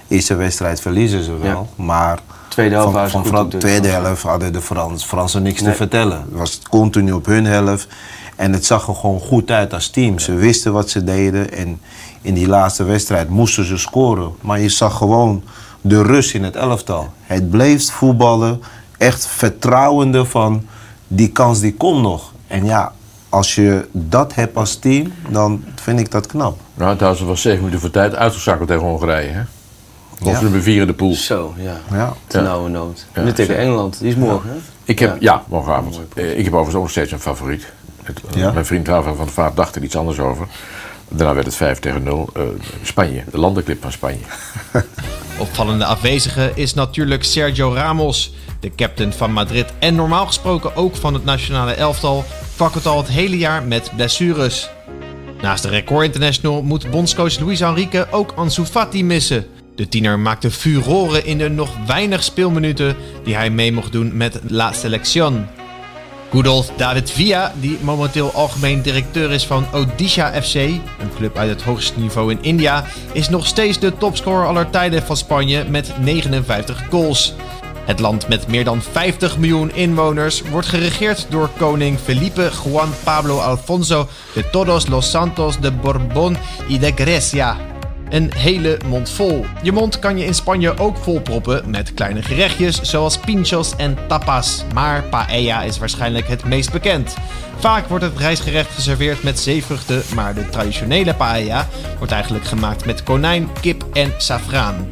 Eerste 0.08 0.34
wedstrijd 0.34 0.80
verliezen 0.80 1.22
ze 1.22 1.36
wel, 1.38 1.68
maar 1.76 2.18
Tweede 2.48 2.74
helft 2.74 3.10
van, 3.10 3.26
van 3.26 3.48
de 3.48 3.56
tweede 3.56 3.88
helft 3.88 4.22
hadden 4.22 4.52
de 4.52 4.60
Frans, 4.60 5.04
Fransen 5.04 5.42
niks 5.42 5.60
Nee. 5.60 5.70
te 5.70 5.76
vertellen. 5.76 6.18
Het 6.18 6.38
was 6.38 6.60
continu 6.70 7.12
op 7.12 7.26
hun 7.26 7.44
helft. 7.44 7.88
En 8.36 8.52
het 8.52 8.64
zag 8.66 8.88
er 8.88 8.94
gewoon 8.94 9.20
goed 9.20 9.50
uit 9.50 9.72
als 9.74 9.88
team. 9.88 10.18
Ze 10.18 10.34
wisten 10.34 10.72
wat 10.72 10.90
ze 10.90 11.04
deden. 11.04 11.52
En 11.52 11.80
in 12.22 12.34
die 12.34 12.48
laatste 12.48 12.84
wedstrijd 12.84 13.28
moesten 13.28 13.64
ze 13.64 13.78
scoren. 13.78 14.32
Maar 14.40 14.60
je 14.60 14.68
zag 14.68 14.96
gewoon 14.96 15.42
de 15.80 16.02
rust 16.02 16.34
in 16.34 16.44
het 16.44 16.56
elftal. 16.56 17.12
Het 17.22 17.50
bleef 17.50 17.90
voetballen. 17.90 18.60
Echt 19.00 19.26
vertrouwende 19.26 20.24
van 20.24 20.66
die 21.08 21.28
kans 21.28 21.60
die 21.60 21.74
komt 21.74 22.02
nog. 22.02 22.32
En 22.46 22.64
ja, 22.64 22.92
als 23.28 23.54
je 23.54 23.88
dat 23.92 24.34
hebt 24.34 24.56
als 24.56 24.76
team, 24.76 25.12
dan 25.28 25.64
vind 25.74 26.00
ik 26.00 26.10
dat 26.10 26.26
knap. 26.26 26.58
Nou, 26.74 26.96
trouwens, 26.96 27.22
was 27.22 27.40
zeven 27.40 27.58
minuten 27.58 27.80
voor 27.80 27.90
tijd 27.90 28.14
uitgeschakeld 28.14 28.68
tegen 28.68 28.82
Hongarije. 28.82 29.28
Hè? 29.30 29.40
Of 30.22 30.30
Ja. 30.32 30.40
nummer 30.42 30.62
vier 30.62 30.80
in 30.80 30.86
de 30.86 30.92
pool. 30.94 31.14
Zo, 31.14 31.54
ja. 31.56 31.76
Ja. 31.90 32.12
Ten 32.26 32.42
nauwe 32.42 32.68
nood. 32.68 33.06
Ja, 33.14 33.22
nu 33.22 33.32
tegen. 33.32 33.56
Engeland, 33.58 33.98
die 33.98 34.08
is 34.08 34.14
morgen. 34.16 34.50
hè? 34.50 34.56
Ik 34.84 34.98
heb, 34.98 35.10
ja, 35.20 35.32
Ja. 35.32 35.42
morgenavond. 35.48 36.00
Eh, 36.14 36.30
ik 36.38 36.44
heb 36.44 36.46
overigens 36.46 36.74
ook 36.74 36.82
nog 36.82 36.90
steeds 36.90 37.12
een 37.12 37.20
favoriet. 37.20 37.72
Het, 38.02 38.20
Ja? 38.34 38.52
Mijn 38.52 38.66
vriend 38.66 38.88
Rafa 38.88 39.12
van 39.14 39.24
der 39.24 39.34
Vaart 39.34 39.56
dacht 39.56 39.76
er 39.76 39.82
iets 39.82 39.96
anders 39.96 40.18
over. 40.18 40.46
Daarna 41.10 41.34
werd 41.34 41.46
het 41.46 41.56
5 41.56 41.78
tegen 41.78 42.02
0. 42.02 42.28
Eh, 42.34 42.42
Spanje, 42.82 43.24
de 43.30 43.38
landenclip 43.38 43.82
van 43.82 43.92
Spanje. 43.92 44.24
Opvallende 45.38 45.84
afwezige 45.84 46.52
is 46.54 46.74
natuurlijk 46.74 47.24
Sergio 47.24 47.72
Ramos. 47.72 48.32
De 48.60 48.74
captain 48.74 49.12
van 49.12 49.32
Madrid 49.32 49.66
en 49.78 49.94
normaal 49.94 50.26
gesproken 50.26 50.76
ook 50.76 50.96
van 50.96 51.14
het 51.14 51.24
nationale 51.24 51.72
elftal 51.72 52.24
fakkelt 52.54 52.86
al 52.86 52.96
het 52.96 53.08
hele 53.08 53.38
jaar 53.38 53.62
met 53.62 53.90
blessures. 53.96 54.70
Naast 55.42 55.62
de 55.62 55.68
record 55.68 56.04
international 56.04 56.62
moet 56.62 56.90
bondscoach 56.90 57.38
Luis 57.38 57.60
Enrique 57.60 58.06
ook 58.10 58.32
Ansu 58.36 58.64
Fati 58.64 59.04
missen. 59.04 59.46
De 59.74 59.88
tiener 59.88 60.18
maakte 60.18 60.50
furoren 60.50 61.24
in 61.26 61.38
de 61.38 61.48
nog 61.48 61.70
weinig 61.86 62.22
speelminuten 62.22 62.96
die 63.24 63.34
hij 63.34 63.50
mee 63.50 63.72
mocht 63.72 63.92
doen 63.92 64.16
met 64.16 64.40
La 64.48 64.72
Selección. 64.72 65.46
Good 66.30 66.72
David 66.76 67.10
Villa, 67.10 67.52
die 67.60 67.78
momenteel 67.82 68.32
algemeen 68.32 68.82
directeur 68.82 69.30
is 69.30 69.46
van 69.46 69.66
Odisha 69.72 70.42
FC, 70.42 70.54
een 70.54 71.10
club 71.16 71.36
uit 71.36 71.48
het 71.48 71.62
hoogste 71.62 71.98
niveau 71.98 72.30
in 72.30 72.42
India, 72.42 72.84
is 73.12 73.28
nog 73.28 73.46
steeds 73.46 73.78
de 73.78 73.96
topscorer 73.96 74.46
aller 74.46 74.70
tijden 74.70 75.02
van 75.02 75.16
Spanje 75.16 75.64
met 75.64 75.92
59 76.00 76.82
goals. 76.90 77.34
Het 77.84 77.98
land 77.98 78.28
met 78.28 78.48
meer 78.48 78.64
dan 78.64 78.82
50 78.82 79.38
miljoen 79.38 79.74
inwoners 79.74 80.42
wordt 80.42 80.66
geregeerd 80.66 81.26
door 81.28 81.50
koning 81.58 81.98
Felipe 81.98 82.50
Juan 82.64 82.90
Pablo 83.04 83.38
Alfonso 83.38 84.08
de 84.34 84.50
Todos 84.50 84.86
los 84.86 85.10
Santos 85.10 85.60
de 85.60 85.72
Borbón 85.72 86.36
y 86.68 86.78
de 86.78 86.92
Grecia. 86.94 87.69
Een 88.10 88.32
hele 88.36 88.78
mond 88.86 89.10
vol. 89.10 89.46
Je 89.62 89.72
mond 89.72 89.98
kan 89.98 90.18
je 90.18 90.24
in 90.24 90.34
Spanje 90.34 90.78
ook 90.78 90.96
volproppen 90.96 91.70
met 91.70 91.94
kleine 91.94 92.22
gerechtjes 92.22 92.80
zoals 92.80 93.18
pinchos 93.18 93.76
en 93.76 93.98
tapas. 94.08 94.64
Maar 94.74 95.02
paella 95.02 95.62
is 95.62 95.78
waarschijnlijk 95.78 96.28
het 96.28 96.44
meest 96.44 96.72
bekend. 96.72 97.14
Vaak 97.58 97.88
wordt 97.88 98.04
het 98.04 98.18
rijstgerecht 98.18 98.74
geserveerd 98.74 99.22
met 99.22 99.38
zeevruchten, 99.38 100.02
maar 100.14 100.34
de 100.34 100.48
traditionele 100.48 101.14
paella 101.14 101.68
wordt 101.98 102.12
eigenlijk 102.12 102.44
gemaakt 102.44 102.84
met 102.84 103.02
konijn, 103.02 103.48
kip 103.60 103.84
en 103.92 104.12
saffraan. 104.18 104.88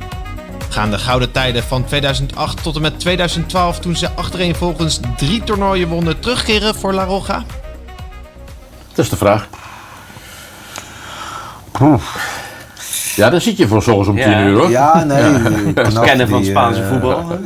Gaan 0.69 0.91
de 0.91 0.99
gouden 0.99 1.33
tijden 1.33 1.62
van 1.62 1.85
2008 1.85 2.62
tot 2.62 2.77
en 2.77 2.83
met 2.83 3.01
2012 3.01 3.79
toen 3.79 3.97
ze 3.97 4.11
achtereenvolgens 4.11 5.01
drie 5.16 5.45
toernooien 5.45 5.89
wonnen 5.89 6.21
terugkeren 6.21 6.75
voor 6.75 6.93
La 6.93 7.05
Roja? 7.05 7.45
Dat 8.89 9.05
is 9.05 9.09
de 9.09 9.16
vraag. 9.16 9.49
Ja, 13.19 13.31
daar 13.31 13.41
zit 13.41 13.57
je 13.57 13.69
voor 13.69 13.83
soms 13.83 14.09
om 14.09 14.16
Ja. 14.16 14.39
10 14.39 14.47
uur 14.47 14.59
hoor. 14.59 14.71
Ja, 14.71 15.05
nee. 15.05 15.73
knap, 15.73 16.05
Kennen 16.05 16.29
van 16.29 16.41
die, 16.43 16.51
Spaanse 16.51 16.81
eh, 16.83 16.89
voetbal. 16.89 17.39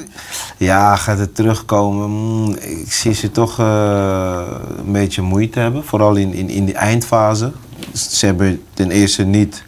Ja, 0.56 0.96
gaat 0.96 1.18
het 1.18 1.34
terugkomen? 1.34 2.10
Mm, 2.10 2.56
ik 2.60 2.92
zie 2.92 3.12
ze 3.14 3.30
toch 3.30 3.58
eh, 3.58 4.40
een 4.86 4.92
beetje 4.92 5.22
moeite 5.22 5.58
hebben. 5.58 5.84
Vooral 5.84 6.14
in, 6.14 6.32
in, 6.34 6.48
in 6.48 6.64
die 6.64 6.74
eindfase. 6.74 7.52
Ze 7.92 8.26
hebben 8.26 8.62
ten 8.74 8.90
eerste 8.90 9.22
niet 9.24 9.64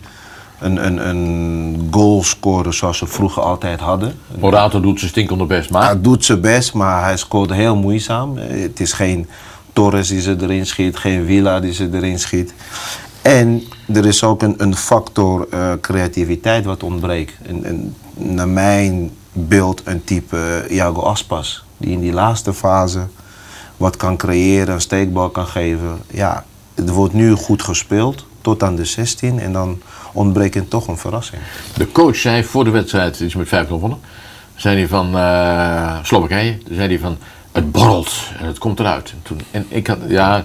een, 0.60 0.86
een, 0.86 1.08
een 1.08 1.88
goalscorer 1.90 2.74
zoals 2.74 2.98
ze 2.98 3.06
vroeger 3.06 3.42
altijd 3.42 3.80
hadden. 3.80 4.14
Morato 4.38 4.80
doet 4.80 4.98
zijn 4.98 5.10
stinkende 5.10 5.44
best, 5.44 5.70
maar... 5.70 5.84
Hij 5.84 6.00
doet 6.00 6.24
zijn 6.24 6.40
best, 6.40 6.74
maar 6.74 7.04
hij 7.04 7.16
scoort 7.16 7.52
heel 7.52 7.76
moeizaam. 7.76 8.38
Eh, 8.38 8.62
Het 8.62 8.80
is 8.80 8.92
geen 8.92 9.28
Torres 9.72 10.08
die 10.08 10.20
ze 10.20 10.36
erin 10.40 10.66
schiet, 10.66 10.96
geen 10.96 11.26
Villa 11.26 11.60
die 11.60 11.72
ze 11.72 11.88
erin 11.92 12.18
schiet. 12.18 12.54
En 13.24 13.62
er 13.94 14.06
is 14.06 14.24
ook 14.24 14.42
een, 14.42 14.54
een 14.56 14.76
factor 14.76 15.46
eh, 15.50 15.72
creativiteit 15.80 16.64
wat 16.64 16.82
ontbreekt. 16.82 17.32
En, 17.42 17.64
en 17.64 17.96
naar 18.14 18.48
mijn 18.48 19.10
beeld 19.32 19.82
een 19.84 20.04
type 20.04 20.36
eh, 20.36 20.76
Iago 20.76 21.00
Aspas. 21.00 21.64
Die 21.76 21.90
in 21.90 22.00
die 22.00 22.12
laatste 22.12 22.54
fase 22.54 23.06
wat 23.76 23.96
kan 23.96 24.16
creëren, 24.16 24.74
een 24.74 24.80
steekbal 24.80 25.30
kan 25.30 25.46
geven. 25.46 25.98
Ja, 26.10 26.44
het 26.74 26.88
wordt 26.90 27.14
nu 27.14 27.32
goed 27.32 27.62
gespeeld 27.62 28.26
tot 28.40 28.62
aan 28.62 28.76
de 28.76 28.84
16 28.84 29.38
en 29.38 29.52
dan 29.52 29.80
ontbreekt 30.12 30.54
er 30.54 30.68
toch 30.68 30.88
een 30.88 30.98
verrassing. 30.98 31.42
De 31.76 31.92
coach 31.92 32.16
zei 32.16 32.44
voor 32.44 32.64
de 32.64 32.70
wedstrijd, 32.70 33.20
iets 33.20 33.34
met 33.34 33.46
5-0 33.46 33.50
gewonnen, 33.66 33.98
zei 34.54 34.76
hij 34.76 34.88
van 34.88 35.16
eh 35.16 35.98
Slowakije, 36.02 36.58
zei 36.70 36.98
van 36.98 37.16
het 37.52 37.72
borrelt 37.72 38.12
en 38.38 38.46
het 38.46 38.58
komt 38.58 38.80
eruit. 38.80 39.10
En, 39.10 39.20
toen, 39.22 39.40
en 39.50 39.66
ik 39.68 39.86
had, 39.86 39.98
ja, 40.08 40.44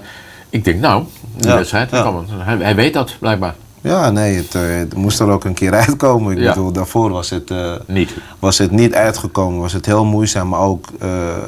ik 0.49 0.63
denk 0.63 0.79
nou, 0.79 1.03
de 1.41 1.47
Ja, 1.47 1.55
wedstrijd. 1.55 1.91
Hij, 1.91 2.57
hij 2.57 2.75
weet 2.75 2.93
dat 2.93 3.15
blijkbaar. 3.19 3.55
Ja, 3.81 4.09
nee, 4.09 4.35
het, 4.37 4.55
eh, 4.55 4.61
het 4.77 4.95
moest 4.95 5.19
er 5.19 5.29
ook 5.29 5.43
een 5.43 5.53
keer 5.53 5.73
uitkomen. 5.85 6.31
Ik 6.37 6.39
Ja. 6.43 6.49
bedoel, 6.53 6.71
daarvoor 6.71 7.09
was 7.09 7.29
het, 7.29 7.51
eh, 7.51 7.73
Niet. 7.87 8.13
was 8.39 8.57
het 8.57 8.71
niet 8.71 8.93
uitgekomen. 8.93 9.59
Was 9.61 9.73
het 9.73 9.85
heel 9.85 10.05
moeizaam, 10.05 10.47
maar 10.47 10.59
ook 10.59 10.85
eh, 10.99 11.07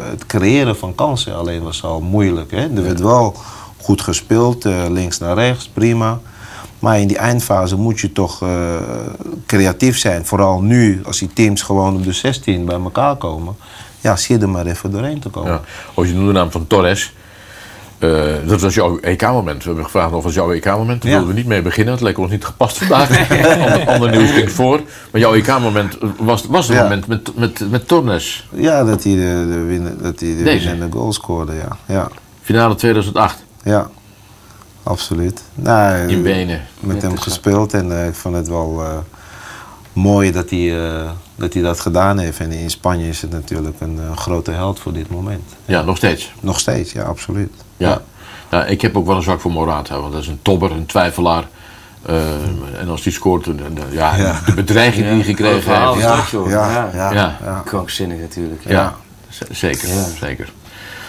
het 0.10 0.26
creëren 0.26 0.78
van 0.78 0.96
kansen 0.96 1.36
alleen 1.36 1.64
was 1.64 1.84
al 1.84 2.02
moeilijk. 2.02 2.52
Hè? 2.52 2.58
Er 2.76 2.84
werd 2.84 3.00
wel 3.00 3.36
goed 3.82 4.02
gespeeld, 4.02 4.64
links 4.90 5.18
naar 5.20 5.36
rechts, 5.36 5.68
prima. 5.74 6.20
Maar 6.80 7.00
in 7.00 7.08
die 7.08 7.18
eindfase 7.18 7.76
moet 7.76 8.00
je 8.00 8.12
toch 8.12 8.44
creatief 9.46 9.98
zijn. 9.98 10.26
Vooral 10.26 10.62
nu, 10.62 11.02
als 11.06 11.18
die 11.20 11.30
teams 11.34 11.62
gewoon 11.62 11.96
op 11.96 12.04
de 12.04 12.12
16 12.14 12.66
bij 12.66 12.76
elkaar 12.80 13.16
komen. 13.16 13.56
Ja, 14.02 14.16
zie 14.16 14.36
je 14.38 14.42
er 14.42 14.50
maar 14.50 14.66
even 14.66 14.92
doorheen 14.92 15.20
te 15.20 15.30
komen. 15.30 15.52
Ja. 15.52 15.62
Als 15.94 16.08
je 16.08 16.14
noemde 16.14 16.32
de 16.32 16.38
naam 16.38 16.52
van 16.52 16.68
Torres, 16.68 17.14
eh, 18.04 18.48
dat 18.48 18.62
was 18.62 18.74
jouw 18.76 19.00
EK-moment. 19.00 19.58
We 19.58 19.66
hebben 19.66 19.84
gevraagd 19.86 20.14
of 20.14 20.24
het 20.24 20.34
jouw 20.34 20.52
EK-moment. 20.54 21.02
Daar 21.02 21.12
Ja. 21.12 21.18
wilden 21.18 21.36
we 21.36 21.40
niet 21.42 21.50
mee 21.50 21.62
beginnen. 21.62 21.94
Het 21.94 22.04
leek 22.04 22.18
ons 22.18 22.32
niet 22.32 22.46
gepast 22.46 22.78
vandaag. 22.78 23.30
ander, 23.62 23.88
ander 23.88 24.10
nieuws 24.12 24.32
ging 24.32 24.52
voor. 24.52 24.82
Maar 25.12 25.22
jouw 25.22 25.34
EK-moment 25.34 25.98
was, 26.18 26.46
was 26.46 26.68
het 26.68 26.78
Ja. 26.78 26.84
moment 26.84 27.08
met, 27.08 27.36
met, 27.36 27.70
met 27.72 27.88
Torres. 27.88 28.48
Ja, 28.54 28.84
dat 28.84 29.04
hij 29.04 29.14
de, 29.16 29.46
de, 29.52 29.60
winnen, 29.60 30.02
dat 30.02 30.20
hij 30.20 30.36
de 30.36 30.44
Deze? 30.44 30.68
winnende 30.70 30.98
goal 30.98 31.14
scoorde, 31.14 31.54
ja. 31.54 31.78
ja. 31.94 32.08
Finale 32.42 32.76
2008. 32.76 33.44
Ja, 33.64 33.90
absoluut. 34.84 35.42
Nou, 35.56 36.08
In 36.08 36.22
Wenen. 36.22 36.62
Met 36.80 37.02
hem 37.02 37.18
gespeeld 37.18 37.74
en 37.74 37.92
eh, 38.02 38.08
ik 38.08 38.14
vond 38.16 38.36
het 38.36 38.48
wel 38.48 38.82
eh, 38.84 38.98
mooi 39.94 40.32
dat 40.32 40.50
hij, 40.50 40.74
dat 41.36 41.54
hij 41.54 41.62
dat 41.64 41.80
gedaan 41.80 42.18
heeft. 42.18 42.40
En 42.40 42.52
in 42.52 42.70
Spanje 42.70 43.08
is 43.08 43.22
het 43.22 43.32
natuurlijk 43.32 43.76
een 43.80 44.00
grote 44.16 44.52
held 44.52 44.80
voor 44.80 44.94
dit 44.94 45.10
moment. 45.10 45.44
Ja, 45.66 45.82
nog 45.82 45.98
steeds. 45.98 46.32
Nog 46.40 46.60
steeds, 46.60 46.92
ja, 46.92 47.04
absoluut. 47.04 47.52
Ja. 47.90 48.02
Ja, 48.52 48.66
ik 48.66 48.82
heb 48.82 48.98
ook 48.98 49.06
wel 49.06 49.16
een 49.16 49.22
zwak 49.22 49.40
voor 49.42 49.52
Morata, 49.52 50.00
want 50.00 50.14
dat 50.14 50.22
is 50.22 50.28
een 50.28 50.40
tobber, 50.42 50.72
een 50.72 50.86
twijfelaar. 50.86 51.44
Eh, 52.06 52.16
en 52.80 52.90
als 52.90 53.02
die 53.02 53.12
scoort, 53.14 53.44
de, 53.44 53.56
de- 53.56 53.82
ja, 53.92 54.16
Ja. 54.16 54.40
de 54.46 54.54
bedreiging 54.54 55.06
die 55.06 55.14
hij 55.16 55.24
gekregen 55.24 55.54
heeft. 55.54 55.66
ja, 56.32 56.50
Ja. 56.50 56.90
ja, 56.94 57.12
Ja. 57.14 57.38
ja. 57.44 57.62
Krankzinnig 57.66 58.20
natuurlijk. 58.20 58.62
Ja, 58.68 58.96
zeker, 59.52 59.90
zeker. 60.20 60.50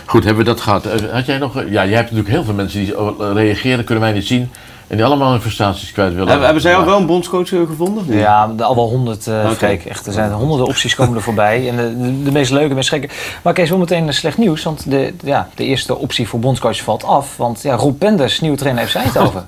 Goed, 0.06 0.24
hebben 0.24 0.44
we 0.44 0.50
dat 0.50 0.60
gehad. 0.60 0.86
Eh, 0.86 1.12
Had 1.12 1.26
jij 1.26 1.38
nog... 1.38 1.54
Ja, 1.54 1.64
jij 1.70 1.86
hebt 1.86 2.10
natuurlijk 2.10 2.28
heel 2.28 2.44
veel 2.44 2.54
mensen 2.54 2.80
die 2.80 2.94
reageren, 3.32 3.84
kunnen 3.84 4.04
wij 4.04 4.12
niet 4.12 4.26
zien. 4.26 4.50
En 4.92 4.98
die 4.98 5.06
allemaal 5.06 5.30
hun 5.30 5.40
frustraties 5.40 5.92
kwijt 5.92 6.12
willen. 6.12 6.28
Hebben, 6.28 6.44
hebben 6.44 6.62
zij 6.62 6.76
ook 6.76 6.84
wel 6.84 6.98
een 6.98 7.06
bondscoach 7.06 7.52
eh, 7.52 7.66
gevonden? 7.66 8.16
Ja, 8.16 8.54
al 8.58 8.74
wel 8.74 8.88
honderd, 8.88 9.26
eh. 9.26 9.50
Freek. 9.50 9.84
Echt, 9.84 10.06
er 10.06 10.12
zijn 10.12 10.32
honderden 10.32 10.66
opties 10.66 10.94
komen 10.94 11.16
er 11.16 11.22
voorbij. 11.22 11.68
En 11.68 11.76
de, 11.76 12.02
de, 12.02 12.22
de 12.22 12.30
meest 12.32 12.50
leuke, 12.50 12.74
meest 12.74 12.88
gekke. 12.88 13.08
Maar 13.42 13.52
Kees, 13.52 13.68
wel 13.68 13.78
meteen 13.78 14.06
een 14.06 14.14
slecht 14.14 14.38
nieuws. 14.38 14.62
Want 14.62 14.90
de, 14.90 15.14
ja, 15.24 15.48
de 15.54 15.64
eerste 15.64 15.96
optie 15.96 16.28
voor 16.28 16.40
bondscoach 16.40 16.80
valt 16.80 17.04
af. 17.04 17.36
Want 17.36 17.62
ja, 17.62 17.74
Rob 17.74 17.98
Penders, 17.98 18.40
nieuwe 18.40 18.56
trainer 18.56 18.86
FC 18.86 18.94
Eindhoven. 18.94 19.46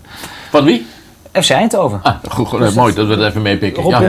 Van 0.51 0.65
wie? 0.65 0.87
FC 1.43 1.51
Eindhoven. 1.51 2.01
Ah, 2.03 2.15
goed, 2.31 2.47
goed, 2.49 2.59
Dus 2.59 2.75
mooi 2.75 2.95
dat- 2.95 3.07
dat 3.09 3.17
we 3.17 3.23
het 3.23 3.31
even 3.31 3.43
meepikken. 3.43 3.87
Ja. 3.89 4.03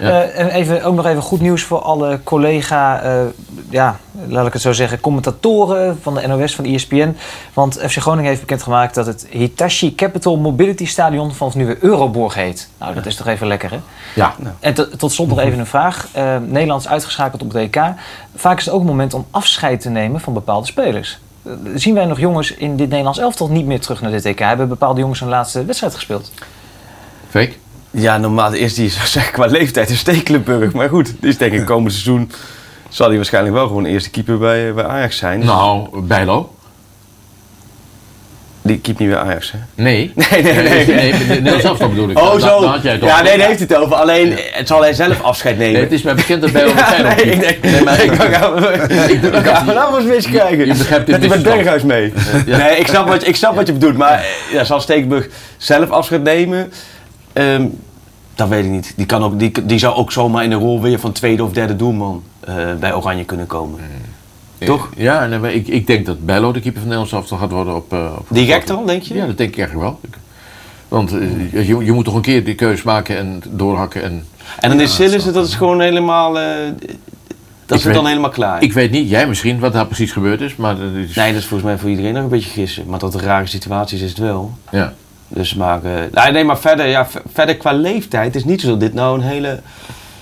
Eh, 0.00 0.38
en 0.38 0.48
even, 0.48 0.82
ook 0.84 0.94
nog 0.94 1.06
even 1.06 1.22
goed 1.22 1.40
nieuws 1.40 1.62
voor 1.62 1.78
alle 1.78 2.20
collega, 2.24 3.00
eh, 3.02 3.20
ja, 3.70 3.96
laat 4.28 4.46
ik 4.46 4.52
het 4.52 4.62
zo 4.62 4.72
zeggen, 4.72 5.00
commentatoren 5.00 5.98
van 6.02 6.14
de 6.14 6.26
NOS, 6.26 6.54
van 6.54 6.64
E 6.64 6.74
ESPN. 6.74 7.16
Want 7.52 7.78
FC 7.88 7.96
Groningen 8.00 8.28
heeft 8.28 8.40
bekendgemaakt 8.40 8.94
dat 8.94 9.06
het 9.06 9.26
Hitachi 9.30 9.94
Capital 9.94 10.36
Mobility 10.36 10.86
Stadion 10.86 11.34
vanaf 11.34 11.54
nu 11.54 11.66
weer 11.66 11.76
Euroborg 11.80 12.34
heet. 12.34 12.68
Nou, 12.78 12.94
dat 12.94 13.06
is 13.06 13.16
toch 13.16 13.26
even 13.26 13.46
lekker, 13.46 13.70
hè? 13.70 13.78
Ja. 14.14 14.34
En 14.60 14.74
tot, 14.98 15.12
slot 15.12 15.28
nog 15.28 15.38
even 15.38 15.58
een 15.58 15.66
vraag. 15.66 16.08
Eh, 16.12 16.36
Nederland 16.46 16.80
is 16.80 16.88
uitgeschakeld 16.88 17.42
op 17.42 17.52
het 17.52 17.56
EK. 17.62 17.82
Vaak 18.34 18.58
is 18.58 18.64
het 18.64 18.74
ook 18.74 18.80
een 18.80 18.86
moment 18.86 19.14
om 19.14 19.26
afscheid 19.30 19.80
te 19.80 19.88
nemen 19.90 20.20
van 20.20 20.32
bepaalde 20.32 20.66
spelers. 20.66 21.18
Zien 21.74 21.94
wij 21.94 22.04
nog 22.04 22.18
jongens 22.20 22.54
in 22.54 22.76
dit 22.76 22.88
Nederlands 22.88 23.18
elftal 23.18 23.48
niet 23.48 23.66
meer 23.66 23.80
terug 23.80 24.00
naar 24.00 24.10
dit 24.10 24.24
EK? 24.24 24.38
Hebben 24.38 24.68
bepaalde 24.68 25.00
jongens 25.00 25.20
hun 25.20 25.28
laatste 25.28 25.64
wedstrijd 25.64 25.94
gespeeld? 25.94 26.32
Fake? 27.34 27.52
Ja, 27.90 28.18
normaal 28.18 28.50
de 28.50 28.58
eerste 28.58 28.80
die 28.80 28.90
zou 28.90 29.06
zeggen 29.16 29.32
qua 29.32 29.46
leeftijd 29.46 29.90
is 29.90 29.98
Stekelenburg. 29.98 30.72
Maar 30.72 30.88
goed, 30.88 31.06
dit 31.06 31.30
is 31.30 31.38
denk 31.38 31.52
ik 31.52 31.64
komend 31.74 31.92
seizoen 31.92 32.30
zal 32.88 33.06
hij 33.06 33.16
waarschijnlijk 33.16 33.54
wel 33.54 33.66
gewoon 33.66 33.84
eerste 33.84 34.10
keeper 34.10 34.38
bij, 34.38 34.74
bij 34.74 34.84
Ajax 34.84 35.16
zijn. 35.16 35.38
Dus 35.40 35.48
Nou, 35.48 36.00
Bijlo? 36.02 36.54
Die 38.62 38.78
keept 38.78 38.98
niet 38.98 39.08
bij 39.08 39.18
Ajax, 39.18 39.52
hè? 39.52 39.58
Nee. 39.82 40.12
Nee, 40.30 40.42
nee, 40.42 40.52
nee. 40.54 40.86
Nee, 40.86 41.40
nee, 41.40 41.62
elftal 41.62 41.88
bedoel 41.88 42.08
ik. 42.10 42.18
Oh, 42.18 42.38
zo. 42.38 42.78
jij 42.82 42.92
het 42.92 43.02
ja, 43.02 43.22
nee, 43.22 43.38
daar 43.38 43.46
heeft 43.46 43.58
hij 43.58 43.68
het 43.68 43.76
over. 43.76 43.96
Alleen, 43.96 44.38
het 44.52 44.68
zal 44.68 44.80
hij 44.82 44.92
zelf 44.92 45.22
afscheid 45.22 45.56
nemen. 45.58 45.72
Nee, 45.72 45.82
het 45.82 45.92
is 45.92 46.02
mij 46.02 46.14
bekend 46.14 46.42
dat 46.42 46.52
Bijlo 46.52 46.74
met 46.74 46.84
Ja, 46.88 47.02
nee, 47.14 47.24
ik 47.24 47.40
denk, 47.40 47.84
maar- 47.84 48.02
ik 48.02 48.10
kan 49.44 49.64
vanavond 49.66 49.96
eens 50.04 50.14
miskijken. 50.14 50.66
Je 50.66 50.74
begrijpt 50.74 51.06
Met 51.08 51.20
dit 51.20 51.30
met 51.30 51.44
misverstand. 51.44 51.54
Berghuis 51.54 51.82
mee. 51.82 52.12
Ja. 52.46 52.56
Nee, 52.56 52.76
ik 52.76 52.86
snap 52.86 53.08
wat, 53.08 53.22
je- 53.22 53.28
ik 53.28 53.36
snap 53.36 53.54
wat 53.54 53.66
je 53.66 53.72
bedoelt. 53.72 53.96
Maar 53.96 54.18
eh, 54.18 54.24
ja, 54.52 54.64
zal 54.64 54.80
Stekenburg 54.80 55.28
zelf 55.56 55.90
afscheid 55.90 56.22
nemen? 56.22 56.72
Ehm, 57.34 57.66
dat 58.34 58.48
weet 58.48 58.64
ik 58.64 58.70
niet. 58.70 58.92
Die, 58.96 59.06
kan 59.06 59.22
ook, 59.22 59.38
die, 59.38 59.52
die 59.66 59.78
zou 59.78 59.94
ook 59.94 60.12
zomaar 60.12 60.44
in 60.44 60.50
de 60.50 60.56
rol 60.56 60.80
weer 60.80 60.98
van 61.00 61.12
tweede 61.12 61.44
of 61.44 61.52
derde 61.52 61.76
doelman 61.76 62.22
eh, 62.40 62.54
bij 62.80 62.94
Oranje 62.94 63.24
kunnen 63.24 63.46
komen. 63.46 63.80
Toch? 64.58 64.88
Ja, 64.96 65.26
nee, 65.26 65.38
maar 65.38 65.52
ik, 65.52 65.68
ik 65.68 65.86
denk 65.86 66.06
dat 66.06 66.26
Bijlo 66.26 66.52
de 66.52 66.60
keeper 66.60 66.80
van 66.80 66.88
Nederlands 66.88 67.12
elftal 67.12 67.38
gaat 67.38 67.50
worden 67.50 67.74
op... 67.76 67.92
eh, 67.92 68.12
op 68.18 68.26
Direct 68.30 68.70
al, 68.70 68.84
denk 68.84 69.02
je? 69.02 69.14
Ja, 69.14 69.26
dat 69.26 69.36
denk 69.38 69.50
ik 69.50 69.58
eigenlijk 69.58 69.88
wel. 69.90 70.00
Ik- 70.02 70.18
Want 70.88 71.12
eh, 71.12 71.52
je, 71.68 71.84
je 71.84 71.92
moet 71.92 72.04
toch 72.04 72.14
een 72.14 72.20
keer 72.22 72.44
die 72.44 72.54
keus 72.54 72.82
maken 72.82 73.16
en 73.18 73.42
doorhakken. 73.50 74.02
En, 74.02 74.26
En 74.60 74.68
dan 74.70 74.80
is 74.80 74.94
Sillissen, 74.94 75.32
dat 75.32 75.46
is 75.46 75.54
gewoon 75.54 75.80
helemaal... 75.80 76.32
dat 77.66 77.78
is 77.78 77.84
weet- 77.84 77.94
dan 77.94 78.06
helemaal 78.06 78.30
klaar. 78.30 78.62
Ik 78.62 78.72
weet 78.72 78.90
niet, 78.90 79.08
jij 79.08 79.26
misschien, 79.26 79.58
wat 79.58 79.72
daar 79.72 79.86
precies 79.86 80.12
gebeurd 80.12 80.40
is. 80.40 80.56
Maar 80.56 80.76
dat 80.76 80.90
is, 81.08 81.14
Nee, 81.14 81.32
dat 81.32 81.40
is 81.40 81.46
volgens 81.46 81.68
mij 81.70 81.78
voor 81.78 81.90
iedereen 81.90 82.12
nog 82.14 82.22
een 82.22 82.28
beetje 82.28 82.50
gissen. 82.50 82.84
Maar 82.86 82.98
dat 82.98 83.14
er 83.14 83.22
rare 83.22 83.46
situaties 83.46 84.00
is 84.00 84.08
het 84.10 84.18
wel. 84.18 84.52
Ja. 84.70 84.92
Dus 85.34 85.54
maar... 85.54 85.84
eh, 85.84 85.92
nee, 86.12 86.32
nee, 86.32 86.44
maar 86.44 86.58
verder, 86.58 86.86
ja, 86.86 87.08
verder 87.32 87.56
qua 87.56 87.72
leeftijd 87.72 88.36
is 88.36 88.44
niet 88.44 88.60
zo 88.60 88.68
dat 88.68 88.80
dit 88.80 88.94
nou 88.94 89.18
een 89.18 89.24
hele 89.24 89.60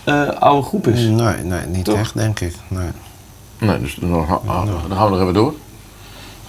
eh, 0.05 0.29
oude 0.29 0.67
groep 0.67 0.87
is. 0.87 1.01
Nee, 1.01 1.43
nee 1.43 1.67
niet 1.67 1.85
Toch? 1.85 1.99
echt, 1.99 2.15
denk 2.15 2.41
ik. 2.41 2.55
Nee. 2.69 2.89
Nee, 3.59 3.81
dus 3.81 3.95
dan 3.95 4.27
gaan 4.27 4.81
we 4.89 5.11
nog 5.11 5.21
even 5.21 5.35
door. 5.35 5.55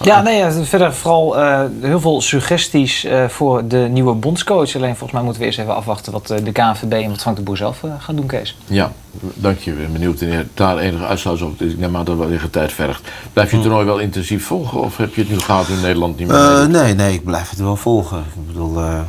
Ja, 0.04 0.22
nee, 0.22 0.36
ja, 0.36 0.52
verder 0.52 0.94
vooral 0.94 1.38
eh, 1.38 1.60
heel 1.80 2.00
veel 2.00 2.20
suggesties 2.20 3.04
eh, 3.04 3.28
voor 3.28 3.68
de 3.68 3.88
nieuwe 3.90 4.14
bondscoach. 4.14 4.76
Alleen 4.76 4.96
volgens 4.96 5.12
mij 5.12 5.22
moeten 5.22 5.40
we 5.40 5.46
eerst 5.46 5.58
even 5.58 5.74
afwachten 5.74 6.12
wat 6.12 6.30
eh, 6.30 6.44
de 6.44 6.52
KNVB 6.52 6.92
en 6.92 7.10
wat 7.10 7.20
Frank 7.20 7.36
de 7.36 7.42
Boer 7.42 7.56
zelf 7.56 7.82
gaat 7.98 8.16
doen, 8.16 8.26
Kees. 8.26 8.56
Ja, 8.66 8.92
dank 9.34 9.58
je. 9.58 9.70
Ik 9.70 9.76
ben 9.76 9.92
benieuwd 9.92 10.20
wanneer 10.20 10.46
daar 10.54 10.78
enige 10.78 11.04
uitsluitsel 11.04 11.46
op 11.46 11.60
is. 11.60 11.72
Ik 11.72 11.78
neem 11.78 11.96
aan 11.96 12.04
dat 12.04 12.16
wel 12.16 12.28
enige 12.28 12.50
tijd 12.50 12.72
vergt. 12.72 13.08
Blijf 13.32 13.50
je 13.50 13.56
het 13.56 13.64
toernooi 13.64 13.86
wel 13.86 13.98
intensief 13.98 14.44
volgen 14.44 14.80
of 14.80 14.96
heb 14.96 15.14
je 15.14 15.20
het 15.20 15.30
nu 15.30 15.38
gehad 15.38 15.68
in 15.68 15.80
Nederland 15.80 16.18
niet 16.18 16.28
meer? 16.28 16.36
Eh, 16.36 16.66
nee, 16.66 16.94
nee, 16.94 17.14
ik 17.14 17.24
blijf 17.24 17.50
het 17.50 17.58
wel 17.58 17.76
volgen. 17.76 18.18
Ik 18.18 18.46
bedoel, 18.46 18.78
eh, 18.78 19.00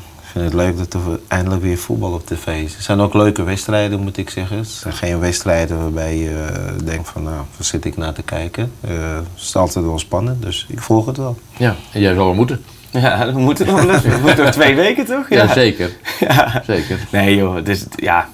vind 0.41 0.53
het 0.53 0.53
leuk 0.53 0.77
dat 0.77 0.93
er 0.93 1.19
eindelijk 1.27 1.61
weer 1.61 1.77
voetbal 1.77 2.11
op 2.11 2.25
tv 2.25 2.47
is. 2.63 2.75
Er 2.75 2.81
zijn 2.81 2.99
ook 2.99 3.13
leuke 3.13 3.43
wedstrijden, 3.43 3.99
moet 3.99 4.17
ik 4.17 4.29
zeggen. 4.29 4.57
Het 4.57 4.67
zijn 4.67 4.93
geen 4.93 5.19
wedstrijden 5.19 5.77
waarbij 5.81 6.17
je 6.17 6.29
eh, 6.53 6.85
denkt 6.85 7.09
van, 7.09 7.23
nou, 7.23 7.35
waar 7.35 7.45
zit 7.65 7.85
ik 7.85 7.97
naar 7.97 8.13
te 8.13 8.21
kijken? 8.23 8.71
Eh, 8.81 8.91
het 9.15 9.41
is 9.41 9.55
altijd 9.55 9.85
wel 9.85 9.99
spannend, 9.99 10.41
dus 10.41 10.65
ik 10.69 10.81
volg 10.81 11.05
het 11.05 11.17
wel. 11.17 11.37
Ja, 11.57 11.75
en 11.91 12.01
jij 12.01 12.13
zal 12.15 12.25
wel 12.25 12.33
moeten. 12.33 12.63
Ja, 12.91 13.25
dat 13.25 13.33
moet 13.33 13.57
het 13.57 13.67
nog 13.67 13.83
lukken. 13.85 14.11
Het 14.11 14.21
moet 14.21 14.37
nog 14.37 14.49
twee 14.49 14.75
weken, 14.75 15.05
toch? 15.05 15.29
Ja, 15.29 15.53
zeker. 15.53 15.91
Ja. 16.19 16.63
Zeker. 16.65 16.99
Nee 17.11 17.35
joh, 17.35 17.55
het 17.55 17.69
is, 17.69 17.85
ja, 17.95 18.29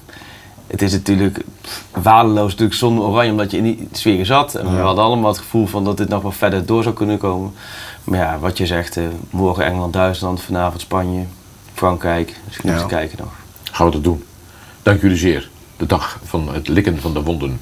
het 0.66 0.82
is 0.82 0.92
natuurlijk 0.92 1.44
waardeloos 1.92 2.50
natuurlijk 2.50 2.78
zonder 2.78 3.04
Oranje, 3.04 3.30
omdat 3.30 3.50
je 3.50 3.56
in 3.56 3.62
die 3.62 3.88
sfeer 3.92 4.26
zat. 4.26 4.54
En 4.54 4.70
we 4.70 4.76
Ja. 4.76 4.82
hadden 4.82 5.04
allemaal 5.04 5.30
het 5.30 5.38
gevoel 5.38 5.66
van 5.66 5.84
dat 5.84 5.96
dit 5.96 6.08
nog 6.08 6.22
wel 6.22 6.32
verder 6.32 6.66
door 6.66 6.82
zou 6.82 6.94
kunnen 6.94 7.18
komen. 7.18 7.52
Maar 8.04 8.18
ja, 8.18 8.38
wat 8.38 8.58
je 8.58 8.66
zegt, 8.66 8.96
eh, 8.96 9.04
morgen 9.30 9.64
Engeland, 9.64 9.92
Duitsland, 9.92 10.40
vanavond 10.40 10.80
Spanje, 10.80 11.24
Frankrijk. 11.86 12.36
Dus 12.46 12.56
ik 12.56 12.62
moet 12.62 12.72
Ja. 12.72 12.78
eens 12.80 12.88
kijken 12.90 13.18
nog. 13.20 13.32
Gaan 13.72 13.86
we 13.86 13.92
dat 13.92 14.04
doen. 14.04 14.24
Dank 14.82 15.00
jullie 15.00 15.16
zeer. 15.16 15.50
De 15.76 15.86
dag 15.86 16.18
van 16.24 16.54
het 16.54 16.68
likken 16.68 17.00
van 17.00 17.12
de 17.12 17.22
wonden. 17.22 17.60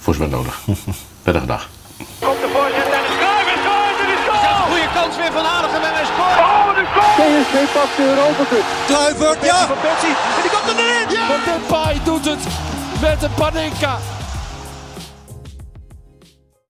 Voor 0.00 0.14
zover 0.14 0.28
nodig. 0.30 0.60
Prettige 1.22 1.46
dag. 1.46 1.68
Goede 4.68 4.88
kans 4.94 5.16
weer 5.16 5.32
van 5.32 5.44
Aardigem 5.44 5.82
en 5.82 5.94
hij 5.94 6.04
scoort. 6.04 6.38
Oh, 6.38 6.74
de 6.78 6.84
goal! 6.94 7.42
PSV 7.42 7.72
pakt 7.74 7.96
de 7.96 8.02
Europa 8.02 8.44
Cup. 8.50 8.64
Kluivert, 8.86 9.44
ja! 9.44 9.66
Van 9.66 9.76
Persie. 9.80 10.14
En 10.36 10.42
die 10.42 10.50
komt 10.50 10.68
er 10.70 10.76
erin! 10.84 11.26
Van 11.32 11.40
Depay 11.52 12.00
doet 12.04 12.24
het 12.24 12.42
met 13.00 13.22
een 13.22 13.34
Panenka. 13.34 13.98